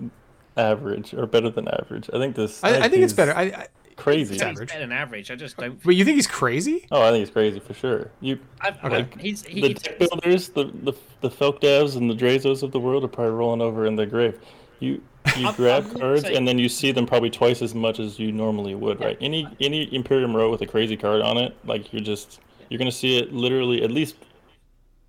average 0.58 1.14
or 1.14 1.26
better 1.26 1.50
than 1.50 1.68
average. 1.68 2.10
I 2.14 2.20
think 2.20 2.36
this. 2.36 2.64
I, 2.64 2.68
I 2.68 2.72
think, 2.72 2.84
I 2.84 2.90
think 2.90 3.04
it's 3.04 3.14
better. 3.14 3.36
I, 3.36 3.44
I 3.44 3.68
crazy. 3.98 4.36
He's 4.36 4.42
average. 4.42 4.70
better 4.70 4.80
than 4.80 4.92
average. 4.94 5.30
I 5.30 5.36
just 5.36 5.58
don't. 5.58 5.82
But 5.84 5.96
you 5.96 6.06
think 6.06 6.16
he's 6.16 6.28
crazy? 6.28 6.88
Oh, 6.92 7.02
I 7.02 7.12
think 7.12 7.20
he's 7.20 7.30
crazy 7.30 7.60
for 7.60 7.74
sure. 7.74 8.10
You 8.22 8.40
I've, 8.62 8.78
okay. 8.84 8.98
Like, 9.00 9.20
he's, 9.20 9.44
he, 9.44 9.62
the 9.62 9.74
deck 9.74 10.00
builders, 10.00 10.50
the 10.50 10.66
the 10.84 10.94
the 11.22 11.30
Felk 11.30 11.60
devs, 11.60 11.98
and 11.98 12.10
the 12.10 12.16
Drazos 12.16 12.64
of 12.64 12.72
the 12.72 12.80
world 12.80 13.04
are 13.04 13.10
probably 13.10 13.34
rolling 13.34 13.62
over 13.62 13.86
in 13.86 13.96
their 13.96 14.06
grave. 14.06 14.40
You 14.80 15.02
you 15.36 15.52
grab 15.54 15.86
I'm 15.86 16.00
cards 16.00 16.22
saying... 16.22 16.38
and 16.38 16.48
then 16.48 16.58
you 16.58 16.70
see 16.70 16.92
them 16.92 17.06
probably 17.06 17.30
twice 17.30 17.62
as 17.62 17.76
much 17.76 18.00
as 18.00 18.18
you 18.18 18.32
normally 18.32 18.76
would, 18.76 19.02
right? 19.02 19.18
Any 19.20 19.48
any 19.60 19.94
Imperium 19.94 20.36
row 20.36 20.50
with 20.50 20.62
a 20.62 20.68
crazy 20.68 20.96
card 20.96 21.22
on 21.22 21.38
it, 21.38 21.58
like 21.66 21.92
you're 21.92 22.02
just 22.02 22.40
you're 22.70 22.78
gonna 22.78 22.92
see 22.92 23.18
it 23.18 23.34
literally 23.34 23.84
at 23.84 23.92
least 23.92 24.16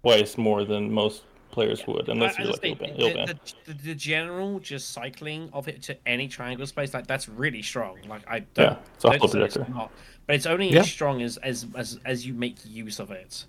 twice 0.02 0.38
more 0.38 0.64
than 0.64 0.92
most 0.92 1.22
players 1.58 1.80
yeah. 1.80 1.94
would, 1.94 2.08
unless 2.08 2.38
I, 2.38 2.42
you're 2.42 2.52
like 2.52 2.60
think, 2.60 2.78
the, 2.78 3.38
the, 3.66 3.72
the, 3.72 3.94
general 3.94 4.60
just 4.60 4.90
cycling 4.90 5.50
of 5.52 5.66
it 5.66 5.82
to 5.82 5.96
any 6.06 6.28
triangle 6.28 6.66
space, 6.66 6.94
like 6.94 7.06
that's 7.06 7.28
really 7.28 7.62
strong. 7.62 7.98
Like 8.08 8.22
I 8.28 8.40
don't, 8.40 8.64
yeah, 8.64 8.76
it's 8.94 9.02
don't 9.02 9.30
say 9.30 9.42
it's 9.42 9.68
not, 9.68 9.90
but 10.26 10.36
it's 10.36 10.46
only 10.46 10.70
yeah. 10.70 10.80
as 10.80 10.90
strong 10.90 11.20
as, 11.22 11.36
as 11.38 11.66
as 11.74 11.98
as 12.04 12.26
you 12.26 12.34
make 12.34 12.56
use 12.64 13.00
of 13.00 13.10
it. 13.10 13.44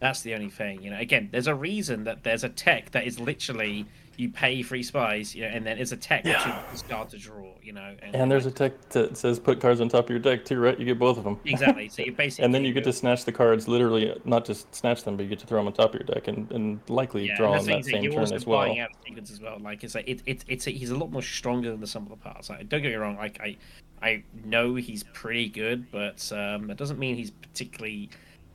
That's 0.00 0.22
the 0.22 0.34
only 0.34 0.50
thing, 0.50 0.82
you 0.82 0.90
know. 0.90 0.98
Again, 0.98 1.28
there's 1.30 1.46
a 1.46 1.54
reason 1.54 2.02
that 2.04 2.24
there's 2.24 2.42
a 2.42 2.48
tech 2.48 2.90
that 2.90 3.06
is 3.06 3.20
literally 3.20 3.86
you 4.16 4.28
pay 4.28 4.62
free 4.62 4.82
spies, 4.82 5.34
you 5.34 5.42
know, 5.42 5.48
and 5.48 5.66
then 5.66 5.78
it's 5.78 5.92
a 5.92 5.96
tech 5.96 6.24
yeah. 6.24 6.62
you 6.70 6.76
start 6.76 7.08
to 7.10 7.18
draw, 7.18 7.52
you 7.62 7.72
know. 7.72 7.94
And, 8.02 8.14
and 8.14 8.30
there's 8.30 8.46
a 8.46 8.50
tech 8.50 8.88
that 8.90 9.16
says 9.16 9.38
put 9.38 9.60
cards 9.60 9.80
on 9.80 9.88
top 9.88 10.04
of 10.04 10.10
your 10.10 10.18
deck 10.18 10.44
too, 10.44 10.60
right? 10.60 10.78
You 10.78 10.84
get 10.84 10.98
both 10.98 11.18
of 11.18 11.24
them. 11.24 11.40
Exactly. 11.44 11.88
So 11.88 12.02
you 12.02 12.12
basically. 12.16 12.44
and 12.44 12.54
then 12.54 12.64
you 12.64 12.72
get 12.72 12.84
to 12.84 12.92
snatch 12.92 13.24
the 13.24 13.32
cards, 13.32 13.68
literally, 13.68 14.14
not 14.24 14.44
just 14.44 14.74
snatch 14.74 15.04
them, 15.04 15.16
but 15.16 15.24
you 15.24 15.28
get 15.28 15.38
to 15.40 15.46
throw 15.46 15.58
them 15.60 15.66
on 15.66 15.72
top 15.72 15.94
of 15.94 16.00
your 16.00 16.06
deck 16.06 16.28
and, 16.28 16.50
and 16.52 16.80
likely 16.88 17.26
yeah, 17.26 17.36
draw 17.36 17.52
on 17.52 17.64
that 17.66 17.84
same 17.84 18.10
turn 18.10 18.32
as 18.32 18.46
well. 18.46 18.60
Buying 18.60 18.80
Out 18.80 18.90
sequence 19.04 19.30
as 19.30 19.40
well. 19.40 19.58
Like 19.58 19.84
it's 19.84 19.94
like 19.94 20.08
it, 20.08 20.22
it, 20.26 20.44
it's 20.48 20.66
a, 20.66 20.70
he's 20.70 20.90
a 20.90 20.96
lot 20.96 21.10
more 21.10 21.22
stronger 21.22 21.70
than 21.70 21.80
the 21.80 21.86
sum 21.86 22.04
of 22.04 22.10
the 22.10 22.16
parts. 22.16 22.50
Like, 22.50 22.68
don't 22.68 22.82
get 22.82 22.90
me 22.90 22.96
wrong. 22.96 23.16
Like 23.16 23.40
I, 23.40 23.56
I 24.02 24.24
know 24.44 24.74
he's 24.74 25.04
pretty 25.04 25.48
good, 25.48 25.90
but 25.90 26.30
um, 26.32 26.66
that 26.66 26.76
doesn't 26.76 26.98
mean 26.98 27.16
he's 27.16 27.30
particularly 27.30 28.10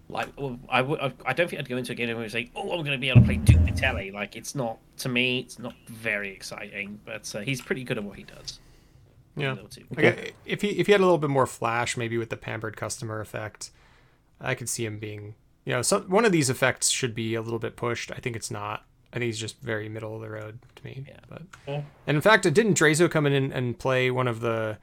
like 0.09 0.29
I 0.69 0.79
I 1.25 1.33
don't 1.33 1.49
think 1.49 1.59
I'd 1.59 1.69
go 1.69 1.77
into 1.77 1.91
a 1.91 1.95
game 1.95 2.09
and 2.09 2.31
say 2.31 2.49
oh 2.55 2.71
I'm 2.71 2.79
going 2.79 2.91
to 2.91 2.97
be 2.97 3.09
able 3.09 3.21
to 3.21 3.25
play 3.25 3.37
Duke 3.37 3.61
Vitelli 3.61 4.13
like 4.13 4.35
it's 4.35 4.55
not 4.55 4.77
to 4.99 5.09
me 5.09 5.39
it's 5.39 5.59
not 5.59 5.75
very 5.87 6.31
exciting 6.31 6.99
but 7.05 7.33
uh, 7.35 7.39
he's 7.39 7.61
pretty 7.61 7.83
good 7.83 7.97
at 7.97 8.03
what 8.03 8.17
he 8.17 8.23
does 8.23 8.59
yeah 9.35 9.55
okay. 9.97 10.31
if 10.45 10.61
he 10.61 10.69
if 10.69 10.87
he 10.87 10.91
had 10.91 11.01
a 11.01 11.03
little 11.03 11.17
bit 11.17 11.29
more 11.29 11.45
flash 11.45 11.97
maybe 11.97 12.17
with 12.17 12.29
the 12.29 12.37
pampered 12.37 12.77
customer 12.77 13.19
effect 13.19 13.71
I 14.39 14.55
could 14.55 14.69
see 14.69 14.85
him 14.85 14.97
being 14.97 15.35
you 15.65 15.73
know 15.73 15.81
some 15.81 16.03
one 16.03 16.25
of 16.25 16.31
these 16.31 16.49
effects 16.49 16.89
should 16.89 17.13
be 17.13 17.35
a 17.35 17.41
little 17.41 17.59
bit 17.59 17.75
pushed 17.75 18.11
I 18.11 18.15
think 18.15 18.35
it's 18.35 18.49
not 18.49 18.85
I 19.11 19.19
think 19.19 19.25
he's 19.25 19.39
just 19.39 19.59
very 19.61 19.89
middle 19.89 20.15
of 20.15 20.21
the 20.21 20.29
road 20.29 20.59
to 20.77 20.85
me 20.85 21.05
yeah. 21.07 21.19
but 21.27 21.41
yeah. 21.67 21.81
and 22.07 22.15
in 22.15 22.21
fact 22.21 22.43
didn't 22.43 22.77
Drazo 22.77 23.11
come 23.11 23.25
in 23.25 23.51
and 23.51 23.77
play 23.77 24.09
one 24.09 24.27
of 24.27 24.39
the 24.39 24.77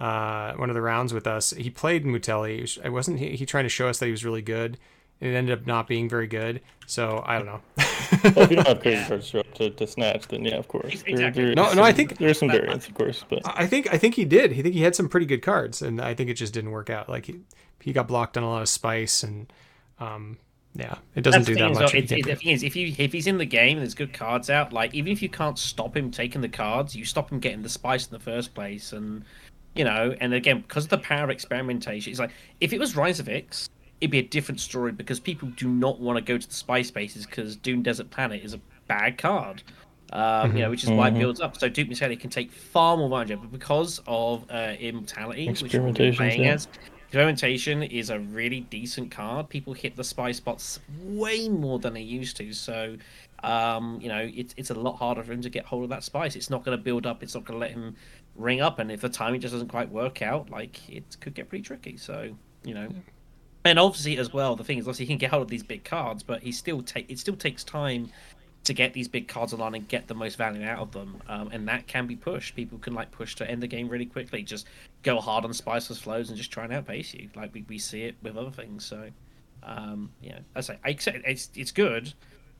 uh, 0.00 0.52
one 0.54 0.70
of 0.70 0.74
the 0.74 0.82
rounds 0.82 1.12
with 1.12 1.26
us. 1.26 1.50
He 1.50 1.70
played 1.70 2.04
Mutelli. 2.04 2.78
I 2.84 2.88
wasn't 2.88 3.18
he, 3.18 3.36
he 3.36 3.46
trying 3.46 3.64
to 3.64 3.70
show 3.70 3.88
us 3.88 3.98
that 3.98 4.06
he 4.06 4.12
was 4.12 4.24
really 4.24 4.42
good. 4.42 4.78
It 5.20 5.28
ended 5.34 5.58
up 5.58 5.66
not 5.66 5.88
being 5.88 6.08
very 6.08 6.28
good. 6.28 6.60
So 6.86 7.22
I 7.26 7.36
don't 7.36 7.46
know. 7.46 7.60
well, 7.76 8.44
if 8.44 8.50
you 8.50 8.56
don't 8.56 8.68
have 8.68 8.80
crazy 8.80 9.04
cards 9.06 9.26
show 9.26 9.42
to, 9.42 9.70
to 9.70 9.86
snatch, 9.86 10.28
then 10.28 10.44
yeah, 10.44 10.56
of 10.56 10.68
course. 10.68 11.02
Exactly. 11.06 11.46
There, 11.46 11.54
no, 11.54 11.68
some, 11.68 11.76
no, 11.78 11.82
I 11.82 11.92
think 11.92 12.18
there's 12.18 12.38
some 12.38 12.48
variance, 12.48 12.86
of 12.86 12.94
course, 12.94 13.24
but 13.28 13.40
I 13.44 13.66
think 13.66 13.92
I 13.92 13.98
think 13.98 14.14
he 14.14 14.24
did. 14.24 14.52
He 14.52 14.62
think 14.62 14.74
he 14.74 14.82
had 14.82 14.94
some 14.94 15.08
pretty 15.08 15.26
good 15.26 15.42
cards, 15.42 15.82
and 15.82 16.00
I 16.00 16.14
think 16.14 16.30
it 16.30 16.34
just 16.34 16.54
didn't 16.54 16.70
work 16.70 16.88
out. 16.88 17.08
Like 17.08 17.26
he, 17.26 17.40
he 17.80 17.92
got 17.92 18.06
blocked 18.06 18.36
on 18.36 18.44
a 18.44 18.48
lot 18.48 18.62
of 18.62 18.68
spice, 18.68 19.24
and 19.24 19.52
um, 19.98 20.38
yeah, 20.74 20.98
it 21.16 21.22
doesn't 21.22 21.40
That's 21.40 21.46
do 21.48 21.54
that 21.56 21.74
much. 21.74 21.94
It's, 21.94 22.10
the 22.10 22.22
thing 22.22 22.52
is, 22.52 22.62
if 22.62 22.76
you 22.76 22.94
if 22.98 23.12
he's 23.12 23.26
in 23.26 23.38
the 23.38 23.44
game 23.44 23.78
and 23.78 23.80
there's 23.80 23.94
good 23.94 24.12
cards 24.12 24.48
out, 24.48 24.72
like 24.72 24.94
even 24.94 25.12
if 25.12 25.20
you 25.20 25.28
can't 25.28 25.58
stop 25.58 25.96
him 25.96 26.12
taking 26.12 26.40
the 26.40 26.48
cards, 26.48 26.94
you 26.94 27.04
stop 27.04 27.32
him 27.32 27.40
getting 27.40 27.62
the 27.62 27.68
spice 27.68 28.06
in 28.06 28.12
the 28.12 28.20
first 28.20 28.54
place, 28.54 28.92
and 28.92 29.24
you 29.78 29.84
know, 29.84 30.14
and 30.20 30.34
again, 30.34 30.60
because 30.60 30.84
of 30.84 30.90
the 30.90 30.98
power 30.98 31.24
of 31.24 31.30
experimentation, 31.30 32.10
it's 32.10 32.20
like 32.20 32.32
if 32.60 32.72
it 32.72 32.80
was 32.80 32.96
Rise 32.96 33.20
of 33.20 33.28
Ix, 33.28 33.70
it'd 34.00 34.10
be 34.10 34.18
a 34.18 34.22
different 34.22 34.60
story 34.60 34.92
because 34.92 35.20
people 35.20 35.48
do 35.56 35.68
not 35.68 36.00
want 36.00 36.16
to 36.18 36.22
go 36.22 36.36
to 36.36 36.46
the 36.46 36.54
spy 36.54 36.82
spaces 36.82 37.24
because 37.24 37.56
Dune 37.56 37.82
Desert 37.82 38.10
Planet 38.10 38.42
is 38.44 38.54
a 38.54 38.60
bad 38.88 39.16
card. 39.18 39.62
Um, 40.12 40.22
mm-hmm. 40.22 40.56
You 40.56 40.62
know, 40.64 40.70
which 40.70 40.84
is 40.84 40.90
why 40.90 41.08
mm-hmm. 41.08 41.16
it 41.16 41.20
builds 41.20 41.40
up. 41.40 41.56
So 41.58 41.68
Duke 41.68 41.88
Mutelli 41.88 42.18
can 42.18 42.30
take 42.30 42.50
far 42.50 42.96
more 42.96 43.22
it, 43.22 43.28
but 43.28 43.52
because 43.52 44.00
of 44.06 44.44
uh, 44.50 44.74
Immortality, 44.80 45.48
which 45.48 45.74
we're 45.74 45.92
playing 45.92 46.42
yeah. 46.42 46.54
as, 46.54 46.66
Experimentation 47.08 47.82
is 47.84 48.10
a 48.10 48.18
really 48.20 48.60
decent 48.60 49.10
card. 49.10 49.48
People 49.48 49.72
hit 49.72 49.96
the 49.96 50.04
spy 50.04 50.30
spots 50.30 50.78
way 51.02 51.48
more 51.48 51.78
than 51.78 51.94
they 51.94 52.02
used 52.02 52.36
to. 52.36 52.52
So, 52.52 52.98
um, 53.42 53.98
you 53.98 54.10
know, 54.10 54.30
it's 54.34 54.52
it's 54.58 54.68
a 54.68 54.74
lot 54.74 54.96
harder 54.96 55.22
for 55.22 55.32
him 55.32 55.40
to 55.40 55.48
get 55.48 55.64
hold 55.64 55.84
of 55.84 55.88
that 55.88 56.04
spice. 56.04 56.36
It's 56.36 56.50
not 56.50 56.66
going 56.66 56.76
to 56.76 56.84
build 56.84 57.06
up. 57.06 57.22
It's 57.22 57.34
not 57.34 57.46
going 57.46 57.58
to 57.58 57.60
let 57.60 57.70
him 57.70 57.96
ring 58.38 58.60
up, 58.60 58.78
and 58.78 58.90
if 58.90 59.00
the 59.00 59.08
timing 59.08 59.40
just 59.40 59.52
doesn't 59.52 59.68
quite 59.68 59.90
work 59.90 60.22
out, 60.22 60.50
like 60.50 60.88
it 60.88 61.16
could 61.20 61.34
get 61.34 61.48
pretty 61.48 61.62
tricky. 61.62 61.96
So 61.96 62.34
you 62.64 62.74
know, 62.74 62.88
yeah. 62.90 63.00
and 63.64 63.78
obviously 63.78 64.16
as 64.16 64.32
well, 64.32 64.56
the 64.56 64.64
thing 64.64 64.78
is, 64.78 64.84
obviously 64.84 65.06
he 65.06 65.10
can 65.10 65.18
get 65.18 65.30
hold 65.30 65.42
of 65.42 65.48
these 65.48 65.62
big 65.62 65.84
cards, 65.84 66.22
but 66.22 66.42
he 66.42 66.52
still 66.52 66.82
take 66.82 67.10
it 67.10 67.18
still 67.18 67.36
takes 67.36 67.64
time 67.64 68.10
to 68.64 68.74
get 68.74 68.92
these 68.92 69.08
big 69.08 69.28
cards 69.28 69.52
online 69.52 69.74
and 69.74 69.88
get 69.88 70.08
the 70.08 70.14
most 70.14 70.36
value 70.36 70.64
out 70.64 70.78
of 70.78 70.92
them, 70.92 71.20
um, 71.28 71.48
and 71.52 71.68
that 71.68 71.86
can 71.86 72.06
be 72.06 72.16
pushed. 72.16 72.54
People 72.54 72.78
can 72.78 72.94
like 72.94 73.10
push 73.10 73.34
to 73.36 73.50
end 73.50 73.62
the 73.62 73.66
game 73.66 73.88
really 73.88 74.06
quickly, 74.06 74.42
just 74.42 74.66
go 75.02 75.20
hard 75.20 75.44
on 75.44 75.50
spiceless 75.50 75.98
flows 75.98 76.28
and 76.28 76.36
just 76.36 76.50
try 76.50 76.64
and 76.64 76.72
outpace 76.72 77.14
you. 77.14 77.28
Like 77.34 77.52
we, 77.54 77.64
we 77.68 77.78
see 77.78 78.02
it 78.02 78.16
with 78.22 78.36
other 78.36 78.50
things. 78.50 78.84
So 78.84 79.10
um, 79.62 80.10
yeah, 80.20 80.40
I 80.54 80.60
say 80.60 80.78
I 80.84 80.90
accept 80.90 81.18
it's 81.24 81.50
it's 81.54 81.72
good, 81.72 82.12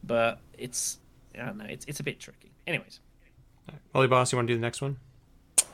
but 0.03 0.41
it's 0.57 0.99
I 1.35 1.47
don't 1.47 1.59
know, 1.59 1.67
it's 1.69 1.85
it's 1.87 2.01
a 2.01 2.05
bit 2.05 2.21
tricky. 2.21 2.53
Anyways. 2.67 3.01
Holy 3.95 4.07
Boss, 4.07 4.33
you 4.33 4.37
want 4.37 4.49
to 4.49 4.55
do 4.55 4.59
the 4.59 4.63
next 4.63 4.81
one? 4.81 4.97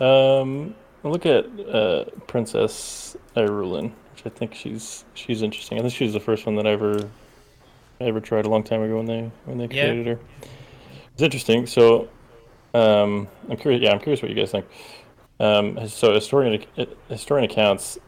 Um, 0.01 0.75
look 1.03 1.27
at 1.27 1.47
uh, 1.61 2.05
Princess 2.27 3.17
Irulan, 3.37 3.93
which 4.13 4.27
I 4.27 4.29
think 4.31 4.55
she's 4.55 5.05
she's 5.15 5.43
interesting. 5.43 5.79
I 5.79 5.83
think 5.83 5.95
she 5.95 6.05
was 6.05 6.13
the 6.13 6.21
first 6.21 6.47
one 6.47 6.57
that 6.57 6.67
I 6.67 6.71
ever 6.71 7.09
I 8.01 8.05
ever 8.05 8.21
tried 8.21 8.47
a 8.47 8.49
long 8.49 8.65
time 8.65 8.83
ago 8.83 8.97
when 8.97 9.07
they 9.07 9.31
when 9.45 9.59
they 9.59 9.69
created 9.69 10.07
yeah. 10.07 10.15
her. 10.15 10.21
It's 11.13 11.23
interesting. 11.23 11.67
So 11.67 12.09
Um, 12.75 13.29
I'm 13.49 13.57
curious. 13.57 13.81
Yeah, 13.81 13.93
I'm 13.93 14.01
curious 14.01 14.21
what 14.21 14.31
you 14.31 14.37
guys 14.37 14.51
think. 14.51 14.67
Um, 15.41 15.89
so 15.89 16.13
historian 16.13 16.65
historian 17.09 17.49
accounts 17.49 17.99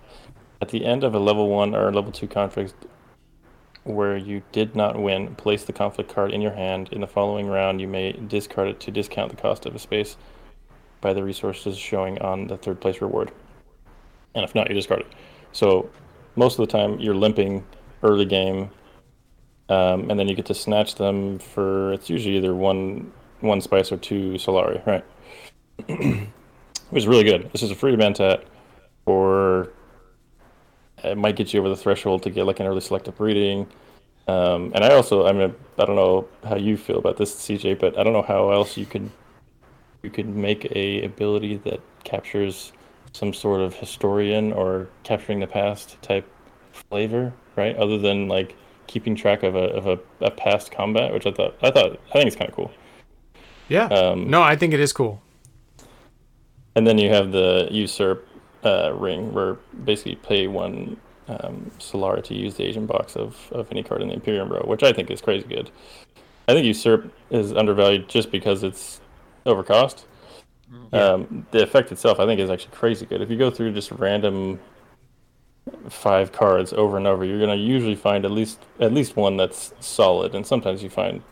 at 0.61 0.69
the 0.71 0.85
end 0.85 1.05
of 1.05 1.15
a 1.15 1.19
level 1.19 1.49
one 1.49 1.75
or 1.75 1.93
level 1.93 2.13
two 2.13 2.27
conflict 2.27 2.75
where 3.85 4.17
you 4.17 4.43
did 4.51 4.75
not 4.75 5.01
win, 5.01 5.37
place 5.37 5.65
the 5.65 5.73
conflict 5.73 6.13
card 6.13 6.33
in 6.33 6.41
your 6.41 6.53
hand. 6.53 6.89
In 6.91 7.01
the 7.01 7.07
following 7.07 7.47
round, 7.47 7.81
you 7.81 7.87
may 7.87 8.13
discard 8.13 8.69
it 8.69 8.81
to 8.81 8.91
discount 8.91 9.31
the 9.31 9.37
cost 9.37 9.67
of 9.67 9.75
a 9.77 9.79
space 9.79 10.17
by 11.01 11.13
the 11.13 11.23
resources 11.23 11.77
showing 11.77 12.21
on 12.21 12.47
the 12.47 12.57
third 12.57 12.81
place 12.81 13.01
reward. 13.01 13.31
And 14.35 14.45
if 14.45 14.55
not, 14.55 14.69
you 14.69 14.75
discard 14.75 15.01
it. 15.01 15.07
So 15.53 15.89
most 16.37 16.59
of 16.59 16.67
the 16.67 16.73
time, 16.73 16.99
you're 17.01 17.15
limping 17.15 17.65
early 18.03 18.25
game, 18.25 18.71
um, 19.69 20.11
and 20.11 20.19
then 20.19 20.29
you 20.29 20.35
get 20.35 20.47
to 20.47 20.55
snatch 20.55 20.95
them 20.97 21.39
for 21.39 21.93
it's 21.93 22.09
usually 22.09 22.37
either 22.37 22.55
one 22.55 23.13
one 23.41 23.61
spice 23.61 23.91
or 23.93 23.97
two 23.97 24.33
Solari, 24.33 24.85
right? 24.87 25.05
Which 26.91 27.03
is 27.03 27.07
really 27.07 27.25
good. 27.25 27.51
This 27.53 27.63
is 27.63 27.71
a 27.71 27.75
free 27.75 27.97
Mentat 27.97 28.45
for 29.05 29.73
it 31.05 31.17
might 31.17 31.37
get 31.37 31.53
you 31.53 31.61
over 31.61 31.69
the 31.69 31.77
threshold 31.77 32.23
to 32.23 32.31
get 32.31 32.45
like 32.45 32.61
an 32.61 32.67
early 32.67 32.81
selective 32.81 33.17
breeding. 33.17 33.67
Um, 34.29 34.73
and 34.75 34.83
I 34.83 34.95
also, 34.95 35.27
I 35.27 35.33
mean, 35.33 35.55
I 35.79 35.85
don't 35.85 35.97
know 35.97 36.27
how 36.45 36.57
you 36.57 36.77
feel 36.77 36.99
about 36.99 37.17
this, 37.17 37.33
CJ, 37.35 37.79
but 37.79 37.97
I 37.99 38.03
don't 38.03 38.13
know 38.13 38.23
how 38.23 38.51
else 38.51 38.77
you 38.77 38.87
could 38.87 39.09
you 40.07 40.11
could 40.11 40.29
make 40.29 40.71
a 40.77 41.03
ability 41.03 41.57
that 41.57 41.81
captures 42.05 42.73
some 43.13 43.35
sort 43.35 43.61
of 43.61 43.75
historian 43.75 44.53
or 44.53 44.89
capturing 45.03 45.41
the 45.41 45.47
past 45.49 46.01
type 46.01 46.31
flavor, 46.73 47.33
right? 47.57 47.75
Other 47.77 47.99
than 47.99 48.29
like 48.29 48.55
keeping 48.87 49.17
track 49.17 49.43
of 49.43 49.57
a 49.57 49.67
of 49.79 49.87
a, 49.89 49.99
a 50.25 50.31
past 50.31 50.71
combat, 50.71 51.13
which 51.13 51.27
I 51.27 51.33
thought 51.33 51.57
I 51.61 51.73
thought 51.73 51.99
I 52.11 52.13
think 52.13 52.29
it's 52.29 52.37
kind 52.37 52.49
of 52.49 52.55
cool. 52.55 52.71
Yeah. 53.69 53.87
Um, 53.87 54.31
no, 54.31 54.43
I 54.43 54.55
think 54.55 54.73
it 54.73 54.79
is 54.79 54.93
cool. 54.93 55.21
And 56.77 56.87
then 56.87 56.99
you 56.99 57.09
have 57.11 57.33
the 57.33 57.67
usurp 57.71 58.29
uh, 58.65 58.93
ring, 58.95 59.33
where 59.33 59.55
basically 59.85 60.15
pay 60.17 60.47
one 60.47 60.97
um, 61.27 61.73
Solar 61.81 62.21
to 62.21 62.35
use 62.35 62.55
the 62.55 62.63
agent 62.63 62.87
box 62.87 63.17
of, 63.17 63.49
of 63.51 63.67
any 63.73 63.83
card 63.83 64.03
in 64.03 64.09
the 64.09 64.15
Imperium 64.15 64.53
row, 64.53 64.63
which 64.67 64.85
I 64.85 64.93
think 64.93 65.11
is 65.11 65.21
crazy 65.21 65.49
good. 65.49 65.69
I 66.49 66.53
think 66.53 66.65
Usurp 66.65 67.13
is 67.31 67.53
undervalued 67.53 68.09
just 68.09 68.31
because 68.31 68.63
it's 68.63 69.01
overcost. 69.47 70.05
Mm, 70.73 70.89
yeah. 70.93 71.05
Um, 71.05 71.47
the 71.51 71.63
effect 71.63 71.93
itself, 71.93 72.21
I 72.21 72.27
think, 72.27 72.41
is 72.41 72.51
actually 72.51 72.75
crazy 72.75 73.07
good. 73.07 73.21
If 73.21 73.31
you 73.31 73.37
go 73.37 73.51
through 73.51 73.73
just 73.73 73.91
random 73.93 74.59
five 75.89 76.33
cards 76.33 76.73
over 76.73 76.97
and 76.97 77.07
over, 77.07 77.25
you're 77.25 77.39
going 77.39 77.57
to 77.57 77.65
usually 77.65 77.95
find 77.95 78.25
at 78.25 78.31
least 78.31 78.61
at 78.81 78.93
least 78.93 79.17
one 79.17 79.37
that's 79.37 79.73
solid, 79.81 80.35
and 80.35 80.47
sometimes 80.47 80.83
you 80.83 80.91
find 80.91 81.23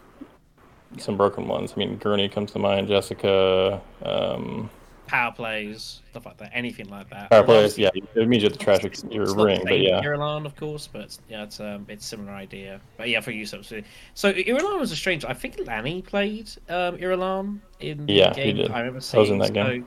some 0.99 1.17
broken 1.17 1.49
ones. 1.49 1.73
I 1.75 1.79
mean, 1.79 1.97
Gurney 1.97 2.29
comes 2.29 2.53
to 2.53 2.59
mind, 2.59 2.89
Jessica. 2.89 3.81
Um, 4.03 4.71
power 5.07 5.33
plays, 5.33 6.03
stuff 6.11 6.27
like 6.27 6.37
that, 6.39 6.51
anything 6.53 6.89
like 6.89 7.11
that. 7.11 7.31
Power 7.31 7.45
plays, 7.45 7.79
yeah, 7.79 7.91
it 7.95 8.29
means 8.29 8.43
you 8.43 8.49
have 8.49 8.59
to 8.59 8.65
trash 8.65 8.83
your 9.11 9.35
ring, 9.35 9.63
but 9.65 9.81
yeah. 9.81 10.01
Irulan, 10.01 10.47
of 10.47 10.57
course, 10.57 10.89
but 10.91 11.17
yeah, 11.29 11.45
it's 11.45 11.61
um, 11.61 11.87
it's 11.89 12.07
similar 12.07 12.33
idea. 12.33 12.81
But 12.97 13.09
yeah, 13.09 13.21
for 13.21 13.31
you, 13.31 13.47
so 13.47 13.63
so 13.63 14.33
Irulan 14.33 14.79
was 14.79 14.93
a 14.93 14.97
strange. 14.97 15.25
I 15.25 15.35
think 15.35 15.59
Lanny 15.67 16.03
played 16.03 16.51
um 16.69 16.99
Irulan 16.99 17.61
in 17.81 18.07
yeah, 18.09 18.31
the 18.31 18.35
game. 18.35 18.57
He 18.57 18.63
did. 18.63 18.71
I 18.71 18.81
remember 18.81 19.01
seeing. 19.01 19.19
I 19.19 19.23
was 19.23 19.31
in 19.31 19.39
that 19.39 19.53
game. 19.53 19.87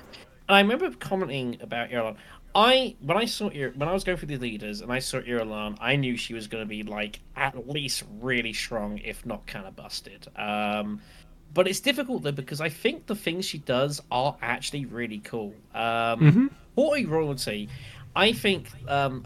And 0.49 0.55
I 0.55 0.61
remember 0.61 0.89
commenting 0.91 1.57
about 1.61 1.89
Irulan. 1.89 2.15
I 2.55 2.95
when 3.01 3.18
I 3.18 3.26
saw 3.26 3.49
Ir- 3.49 3.74
when 3.76 3.88
I 3.88 3.93
was 3.93 4.03
going 4.03 4.18
through 4.18 4.30
the 4.30 4.38
leaders 4.38 4.82
and 4.82 4.91
I 4.91 4.99
saw 4.99 5.20
Irulan, 5.20 5.78
I 5.80 5.95
knew 5.95 6.18
she 6.18 6.34
was 6.34 6.47
going 6.47 6.63
to 6.63 6.68
be 6.68 6.82
like 6.82 7.20
at 7.36 7.68
least 7.70 8.03
really 8.20 8.53
strong, 8.53 8.97
if 8.99 9.26
not 9.26 9.45
kind 9.45 9.68
of 9.68 9.76
busted. 9.76 10.28
Um, 10.36 11.01
but 11.54 11.68
it's 11.68 11.80
difficult 11.80 12.24
though 12.24 12.32
because 12.32 12.62
I 12.62 12.70
think 12.70 13.06
the 13.08 13.16
things 13.16 13.45
she 13.45 13.60
does 13.60 14.02
are 14.12 14.36
actually 14.41 14.86
really 14.86 15.20
cool. 15.20 15.54
Um, 15.74 16.52
mm-hmm. 16.76 17.10
Royalty. 17.10 17.70
I 18.18 18.34
think 18.34 18.70
um, 18.88 19.24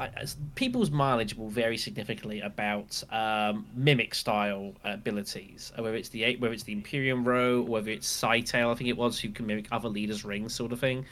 people's 0.56 0.92
mileage 0.92 1.36
will 1.36 1.48
vary 1.48 1.78
significantly 1.78 2.42
about 2.42 3.02
um, 3.10 3.66
mimic 3.74 4.14
style 4.14 4.74
abilities, 4.84 5.72
uh, 5.78 5.82
whether 5.82 5.96
it's 5.96 6.10
the 6.10 6.36
whether 6.38 6.54
it's 6.54 6.64
the 6.64 6.74
Imperium 6.74 7.24
row, 7.24 7.62
whether 7.62 7.90
it's 7.90 8.06
Scytale, 8.06 8.70
I 8.70 8.76
think 8.76 8.90
it 8.90 8.98
was, 8.98 9.18
who 9.18 9.30
can 9.30 9.48
mimic 9.48 9.68
other 9.72 9.88
leaders' 9.88 10.26
rings, 10.26 10.54
sort 10.54 10.74
of 10.74 10.82
thing. 10.82 11.06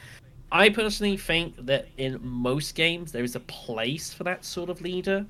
I 0.51 0.69
personally 0.69 1.15
think 1.15 1.55
that 1.65 1.87
in 1.97 2.19
most 2.21 2.75
games 2.75 3.13
there 3.13 3.23
is 3.23 3.35
a 3.35 3.39
place 3.41 4.11
for 4.11 4.25
that 4.25 4.43
sort 4.43 4.69
of 4.69 4.81
leader. 4.81 5.25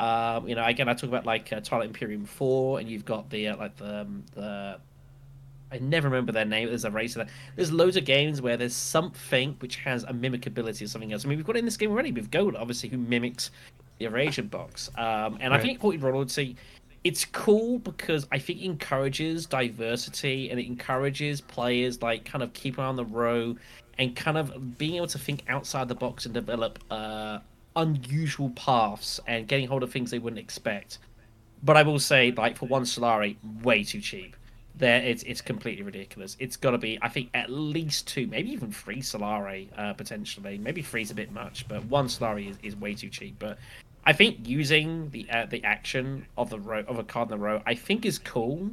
Um, 0.00 0.48
you 0.48 0.56
know, 0.56 0.64
again, 0.64 0.88
I 0.88 0.94
talk 0.94 1.08
about 1.08 1.24
like 1.24 1.52
uh, 1.52 1.60
Twilight 1.60 1.86
Imperium 1.86 2.24
Four, 2.24 2.80
and 2.80 2.88
you've 2.88 3.04
got 3.04 3.30
the 3.30 3.46
uh, 3.46 3.56
like 3.58 3.76
the 3.76 4.00
um, 4.00 4.24
the 4.34 4.78
I 5.72 5.78
never 5.78 6.08
remember 6.08 6.32
their 6.32 6.44
name. 6.44 6.68
There's 6.68 6.84
a 6.84 6.90
race 6.90 7.16
of 7.16 7.26
that. 7.26 7.32
There's 7.56 7.72
loads 7.72 7.96
of 7.96 8.04
games 8.04 8.42
where 8.42 8.58
there's 8.58 8.76
something 8.76 9.56
which 9.60 9.76
has 9.76 10.04
a 10.04 10.12
mimic 10.12 10.46
ability 10.46 10.84
or 10.84 10.88
something 10.88 11.12
else. 11.12 11.24
I 11.24 11.28
mean, 11.28 11.38
we've 11.38 11.46
got 11.46 11.56
it 11.56 11.60
in 11.60 11.64
this 11.64 11.78
game 11.78 11.90
already 11.90 12.12
with 12.12 12.30
Ghola, 12.30 12.56
obviously, 12.60 12.90
who 12.90 12.98
mimics 12.98 13.50
the 13.98 14.04
Eurasian 14.04 14.48
box. 14.48 14.90
Um, 14.98 15.38
and 15.40 15.50
right. 15.50 15.52
I 15.52 15.58
think 15.58 15.80
Haughty 15.80 15.96
Royalty, 15.96 16.56
it's 17.04 17.24
cool 17.24 17.78
because 17.78 18.26
I 18.30 18.38
think 18.38 18.60
it 18.60 18.66
encourages 18.66 19.46
diversity 19.46 20.50
and 20.50 20.60
it 20.60 20.66
encourages 20.66 21.40
players 21.40 22.02
like 22.02 22.26
kind 22.26 22.42
of 22.42 22.52
keeping 22.52 22.84
on 22.84 22.96
the 22.96 23.06
row 23.06 23.56
and 23.98 24.14
kind 24.14 24.36
of 24.36 24.76
being 24.76 24.96
able 24.96 25.06
to 25.06 25.18
think 25.18 25.42
outside 25.48 25.88
the 25.88 25.94
box 25.94 26.26
and 26.26 26.34
develop 26.34 26.78
uh, 26.90 27.38
unusual 27.76 28.50
paths 28.50 29.20
and 29.26 29.48
getting 29.48 29.66
hold 29.66 29.82
of 29.82 29.90
things 29.90 30.10
they 30.10 30.18
wouldn't 30.18 30.40
expect. 30.40 30.98
But 31.62 31.78
I 31.78 31.82
will 31.82 31.98
say, 31.98 32.30
like 32.32 32.58
for 32.58 32.66
one 32.66 32.82
Solari, 32.82 33.36
way 33.62 33.84
too 33.84 34.00
cheap 34.00 34.36
there 34.76 35.02
it's 35.02 35.22
it's 35.24 35.40
completely 35.40 35.82
ridiculous. 35.82 36.36
It's 36.38 36.56
got 36.56 36.70
to 36.72 36.78
be, 36.78 36.98
I 37.02 37.08
think, 37.08 37.30
at 37.34 37.50
least 37.50 38.08
two, 38.08 38.26
maybe 38.26 38.50
even 38.50 38.72
three 38.72 39.00
Solari 39.00 39.68
uh, 39.76 39.92
potentially. 39.94 40.58
Maybe 40.58 40.82
three's 40.82 41.10
a 41.10 41.14
bit 41.14 41.32
much, 41.32 41.68
but 41.68 41.84
one 41.84 42.06
Solari 42.06 42.50
is, 42.50 42.58
is 42.62 42.76
way 42.76 42.94
too 42.94 43.08
cheap. 43.08 43.38
But 43.38 43.58
I 44.04 44.12
think 44.12 44.48
using 44.48 45.10
the 45.10 45.26
uh, 45.30 45.46
the 45.46 45.62
action 45.64 46.26
of 46.36 46.50
the 46.50 46.58
row 46.58 46.84
of 46.88 46.98
a 46.98 47.04
card 47.04 47.30
in 47.30 47.38
the 47.38 47.44
row, 47.44 47.62
I 47.66 47.74
think 47.74 48.06
is 48.06 48.18
cool. 48.18 48.70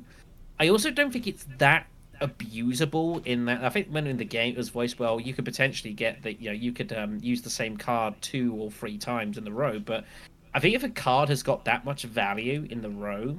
I 0.59 0.69
also 0.69 0.91
don't 0.91 1.11
think 1.11 1.27
it's 1.27 1.45
that 1.57 1.87
abusable 2.21 3.25
in 3.25 3.45
that 3.45 3.63
I 3.63 3.69
think 3.69 3.87
when 3.89 4.05
in 4.05 4.17
the 4.17 4.25
game 4.25 4.53
it 4.53 4.57
was 4.57 4.69
voiced 4.69 4.99
well, 4.99 5.19
you 5.19 5.33
could 5.33 5.45
potentially 5.45 5.93
get 5.93 6.21
that 6.23 6.41
you 6.41 6.49
know 6.49 6.55
you 6.55 6.71
could 6.71 6.93
um, 6.93 7.19
use 7.21 7.41
the 7.41 7.49
same 7.49 7.77
card 7.77 8.15
two 8.21 8.53
or 8.55 8.71
three 8.71 8.97
times 8.97 9.37
in 9.37 9.43
the 9.43 9.51
row, 9.51 9.79
but 9.79 10.05
I 10.53 10.59
think 10.59 10.75
if 10.75 10.83
a 10.83 10.89
card 10.89 11.29
has 11.29 11.43
got 11.43 11.65
that 11.65 11.85
much 11.85 12.03
value 12.03 12.67
in 12.69 12.81
the 12.81 12.89
row, 12.89 13.37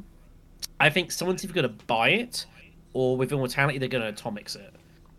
I 0.79 0.91
think 0.91 1.13
someone's 1.13 1.45
either 1.45 1.53
going 1.53 1.69
to 1.69 1.85
buy 1.87 2.11
it 2.11 2.47
or 2.93 3.17
with 3.17 3.33
immortality 3.33 3.79
they're 3.79 3.89
going 3.89 4.03
to 4.03 4.09
atomics 4.09 4.57
it. 4.57 4.75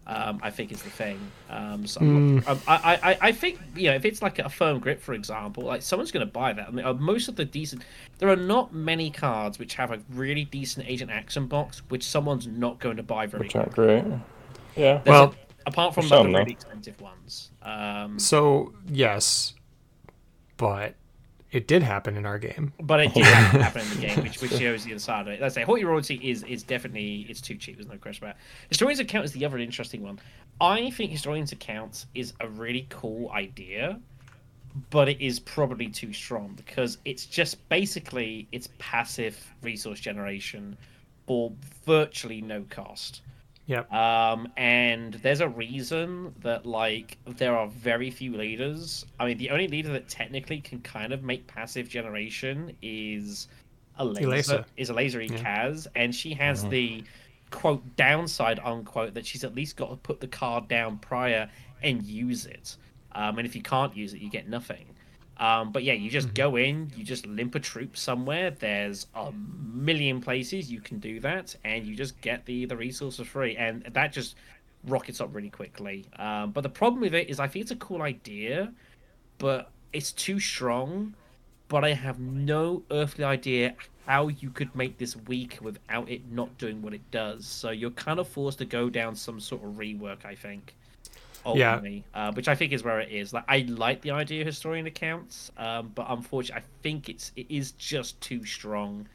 Um, 0.08 0.40
I 0.42 0.50
think 0.50 0.72
is 0.72 0.82
the 0.82 0.90
thing. 0.90 1.20
Um, 1.50 1.86
so 1.86 2.02
mm. 2.02 2.64
I, 2.68 3.00
I, 3.12 3.18
I 3.22 3.32
think 3.32 3.60
you 3.76 3.90
know 3.90 3.96
if 3.96 4.04
it's 4.04 4.22
like 4.22 4.40
a 4.40 4.50
firm 4.50 4.80
grip, 4.80 5.00
for 5.00 5.14
example, 5.14 5.64
like 5.64 5.84
someone's 5.84 6.12
going 6.12 6.26
to 6.26 6.32
buy 6.32 6.54
that. 6.54 6.68
I 6.68 6.72
mean, 6.72 6.86
uh, 6.86 6.94
most 6.94 7.28
of 7.28 7.36
the 7.36 7.46
decent, 7.46 7.84
there 8.18 8.28
are 8.28 8.36
not 8.36 8.74
many 8.74 9.12
cards 9.12 9.60
which 9.60 9.76
have 9.76 9.92
a 9.92 10.02
really 10.10 10.44
decent 10.44 10.88
agent 10.90 11.12
action 11.12 11.46
box, 11.46 11.84
which 11.90 12.04
someone's 12.04 12.48
not 12.48 12.80
going 12.80 12.98
to 12.98 13.04
buy 13.04 13.28
very. 13.28 13.44
Which 13.44 13.56
aren't 13.56 13.72
great. 13.72 14.04
Yeah. 14.76 15.02
There's 15.04 15.06
well, 15.06 15.36
a, 15.66 15.70
apart 15.70 15.94
from 15.94 16.10
the 16.10 16.24
really 16.24 16.52
expensive 16.52 17.00
ones. 17.00 17.52
Um, 17.62 18.18
so 18.18 18.74
yes, 18.90 19.54
but 20.58 20.96
it 21.52 21.68
did 21.68 21.84
happen 21.84 22.16
in 22.16 22.26
our 22.26 22.40
game. 22.40 22.74
But 22.82 23.02
it 23.02 23.14
did 23.14 23.26
happen 23.26 23.82
in 23.82 23.90
the 23.90 24.08
game, 24.08 24.24
which, 24.24 24.42
which 24.42 24.52
shows 24.52 24.86
the 24.86 24.92
other 24.92 25.00
side 25.00 25.22
of 25.22 25.28
it. 25.28 25.42
Let's 25.42 25.56
say 25.56 25.64
Haughty 25.64 25.84
Royalty 25.84 26.16
is 26.24 26.44
is 26.44 26.64
definitely 26.64 27.26
it's 27.30 27.42
too 27.42 27.56
cheap. 27.56 27.76
There's 27.76 27.88
no 27.88 27.98
question 27.98 28.26
about 28.26 28.38
it. 28.38 28.42
Historians 28.70 29.00
account 29.00 29.26
is 29.26 29.32
the 29.34 29.46
other 29.46 29.58
interesting 29.58 30.02
one. 30.02 30.20
I 30.60 30.90
think 30.92 31.12
historians 31.12 31.52
accounts 31.52 32.06
is 32.16 32.34
a 32.40 32.48
really 32.48 32.88
cool 32.90 33.30
idea, 33.32 34.00
but 34.90 35.10
it 35.10 35.20
is 35.20 35.40
probably 35.40 35.88
too 35.88 36.14
strong 36.14 36.54
because 36.56 37.00
it's 37.04 37.26
just 37.26 37.68
basically 37.68 38.48
it's 38.52 38.70
passive 38.78 39.38
resource 39.62 40.00
generation 40.00 40.78
for 41.28 41.52
virtually 41.86 42.42
no 42.42 42.64
cost. 42.70 43.22
Yep. 43.72 43.94
Um, 43.94 44.50
and 44.58 45.14
there's 45.14 45.40
a 45.40 45.48
reason 45.48 46.36
that 46.42 46.66
like 46.66 47.18
there 47.26 47.56
are 47.56 47.68
very 47.68 48.12
few 48.12 48.36
leaders. 48.36 49.06
I 49.18 49.26
mean, 49.26 49.38
the 49.38 49.50
only 49.50 49.70
leader 49.70 49.94
that 49.94 50.10
technically 50.10 50.60
can 50.60 50.82
kind 50.82 51.14
of 51.14 51.24
make 51.24 51.48
passive 51.48 51.88
generation 51.88 52.76
is 52.82 53.48
a 53.98 54.04
laser. 54.04 54.28
Ilesa. 54.28 54.66
Is 54.76 54.90
a 54.90 54.94
laser 54.94 55.22
yeah. 55.22 55.38
Ecaz, 55.38 55.88
and 55.96 56.14
she 56.14 56.34
has 56.34 56.62
mm-hmm. 56.62 56.70
the 56.70 57.04
quote 57.50 57.96
downside 57.96 58.60
unquote 58.62 59.14
that 59.14 59.26
she's 59.26 59.46
at 59.46 59.56
least 59.56 59.78
got 59.78 59.90
to 59.90 59.96
put 59.96 60.20
the 60.20 60.28
card 60.28 60.68
down 60.68 60.98
prior 60.98 61.50
and 61.82 62.04
use 62.04 62.46
it. 62.46 62.76
Um, 63.14 63.38
and 63.38 63.48
if 63.48 63.56
you 63.56 63.62
can't 63.62 63.96
use 63.96 64.14
it, 64.14 64.20
you 64.20 64.30
get 64.30 64.50
nothing. 64.50 64.86
Um, 65.38 65.72
but 65.72 65.84
yeah, 65.84 65.94
you 65.94 66.10
just 66.10 66.28
mm-hmm. 66.28 66.36
go 66.36 66.56
in, 66.56 66.92
you 66.96 67.04
just 67.04 67.26
limp 67.26 67.56
a 67.56 67.60
troop 67.60 67.98
somewhere. 67.98 68.52
There's 68.52 69.08
a 69.16 69.32
million 69.32 70.22
places 70.22 70.72
you 70.72 70.82
can 70.82 71.00
do 71.00 71.20
that, 71.22 71.56
and 71.64 71.86
you 71.86 71.96
just 71.96 72.20
get 72.22 72.46
the 72.46 72.66
the 72.66 72.78
resources 72.78 73.28
free, 73.28 73.56
and 73.56 73.84
that 73.84 74.14
just 74.14 74.36
rockets 74.86 75.22
up 75.22 75.34
really 75.34 75.50
quickly. 75.50 76.06
Um, 76.18 76.52
but 76.52 76.62
the 76.62 76.70
problem 76.70 77.02
with 77.02 77.14
it 77.14 77.30
is, 77.30 77.40
I 77.40 77.48
think 77.48 77.64
it's 77.64 77.72
a 77.72 77.78
cool 77.78 78.02
idea, 78.02 78.72
but 79.38 79.72
it's 79.94 80.12
too 80.12 80.40
strong. 80.40 81.16
But 81.68 81.86
I 81.86 81.94
have 81.94 82.20
no 82.20 82.84
earthly 82.92 83.24
idea 83.24 83.76
how 84.06 84.28
you 84.28 84.50
could 84.50 84.76
make 84.76 84.98
this 84.98 85.16
weak 85.16 85.58
without 85.62 86.10
it 86.10 86.30
not 86.30 86.58
doing 86.58 86.82
what 86.82 86.94
it 86.94 87.12
does. 87.12 87.46
So 87.46 87.72
you're 87.72 87.92
kind 87.92 88.20
of 88.20 88.28
forced 88.28 88.58
to 88.58 88.66
go 88.66 88.90
down 88.90 89.16
some 89.16 89.40
sort 89.40 89.64
of 89.64 89.72
rework, 89.76 90.26
I 90.26 90.36
think. 90.36 90.76
Ultimately, 91.46 92.04
yeah. 92.14 92.28
Uh, 92.28 92.32
which 92.34 92.48
I 92.48 92.56
think 92.56 92.72
is 92.72 92.84
where 92.84 93.00
it 93.00 93.12
is. 93.12 93.34
Like 93.34 93.46
I 93.48 93.66
like 93.68 94.02
the 94.02 94.12
idea 94.12 94.42
of 94.42 94.48
historian 94.48 94.86
accounts, 94.86 95.52
um, 95.58 95.92
but 95.96 96.06
unfortunately, 96.10 96.64
I 96.64 96.82
think 96.84 97.10
it's 97.10 97.32
it 97.36 97.48
is 97.50 97.72
just 97.74 98.20
too 98.22 98.46
strong. 98.46 99.08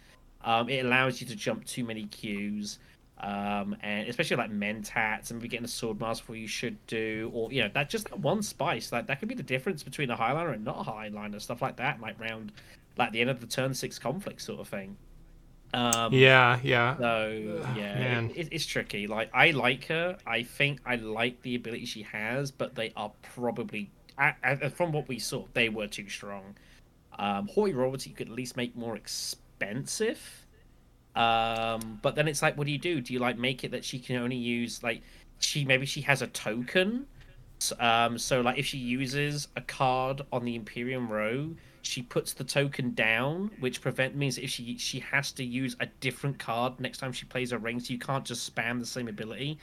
Um, 0.42 0.68
it 0.68 0.84
allows 0.84 1.20
you 1.20 1.26
to 1.28 1.36
jump 1.36 1.64
too 1.64 1.84
many 1.84 2.04
queues 2.06 2.78
um, 3.18 3.76
and 3.82 4.08
especially 4.08 4.36
like 4.36 4.50
mentats 4.50 5.30
and 5.30 5.40
getting 5.40 5.64
a 5.64 5.68
Swordmaster 5.68 6.18
before 6.18 6.36
you 6.36 6.46
should 6.46 6.76
do, 6.86 7.30
or 7.32 7.50
you 7.50 7.62
know 7.62 7.70
that 7.72 7.88
just 7.88 8.10
that 8.10 8.18
one 8.18 8.42
spice 8.42 8.92
like 8.92 9.06
that 9.06 9.20
could 9.20 9.28
be 9.28 9.34
the 9.34 9.42
difference 9.42 9.82
between 9.82 10.10
a 10.10 10.16
Heighliner 10.16 10.52
and 10.52 10.64
not 10.64 10.80
a 10.80 10.90
Heighliner, 10.90 11.40
stuff 11.40 11.62
like 11.62 11.76
that, 11.76 12.00
like 12.00 12.20
round 12.20 12.52
like 12.98 13.12
the 13.12 13.20
end 13.20 13.30
of 13.30 13.40
the 13.40 13.46
turn 13.46 13.72
six 13.72 13.98
conflict 13.98 14.42
sort 14.42 14.60
of 14.60 14.68
thing. 14.68 14.96
Um, 15.76 16.12
yeah, 16.12 16.58
yeah. 16.62 16.96
So 16.96 17.62
yeah, 17.76 18.20
it, 18.20 18.36
it, 18.36 18.48
it's 18.50 18.66
tricky. 18.66 19.06
Like 19.06 19.30
I 19.34 19.50
like 19.50 19.86
her. 19.86 20.16
I 20.26 20.42
think 20.42 20.80
I 20.86 20.96
like 20.96 21.42
the 21.42 21.54
ability 21.54 21.84
she 21.84 22.02
has, 22.02 22.50
but 22.50 22.74
they 22.74 22.92
are 22.96 23.12
probably 23.34 23.90
from 24.74 24.92
what 24.92 25.06
we 25.08 25.18
saw, 25.18 25.44
they 25.52 25.68
were 25.68 25.86
too 25.86 26.08
strong. 26.08 26.56
Um, 27.18 27.48
Royalty 27.56 28.10
you 28.10 28.16
could 28.16 28.28
at 28.28 28.34
least 28.34 28.56
make 28.56 28.74
more 28.74 28.96
expensive 28.96 30.46
um, 31.16 31.98
but 32.02 32.14
then 32.14 32.28
it's 32.28 32.42
like, 32.42 32.58
what 32.58 32.66
do 32.66 32.72
you 32.72 32.78
do? 32.78 33.00
Do 33.00 33.12
you 33.12 33.18
like 33.18 33.38
make 33.38 33.64
it 33.64 33.70
that 33.70 33.84
she 33.84 33.98
can 33.98 34.16
only 34.16 34.36
use 34.36 34.82
like 34.82 35.02
she 35.38 35.64
maybe 35.64 35.86
she 35.86 36.02
has 36.02 36.20
a 36.22 36.26
token? 36.26 37.06
Um, 37.80 38.18
so 38.18 38.42
like 38.42 38.58
if 38.58 38.66
she 38.66 38.76
uses 38.76 39.48
a 39.56 39.62
card 39.62 40.20
on 40.30 40.44
the 40.44 40.54
Imperium 40.54 41.10
row, 41.10 41.54
she 41.86 42.02
puts 42.02 42.32
the 42.32 42.44
token 42.44 42.94
down, 42.94 43.50
which 43.60 43.80
prevent 43.80 44.16
means 44.16 44.38
if 44.38 44.50
she 44.50 44.76
she 44.76 44.98
has 45.00 45.32
to 45.32 45.44
use 45.44 45.76
a 45.80 45.86
different 46.00 46.38
card 46.38 46.78
next 46.80 46.98
time 46.98 47.12
she 47.12 47.26
plays 47.26 47.52
a 47.52 47.58
ring, 47.58 47.80
so 47.80 47.92
you 47.92 47.98
can't 47.98 48.24
just 48.24 48.54
spam 48.54 48.80
the 48.80 48.86
same 48.86 49.08
ability. 49.08 49.58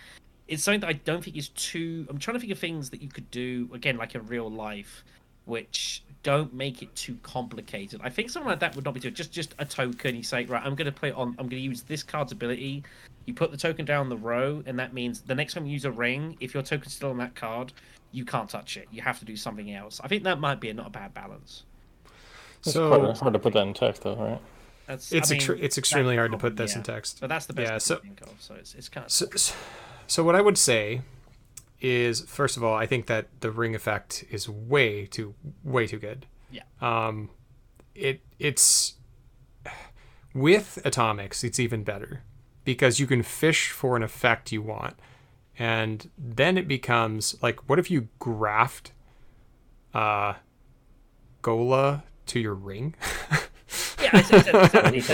It's 0.47 0.63
something 0.63 0.81
that 0.81 0.89
I 0.89 0.93
don't 0.93 1.23
think 1.23 1.37
is 1.37 1.49
too. 1.49 2.05
I'm 2.09 2.17
trying 2.17 2.35
to 2.35 2.39
think 2.39 2.51
of 2.51 2.59
things 2.59 2.89
that 2.91 3.01
you 3.01 3.09
could 3.09 3.29
do 3.31 3.69
again, 3.73 3.97
like 3.97 4.15
in 4.15 4.25
real 4.27 4.49
life, 4.49 5.03
which 5.45 6.03
don't 6.23 6.53
make 6.53 6.81
it 6.81 6.95
too 6.95 7.17
complicated. 7.23 7.99
I 8.03 8.09
think 8.09 8.29
something 8.29 8.49
like 8.49 8.59
that 8.59 8.75
would 8.75 8.85
not 8.85 8.93
be 8.93 8.99
too 8.99 9.11
just 9.11 9.31
just 9.31 9.53
a 9.59 9.65
token. 9.65 10.15
You 10.15 10.23
say, 10.23 10.45
right, 10.45 10.63
I'm 10.65 10.75
going 10.75 10.85
to 10.85 10.91
play 10.91 11.11
on. 11.11 11.29
I'm 11.39 11.47
going 11.47 11.49
to 11.49 11.57
use 11.57 11.81
this 11.83 12.03
card's 12.03 12.31
ability. 12.31 12.83
You 13.25 13.33
put 13.33 13.51
the 13.51 13.57
token 13.57 13.85
down 13.85 14.09
the 14.09 14.17
row, 14.17 14.63
and 14.65 14.77
that 14.79 14.93
means 14.93 15.21
the 15.21 15.35
next 15.35 15.53
time 15.53 15.65
you 15.65 15.73
use 15.73 15.85
a 15.85 15.91
ring, 15.91 16.37
if 16.39 16.53
your 16.53 16.63
token's 16.63 16.93
still 16.93 17.09
on 17.09 17.17
that 17.17 17.35
card, 17.35 17.71
you 18.11 18.25
can't 18.25 18.49
touch 18.49 18.77
it. 18.77 18.87
You 18.91 19.01
have 19.01 19.19
to 19.19 19.25
do 19.25 19.35
something 19.35 19.73
else. 19.73 20.01
I 20.03 20.07
think 20.07 20.23
that 20.23 20.39
might 20.39 20.59
be 20.59 20.69
a 20.69 20.73
not 20.73 20.87
a 20.87 20.89
bad 20.89 21.13
balance. 21.13 21.63
It's 22.65 22.73
so 22.73 23.09
it's 23.09 23.19
hard 23.19 23.33
to 23.33 23.39
put 23.39 23.53
that 23.53 23.67
in 23.67 23.73
text, 23.73 24.03
though, 24.03 24.15
right? 24.15 24.41
That's, 24.87 25.11
it's 25.11 25.31
I 25.31 25.37
mean, 25.37 25.63
it's 25.63 25.77
extremely 25.77 26.15
hard 26.17 26.31
to 26.31 26.37
put 26.37 26.55
this 26.57 26.71
yeah. 26.71 26.77
in 26.77 26.83
text. 26.83 27.19
But 27.21 27.27
that's 27.27 27.45
the 27.45 27.53
best 27.53 27.71
yeah, 27.71 27.77
so, 27.77 27.95
think 27.97 28.21
of. 28.21 28.33
So 28.39 28.55
it's 28.55 28.75
it's 28.75 28.89
kind 28.89 29.05
of. 29.05 29.11
So, 29.11 29.27
so 30.07 30.23
what 30.23 30.35
I 30.35 30.41
would 30.41 30.57
say 30.57 31.01
is 31.81 32.21
first 32.21 32.57
of 32.57 32.63
all, 32.63 32.75
I 32.75 32.85
think 32.85 33.07
that 33.07 33.27
the 33.41 33.51
ring 33.51 33.75
effect 33.75 34.25
is 34.29 34.47
way 34.49 35.05
too 35.05 35.35
way 35.63 35.87
too 35.87 35.99
good. 35.99 36.25
Yeah. 36.51 36.63
Um, 36.81 37.29
it 37.95 38.21
it's 38.39 38.95
with 40.33 40.79
atomics, 40.83 41.43
it's 41.43 41.59
even 41.59 41.83
better 41.83 42.23
because 42.65 42.99
you 42.99 43.07
can 43.07 43.23
fish 43.23 43.69
for 43.69 43.95
an 43.95 44.03
effect 44.03 44.51
you 44.51 44.61
want, 44.61 44.95
and 45.59 46.09
then 46.17 46.57
it 46.57 46.67
becomes 46.67 47.35
like, 47.41 47.69
what 47.69 47.79
if 47.79 47.91
you 47.91 48.07
graft, 48.19 48.93
uh, 49.93 50.33
Ghola 51.41 52.03
to 52.27 52.39
your 52.39 52.55
ring? 52.55 52.95
yeah, 54.01 54.09
it's, 54.13 54.31
it's, 54.31 54.47
it's, 54.47 55.09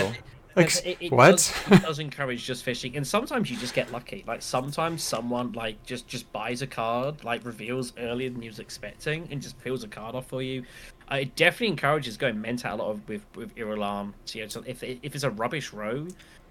like, 0.56 0.84
it, 0.84 0.98
it 1.00 1.12
what? 1.12 1.32
Does, 1.32 1.54
it 1.70 1.82
does 1.82 1.98
encourage 2.00 2.44
just 2.44 2.64
fishing, 2.64 2.96
and 2.96 3.06
sometimes 3.06 3.50
you 3.50 3.56
just 3.56 3.74
get 3.74 3.92
lucky. 3.92 4.24
Like 4.26 4.42
sometimes 4.42 5.02
someone 5.02 5.52
like 5.52 5.82
just 5.84 6.08
just 6.08 6.30
buys 6.32 6.62
a 6.62 6.66
card, 6.66 7.22
like 7.24 7.44
reveals 7.44 7.92
earlier 7.98 8.30
than 8.30 8.42
you 8.42 8.50
was 8.50 8.58
expecting, 8.58 9.28
and 9.30 9.40
just 9.40 9.62
peels 9.62 9.84
a 9.84 9.88
card 9.88 10.14
off 10.14 10.26
for 10.26 10.42
you. 10.42 10.64
Uh, 11.10 11.16
it 11.16 11.36
definitely 11.36 11.68
encourages 11.68 12.16
going 12.16 12.40
mental 12.40 12.74
a 12.74 12.76
lot 12.76 12.90
of 12.90 13.08
with 13.08 13.24
with 13.36 13.54
Irulan. 13.54 14.12
So, 14.24 14.38
you 14.38 14.44
know, 14.44 14.48
so 14.48 14.64
if 14.66 14.82
if 14.82 15.14
it's 15.14 15.24
a 15.24 15.30
rubbish 15.30 15.72
row, 15.72 16.06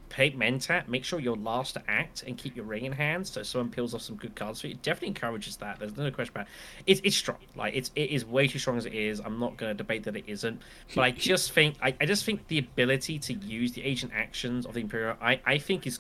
pay 0.10 0.32
Mentat, 0.32 0.88
make 0.88 1.06
sure 1.06 1.20
you're 1.20 1.36
last 1.36 1.74
to 1.76 1.84
act 1.88 2.24
and 2.24 2.38
keep 2.38 2.56
your 2.56 2.66
ring 2.66 2.86
in 2.86 2.92
hand 2.92 3.28
so 3.28 3.44
someone 3.44 3.70
peels 3.70 3.94
off 3.94 4.02
some 4.02 4.16
good 4.16 4.36
cards 4.36 4.62
for 4.62 4.68
you. 4.68 4.74
It 4.74 4.82
definitely 4.82 5.10
encourages 5.10 5.58
that. 5.58 5.80
There's 5.80 5.96
no 5.96 6.12
question 6.12 6.34
about 6.36 6.48
it. 6.48 6.52
It's, 6.86 7.02
it's 7.04 7.16
strong. 7.16 7.38
Like 7.56 7.76
it's 7.76 7.92
it 7.96 8.10
is 8.10 8.26
way 8.26 8.48
too 8.48 8.60
strong 8.60 8.78
as 8.78 8.86
it 8.86 8.94
is. 8.94 9.20
I'm 9.20 9.40
not 9.40 9.58
gonna 9.58 9.74
debate 9.74 10.04
that 10.04 10.16
it 10.16 10.26
isn't. 10.28 10.62
But 10.96 11.02
I 11.02 11.12
just 11.12 11.52
think 11.54 11.76
I, 11.82 11.96
I 12.02 12.06
just 12.06 12.26
think 12.26 12.48
the 12.48 12.60
ability 12.60 13.20
to 13.20 13.34
use 13.34 13.72
the 13.72 13.84
agent 13.84 14.12
actions 14.16 14.66
of 14.66 14.74
the 14.74 14.82
Imperial 14.82 15.16
I, 15.22 15.40
I 15.46 15.58
think 15.58 15.88
is 15.88 16.00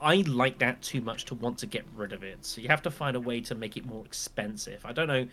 I 0.00 0.16
like 0.26 0.58
that 0.58 0.82
too 0.82 1.00
much 1.00 1.24
to 1.26 1.34
want 1.34 1.58
to 1.58 1.66
get 1.66 1.84
rid 1.94 2.12
of 2.12 2.22
it. 2.22 2.44
So 2.44 2.60
you 2.60 2.68
have 2.68 2.82
to 2.82 2.90
find 2.90 3.16
a 3.16 3.20
way 3.20 3.40
to 3.42 3.54
make 3.54 3.76
it 3.76 3.86
more 3.86 4.04
expensive. 4.04 4.84
I 4.84 4.92
don't 4.92 5.08
know. 5.08 5.26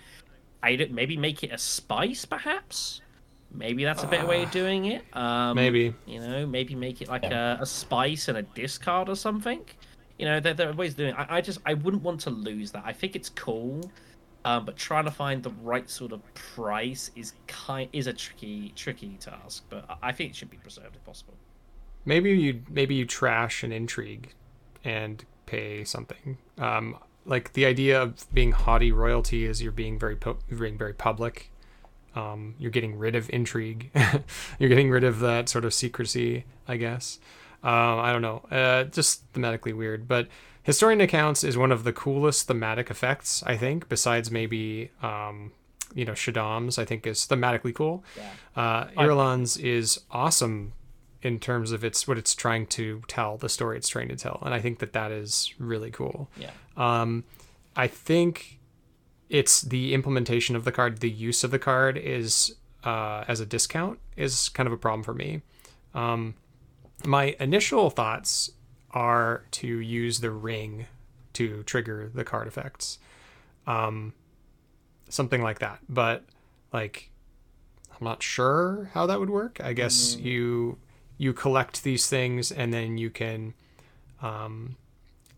I 0.63 0.87
maybe 0.91 1.17
make 1.17 1.43
it 1.43 1.51
a 1.51 1.57
spice 1.57 2.23
perhaps 2.23 3.01
Maybe 3.53 3.83
that's 3.83 4.03
a 4.03 4.07
better 4.07 4.25
way 4.25 4.43
of 4.43 4.49
ah. 4.49 4.51
doing 4.51 4.85
it. 4.85 5.03
Um, 5.13 5.55
maybe 5.55 5.93
you 6.05 6.19
know, 6.19 6.45
maybe 6.45 6.75
make 6.75 7.01
it 7.01 7.09
like 7.09 7.23
yeah. 7.23 7.59
a, 7.59 7.63
a, 7.63 7.65
spice 7.65 8.27
and 8.27 8.37
a 8.37 8.43
discard 8.43 9.09
or 9.09 9.15
something. 9.15 9.61
You 10.17 10.25
know, 10.25 10.39
there, 10.39 10.53
there 10.53 10.69
are 10.69 10.73
ways 10.73 10.91
of 10.91 10.97
doing. 10.97 11.09
It. 11.09 11.19
I, 11.19 11.37
I 11.37 11.41
just 11.41 11.59
I 11.65 11.73
wouldn't 11.73 12.03
want 12.03 12.21
to 12.21 12.29
lose 12.29 12.71
that. 12.71 12.83
I 12.85 12.93
think 12.93 13.15
it's 13.15 13.29
cool, 13.29 13.91
um, 14.45 14.65
but 14.65 14.77
trying 14.77 15.05
to 15.05 15.11
find 15.11 15.43
the 15.43 15.49
right 15.61 15.89
sort 15.89 16.13
of 16.13 16.21
price 16.33 17.11
is 17.15 17.33
kind 17.47 17.89
is 17.91 18.07
a 18.07 18.13
tricky 18.13 18.71
tricky 18.75 19.17
task. 19.19 19.65
But 19.69 19.97
I 20.01 20.11
think 20.11 20.31
it 20.31 20.35
should 20.35 20.49
be 20.49 20.57
preserved 20.57 20.95
if 20.95 21.03
possible. 21.03 21.33
Maybe 22.05 22.31
you 22.31 22.61
maybe 22.69 22.95
you 22.95 23.05
trash 23.05 23.63
an 23.63 23.71
intrigue, 23.71 24.33
and 24.83 25.25
pay 25.45 25.83
something. 25.83 26.37
Um, 26.57 26.97
like 27.25 27.53
the 27.53 27.65
idea 27.65 28.01
of 28.01 28.25
being 28.33 28.51
haughty 28.51 28.91
royalty 28.91 29.45
is 29.45 29.61
you're 29.61 29.71
being 29.71 29.99
very 29.99 30.15
pu- 30.15 30.39
being 30.57 30.77
very 30.77 30.93
public 30.93 31.51
um, 32.15 32.55
you're 32.59 32.71
getting 32.71 32.97
rid 32.97 33.15
of 33.15 33.29
intrigue. 33.29 33.91
you're 34.59 34.69
getting 34.69 34.89
rid 34.89 35.03
of 35.03 35.19
that 35.19 35.49
sort 35.49 35.65
of 35.65 35.73
secrecy, 35.73 36.45
I 36.67 36.77
guess. 36.77 37.19
Um, 37.63 37.99
I 37.99 38.11
don't 38.11 38.21
know. 38.21 38.43
Uh, 38.51 38.85
just 38.85 39.31
thematically 39.33 39.75
weird. 39.75 40.07
But 40.07 40.27
Historian 40.63 41.01
Accounts 41.01 41.43
is 41.43 41.57
one 41.57 41.71
of 41.71 41.83
the 41.83 41.93
coolest 41.93 42.47
thematic 42.47 42.89
effects, 42.89 43.43
I 43.43 43.57
think, 43.57 43.87
besides 43.89 44.31
maybe, 44.31 44.91
um, 45.01 45.51
you 45.93 46.05
know, 46.05 46.13
Shaddam's, 46.13 46.77
I 46.77 46.85
think, 46.85 47.07
is 47.07 47.19
thematically 47.27 47.73
cool. 47.73 48.03
Yeah. 48.17 48.61
Uh, 48.61 48.87
Irulan's 48.97 49.57
is 49.57 49.99
awesome 50.11 50.73
in 51.21 51.39
terms 51.39 51.71
of 51.71 51.83
its 51.83 52.07
what 52.07 52.17
it's 52.17 52.33
trying 52.33 52.65
to 52.65 53.03
tell, 53.07 53.37
the 53.37 53.49
story 53.49 53.77
it's 53.77 53.89
trying 53.89 54.07
to 54.09 54.15
tell. 54.15 54.39
And 54.43 54.53
I 54.53 54.59
think 54.59 54.79
that 54.79 54.93
that 54.93 55.11
is 55.11 55.53
really 55.59 55.91
cool. 55.91 56.29
Yeah. 56.37 56.51
Um, 56.77 57.23
I 57.75 57.87
think 57.87 58.59
it's 59.31 59.61
the 59.61 59.93
implementation 59.93 60.57
of 60.57 60.65
the 60.65 60.73
card, 60.73 60.99
the 60.99 61.09
use 61.09 61.45
of 61.45 61.51
the 61.51 61.59
card 61.59 61.97
is 61.97 62.53
uh, 62.83 63.23
as 63.29 63.39
a 63.39 63.45
discount 63.45 63.97
is 64.17 64.49
kind 64.49 64.67
of 64.67 64.73
a 64.73 64.77
problem 64.77 65.03
for 65.03 65.13
me. 65.13 65.41
Um, 65.95 66.35
my 67.05 67.35
initial 67.39 67.89
thoughts 67.89 68.51
are 68.91 69.45
to 69.51 69.67
use 69.67 70.19
the 70.19 70.31
ring 70.31 70.85
to 71.33 71.63
trigger 71.63 72.11
the 72.13 72.25
card 72.25 72.47
effects, 72.47 72.99
um, 73.65 74.13
something 75.07 75.41
like 75.41 75.59
that. 75.59 75.79
But 75.87 76.25
like, 76.73 77.09
I'm 77.89 78.03
not 78.03 78.21
sure 78.21 78.89
how 78.93 79.05
that 79.05 79.19
would 79.19 79.29
work. 79.29 79.61
I 79.63 79.71
guess 79.71 80.15
mm-hmm. 80.15 80.27
you 80.27 80.77
you 81.17 81.33
collect 81.33 81.83
these 81.83 82.07
things 82.07 82.51
and 82.51 82.73
then 82.73 82.97
you 82.97 83.09
can 83.09 83.53
um, 84.21 84.75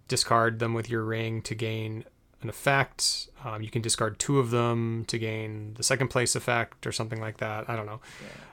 discard 0.08 0.58
them 0.58 0.74
with 0.74 0.90
your 0.90 1.04
ring 1.04 1.44
to 1.44 1.54
gain 1.54 2.06
an 2.44 2.50
effect. 2.50 3.30
Um, 3.44 3.62
you 3.62 3.70
can 3.70 3.82
discard 3.82 4.20
two 4.20 4.40
of 4.40 4.52
them 4.52 5.06
to 5.08 5.18
gain 5.18 5.74
the 5.76 5.84
second 5.84 6.10
place 6.10 6.36
effect 6.36 6.86
or 6.86 6.92
something 6.92 7.20
like 7.20 7.38
that. 7.38 7.70
I 7.70 7.76
don't 7.76 7.86
know. 7.86 8.02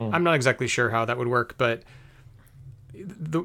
Yeah. 0.01 0.07
Mm. 0.07 0.15
I'm 0.15 0.25
not 0.25 0.35
exactly 0.35 0.67
sure 0.67 0.91
how 0.91 1.05
that 1.05 1.19
would 1.19 1.29
work, 1.29 1.57
but 1.59 1.83
the 2.95 3.45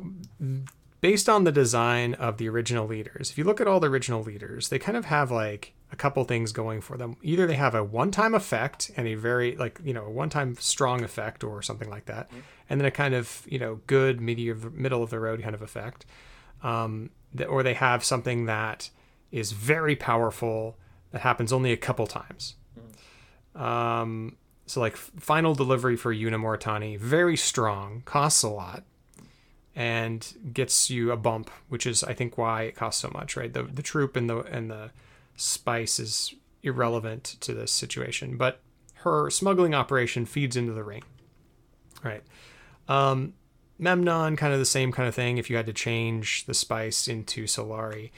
based 1.02 1.30
on 1.30 1.44
the 1.44 1.52
design 1.52 2.16
of 2.16 2.38
the 2.38 2.50
original 2.50 2.88
leaders, 2.88 3.30
if 3.30 3.38
you 3.38 3.44
look 3.44 3.62
at 3.62 3.68
all 3.68 3.80
the 3.80 3.88
original 3.88 4.24
leaders, 4.24 4.70
they 4.70 4.80
kind 4.80 4.98
of 4.98 5.06
have 5.06 5.30
like 5.30 5.74
a 5.92 5.96
couple 5.96 6.24
things 6.24 6.52
going 6.52 6.82
for 6.82 6.98
them. 6.98 7.16
Either 7.22 7.46
they 7.46 7.56
have 7.56 7.76
a 7.76 7.84
one-time 7.84 8.34
effect 8.34 8.90
and 8.98 9.08
a 9.08 9.16
very 9.16 9.56
like 9.56 9.80
you 9.84 9.94
know 9.94 10.06
a 10.06 10.10
one-time 10.10 10.56
strong 10.60 11.04
effect 11.04 11.44
or 11.44 11.62
something 11.62 11.90
like 11.90 12.06
that, 12.06 12.32
mm. 12.32 12.42
and 12.70 12.80
then 12.80 12.86
a 12.86 12.92
kind 12.92 13.14
of 13.14 13.46
you 13.48 13.60
know 13.60 13.82
good 13.88 14.20
middle 14.20 15.04
of 15.04 15.10
the 15.10 15.20
road 15.20 15.42
kind 15.42 15.54
of 15.56 15.62
effect, 15.62 16.06
um, 16.64 17.12
or 17.48 17.62
they 17.62 17.76
have 17.76 18.04
something 18.04 18.46
that 18.46 18.90
is 19.40 19.52
very 19.52 19.96
powerful 19.96 20.78
that 21.12 21.22
happens 21.22 21.52
only 21.52 21.72
a 21.72 21.78
couple 21.78 22.08
times. 22.08 22.56
Um, 23.54 24.38
so 24.66 24.80
like 24.80 24.96
final 24.96 25.54
delivery 25.54 25.96
for 25.96 26.14
Yuna 26.14 26.40
Moritani, 26.40 26.98
very 27.00 27.38
strong, 27.38 28.02
costs 28.06 28.44
a 28.44 28.50
lot, 28.50 28.84
and 29.76 30.34
gets 30.54 30.90
you 30.90 31.12
a 31.12 31.18
bump, 31.18 31.50
which 31.70 31.86
is 31.86 32.04
I 32.04 32.14
think 32.14 32.38
why 32.38 32.64
it 32.64 32.76
costs 32.76 33.02
so 33.02 33.10
much, 33.14 33.36
right? 33.36 33.52
The 33.52 33.64
the 33.64 33.82
troop 33.82 34.16
and 34.16 34.30
the 34.30 34.40
and 34.40 34.72
the 34.72 34.92
spice 35.36 36.00
is 36.00 36.34
irrelevant 36.64 37.36
to 37.42 37.54
this 37.54 37.72
situation, 37.72 38.38
but 38.38 38.62
her 39.04 39.30
smuggling 39.30 39.76
operation 39.76 40.26
feeds 40.26 40.56
into 40.56 40.72
the 40.72 40.84
ring, 40.84 41.04
right? 42.04 42.24
Um, 42.88 43.34
Memnon, 43.78 44.38
kind 44.38 44.54
of 44.54 44.60
the 44.60 44.66
same 44.66 44.92
kind 44.92 45.08
of 45.08 45.14
thing. 45.14 45.38
If 45.38 45.50
you 45.50 45.58
had 45.58 45.66
to 45.66 45.74
change 45.74 46.46
the 46.46 46.54
spice 46.54 47.08
into 47.08 47.44
Solari, 47.44 48.12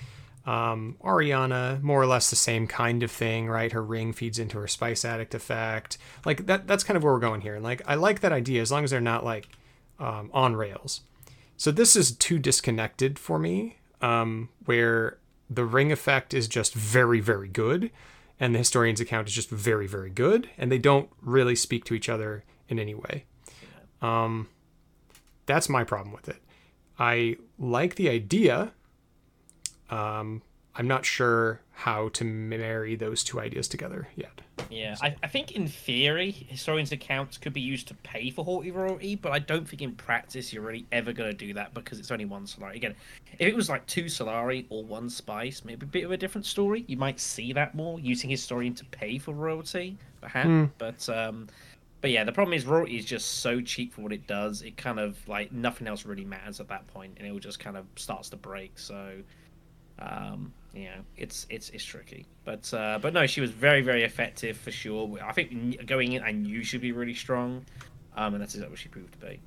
um, 0.48 0.95
Oriana, 1.02 1.78
more 1.84 2.02
or 2.02 2.06
less 2.06 2.30
the 2.30 2.38
same 2.38 2.68
kind 2.68 3.03
of 3.03 3.11
thing, 3.11 3.49
right? 3.49 3.72
Her 3.74 3.84
ring 3.84 4.14
feeds 4.14 4.40
into 4.40 4.57
her 4.57 4.68
spice 4.68 5.03
addict 5.03 5.36
effect. 5.36 5.98
Like 6.26 6.45
that. 6.45 6.65
That's 6.65 6.86
kind 6.86 6.95
of 6.95 7.03
where 7.03 7.14
we're 7.14 7.19
going 7.19 7.41
here. 7.41 7.56
And 7.56 7.64
like 7.64 7.82
I 7.86 7.95
like 7.95 8.22
that 8.22 8.32
idea 8.32 8.61
as 8.61 8.72
long 8.72 8.86
as 8.86 8.91
they're 8.91 9.02
not 9.02 9.26
like 9.26 9.49
um, 9.99 10.32
on 10.34 10.56
rails. 10.56 11.02
So 11.57 11.69
this 11.72 11.95
is 11.98 12.11
too 12.11 12.40
disconnected 12.40 13.19
for 13.19 13.38
me, 13.38 13.80
um, 14.02 14.48
where 14.65 15.18
the 15.49 15.65
ring 15.65 15.91
effect 15.91 16.34
is 16.34 16.48
just 16.48 16.74
very 16.74 17.19
very 17.19 17.49
good, 17.49 17.91
and 18.40 18.56
the 18.56 18.60
historian's 18.60 19.02
account 19.02 19.28
is 19.28 19.34
just 19.34 19.49
very 19.49 19.88
very 19.88 20.10
good, 20.10 20.49
and 20.57 20.72
they 20.72 20.78
don't 20.78 21.10
really 21.22 21.56
speak 21.56 21.84
to 21.86 21.94
each 21.94 22.07
other 22.07 22.45
in 22.69 22.80
any 22.80 22.95
way. 22.95 23.26
Um, 24.02 24.48
that's 25.45 25.68
my 25.68 25.84
problem 25.84 26.14
with 26.14 26.30
it. 26.30 26.41
I 26.98 27.36
like 27.60 27.95
the 27.95 28.10
idea. 28.10 28.72
Um, 29.90 30.42
I'm 30.78 30.88
not 30.88 31.06
sure 31.06 31.60
how 31.72 32.10
to 32.10 32.24
marry 32.24 32.96
those 32.96 33.24
two 33.24 33.40
ideas 33.40 33.68
together 33.68 34.10
yet. 34.16 34.42
Yeah, 34.70 34.96
I, 35.02 35.16
I 35.24 35.28
think 35.28 35.52
in 35.52 35.68
theory, 35.68 36.30
historians' 36.32 36.92
accounts 36.92 37.38
could 37.38 37.54
be 37.54 37.62
used 37.62 37.88
to 37.88 37.96
pay 37.96 38.30
for 38.30 38.46
haughty 38.46 38.70
royalty, 38.70 39.16
but 39.16 39.32
I 39.32 39.40
don't 39.40 39.68
think 39.68 39.82
in 39.82 39.94
practice 39.94 40.54
you're 40.54 40.62
really 40.62 40.86
ever 40.92 41.14
going 41.14 41.32
to 41.32 41.36
do 41.36 41.54
that 41.56 41.74
because 41.74 42.00
it's 42.00 42.12
only 42.12 42.26
one 42.26 42.46
Solari. 42.46 42.76
Again, 42.76 42.96
if 43.40 43.48
it 43.48 43.56
was 43.56 43.70
like 43.70 43.88
two 43.88 44.06
Solari 44.06 44.66
or 44.70 44.84
one 44.84 45.10
Spice, 45.10 45.64
maybe 45.66 45.84
a 45.84 45.88
bit 45.88 46.04
of 46.04 46.12
a 46.12 46.18
different 46.18 46.46
story. 46.46 46.86
You 46.88 46.98
might 46.98 47.20
see 47.20 47.54
that 47.54 47.74
more 47.74 48.00
using 48.00 48.30
historian 48.30 48.76
to 48.76 48.86
pay 48.86 49.18
for 49.18 49.34
royalty, 49.34 49.98
perhaps. 50.22 50.48
Mm. 50.48 50.72
But 50.78 51.10
um, 51.10 51.48
but 52.02 52.12
yeah, 52.12 52.24
the 52.24 52.32
problem 52.32 52.54
is 52.54 52.66
royalty 52.66 52.98
is 52.98 53.06
just 53.06 53.40
so 53.40 53.62
cheap 53.62 53.94
for 53.94 54.02
what 54.02 54.14
it 54.14 54.28
does. 54.28 54.62
It 54.62 54.78
kind 54.78 55.00
of 55.00 55.18
like 55.28 55.52
nothing 55.52 55.88
else 55.88 56.06
really 56.06 56.26
matters 56.26 56.60
at 56.60 56.68
that 56.68 56.86
point, 56.88 57.14
and 57.18 57.28
it 57.28 57.32
will 57.32 57.40
just 57.40 57.60
kind 57.60 57.78
of 57.78 57.86
starts 57.96 58.30
to 58.30 58.38
break. 58.38 58.78
So 58.78 59.14
um, 59.99 60.53
you 60.74 60.86
know, 60.86 61.02
it's 61.15 61.48
it's 61.49 61.69
it's 61.72 61.84
tricky. 61.84 62.26
But 62.45 62.72
uh, 62.74 62.99
but 63.02 63.14
no, 63.14 63.26
she 63.28 63.41
was 63.41 63.52
very 63.52 63.82
very 63.82 64.03
effective 64.03 64.57
for 64.57 64.72
sure. 64.72 65.18
I 65.24 65.32
think 65.34 65.86
going 65.86 66.14
in, 66.14 66.24
I 66.24 66.32
knew 66.32 66.64
she'd 66.64 66.82
be 66.82 66.91
really 66.91 67.15
strong, 67.15 67.65
um, 68.15 68.34
and 68.34 68.41
that's 68.41 68.53
exactly 68.56 68.72
what 68.72 68.80
she 68.80 68.90
proved 68.90 69.14
to 69.14 69.19
be. 69.19 69.40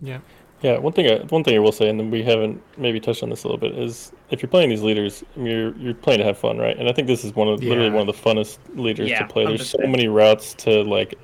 Yeah. 0.00 0.18
Yeah, 0.62 0.76
one 0.76 0.92
thing 0.92 1.10
I, 1.10 1.24
one 1.24 1.42
thing 1.42 1.56
I 1.56 1.58
will 1.58 1.72
say, 1.72 1.88
and 1.88 1.98
then 1.98 2.10
we 2.10 2.22
haven't 2.22 2.62
maybe 2.76 3.00
touched 3.00 3.22
on 3.22 3.30
this 3.30 3.44
a 3.44 3.48
little 3.48 3.58
bit, 3.58 3.78
is 3.78 4.12
if 4.28 4.42
you're 4.42 4.50
playing 4.50 4.68
these 4.68 4.82
leaders, 4.82 5.24
you're 5.34 5.74
you're 5.78 5.94
playing 5.94 6.18
to 6.18 6.24
have 6.24 6.36
fun, 6.36 6.58
right? 6.58 6.78
And 6.78 6.86
I 6.86 6.92
think 6.92 7.08
this 7.08 7.24
is 7.24 7.34
one 7.34 7.48
of 7.48 7.62
literally 7.62 7.88
one 7.88 8.06
of 8.06 8.14
the 8.14 8.22
funnest 8.22 8.58
leaders 8.74 9.08
Yeah, 9.08 9.20
to 9.20 9.26
play. 9.26 9.46
There's 9.46 9.70
so 9.70 9.78
100%. 9.78 9.90
many 9.90 10.08
routes 10.08 10.52
to 10.54 10.82
like, 10.82 11.14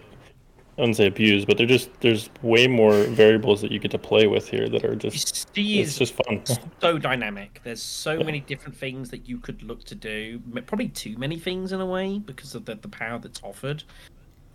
I 0.76 0.82
wouldn't 0.82 0.96
say 0.96 1.06
abuse, 1.06 1.46
but 1.46 1.56
they're 1.56 1.66
just 1.66 1.88
there's 2.00 2.28
way 2.42 2.66
more 2.66 3.04
variables 3.04 3.62
that 3.62 3.72
you 3.72 3.78
get 3.78 3.90
to 3.92 3.98
play 3.98 4.26
with 4.26 4.46
here 4.46 4.68
that 4.68 4.84
are 4.84 4.94
just 4.94 5.48
it's 5.54 5.98
just 5.98 6.14
fun. 6.14 6.42
so 6.82 6.98
dynamic. 6.98 7.60
There's 7.64 7.82
so 7.82 8.22
many 8.22 8.40
different 8.40 8.76
things 8.76 9.08
that 9.10 9.26
you 9.26 9.38
could 9.38 9.62
look 9.62 9.84
to 9.84 9.94
do. 9.94 10.38
Probably 10.66 10.88
too 10.88 11.16
many 11.16 11.38
things 11.38 11.72
in 11.72 11.80
a 11.80 11.86
way 11.86 12.18
because 12.18 12.54
of 12.54 12.66
the, 12.66 12.74
the 12.74 12.88
power 12.88 13.18
that's 13.18 13.40
offered. 13.42 13.84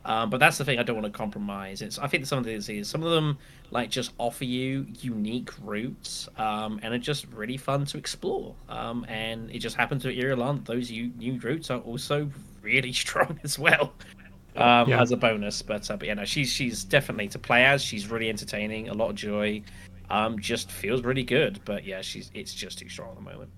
Um, 0.04 0.30
but 0.30 0.40
that's 0.40 0.58
the 0.58 0.66
thing 0.66 0.80
I 0.80 0.84
don't 0.84 0.96
want 0.96 1.12
to 1.12 1.18
compromise. 1.18 1.82
It's 1.82 1.98
I 1.98 2.08
think 2.08 2.26
some 2.26 2.40
of 2.40 2.46
these 2.46 2.70
is 2.70 2.88
some 2.88 3.04
of 3.04 3.12
them 3.12 3.38
like 3.72 3.90
just 3.90 4.12
offer 4.18 4.46
you 4.46 4.86
unique 5.00 5.52
routes 5.62 6.28
um, 6.38 6.80
and 6.84 6.94
are 6.94 7.00
just 7.00 7.28
really 7.34 7.58
fun 7.58 7.86
to 7.86 7.98
explore. 7.98 8.54
Um, 8.70 9.06
and 9.08 9.50
it 9.52 9.60
just 9.60 9.76
happens 9.76 10.04
to 10.04 10.16
Irulan 10.16 10.66
those 10.66 10.92
u- 10.92 11.12
new 11.18 11.40
routes 11.40 11.72
are 11.72 11.80
also 11.80 12.30
really 12.62 12.94
strong 13.04 13.40
as 13.44 13.58
well. 13.58 13.94
Um, 14.56 14.90
Yeah. 14.90 15.02
as 15.02 15.12
a 15.12 15.18
bonus, 15.18 15.62
but 15.62 15.90
uh, 15.90 15.96
but 15.98 16.08
yeah, 16.08 16.14
no, 16.16 16.26
she's 16.26 16.50
she's 16.50 16.84
definitely 16.84 17.30
to 17.30 17.40
play 17.40 17.64
as. 17.66 17.82
She's 17.82 18.10
really 18.10 18.28
entertaining, 18.30 18.90
a 18.90 18.94
lot 18.94 19.10
of 19.10 19.16
joy. 19.16 19.62
Um, 20.10 20.40
just 20.40 20.70
feels 20.70 21.04
really 21.04 21.24
good, 21.24 21.62
but 21.64 21.86
yeah, 21.86 22.02
she's 22.02 22.30
it's 22.34 22.54
just 22.54 22.80
too 22.80 22.90
strong 22.90 23.12
at 23.12 23.16
the 23.16 23.22
moment. 23.22 23.50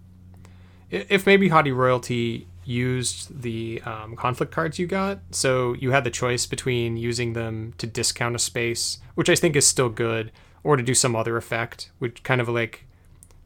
If 0.92 1.26
maybe 1.26 1.48
Haughty 1.50 1.72
Royalty 1.72 2.48
used 2.66 3.42
the 3.42 3.82
um, 3.84 4.16
conflict 4.16 4.52
cards 4.52 4.78
you 4.78 4.86
got, 4.86 5.20
so 5.32 5.74
you 5.74 5.90
had 5.90 6.04
the 6.04 6.12
choice 6.12 6.46
between 6.46 6.96
using 6.98 7.34
them 7.34 7.74
to 7.80 7.88
discount 7.88 8.36
a 8.36 8.40
space, 8.40 9.00
which 9.16 9.30
I 9.30 9.36
think 9.36 9.56
is 9.56 9.66
still 9.66 9.90
good, 9.90 10.32
or 10.64 10.76
to 10.76 10.84
do 10.84 10.94
some 10.94 11.16
other 11.16 11.36
effect, 11.38 11.90
which 11.98 12.22
kind 12.22 12.40
of 12.40 12.48
like 12.48 12.86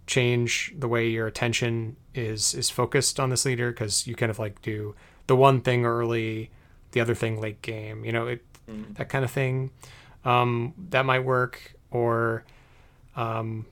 change 0.05 0.73
the 0.77 0.87
way 0.87 1.07
your 1.07 1.27
attention 1.27 1.95
is 2.13 2.53
is 2.53 2.69
focused 2.69 3.19
on 3.19 3.29
this 3.29 3.45
leader 3.45 3.71
because 3.71 4.05
you 4.07 4.15
kind 4.15 4.29
of 4.29 4.39
like 4.39 4.61
do 4.61 4.95
the 5.27 5.35
one 5.35 5.61
thing 5.61 5.85
early, 5.85 6.51
the 6.97 7.01
other 7.01 7.15
thing 7.15 7.39
late 7.39 7.61
game, 7.61 8.03
you 8.03 8.11
know, 8.11 8.25
it, 8.25 8.43
that 8.95 9.07
kind 9.09 9.23
of 9.23 9.29
thing. 9.29 9.69
Um, 10.25 10.73
that 10.89 11.05
might 11.05 11.19
work, 11.19 11.75
or 11.91 12.43
um, 13.15 13.67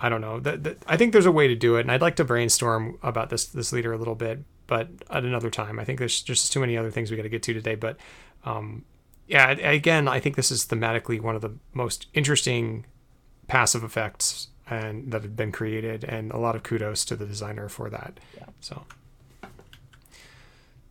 I 0.00 0.08
don't 0.08 0.20
know. 0.20 0.40
That, 0.40 0.64
that, 0.64 0.82
I 0.86 0.96
think 0.96 1.12
there's 1.12 1.24
a 1.24 1.32
way 1.32 1.46
to 1.46 1.54
do 1.54 1.76
it, 1.76 1.82
and 1.82 1.92
I'd 1.92 2.02
like 2.02 2.16
to 2.16 2.24
brainstorm 2.24 2.98
about 3.02 3.30
this 3.30 3.46
this 3.46 3.72
leader 3.72 3.92
a 3.92 3.96
little 3.96 4.16
bit, 4.16 4.40
but 4.66 4.88
at 5.08 5.24
another 5.24 5.50
time. 5.50 5.78
I 5.78 5.84
think 5.84 6.00
there's 6.00 6.20
just 6.20 6.52
too 6.52 6.60
many 6.60 6.76
other 6.76 6.90
things 6.90 7.10
we 7.10 7.16
got 7.16 7.22
to 7.22 7.28
get 7.28 7.44
to 7.44 7.54
today. 7.54 7.76
But 7.76 7.96
um, 8.44 8.84
yeah, 9.28 9.50
again, 9.50 10.08
I 10.08 10.20
think 10.20 10.36
this 10.36 10.50
is 10.50 10.66
thematically 10.66 11.20
one 11.20 11.36
of 11.36 11.42
the 11.42 11.52
most 11.72 12.08
interesting 12.12 12.86
passive 13.46 13.84
effects 13.84 14.48
and 14.68 15.12
that 15.12 15.22
have 15.22 15.36
been 15.36 15.52
created, 15.52 16.04
and 16.04 16.32
a 16.32 16.38
lot 16.38 16.56
of 16.56 16.64
kudos 16.64 17.04
to 17.06 17.16
the 17.16 17.26
designer 17.26 17.68
for 17.68 17.88
that. 17.88 18.18
Yeah. 18.36 18.46
So, 18.60 18.84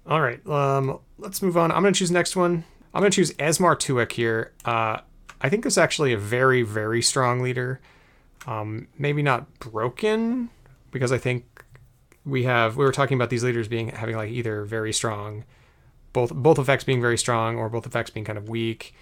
all 0.05 0.21
right, 0.21 0.45
um, 0.47 0.99
let's 1.17 1.41
move 1.41 1.57
on. 1.57 1.71
I'm 1.71 1.81
gonna 1.81 1.93
choose 1.93 2.11
next 2.11 2.35
one. 2.35 2.63
I'm 2.93 3.01
gonna 3.01 3.11
choose 3.11 3.31
Esmar 3.33 3.75
Tuek 3.75 4.11
here. 4.11 4.53
Uh, 4.65 4.99
I 5.41 5.49
think 5.49 5.65
is 5.65 5.77
actually 5.77 6.13
a 6.13 6.17
very 6.17 6.61
very 6.61 7.01
strong 7.01 7.41
leader 7.41 7.81
um, 8.47 8.87
maybe 8.97 9.21
not 9.21 9.59
broken 9.59 10.49
because 10.91 11.11
I 11.11 11.17
think 11.17 11.63
we 12.25 12.43
have 12.43 12.77
we 12.77 12.85
were 12.85 12.91
talking 12.91 13.15
about 13.15 13.29
these 13.29 13.43
leaders 13.43 13.67
being 13.67 13.89
having 13.89 14.15
like 14.15 14.31
either 14.31 14.63
very 14.65 14.93
strong, 14.93 15.45
both 16.11 16.33
both 16.33 16.59
effects 16.59 16.83
being 16.83 17.01
very 17.01 17.17
strong 17.17 17.57
or 17.57 17.69
both 17.69 17.85
effects 17.85 18.09
being 18.09 18.25
kind 18.25 18.37
of 18.37 18.49
weak. 18.49 18.93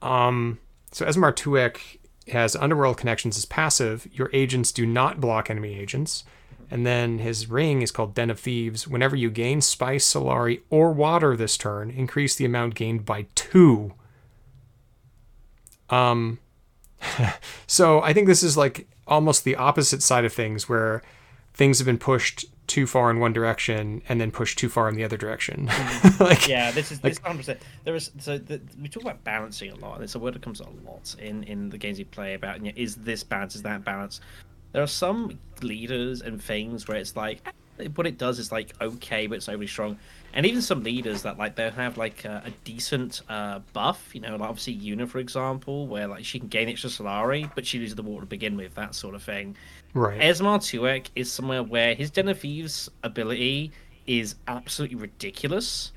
Um, 0.00 0.58
so 0.90 1.06
Esmar 1.06 1.32
Tuek 1.32 1.98
has 2.28 2.54
underworld 2.56 2.96
connections 2.96 3.36
as 3.36 3.44
passive. 3.44 4.06
Your 4.12 4.30
agents 4.32 4.72
do 4.72 4.86
not 4.86 5.20
block 5.20 5.50
enemy 5.50 5.78
agents. 5.78 6.24
And 6.72 6.86
then 6.86 7.18
his 7.18 7.50
ring 7.50 7.82
is 7.82 7.90
called 7.90 8.14
Den 8.14 8.30
of 8.30 8.40
Thieves. 8.40 8.88
Whenever 8.88 9.14
you 9.14 9.30
gain 9.30 9.60
spice, 9.60 10.10
Solari, 10.10 10.62
or 10.70 10.90
water 10.90 11.36
this 11.36 11.58
turn, 11.58 11.90
increase 11.90 12.34
the 12.34 12.46
amount 12.46 12.76
gained 12.76 13.04
by 13.04 13.26
two. 13.34 13.92
Um, 15.90 16.38
so 17.66 18.00
I 18.00 18.14
think 18.14 18.26
this 18.26 18.42
is 18.42 18.56
like 18.56 18.88
almost 19.06 19.44
the 19.44 19.54
opposite 19.54 20.02
side 20.02 20.24
of 20.24 20.32
things 20.32 20.66
where 20.66 21.02
things 21.52 21.78
have 21.78 21.84
been 21.84 21.98
pushed 21.98 22.46
too 22.66 22.86
far 22.86 23.10
in 23.10 23.20
one 23.20 23.34
direction 23.34 24.00
and 24.08 24.18
then 24.18 24.30
pushed 24.30 24.56
too 24.56 24.70
far 24.70 24.88
in 24.88 24.94
the 24.94 25.04
other 25.04 25.18
direction. 25.18 25.66
like 26.20 26.48
Yeah, 26.48 26.70
this 26.70 26.90
is 26.90 27.00
this 27.00 27.18
hundred 27.18 27.36
percent. 27.36 27.60
There 27.84 27.94
is 27.94 28.12
so 28.18 28.38
the, 28.38 28.62
we 28.80 28.88
talk 28.88 29.02
about 29.02 29.22
balancing 29.24 29.72
a 29.72 29.76
lot, 29.76 29.96
and 29.96 30.04
it's 30.04 30.14
a 30.14 30.18
word 30.18 30.32
that 30.32 30.40
comes 30.40 30.62
up 30.62 30.68
a 30.68 30.90
lot 30.90 31.14
in 31.18 31.42
in 31.42 31.68
the 31.68 31.76
games 31.76 31.98
you 31.98 32.06
play 32.06 32.32
about. 32.32 32.60
You 32.64 32.72
know, 32.72 32.76
is 32.76 32.96
this 32.96 33.22
balance? 33.22 33.54
Is 33.56 33.60
that 33.62 33.84
balance? 33.84 34.22
There 34.72 34.82
are 34.82 34.86
some 34.88 35.38
leaders 35.62 36.22
and 36.22 36.42
things 36.42 36.88
where 36.88 36.98
it's 36.98 37.16
like 37.16 37.46
what 37.94 38.06
it 38.06 38.18
does 38.18 38.38
is 38.38 38.52
like 38.52 38.72
okay, 38.80 39.26
but 39.26 39.36
it's 39.36 39.48
overly 39.48 39.66
strong. 39.66 39.98
And 40.34 40.46
even 40.46 40.62
some 40.62 40.82
leaders 40.82 41.22
that 41.22 41.38
like 41.38 41.56
they'll 41.56 41.70
have 41.70 41.98
like 41.98 42.24
a, 42.24 42.42
a 42.46 42.50
decent 42.64 43.22
uh, 43.28 43.60
buff, 43.72 44.14
you 44.14 44.20
know, 44.20 44.36
like 44.36 44.48
obviously 44.48 44.76
Yuna 44.78 45.08
for 45.08 45.18
example, 45.18 45.86
where 45.86 46.06
like 46.06 46.24
she 46.24 46.38
can 46.38 46.48
gain 46.48 46.68
extra 46.68 46.90
Solari, 46.90 47.50
but 47.54 47.66
she 47.66 47.78
loses 47.78 47.94
the 47.94 48.02
water 48.02 48.20
to 48.22 48.26
begin 48.26 48.56
with, 48.56 48.74
that 48.74 48.94
sort 48.94 49.14
of 49.14 49.22
thing. 49.22 49.56
right. 49.94 50.20
Esmar 50.20 50.58
Tuek 50.58 51.06
is 51.16 51.30
somewhere 51.30 51.62
where 51.62 51.94
his 51.94 52.10
Den 52.10 52.28
of 52.28 52.38
Thieves 52.38 52.90
ability 53.02 53.72
is 54.06 54.34
absolutely 54.48 54.96
ridiculous, 54.96 55.92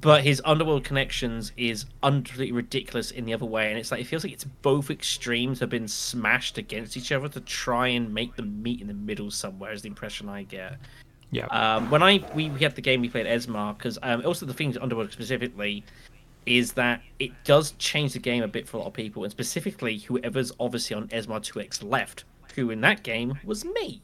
but 0.00 0.22
his 0.22 0.40
Underworld 0.44 0.84
connections 0.84 1.52
is 1.56 1.86
utterly 2.02 2.52
ridiculous 2.52 3.10
in 3.10 3.24
the 3.24 3.34
other 3.34 3.46
way. 3.46 3.70
And 3.70 3.78
it's 3.78 3.90
like 3.90 4.00
it 4.00 4.06
feels 4.06 4.24
like 4.24 4.32
it's 4.32 4.44
both 4.44 4.90
extremes 4.90 5.60
have 5.60 5.68
been 5.70 5.88
smashed 5.88 6.58
against 6.58 6.96
each 6.96 7.12
other 7.12 7.28
to 7.28 7.40
try 7.40 7.88
and 7.88 8.12
make 8.14 8.36
them 8.36 8.62
meet 8.62 8.80
in 8.80 8.86
the 8.86 8.94
middle 8.94 9.30
somewhere. 9.30 9.72
Is 9.72 9.82
the 9.82 9.88
impression 9.88 10.28
I 10.28 10.44
get. 10.44 10.78
yeah. 11.30 11.46
Um, 11.46 11.90
when 11.90 12.02
I 12.02 12.24
we, 12.34 12.50
we 12.50 12.60
had 12.60 12.74
the 12.76 12.82
game 12.82 13.00
we 13.00 13.08
played 13.08 13.26
Esmar 13.26 13.76
because 13.76 13.98
um, 14.02 14.22
also 14.24 14.46
the 14.46 14.54
things 14.54 14.76
Underworld 14.78 15.12
specifically 15.12 15.84
is 16.46 16.72
that 16.72 17.02
it 17.18 17.32
does 17.44 17.72
change 17.72 18.14
the 18.14 18.18
game 18.18 18.42
a 18.42 18.48
bit 18.48 18.66
for 18.66 18.78
a 18.78 18.80
lot 18.80 18.86
of 18.86 18.92
people, 18.94 19.24
and 19.24 19.30
specifically 19.30 19.98
whoever's 19.98 20.52
obviously 20.58 20.96
on 20.96 21.08
Esmar 21.08 21.40
Tuek's 21.40 21.82
left, 21.82 22.24
who 22.54 22.70
in 22.70 22.80
that 22.80 23.02
game 23.02 23.38
was 23.44 23.64
me. 23.64 24.00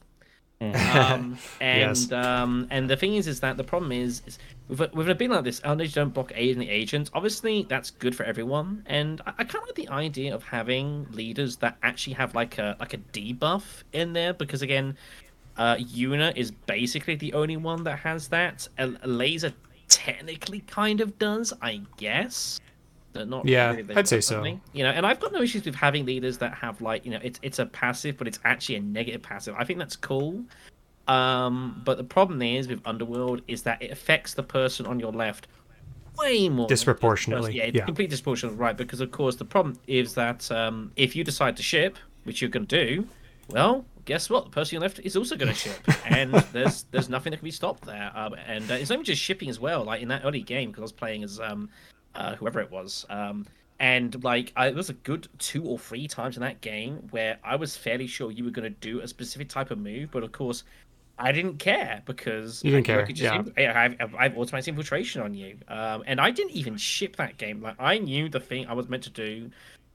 um, 0.60 1.38
and 1.60 1.96
Yes. 1.96 2.12
um, 2.12 2.66
and 2.70 2.88
the 2.90 2.96
thing 2.96 3.14
is, 3.14 3.26
is 3.26 3.40
that 3.40 3.56
the 3.56 3.64
problem 3.64 3.92
is, 3.92 4.22
is 4.26 4.38
with 4.68 4.80
a, 4.80 4.90
with 4.92 5.08
a 5.08 5.14
bit 5.14 5.30
like 5.30 5.44
this, 5.44 5.60
Eldritch 5.64 5.94
don't 5.94 6.12
block 6.12 6.32
aid 6.34 6.52
and 6.52 6.62
the 6.62 6.70
agents. 6.70 7.10
Obviously, 7.14 7.66
that's 7.68 7.90
good 7.90 8.14
for 8.14 8.24
everyone, 8.24 8.82
and 8.86 9.20
I, 9.26 9.30
I 9.38 9.44
kind 9.44 9.62
of 9.62 9.68
like 9.68 9.74
the 9.74 9.88
idea 9.88 10.34
of 10.34 10.42
having 10.42 11.06
leaders 11.12 11.56
that 11.58 11.76
actually 11.82 12.14
have 12.14 12.34
like 12.34 12.58
a 12.58 12.76
like 12.80 12.94
a 12.94 12.98
debuff 12.98 13.82
in 13.92 14.12
there, 14.12 14.32
because 14.34 14.62
again, 14.62 14.96
uh, 15.56 15.76
Yuna 15.76 16.36
is 16.36 16.50
basically 16.50 17.14
the 17.14 17.32
only 17.32 17.56
one 17.56 17.84
that 17.84 17.98
has 17.98 18.28
that. 18.28 18.68
A, 18.78 18.92
a 19.02 19.08
laser 19.08 19.52
technically 19.88 20.60
kind 20.60 21.00
of 21.00 21.18
does, 21.18 21.52
I 21.62 21.80
guess. 21.96 22.60
They're 23.12 23.24
not 23.24 23.46
Yeah, 23.46 23.72
really 23.72 23.94
I'd 23.94 24.08
say 24.08 24.20
so. 24.20 24.44
You 24.44 24.84
know, 24.84 24.90
and 24.90 25.06
I've 25.06 25.20
got 25.20 25.32
no 25.32 25.40
issues 25.40 25.64
with 25.64 25.74
having 25.74 26.04
leaders 26.04 26.38
that 26.38 26.54
have 26.54 26.80
like 26.80 27.04
you 27.04 27.12
know 27.12 27.20
it's 27.22 27.38
it's 27.42 27.58
a 27.58 27.66
passive, 27.66 28.16
but 28.18 28.28
it's 28.28 28.38
actually 28.44 28.76
a 28.76 28.80
negative 28.80 29.22
passive. 29.22 29.54
I 29.56 29.64
think 29.64 29.78
that's 29.78 29.96
cool. 29.96 30.44
Um, 31.08 31.82
but 31.84 31.98
the 31.98 32.04
problem 32.04 32.42
is 32.42 32.68
with 32.68 32.80
Underworld 32.84 33.42
is 33.46 33.62
that 33.62 33.80
it 33.82 33.90
affects 33.90 34.34
the 34.34 34.42
person 34.42 34.86
on 34.86 34.98
your 34.98 35.12
left 35.12 35.46
way 36.18 36.48
more 36.48 36.66
than 36.66 36.72
it 36.72 36.76
does 36.76 36.84
the 36.84 36.94
person- 36.94 36.94
Disproportionately, 36.94 37.56
Yeah, 37.56 37.70
yeah. 37.72 37.84
completely 37.84 38.10
disproportionate, 38.10 38.56
right? 38.58 38.76
Because 38.76 39.00
of 39.00 39.10
course 39.10 39.36
the 39.36 39.44
problem 39.44 39.78
is 39.86 40.14
that 40.14 40.50
um, 40.50 40.92
if 40.96 41.14
you 41.14 41.24
decide 41.24 41.56
to 41.58 41.62
ship, 41.62 41.98
which 42.24 42.40
you're 42.40 42.50
going 42.50 42.66
to 42.66 42.86
do, 42.86 43.06
well, 43.48 43.84
guess 44.04 44.28
what? 44.28 44.44
The 44.46 44.50
person 44.50 44.76
on 44.76 44.82
your 44.82 44.88
left 44.88 45.00
is 45.00 45.16
also 45.16 45.36
going 45.36 45.52
to 45.52 45.58
ship, 45.58 45.78
and 46.06 46.32
there's 46.52 46.84
there's 46.90 47.08
nothing 47.08 47.30
that 47.30 47.36
can 47.38 47.44
be 47.44 47.50
stopped 47.52 47.84
there. 47.84 48.10
Um, 48.14 48.34
and 48.46 48.68
uh, 48.70 48.74
it's 48.74 48.90
not 48.90 48.96
even 48.96 49.04
just 49.04 49.22
shipping 49.22 49.48
as 49.48 49.60
well. 49.60 49.84
Like 49.84 50.02
in 50.02 50.08
that 50.08 50.22
early 50.24 50.42
game, 50.42 50.70
because 50.70 50.80
I 50.80 50.82
was 50.82 50.92
playing 50.92 51.22
as 51.22 51.38
um, 51.38 51.68
uh, 52.14 52.34
whoever 52.36 52.60
it 52.60 52.70
was. 52.70 53.06
Um, 53.08 53.46
and 53.78 54.24
like, 54.24 54.52
I, 54.56 54.68
it 54.68 54.74
was 54.74 54.88
a 54.88 54.94
good 54.94 55.28
two 55.38 55.62
or 55.64 55.78
three 55.78 56.08
times 56.08 56.36
in 56.36 56.40
that 56.40 56.62
game 56.62 57.08
where 57.10 57.38
I 57.44 57.56
was 57.56 57.76
fairly 57.76 58.06
sure 58.06 58.30
you 58.30 58.44
were 58.44 58.50
going 58.50 58.72
to 58.72 58.80
do 58.80 59.00
a 59.00 59.08
specific 59.08 59.50
type 59.50 59.70
of 59.70 59.78
move, 59.78 60.10
but 60.10 60.22
of 60.22 60.32
course, 60.32 60.64
I 61.18 61.32
didn't 61.32 61.58
care 61.58 62.02
because 62.04 62.62
You 62.62 62.72
didn't 62.72 62.88
I 62.90 62.92
knew 62.92 62.98
I 62.98 62.98
care, 62.98 63.06
could 63.06 63.16
just 63.16 63.32
yeah. 63.32 63.38
inf- 63.40 63.52
I 63.58 63.94
have, 64.00 64.14
I 64.14 64.22
have 64.24 64.36
automatic 64.36 64.68
infiltration 64.68 65.22
on 65.22 65.34
you, 65.34 65.56
um, 65.68 66.02
and 66.06 66.20
I 66.20 66.30
didn't 66.30 66.52
even 66.52 66.76
ship 66.76 67.16
that 67.16 67.38
game. 67.38 67.62
Like 67.62 67.76
I 67.78 67.98
knew 67.98 68.28
the 68.28 68.40
thing 68.40 68.66
I 68.66 68.74
was 68.74 68.88
meant 68.88 69.02
to 69.04 69.10
do 69.10 69.50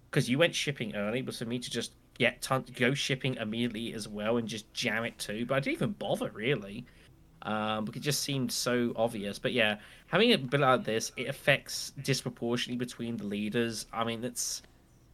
because 0.09 0.29
you 0.29 0.37
went 0.37 0.55
shipping 0.55 0.95
early 0.95 1.21
was 1.21 1.37
for 1.37 1.45
me 1.45 1.59
to 1.59 1.69
just 1.69 1.91
get 2.17 2.41
ton- 2.41 2.65
go 2.75 2.93
shipping 2.93 3.35
immediately 3.35 3.93
as 3.93 4.07
well 4.07 4.37
and 4.37 4.47
just 4.47 4.71
jam 4.73 5.03
it 5.05 5.17
too. 5.17 5.45
But 5.45 5.55
I 5.55 5.59
didn't 5.59 5.75
even 5.75 5.91
bother 5.91 6.29
really 6.33 6.85
um, 7.43 7.85
because 7.85 8.01
it 8.01 8.05
just 8.05 8.23
seemed 8.23 8.51
so 8.51 8.93
obvious. 8.95 9.39
But 9.39 9.53
yeah, 9.53 9.77
having 10.07 10.33
a 10.33 10.37
bit 10.37 10.59
like 10.59 10.83
this, 10.83 11.11
it 11.17 11.27
affects 11.27 11.91
disproportionately 12.03 12.77
between 12.83 13.17
the 13.17 13.25
leaders. 13.25 13.85
I 13.93 14.03
mean, 14.03 14.23
it's 14.23 14.63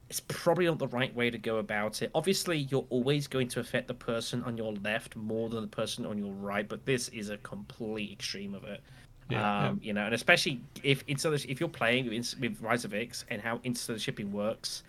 it's 0.10 0.22
probably 0.22 0.66
not 0.66 0.80
the 0.80 0.88
right 0.88 1.14
way 1.14 1.30
to 1.30 1.38
go 1.38 1.58
about 1.58 2.02
it. 2.02 2.12
Obviously, 2.16 2.60
you're 2.70 2.86
always 2.90 3.28
going 3.28 3.48
to 3.50 3.60
affect 3.60 3.88
the 3.88 3.94
person 3.94 4.44
on 4.44 4.58
your 4.58 4.74
left 4.76 5.16
more 5.16 5.50
than 5.50 5.62
the 5.62 5.68
person 5.68 6.06
on 6.06 6.18
your 6.18 6.32
right, 6.34 6.68
but 6.68 6.86
this 6.86 7.10
is 7.10 7.30
a 7.30 7.38
complete 7.38 8.12
extreme 8.14 8.54
of 8.54 8.64
it. 8.64 8.82
Yeah, 9.30 9.68
um, 9.68 9.82
You 9.84 9.92
know, 9.94 10.06
and 10.06 10.14
especially 10.16 10.62
if 10.84 11.04
if 11.08 11.60
you're 11.60 11.68
playing 11.68 12.10
with, 12.10 12.36
with 12.40 12.62
Rise 12.62 12.86
of 12.86 12.94
Ix 12.94 13.26
and 13.30 13.42
how 13.42 13.60
instant 13.64 14.00
shipping 14.00 14.32
works, 14.32 14.84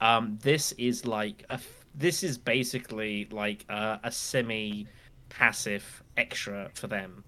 um, 0.00 0.38
this 0.42 0.72
is 0.72 1.04
like 1.04 1.44
a 1.50 1.58
this 1.96 2.22
is 2.22 2.38
basically 2.38 3.26
like 3.32 3.64
a, 3.68 3.98
a 4.04 4.12
semi 4.12 4.86
passive 5.28 6.02
extra 6.16 6.70
for 6.74 6.86
them 6.86 7.24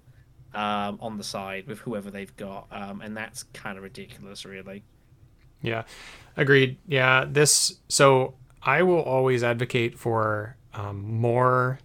um, 0.54 0.98
on 1.00 1.16
the 1.18 1.24
side 1.24 1.66
with 1.66 1.80
whoever 1.80 2.10
they've 2.10 2.36
got, 2.36 2.68
um, 2.70 3.00
and 3.00 3.16
that's 3.16 3.42
kind 3.52 3.76
of 3.76 3.82
ridiculous, 3.82 4.44
really. 4.44 4.84
Yeah, 5.62 5.84
agreed. 6.36 6.76
Yeah, 6.86 7.24
this. 7.28 7.76
So 7.88 8.34
I 8.62 8.82
will 8.82 9.02
always 9.02 9.42
advocate 9.42 9.98
for 9.98 10.56
um, 10.74 11.02
more, 11.02 11.78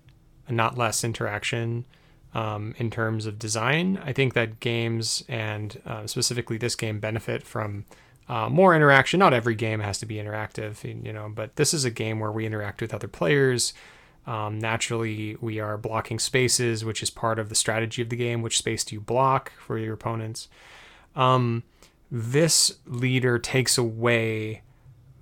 not 0.50 0.78
less 0.78 1.04
interaction 1.04 1.86
um, 2.34 2.76
in 2.78 2.90
terms 2.92 3.26
of 3.26 3.40
design. 3.40 4.00
I 4.04 4.14
think 4.14 4.34
that 4.34 4.60
games 4.60 5.24
and 5.28 5.82
uh, 5.86 6.08
specifically 6.08 6.58
this 6.58 6.76
game 6.76 7.00
benefit 7.00 7.44
from 7.44 7.86
uh, 8.30 8.50
more 8.50 8.76
interaction. 8.76 9.20
Not 9.20 9.34
every 9.34 9.56
game 9.56 9.80
has 9.80 9.98
to 10.00 10.06
be 10.06 10.16
interactive, 10.16 10.84
you 10.84 11.14
know, 11.14 11.32
but 11.34 11.56
this 11.56 11.74
is 11.74 11.86
a 11.86 11.92
game 11.92 12.20
where 12.20 12.32
we 12.32 12.46
interact 12.46 12.82
with 12.82 12.94
other 12.94 13.08
players. 13.08 13.74
Um, 14.26 14.60
naturally, 14.60 15.38
we 15.40 15.60
are 15.60 15.78
blocking 15.78 16.20
spaces, 16.20 16.84
which 16.84 17.02
is 17.02 17.10
part 17.10 17.40
of 17.40 17.48
the 17.48 17.56
strategy 17.56 18.02
of 18.02 18.10
the 18.10 18.18
game. 18.18 18.42
Which 18.42 18.58
space 18.58 18.84
do 18.84 18.96
you 18.96 19.02
block 19.02 19.54
for 19.58 19.78
your 19.78 19.94
opponents? 19.94 20.50
Um, 21.16 21.64
this 22.12 22.78
leader 22.86 23.38
takes 23.40 23.78
away 23.78 24.62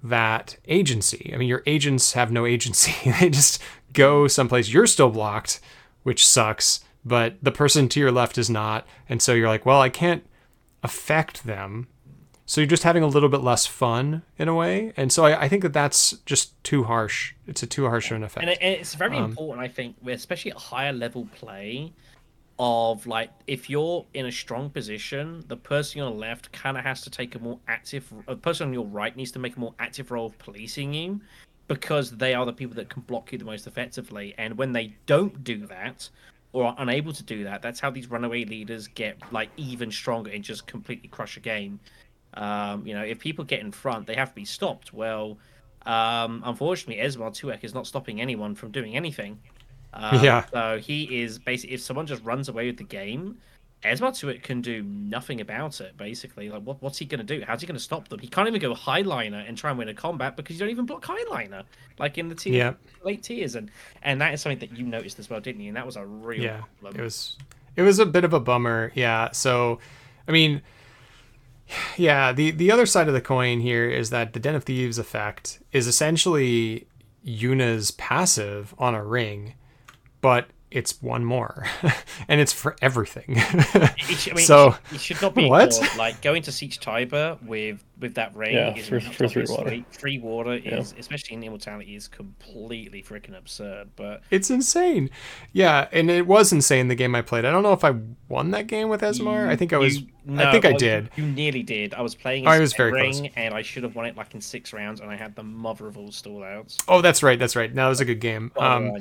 that 0.03 0.57
agency. 0.67 1.31
I 1.33 1.37
mean, 1.37 1.47
your 1.49 1.63
agents 1.65 2.13
have 2.13 2.31
no 2.31 2.45
agency. 2.45 2.93
they 3.19 3.29
just 3.29 3.61
go 3.93 4.27
someplace. 4.27 4.69
You're 4.69 4.85
still 4.87 5.09
blocked, 5.09 5.59
which 6.03 6.25
sucks, 6.25 6.81
but 7.03 7.35
the 7.41 7.51
person 7.51 7.89
to 7.89 7.99
your 7.99 8.11
left 8.11 8.37
is 8.37 8.49
not. 8.49 8.85
And 9.09 9.21
so 9.21 9.33
you're 9.33 9.47
like, 9.47 9.65
well, 9.65 9.81
I 9.81 9.89
can't 9.89 10.23
affect 10.83 11.43
them. 11.45 11.87
So 12.47 12.61
you're 12.61 12.67
just 12.67 12.83
having 12.83 13.01
a 13.01 13.07
little 13.07 13.29
bit 13.29 13.41
less 13.41 13.65
fun 13.65 14.21
in 14.37 14.47
a 14.47 14.53
way. 14.53 14.93
And 14.95 15.11
so 15.11 15.25
I, 15.25 15.45
I 15.45 15.47
think 15.49 15.63
that 15.63 15.73
that's 15.73 16.11
just 16.27 16.63
too 16.63 16.83
harsh. 16.83 17.33
It's 17.47 17.63
a 17.63 17.67
too 17.67 17.85
harsh 17.85 18.11
of 18.11 18.17
an 18.17 18.23
effect. 18.23 18.43
And, 18.43 18.51
it, 18.51 18.59
and 18.61 18.75
it's 18.75 18.93
very 18.93 19.17
Um, 19.17 19.31
important, 19.31 19.65
I 19.65 19.67
think, 19.67 19.95
with- 20.03 20.13
especially 20.19 20.51
at 20.51 20.57
higher 20.57 20.93
level 20.93 21.27
play, 21.35 21.93
of 22.57 23.05
like 23.05 23.31
if 23.47 23.69
you're 23.69 24.05
in 24.13 24.27
a 24.27 24.31
strong 24.31 24.69
position, 24.69 25.43
the 25.47 25.57
person 25.57 26.01
on 26.01 26.13
the 26.13 26.17
left 26.17 26.51
kind 26.51 26.77
of 26.77 26.83
has 26.83 27.01
to 27.01 27.09
take 27.09 27.35
a 27.35 27.39
more 27.39 27.59
active. 27.67 28.11
The 28.27 28.35
person 28.35 28.67
on 28.67 28.73
your 28.73 28.85
right 28.85 29.15
needs 29.15 29.31
to 29.31 29.39
make 29.39 29.57
a 29.57 29.59
more 29.59 29.73
active 29.79 30.11
role 30.11 30.27
of 30.27 30.37
policing 30.39 30.93
you, 30.93 31.19
because 31.67 32.11
they 32.11 32.33
are 32.33 32.45
the 32.45 32.53
people 32.53 32.75
that 32.75 32.89
can 32.89 33.01
block 33.03 33.31
you 33.31 33.37
the 33.37 33.45
most 33.45 33.67
effectively. 33.67 34.33
And 34.37 34.57
when 34.57 34.71
they 34.71 34.95
don't 35.05 35.43
do 35.43 35.65
that, 35.67 36.09
or 36.53 36.65
are 36.65 36.75
unable 36.77 37.11
to 37.11 37.23
do 37.23 37.43
that, 37.43 37.61
that's 37.61 37.81
how 37.81 37.89
these 37.89 38.09
runaway 38.09 38.45
leaders 38.45 38.87
get 38.87 39.17
like 39.33 39.49
even 39.57 39.91
stronger 39.91 40.31
and 40.31 40.41
just 40.41 40.65
completely 40.67 41.09
crush 41.09 41.35
a 41.35 41.41
game. 41.41 41.79
Um, 42.35 42.87
you 42.87 42.93
know, 42.93 43.03
if 43.03 43.19
people 43.19 43.43
get 43.43 43.59
in 43.59 43.71
front, 43.71 44.07
they 44.07 44.15
have 44.15 44.29
to 44.29 44.35
be 44.35 44.45
stopped. 44.45 44.93
Well, 44.93 45.37
um, 45.85 46.41
unfortunately, 46.45 47.03
Esmar 47.03 47.31
Tuek 47.31 47.63
is 47.63 47.73
not 47.73 47.87
stopping 47.87 48.21
anyone 48.21 48.55
from 48.55 48.71
doing 48.71 48.95
anything. 48.95 49.39
Um, 49.95 50.23
Yeah. 50.23 50.45
So 50.51 50.77
he 50.79 51.21
is 51.21 51.39
basically, 51.39 51.75
if 51.75 51.81
someone 51.81 52.05
just 52.05 52.23
runs 52.23 52.49
away 52.49 52.67
with 52.67 52.77
the 52.77 52.83
game, 52.83 53.37
Esmar 53.83 54.09
Tuek 54.11 54.41
can 54.41 54.61
do 54.61 54.81
nothing 54.81 55.41
about 55.41 55.79
it. 55.79 55.95
Basically, 55.95 56.49
like 56.49 56.63
what, 56.63 56.81
what's 56.81 56.97
he 56.97 57.05
going 57.05 57.19
to 57.19 57.25
do? 57.25 57.43
How's 57.45 57.61
he 57.61 57.67
going 57.67 57.77
to 57.77 57.83
stop 57.83 58.07
them? 58.07 58.19
He 58.19 58.27
can't 58.27 58.47
even 58.47 58.59
go 58.59 58.73
Heighliner 58.73 59.47
and 59.47 59.55
try 59.57 59.69
and 59.69 59.77
win 59.77 59.89
a 59.89 59.93
combat 59.93 60.35
because 60.35 60.55
you 60.55 60.59
don't 60.59 60.69
even 60.71 60.85
block 60.87 61.03
Heighliner, 61.05 61.63
like 61.99 62.17
in 62.17 62.27
the 62.29 62.35
tier, 62.35 62.53
Yeah. 62.53 62.73
late 63.03 63.21
tiers, 63.21 63.53
and 63.55 63.69
and 64.01 64.19
that 64.21 64.33
is 64.33 64.41
something 64.41 64.57
that 64.59 64.75
you 64.75 64.85
noticed 64.87 65.19
as 65.19 65.29
well, 65.29 65.39
didn't 65.39 65.61
you? 65.61 65.67
And 65.67 65.77
that 65.77 65.85
was 65.85 65.97
a 65.97 66.05
real 66.05 66.41
yeah 66.41 66.61
problem. 66.81 66.99
it 66.99 67.03
was 67.03 67.37
it 67.75 67.83
was 67.83 67.99
a 67.99 68.05
bit 68.07 68.23
of 68.23 68.33
a 68.33 68.39
bummer 68.39 68.91
yeah 68.95 69.29
so 69.33 69.79
i 70.29 70.31
mean 70.31 70.61
yeah 71.97 72.31
the 72.31 72.51
the 72.51 72.71
other 72.71 72.85
side 72.85 73.07
of 73.07 73.13
the 73.13 73.21
coin 73.21 73.59
here 73.59 73.89
is 73.89 74.09
that 74.11 74.33
the 74.33 74.39
den 74.39 74.55
of 74.55 74.63
thieves 74.63 74.97
effect 74.97 75.59
is 75.73 75.85
essentially 75.87 76.87
yuna's 77.25 77.91
passive 77.91 78.73
on 78.77 78.95
a 78.95 79.03
ring 79.03 79.55
but 80.25 80.47
it's 80.71 81.01
one 81.01 81.23
more 81.23 81.65
and 82.27 82.41
it's 82.41 82.51
for 82.51 82.75
everything 82.81 83.25
It 83.37 84.17
should, 84.17 84.33
I 84.33 84.35
mean, 84.35 84.45
so 84.45 84.69
it 84.69 84.73
should, 84.73 84.95
it 84.95 85.01
should 85.01 85.21
not 85.21 85.35
be 85.35 85.47
what? 85.47 85.73
ignored. 85.73 85.97
like 85.97 86.21
going 86.21 86.41
to 86.43 86.51
Sietch 86.51 86.79
Tabr 86.79 87.41
with 87.43 87.81
with 88.01 88.15
that 88.15 88.35
ring. 88.35 88.55
Yeah, 88.55 88.75
is 88.75 88.89
for- 88.89 88.99
for 88.99 89.29
free 89.29 89.45
water. 89.47 89.85
Free 89.91 90.19
water 90.19 90.57
Yeah. 90.57 90.79
is, 90.79 90.93
especially 90.99 91.35
in 91.37 91.43
Immortality, 91.43 91.95
is 91.95 92.07
completely 92.09 93.01
freaking 93.03 93.37
absurd. 93.37 93.91
But 93.95 94.23
it's 94.31 94.49
insane 94.49 95.11
yeah 95.53 95.87
and 95.93 96.09
it 96.11 96.25
was 96.27 96.51
insane 96.51 96.87
the 96.89 96.95
game 96.95 97.13
i 97.15 97.21
played 97.21 97.45
i 97.45 97.51
don't 97.51 97.63
know 97.63 97.71
if 97.73 97.83
i 97.85 97.93
won 98.27 98.51
that 98.51 98.65
game 98.67 98.89
with 98.89 99.01
esmar 99.01 99.47
i 99.47 99.55
think 99.55 99.71
i 99.71 99.77
was 99.77 100.01
you- 100.01 100.07
i 100.37 100.51
think 100.51 100.65
i 100.65 100.69
well, 100.69 100.77
did 100.79 101.09
You 101.15 101.25
nearly 101.27 101.63
did. 101.63 101.93
I 101.93 102.01
was 102.01 102.15
playing. 102.15 102.47
Oh, 102.47 102.51
as 102.51 102.57
it 102.57 102.61
was 102.61 102.73
very 102.73 102.91
ring, 102.91 103.13
close. 103.13 103.31
and 103.37 103.53
I 103.53 103.61
should 103.61 103.83
have 103.83 103.95
won 103.95 104.05
it 104.07 104.17
like 104.17 104.33
in 104.33 104.41
six 104.41 104.73
rounds, 104.73 104.99
and 104.99 105.09
I 105.11 105.15
had 105.15 105.35
the 105.35 105.43
mother 105.43 105.85
of 105.87 105.97
all 105.97 106.11
stall 106.11 106.43
outs. 106.43 106.77
oh 106.87 107.01
that's 107.01 107.21
right 107.23 107.37
that's 107.39 107.55
right 107.55 107.71
Now 107.73 107.83
that 107.85 107.89
was 107.95 108.01
a 108.01 108.05
good 108.11 108.19
game 108.19 108.51
Oh, 108.57 108.63
um 108.65 108.91
I 108.95 108.99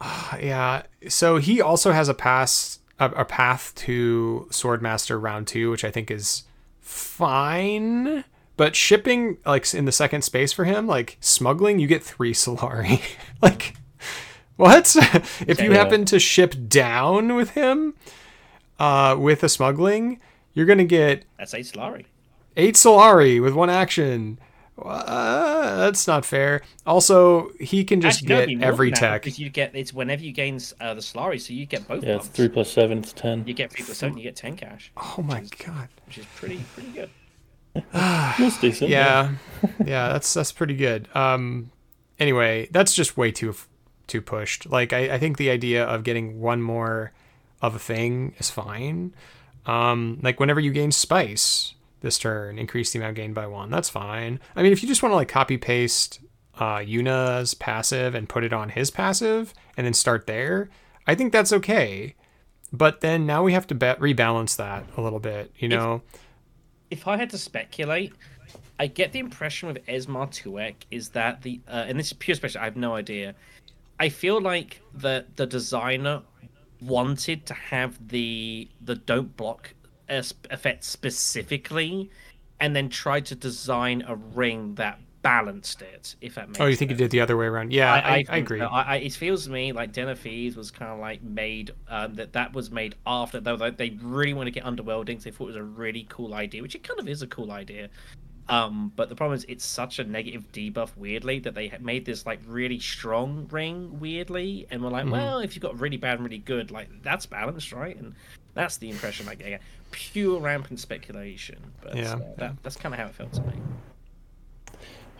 just. 0.00 0.42
Yeah. 0.42 0.82
So 1.08 1.36
he 1.36 1.60
also 1.60 1.92
has 1.92 2.08
a 2.08 2.14
pass 2.14 2.80
a, 2.98 3.06
a 3.10 3.24
path 3.24 3.74
to 3.76 4.46
Swordmaster 4.50 5.20
round 5.20 5.48
two, 5.48 5.70
which 5.70 5.84
I 5.84 5.90
think 5.90 6.10
is 6.10 6.44
fine. 6.80 8.24
But 8.56 8.76
shipping 8.76 9.38
like 9.46 9.72
in 9.72 9.86
the 9.86 9.92
second 9.92 10.22
space 10.22 10.52
for 10.52 10.64
him, 10.64 10.86
like 10.86 11.16
smuggling, 11.20 11.78
you 11.78 11.86
get 11.86 12.04
three 12.04 12.34
Solari. 12.34 13.00
like 13.42 13.74
what? 14.56 14.94
if 15.46 15.60
you 15.60 15.72
happen 15.72 16.04
to 16.06 16.18
ship 16.18 16.54
down 16.68 17.34
with 17.34 17.50
him, 17.50 17.94
uh, 18.78 19.16
with 19.18 19.42
a 19.42 19.48
smuggling, 19.48 20.20
you're 20.52 20.66
gonna 20.66 20.84
get 20.84 21.24
That's 21.38 21.54
eight 21.54 21.66
Solari. 21.66 22.04
eight 22.56 22.74
Solari 22.74 23.42
with 23.42 23.54
one 23.54 23.70
action. 23.70 24.38
Uh, 24.84 25.76
that's 25.76 26.06
not 26.06 26.24
fair. 26.24 26.62
Also, 26.86 27.50
he 27.60 27.84
can 27.84 28.00
just 28.00 28.18
Actually, 28.22 28.28
no, 28.28 28.36
it'd 28.38 28.46
be 28.48 28.54
get 28.54 28.60
more 28.60 28.68
every 28.72 28.90
than 28.90 28.98
tech. 28.98 29.22
because 29.22 29.38
you 29.38 29.48
get 29.50 29.74
it's 29.74 29.92
whenever 29.92 30.22
you 30.22 30.32
gain 30.32 30.58
uh, 30.80 30.94
the 30.94 31.00
Solari, 31.00 31.40
so 31.40 31.52
you 31.52 31.66
get 31.66 31.86
both. 31.86 32.02
Yeah, 32.04 32.16
it's 32.16 32.28
three 32.28 32.48
plus 32.48 32.70
seven. 32.70 32.98
It's 32.98 33.12
ten. 33.12 33.44
You 33.46 33.54
get 33.54 33.70
three 33.72 33.84
plus 33.84 33.98
seven, 33.98 34.16
you 34.16 34.22
get 34.24 34.36
ten 34.36 34.56
cash, 34.56 34.92
Oh 34.96 35.22
my 35.22 35.44
god. 35.64 35.88
which 36.06 36.18
is 36.18 36.26
pretty 36.36 36.64
pretty 36.74 36.90
good. 36.90 37.10
That's 37.92 38.60
decent. 38.60 38.90
yeah 38.90 39.32
yeah 39.84 40.08
that's 40.12 40.34
that's 40.34 40.50
pretty 40.50 40.74
good 40.74 41.06
um 41.14 41.70
anyway 42.18 42.68
that's 42.72 42.92
just 42.94 43.16
way 43.16 43.30
too 43.30 43.54
too 44.08 44.20
pushed 44.20 44.68
like 44.68 44.92
I, 44.92 45.14
I 45.14 45.18
think 45.18 45.36
the 45.36 45.50
idea 45.50 45.84
of 45.84 46.02
getting 46.02 46.40
one 46.40 46.60
more 46.62 47.12
of 47.62 47.76
a 47.76 47.78
thing 47.78 48.34
is 48.38 48.50
fine 48.50 49.14
um 49.66 50.18
like 50.20 50.40
whenever 50.40 50.58
you 50.58 50.72
gain 50.72 50.90
spice 50.90 51.74
this 52.00 52.18
turn 52.18 52.58
increase 52.58 52.92
the 52.92 52.98
amount 52.98 53.16
gained 53.16 53.34
by 53.34 53.46
one 53.46 53.70
that's 53.70 53.88
fine 53.88 54.40
i 54.56 54.62
mean 54.62 54.72
if 54.72 54.82
you 54.82 54.88
just 54.88 55.02
want 55.02 55.12
to 55.12 55.16
like 55.16 55.28
copy 55.28 55.56
paste 55.56 56.20
uh 56.58 56.78
yuna's 56.78 57.54
passive 57.54 58.14
and 58.14 58.28
put 58.28 58.44
it 58.44 58.52
on 58.52 58.70
his 58.70 58.90
passive 58.90 59.54
and 59.76 59.86
then 59.86 59.94
start 59.94 60.26
there 60.26 60.68
i 61.06 61.14
think 61.14 61.32
that's 61.32 61.52
okay 61.52 62.14
but 62.72 63.00
then 63.00 63.26
now 63.26 63.42
we 63.42 63.52
have 63.52 63.66
to 63.66 63.74
rebalance 63.74 64.56
that 64.56 64.84
a 64.96 65.00
little 65.00 65.20
bit 65.20 65.52
you 65.58 65.68
know 65.68 66.02
if 66.90 67.06
I 67.06 67.16
had 67.16 67.30
to 67.30 67.38
speculate, 67.38 68.12
I 68.78 68.86
get 68.86 69.12
the 69.12 69.20
impression 69.20 69.68
with 69.68 69.84
Esmar 69.86 70.28
Tuek 70.28 70.74
is 70.90 71.10
that 71.10 71.42
the 71.42 71.60
uh, 71.68 71.84
and 71.86 71.98
this 71.98 72.08
is 72.08 72.12
pure 72.14 72.34
speculation. 72.34 72.60
I 72.60 72.64
have 72.64 72.76
no 72.76 72.94
idea. 72.94 73.34
I 73.98 74.08
feel 74.08 74.40
like 74.40 74.82
the 74.94 75.26
the 75.36 75.46
designer 75.46 76.22
wanted 76.80 77.46
to 77.46 77.54
have 77.54 78.08
the 78.08 78.68
the 78.80 78.96
don't 78.96 79.36
block 79.36 79.74
effect 80.10 80.84
specifically, 80.84 82.10
and 82.58 82.74
then 82.76 82.88
tried 82.88 83.26
to 83.26 83.34
design 83.34 84.04
a 84.06 84.16
ring 84.16 84.74
that 84.74 84.98
balanced 85.22 85.82
it. 85.82 86.16
If 86.20 86.34
that 86.34 86.48
makes. 86.48 86.60
Oh, 86.60 86.66
you 86.66 86.76
think 86.76 86.90
sense. 86.90 87.00
you 87.00 87.04
did 87.04 87.10
the 87.10 87.20
other 87.20 87.36
way 87.36 87.46
around? 87.46 87.72
Yeah, 87.72 87.92
I, 87.92 87.98
I, 87.98 88.14
I, 88.14 88.22
think 88.24 88.46
agree. 88.46 88.58
so. 88.60 88.66
I, 88.66 88.82
I, 88.82 88.96
it 88.96 89.12
feels 89.12 89.44
to 89.44 89.50
me 89.50 89.72
like 89.72 89.92
Den 89.92 90.08
of 90.08 90.18
Thieves 90.18 90.56
was 90.56 90.70
kind 90.70 90.90
of 90.90 90.98
like 90.98 91.22
made 91.22 91.72
um, 91.88 92.14
that 92.14 92.32
that 92.32 92.52
was 92.52 92.70
made 92.70 92.94
after 93.06 93.40
though 93.40 93.56
they 93.56 93.90
really 94.02 94.34
want 94.34 94.46
to 94.46 94.50
get 94.50 94.64
underworlding. 94.64 95.18
So 95.18 95.24
they 95.24 95.30
thought 95.30 95.44
it 95.44 95.48
was 95.48 95.56
a 95.56 95.62
really 95.62 96.06
cool 96.08 96.34
idea, 96.34 96.62
which 96.62 96.74
it 96.74 96.82
kind 96.82 96.98
of 96.98 97.08
is 97.08 97.22
a 97.22 97.26
cool 97.26 97.52
idea. 97.52 97.88
Um, 98.48 98.92
but 98.96 99.08
the 99.08 99.14
problem 99.14 99.36
is 99.36 99.46
it's 99.48 99.64
such 99.64 100.00
a 100.00 100.04
negative 100.04 100.50
debuff 100.52 100.90
weirdly 100.96 101.38
that 101.40 101.54
they 101.54 101.72
made 101.80 102.04
this 102.04 102.26
like 102.26 102.40
really 102.46 102.80
strong 102.80 103.46
ring 103.50 104.00
weirdly, 104.00 104.66
and 104.70 104.82
we're 104.82 104.90
like, 104.90 105.04
Mhm. 105.04 105.12
well, 105.12 105.38
if 105.38 105.54
you've 105.54 105.62
got 105.62 105.78
really 105.78 105.96
bad 105.96 106.14
and 106.14 106.24
really 106.24 106.38
good, 106.38 106.72
like 106.72 106.88
that's 107.02 107.26
balanced, 107.26 107.72
right? 107.72 107.96
And 107.96 108.14
that's 108.54 108.78
the 108.78 108.90
impression 108.90 109.28
I 109.28 109.36
get. 109.36 109.60
Pure 109.90 110.40
rampant 110.40 110.80
speculation, 110.80 111.58
but 111.82 111.96
Yeah, 111.96 112.14
uh, 112.14 112.20
that, 112.38 112.62
that's 112.62 112.76
kind 112.76 112.94
of 112.94 113.00
how 113.00 113.06
it 113.06 113.14
felt 113.14 113.32
to 113.34 113.42
me. 113.42 113.54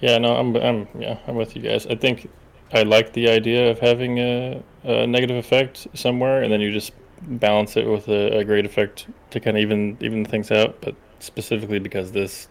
Yeah, 0.00 0.18
no, 0.18 0.36
I'm, 0.36 0.56
I'm, 0.56 0.88
yeah, 0.98 1.18
I'm 1.26 1.34
with 1.36 1.54
you 1.56 1.62
guys. 1.62 1.86
I 1.86 1.94
think 1.94 2.30
I 2.72 2.82
like 2.82 3.12
the 3.12 3.28
idea 3.28 3.70
of 3.70 3.78
having 3.80 4.18
a, 4.18 4.62
a 4.84 5.06
negative 5.06 5.36
effect 5.36 5.86
somewhere, 5.94 6.42
and 6.42 6.52
then 6.52 6.60
you 6.60 6.72
just 6.72 6.92
balance 7.22 7.76
it 7.76 7.86
with 7.86 8.08
a, 8.08 8.38
a 8.38 8.44
great 8.44 8.64
effect 8.64 9.06
to 9.30 9.40
kind 9.40 9.56
of 9.56 9.60
even 9.62 9.96
even 10.00 10.24
things 10.24 10.50
out. 10.50 10.80
But 10.80 10.94
specifically 11.18 11.78
because 11.78 12.12
this 12.12 12.48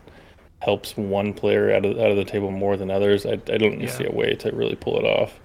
helps 0.61 0.95
one 0.97 1.33
player 1.33 1.73
out 1.73 1.85
of 1.85 1.97
out 1.97 2.11
of 2.11 2.17
the 2.17 2.25
table 2.25 2.51
more 2.51 2.77
than 2.77 2.91
others, 2.91 3.25
I, 3.25 3.31
I 3.33 3.57
don't 3.57 3.79
Yeah. 3.81 3.87
see 3.89 4.05
a 4.05 4.11
way 4.11 4.35
to 4.35 4.51
really 4.51 4.75
pull 4.75 4.99
it 4.99 5.05
off. 5.05 5.39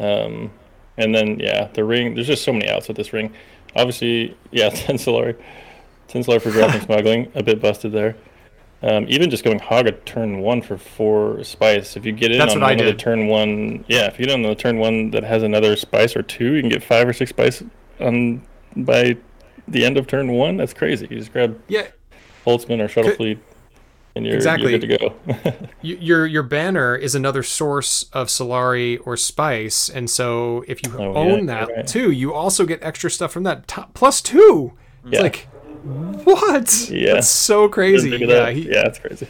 Um, 0.00 0.50
and 0.96 1.14
then 1.14 1.38
yeah, 1.38 1.68
the 1.74 1.84
ring. 1.84 2.14
There's 2.14 2.26
just 2.26 2.42
so 2.42 2.52
many 2.52 2.68
outs 2.68 2.88
with 2.88 2.96
this 2.96 3.12
ring. 3.12 3.32
Obviously, 3.76 4.36
yeah, 4.50 4.70
Tensolar, 4.70 5.40
Tensolar 6.10 6.40
for 6.40 6.50
grappling 6.50 6.82
smuggling, 6.86 7.32
a 7.34 7.42
bit 7.42 7.60
busted 7.60 7.92
there. 7.92 8.16
Um, 8.82 9.04
even 9.08 9.28
just 9.28 9.44
going 9.44 9.58
Hagga 9.58 9.92
turn 9.92 10.40
one 10.40 10.62
for 10.62 10.78
four 10.78 11.44
spice. 11.44 11.96
If 11.96 12.06
you 12.06 12.12
get 12.12 12.32
in 12.32 12.38
That's 12.38 12.54
on 12.54 12.60
what 12.62 12.76
one 12.78 12.86
the 12.86 12.94
turn 12.94 13.26
one, 13.26 13.84
yeah, 13.88 14.06
if 14.06 14.18
you 14.18 14.24
get 14.26 14.32
on 14.34 14.42
the 14.42 14.54
turn 14.54 14.78
one 14.78 15.10
that 15.10 15.22
has 15.22 15.42
another 15.42 15.76
spice 15.76 16.16
or 16.16 16.22
two, 16.22 16.54
you 16.54 16.62
can 16.62 16.70
get 16.70 16.82
five 16.82 17.06
or 17.06 17.12
six 17.12 17.28
spice 17.28 17.62
on 18.00 18.42
by 18.76 19.16
the 19.68 19.84
end 19.84 19.98
of 19.98 20.06
turn 20.06 20.32
one. 20.32 20.56
That's 20.56 20.72
crazy. 20.72 21.06
You 21.10 21.18
just 21.18 21.30
grab 21.32 21.60
Yeah, 21.68 21.88
Holtzman 22.46 22.82
or 22.82 22.88
Shuttle 22.88 23.10
Could- 23.10 23.16
Fleet, 23.18 23.38
and 24.16 24.24
you're, 24.24 24.34
Exactly. 24.36 24.70
you're 24.70 24.78
good 24.80 24.98
to 24.98 25.44
go. 25.52 25.66
your 25.82 26.26
your 26.26 26.42
banner 26.42 26.96
is 26.96 27.14
another 27.14 27.42
source 27.42 28.04
of 28.14 28.28
Solari 28.28 28.98
or 29.04 29.14
Spice, 29.18 29.90
and 29.90 30.08
so 30.08 30.64
if 30.66 30.82
you 30.86 30.90
Oh, 30.98 31.12
own 31.16 31.28
you're 31.28 31.46
that 31.48 31.68
right. 31.68 31.86
too, 31.86 32.10
you 32.10 32.32
also 32.32 32.64
get 32.64 32.82
extra 32.82 33.10
stuff 33.10 33.30
from 33.30 33.42
that 33.42 33.68
top, 33.68 33.92
plus 33.92 34.22
two. 34.22 34.72
It's 35.04 35.16
Yeah. 35.16 35.20
like 35.20 35.48
what? 36.24 36.88
Yeah. 36.90 37.14
That's 37.14 37.28
so 37.28 37.68
crazy. 37.68 38.10
Yeah, 38.10 38.50
he, 38.50 38.68
yeah, 38.70 38.86
it's 38.86 38.98
crazy. 38.98 39.26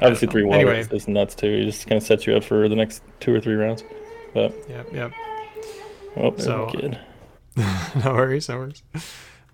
Obviously, 0.00 0.28
three 0.28 0.44
water 0.44 0.70
Anyway. 0.72 0.80
is, 0.96 1.08
nuts 1.08 1.34
too. 1.34 1.58
He 1.58 1.64
just 1.66 1.86
kind 1.86 2.00
of 2.00 2.06
sets 2.06 2.26
you 2.26 2.34
up 2.36 2.44
for 2.44 2.68
the 2.68 2.76
next 2.76 3.02
two 3.20 3.34
or 3.34 3.40
three 3.40 3.54
rounds. 3.54 3.84
But 4.34 4.54
yeah, 4.68 4.82
yeah. 4.92 5.10
oh, 6.16 6.34
So- 6.36 6.66
kid. 6.66 6.98
no 7.56 8.12
worries, 8.14 8.48
no 8.48 8.58
worries. 8.58 8.82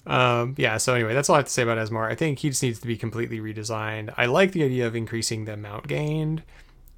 Um, 0.07 0.55
yeah, 0.59 0.77
so 0.77 0.93
anyway, 0.93 1.15
that's 1.15 1.31
all 1.31 1.36
I 1.36 1.39
have 1.39 1.47
to 1.47 1.51
say 1.53 1.62
about 1.62 1.78
Esmar. 1.78 2.07
I 2.11 2.15
think 2.15 2.39
he 2.41 2.51
just 2.51 2.62
needs 2.62 2.78
to 2.81 2.86
be 2.86 2.99
completely 2.99 3.41
redesigned. 3.41 4.12
I 4.19 4.27
like 4.27 4.53
the 4.53 4.62
idea 4.62 4.86
of 4.86 4.95
increasing 4.95 5.47
the 5.47 5.55
amount 5.55 5.86
gained. 5.89 6.43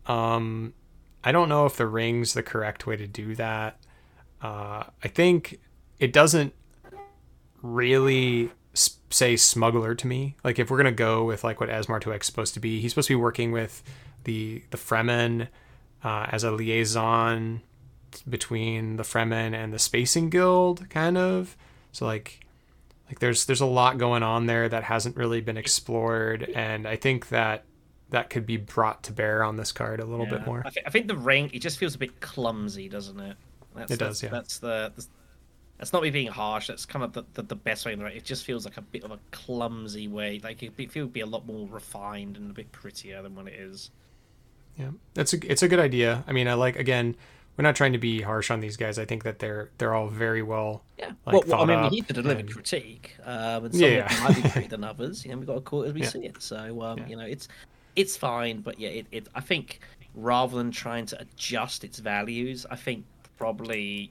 Um, 0.06 0.74
I 1.22 1.30
don't 1.30 1.48
know 1.48 1.64
if 1.66 1.76
the 1.76 1.86
ring's 1.86 2.34
the 2.34 2.42
correct 2.42 2.86
way 2.88 2.96
to 2.96 3.06
do 3.06 3.36
that. 3.36 3.78
Uh, 4.42 4.82
I 5.04 5.08
think 5.08 5.60
it 6.00 6.12
doesn't 6.12 6.52
really 7.62 8.50
say 9.10 9.36
smuggler 9.36 9.94
to 9.94 10.06
me. 10.06 10.36
Like 10.44 10.58
if 10.58 10.70
we're 10.70 10.76
gonna 10.76 10.92
go 10.92 11.24
with 11.24 11.44
like 11.44 11.60
what 11.60 11.68
Esmar 11.68 12.00
Tuek 12.00 12.20
is 12.20 12.26
supposed 12.26 12.54
to 12.54 12.60
be, 12.60 12.80
he's 12.80 12.92
supposed 12.92 13.08
to 13.08 13.12
be 13.12 13.20
working 13.20 13.52
with 13.52 13.82
the 14.24 14.62
the 14.70 14.76
Fremen 14.76 15.48
uh, 16.04 16.26
as 16.30 16.44
a 16.44 16.50
liaison 16.50 17.62
between 18.28 18.96
the 18.96 19.02
Fremen 19.02 19.54
and 19.54 19.72
the 19.72 19.78
Spacing 19.78 20.30
Guild, 20.30 20.88
kind 20.90 21.18
of. 21.18 21.56
So 21.92 22.06
like, 22.06 22.40
like 23.08 23.18
there's 23.20 23.46
there's 23.46 23.60
a 23.60 23.66
lot 23.66 23.98
going 23.98 24.22
on 24.22 24.46
there 24.46 24.68
that 24.68 24.84
hasn't 24.84 25.16
really 25.16 25.40
been 25.40 25.56
explored, 25.56 26.42
and 26.54 26.86
I 26.86 26.96
think 26.96 27.28
that 27.28 27.64
that 28.10 28.30
could 28.30 28.46
be 28.46 28.56
brought 28.56 29.02
to 29.04 29.12
bear 29.12 29.42
on 29.42 29.56
this 29.56 29.72
card 29.72 30.00
a 30.00 30.04
little 30.04 30.26
bit 30.26 30.46
more. 30.46 30.62
I, 30.64 30.70
th- 30.70 30.86
I 30.86 30.90
think 30.90 31.08
the 31.08 31.16
ring 31.16 31.50
it 31.52 31.58
just 31.58 31.78
feels 31.78 31.96
a 31.96 31.98
bit 31.98 32.20
clumsy, 32.20 32.88
doesn't 32.88 33.18
it? 33.18 33.36
That's, 33.74 33.92
It 33.92 33.98
that's, 33.98 34.08
does, 34.08 34.22
yeah. 34.22 34.28
That's 34.30 34.58
the, 34.58 34.92
the 34.94 35.06
that's 35.78 35.92
not 35.92 36.02
me 36.02 36.10
being 36.10 36.28
harsh. 36.28 36.68
That's 36.68 36.86
kind 36.86 37.04
of 37.04 37.12
the, 37.12 37.24
the, 37.34 37.42
the 37.42 37.54
best 37.56 37.84
way. 37.84 37.92
in 37.92 37.98
the 37.98 38.04
right. 38.04 38.16
It 38.16 38.24
just 38.24 38.44
feels 38.44 38.64
like 38.64 38.76
a 38.76 38.82
bit 38.82 39.04
of 39.04 39.10
a 39.10 39.18
clumsy 39.30 40.08
way. 40.08 40.40
Like 40.42 40.62
it, 40.62 40.72
it 40.78 40.94
would 40.96 41.12
be 41.12 41.20
a 41.20 41.26
lot 41.26 41.46
more 41.46 41.66
refined 41.68 42.36
and 42.36 42.50
a 42.50 42.54
bit 42.54 42.72
prettier 42.72 43.22
than 43.22 43.34
what 43.34 43.46
it 43.46 43.54
is. 43.54 43.90
Yeah, 44.78 44.90
it's 45.14 45.32
a 45.32 45.50
it's 45.50 45.62
a 45.62 45.68
good 45.68 45.80
idea. 45.80 46.22
I 46.26 46.32
mean, 46.32 46.48
I 46.48 46.54
like 46.54 46.76
again, 46.76 47.16
we're 47.56 47.62
not 47.62 47.76
trying 47.76 47.92
to 47.92 47.98
be 47.98 48.20
harsh 48.20 48.50
on 48.50 48.60
these 48.60 48.76
guys. 48.76 48.98
I 48.98 49.04
think 49.06 49.24
that 49.24 49.38
they're 49.38 49.70
they're 49.78 49.94
all 49.94 50.08
very 50.08 50.42
well. 50.42 50.82
Yeah. 50.98 51.12
Like, 51.24 51.32
well, 51.34 51.42
well, 51.46 51.62
I 51.62 51.64
mean, 51.64 51.82
we 51.82 51.88
need 51.88 52.08
to 52.08 52.12
deliver 52.14 52.40
and- 52.40 52.50
critique, 52.52 53.16
um, 53.24 53.64
and 53.66 53.74
some 53.74 53.82
Yeah, 53.82 54.12
of 54.12 54.22
might 54.22 54.42
be 54.42 54.48
greater 54.50 54.68
than 54.68 54.84
others. 54.84 55.24
You 55.24 55.30
know, 55.32 55.38
we've 55.38 55.46
got 55.46 55.54
to 55.54 55.60
call 55.62 55.82
it 55.84 55.88
as 55.88 55.94
we 55.94 56.02
Yeah. 56.02 56.08
see 56.08 56.24
it. 56.26 56.42
So, 56.42 56.82
um, 56.82 56.98
Yeah. 56.98 57.06
you 57.08 57.16
know, 57.16 57.24
it's 57.24 57.48
it's 57.96 58.16
fine, 58.18 58.60
but 58.60 58.78
yeah, 58.78 58.90
it, 58.90 59.06
it 59.10 59.28
I 59.34 59.40
think 59.40 59.80
rather 60.14 60.56
than 60.58 60.70
trying 60.70 61.06
to 61.06 61.20
adjust 61.22 61.82
its 61.84 61.98
values, 61.98 62.66
I 62.70 62.76
think 62.76 63.06
probably 63.38 64.10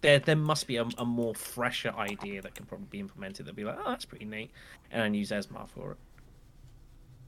there 0.00 0.18
there 0.18 0.36
must 0.36 0.66
be 0.66 0.76
a, 0.76 0.86
a 0.98 1.04
more 1.04 1.34
fresher 1.34 1.92
idea 1.96 2.42
that 2.42 2.54
can 2.54 2.66
probably 2.66 2.86
be 2.90 3.00
implemented. 3.00 3.46
That'd 3.46 3.56
be 3.56 3.64
like, 3.64 3.78
oh, 3.78 3.90
that's 3.90 4.04
pretty 4.04 4.24
neat, 4.24 4.50
and 4.90 5.02
then 5.02 5.14
use 5.14 5.30
Esmar 5.30 5.68
for 5.68 5.92
it. 5.92 5.96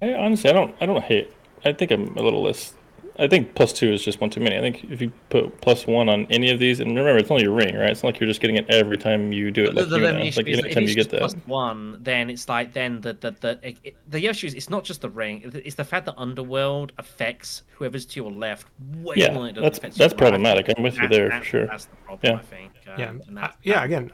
I, 0.00 0.14
honestly, 0.14 0.50
I 0.50 0.52
don't. 0.52 0.74
I 0.80 0.86
don't 0.86 1.02
hate. 1.02 1.32
I 1.64 1.72
think 1.72 1.90
I'm 1.90 2.16
a 2.16 2.22
little 2.22 2.42
less. 2.42 2.74
I 3.20 3.26
think 3.26 3.54
plus 3.56 3.72
two 3.72 3.92
is 3.92 4.02
just 4.04 4.20
one 4.20 4.30
too 4.30 4.40
many. 4.40 4.56
I 4.56 4.60
think 4.60 4.84
if 4.90 5.00
you 5.02 5.10
put 5.28 5.60
plus 5.60 5.86
one 5.88 6.08
on 6.08 6.26
any 6.30 6.50
of 6.50 6.60
these, 6.60 6.78
and 6.78 6.90
remember, 6.90 7.18
it's 7.18 7.30
only 7.32 7.44
a 7.46 7.50
ring, 7.50 7.74
right? 7.74 7.90
It's 7.90 8.02
not 8.04 8.12
like 8.12 8.20
you're 8.20 8.28
just 8.28 8.40
getting 8.40 8.54
it 8.56 8.70
every 8.70 8.96
time 8.96 9.32
you 9.32 9.50
do 9.50 9.64
it. 9.64 9.74
The, 9.74 9.80
Like, 9.80 9.88
the, 9.90 9.96
you 9.96 10.02
the 10.06 10.12
know, 10.12 10.18
like 10.20 10.28
is 10.28 10.34
that 10.36 10.46
anytime 10.48 10.82
if 10.84 10.88
you 10.90 10.94
get 10.94 10.96
just 10.96 11.10
that. 11.10 11.18
plus 11.18 11.34
one, 11.46 11.98
then 12.00 12.30
it's 12.30 12.48
like 12.48 12.72
then 12.72 13.00
the 13.00 13.14
the 13.14 13.32
the 13.40 13.58
it, 13.62 13.78
it- 13.82 13.96
the 14.08 14.26
issue 14.26 14.46
is 14.46 14.54
it's 14.54 14.70
not 14.70 14.84
just 14.84 15.00
the 15.00 15.10
ring; 15.10 15.50
it's 15.52 15.74
the 15.74 15.84
fact 15.84 16.06
that 16.06 16.14
Underworld 16.16 16.92
affects 16.98 17.64
whoever's 17.72 18.06
to 18.06 18.20
your 18.20 18.30
left 18.30 18.68
way 19.02 19.16
Yeah, 19.16 19.32
more 19.32 19.46
than 19.46 19.56
it 19.56 19.60
that's- 19.62 19.78
affects 19.78 19.96
that's 19.98 20.12
your 20.12 20.18
right. 20.18 20.30
problematic. 20.30 20.72
I'm 20.76 20.82
with 20.84 20.94
you 20.94 21.08
That- 21.08 21.10
there 21.10 21.30
for 21.40 21.44
sure. 21.44 21.66
That's 21.66 21.86
the 21.86 21.96
problem, 21.96 22.32
Yeah. 22.32 22.38
I 22.38 22.42
think. 22.42 22.72
Um, 22.86 22.94
Yeah, 23.00 23.08
and 23.26 23.38
I- 23.38 23.42
that, 23.42 23.56
yeah. 23.64 23.82
Again, 23.84 24.12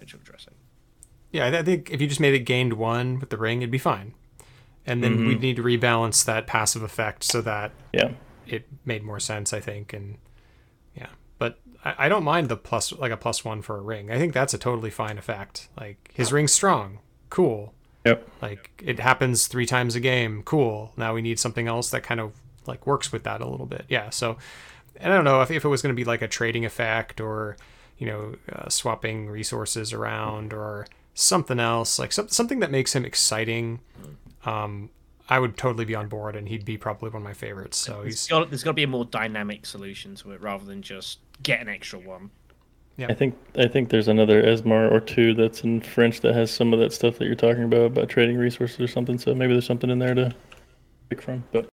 we 0.00 0.06
should 0.08 0.22
address 0.22 0.46
it. 0.48 0.54
yeah. 1.30 1.44
I 1.46 1.58
I 1.58 1.62
think 1.62 1.90
if 1.92 2.00
you 2.00 2.08
just 2.08 2.20
made 2.20 2.34
it 2.34 2.40
gained 2.40 2.72
one 2.72 3.20
with 3.20 3.30
the 3.30 3.36
ring, 3.36 3.62
it'd 3.62 3.70
be 3.70 3.78
fine. 3.78 4.14
And 4.86 5.04
then 5.04 5.18
Mhm. 5.18 5.26
we'd 5.28 5.40
need 5.40 5.56
to 5.56 5.62
rebalance 5.62 6.24
that 6.24 6.46
passive 6.48 6.82
effect 6.82 7.22
so 7.22 7.40
that 7.42 7.70
Yeah, 7.92 8.10
it 8.50 8.66
made 8.84 9.02
more 9.02 9.20
sense. 9.20 9.52
I 9.52 9.60
think, 9.60 9.92
and 9.92 10.18
yeah, 10.94 11.08
but 11.38 11.58
I, 11.84 12.06
I 12.06 12.08
don't 12.08 12.24
mind 12.24 12.48
the 12.48 12.56
plus 12.56 12.92
like 12.92 13.12
a 13.12 13.16
plus 13.16 13.44
one 13.44 13.62
for 13.62 13.78
a 13.78 13.80
ring. 13.80 14.10
I 14.10 14.18
think 14.18 14.32
that's 14.34 14.54
a 14.54 14.58
totally 14.58 14.90
fine 14.90 15.18
effect. 15.18 15.68
Like 15.78 16.10
his 16.14 16.32
ring's 16.32 16.52
strong, 16.52 16.98
cool. 17.30 17.74
yep. 18.04 18.28
Like 18.42 18.82
it 18.84 18.98
happens 18.98 19.46
three 19.46 19.66
times 19.66 19.94
a 19.94 20.00
game, 20.00 20.42
cool. 20.42 20.92
Now 20.96 21.14
we 21.14 21.22
need 21.22 21.38
something 21.38 21.68
else 21.68 21.90
that 21.90 22.02
kind 22.02 22.20
of 22.20 22.32
like 22.66 22.86
works 22.86 23.12
with 23.12 23.24
that 23.24 23.40
a 23.40 23.48
little 23.48 23.66
bit. 23.66 23.86
Yeah. 23.88 24.10
So, 24.10 24.36
and 24.96 25.12
I 25.12 25.16
don't 25.16 25.24
know 25.24 25.40
if, 25.42 25.50
if 25.50 25.64
it 25.64 25.68
was 25.68 25.82
going 25.82 25.94
to 25.94 26.00
be 26.00 26.04
like 26.04 26.22
a 26.22 26.28
trading 26.28 26.64
effect 26.64 27.20
or 27.20 27.56
you 27.98 28.06
know 28.06 28.34
uh, 28.52 28.68
swapping 28.68 29.28
resources 29.28 29.92
around 29.92 30.52
or 30.52 30.86
something 31.14 31.60
else 31.60 31.98
like 31.98 32.12
some, 32.12 32.28
something 32.28 32.60
that 32.60 32.70
makes 32.70 32.94
him 32.94 33.04
exciting. 33.04 33.80
Um, 34.44 34.90
I 35.30 35.38
would 35.38 35.56
totally 35.56 35.84
be 35.84 35.94
on 35.94 36.08
board, 36.08 36.34
and 36.34 36.48
he'd 36.48 36.64
be 36.64 36.76
probably 36.76 37.08
one 37.08 37.22
of 37.22 37.24
my 37.24 37.32
favorites. 37.32 37.76
So 37.78 38.02
There's 38.02 38.04
he's 38.04 38.26
got, 38.26 38.50
there's 38.50 38.64
got 38.64 38.70
to 38.70 38.74
be 38.74 38.82
a 38.82 38.88
more 38.88 39.04
dynamic 39.04 39.64
solution 39.64 40.16
to 40.16 40.32
it 40.32 40.40
rather 40.42 40.64
than 40.64 40.82
just 40.82 41.20
get 41.42 41.60
an 41.60 41.68
extra 41.68 42.00
one. 42.00 42.30
Yeah. 42.96 43.06
I 43.08 43.14
think 43.14 43.38
I 43.56 43.66
think 43.66 43.88
there's 43.88 44.08
another 44.08 44.42
Esmar 44.42 44.90
or 44.92 45.00
two 45.00 45.32
that's 45.32 45.62
in 45.62 45.80
French 45.80 46.20
that 46.20 46.34
has 46.34 46.50
some 46.50 46.74
of 46.74 46.80
that 46.80 46.92
stuff 46.92 47.16
that 47.18 47.24
you're 47.24 47.34
talking 47.34 47.62
about 47.62 47.86
about 47.86 48.08
trading 48.10 48.36
resources 48.36 48.78
or 48.80 48.88
something. 48.88 49.18
So 49.18 49.34
maybe 49.34 49.54
there's 49.54 49.64
something 49.64 49.88
in 49.88 50.00
there 50.00 50.14
to 50.14 50.34
pick 51.08 51.22
from. 51.22 51.44
But 51.52 51.70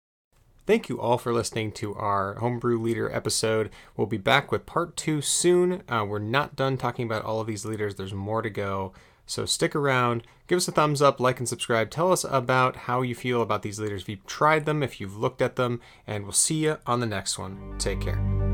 Thank 0.68 0.90
you 0.90 1.00
all 1.00 1.18
for 1.18 1.32
listening 1.32 1.72
to 1.74 1.96
our 1.96 2.36
Homebrew 2.36 2.78
Leader 2.78 3.10
episode. 3.10 3.70
We'll 3.96 4.06
be 4.06 4.18
back 4.18 4.52
with 4.52 4.66
part 4.66 4.98
two 4.98 5.22
soon. 5.22 5.82
Uh, 5.88 6.06
we're 6.06 6.20
not 6.20 6.58
done 6.58 6.76
talking 6.76 7.06
about 7.06 7.24
all 7.24 7.40
of 7.40 7.48
these 7.48 7.64
leaders, 7.64 7.96
there's 7.96 8.14
more 8.14 8.42
to 8.42 8.50
go. 8.50 8.92
So 9.28 9.46
stick 9.46 9.76
around, 9.76 10.24
give 10.48 10.58
us 10.58 10.68
a 10.68 10.72
thumbs 10.72 11.02
up, 11.02 11.20
like, 11.20 11.38
and 11.40 11.48
subscribe. 11.48 11.92
Tell 11.92 12.12
us 12.12 12.24
about 12.24 12.76
how 12.76 13.02
you 13.02 13.14
feel 13.14 13.42
about 13.42 13.62
these 13.62 13.80
leaders, 13.80 14.04
if 14.04 14.10
you've 14.10 14.26
tried 14.26 14.66
them, 14.66 14.82
if 14.82 15.00
you've 15.00 15.18
looked 15.18 15.42
at 15.42 15.58
them, 15.58 15.82
and 16.08 16.24
we'll 16.24 16.32
see 16.32 16.64
you 16.64 16.78
on 16.88 17.02
the 17.02 17.06
next 17.06 17.38
one. 17.38 17.76
Take 17.78 18.02
care. 18.02 18.47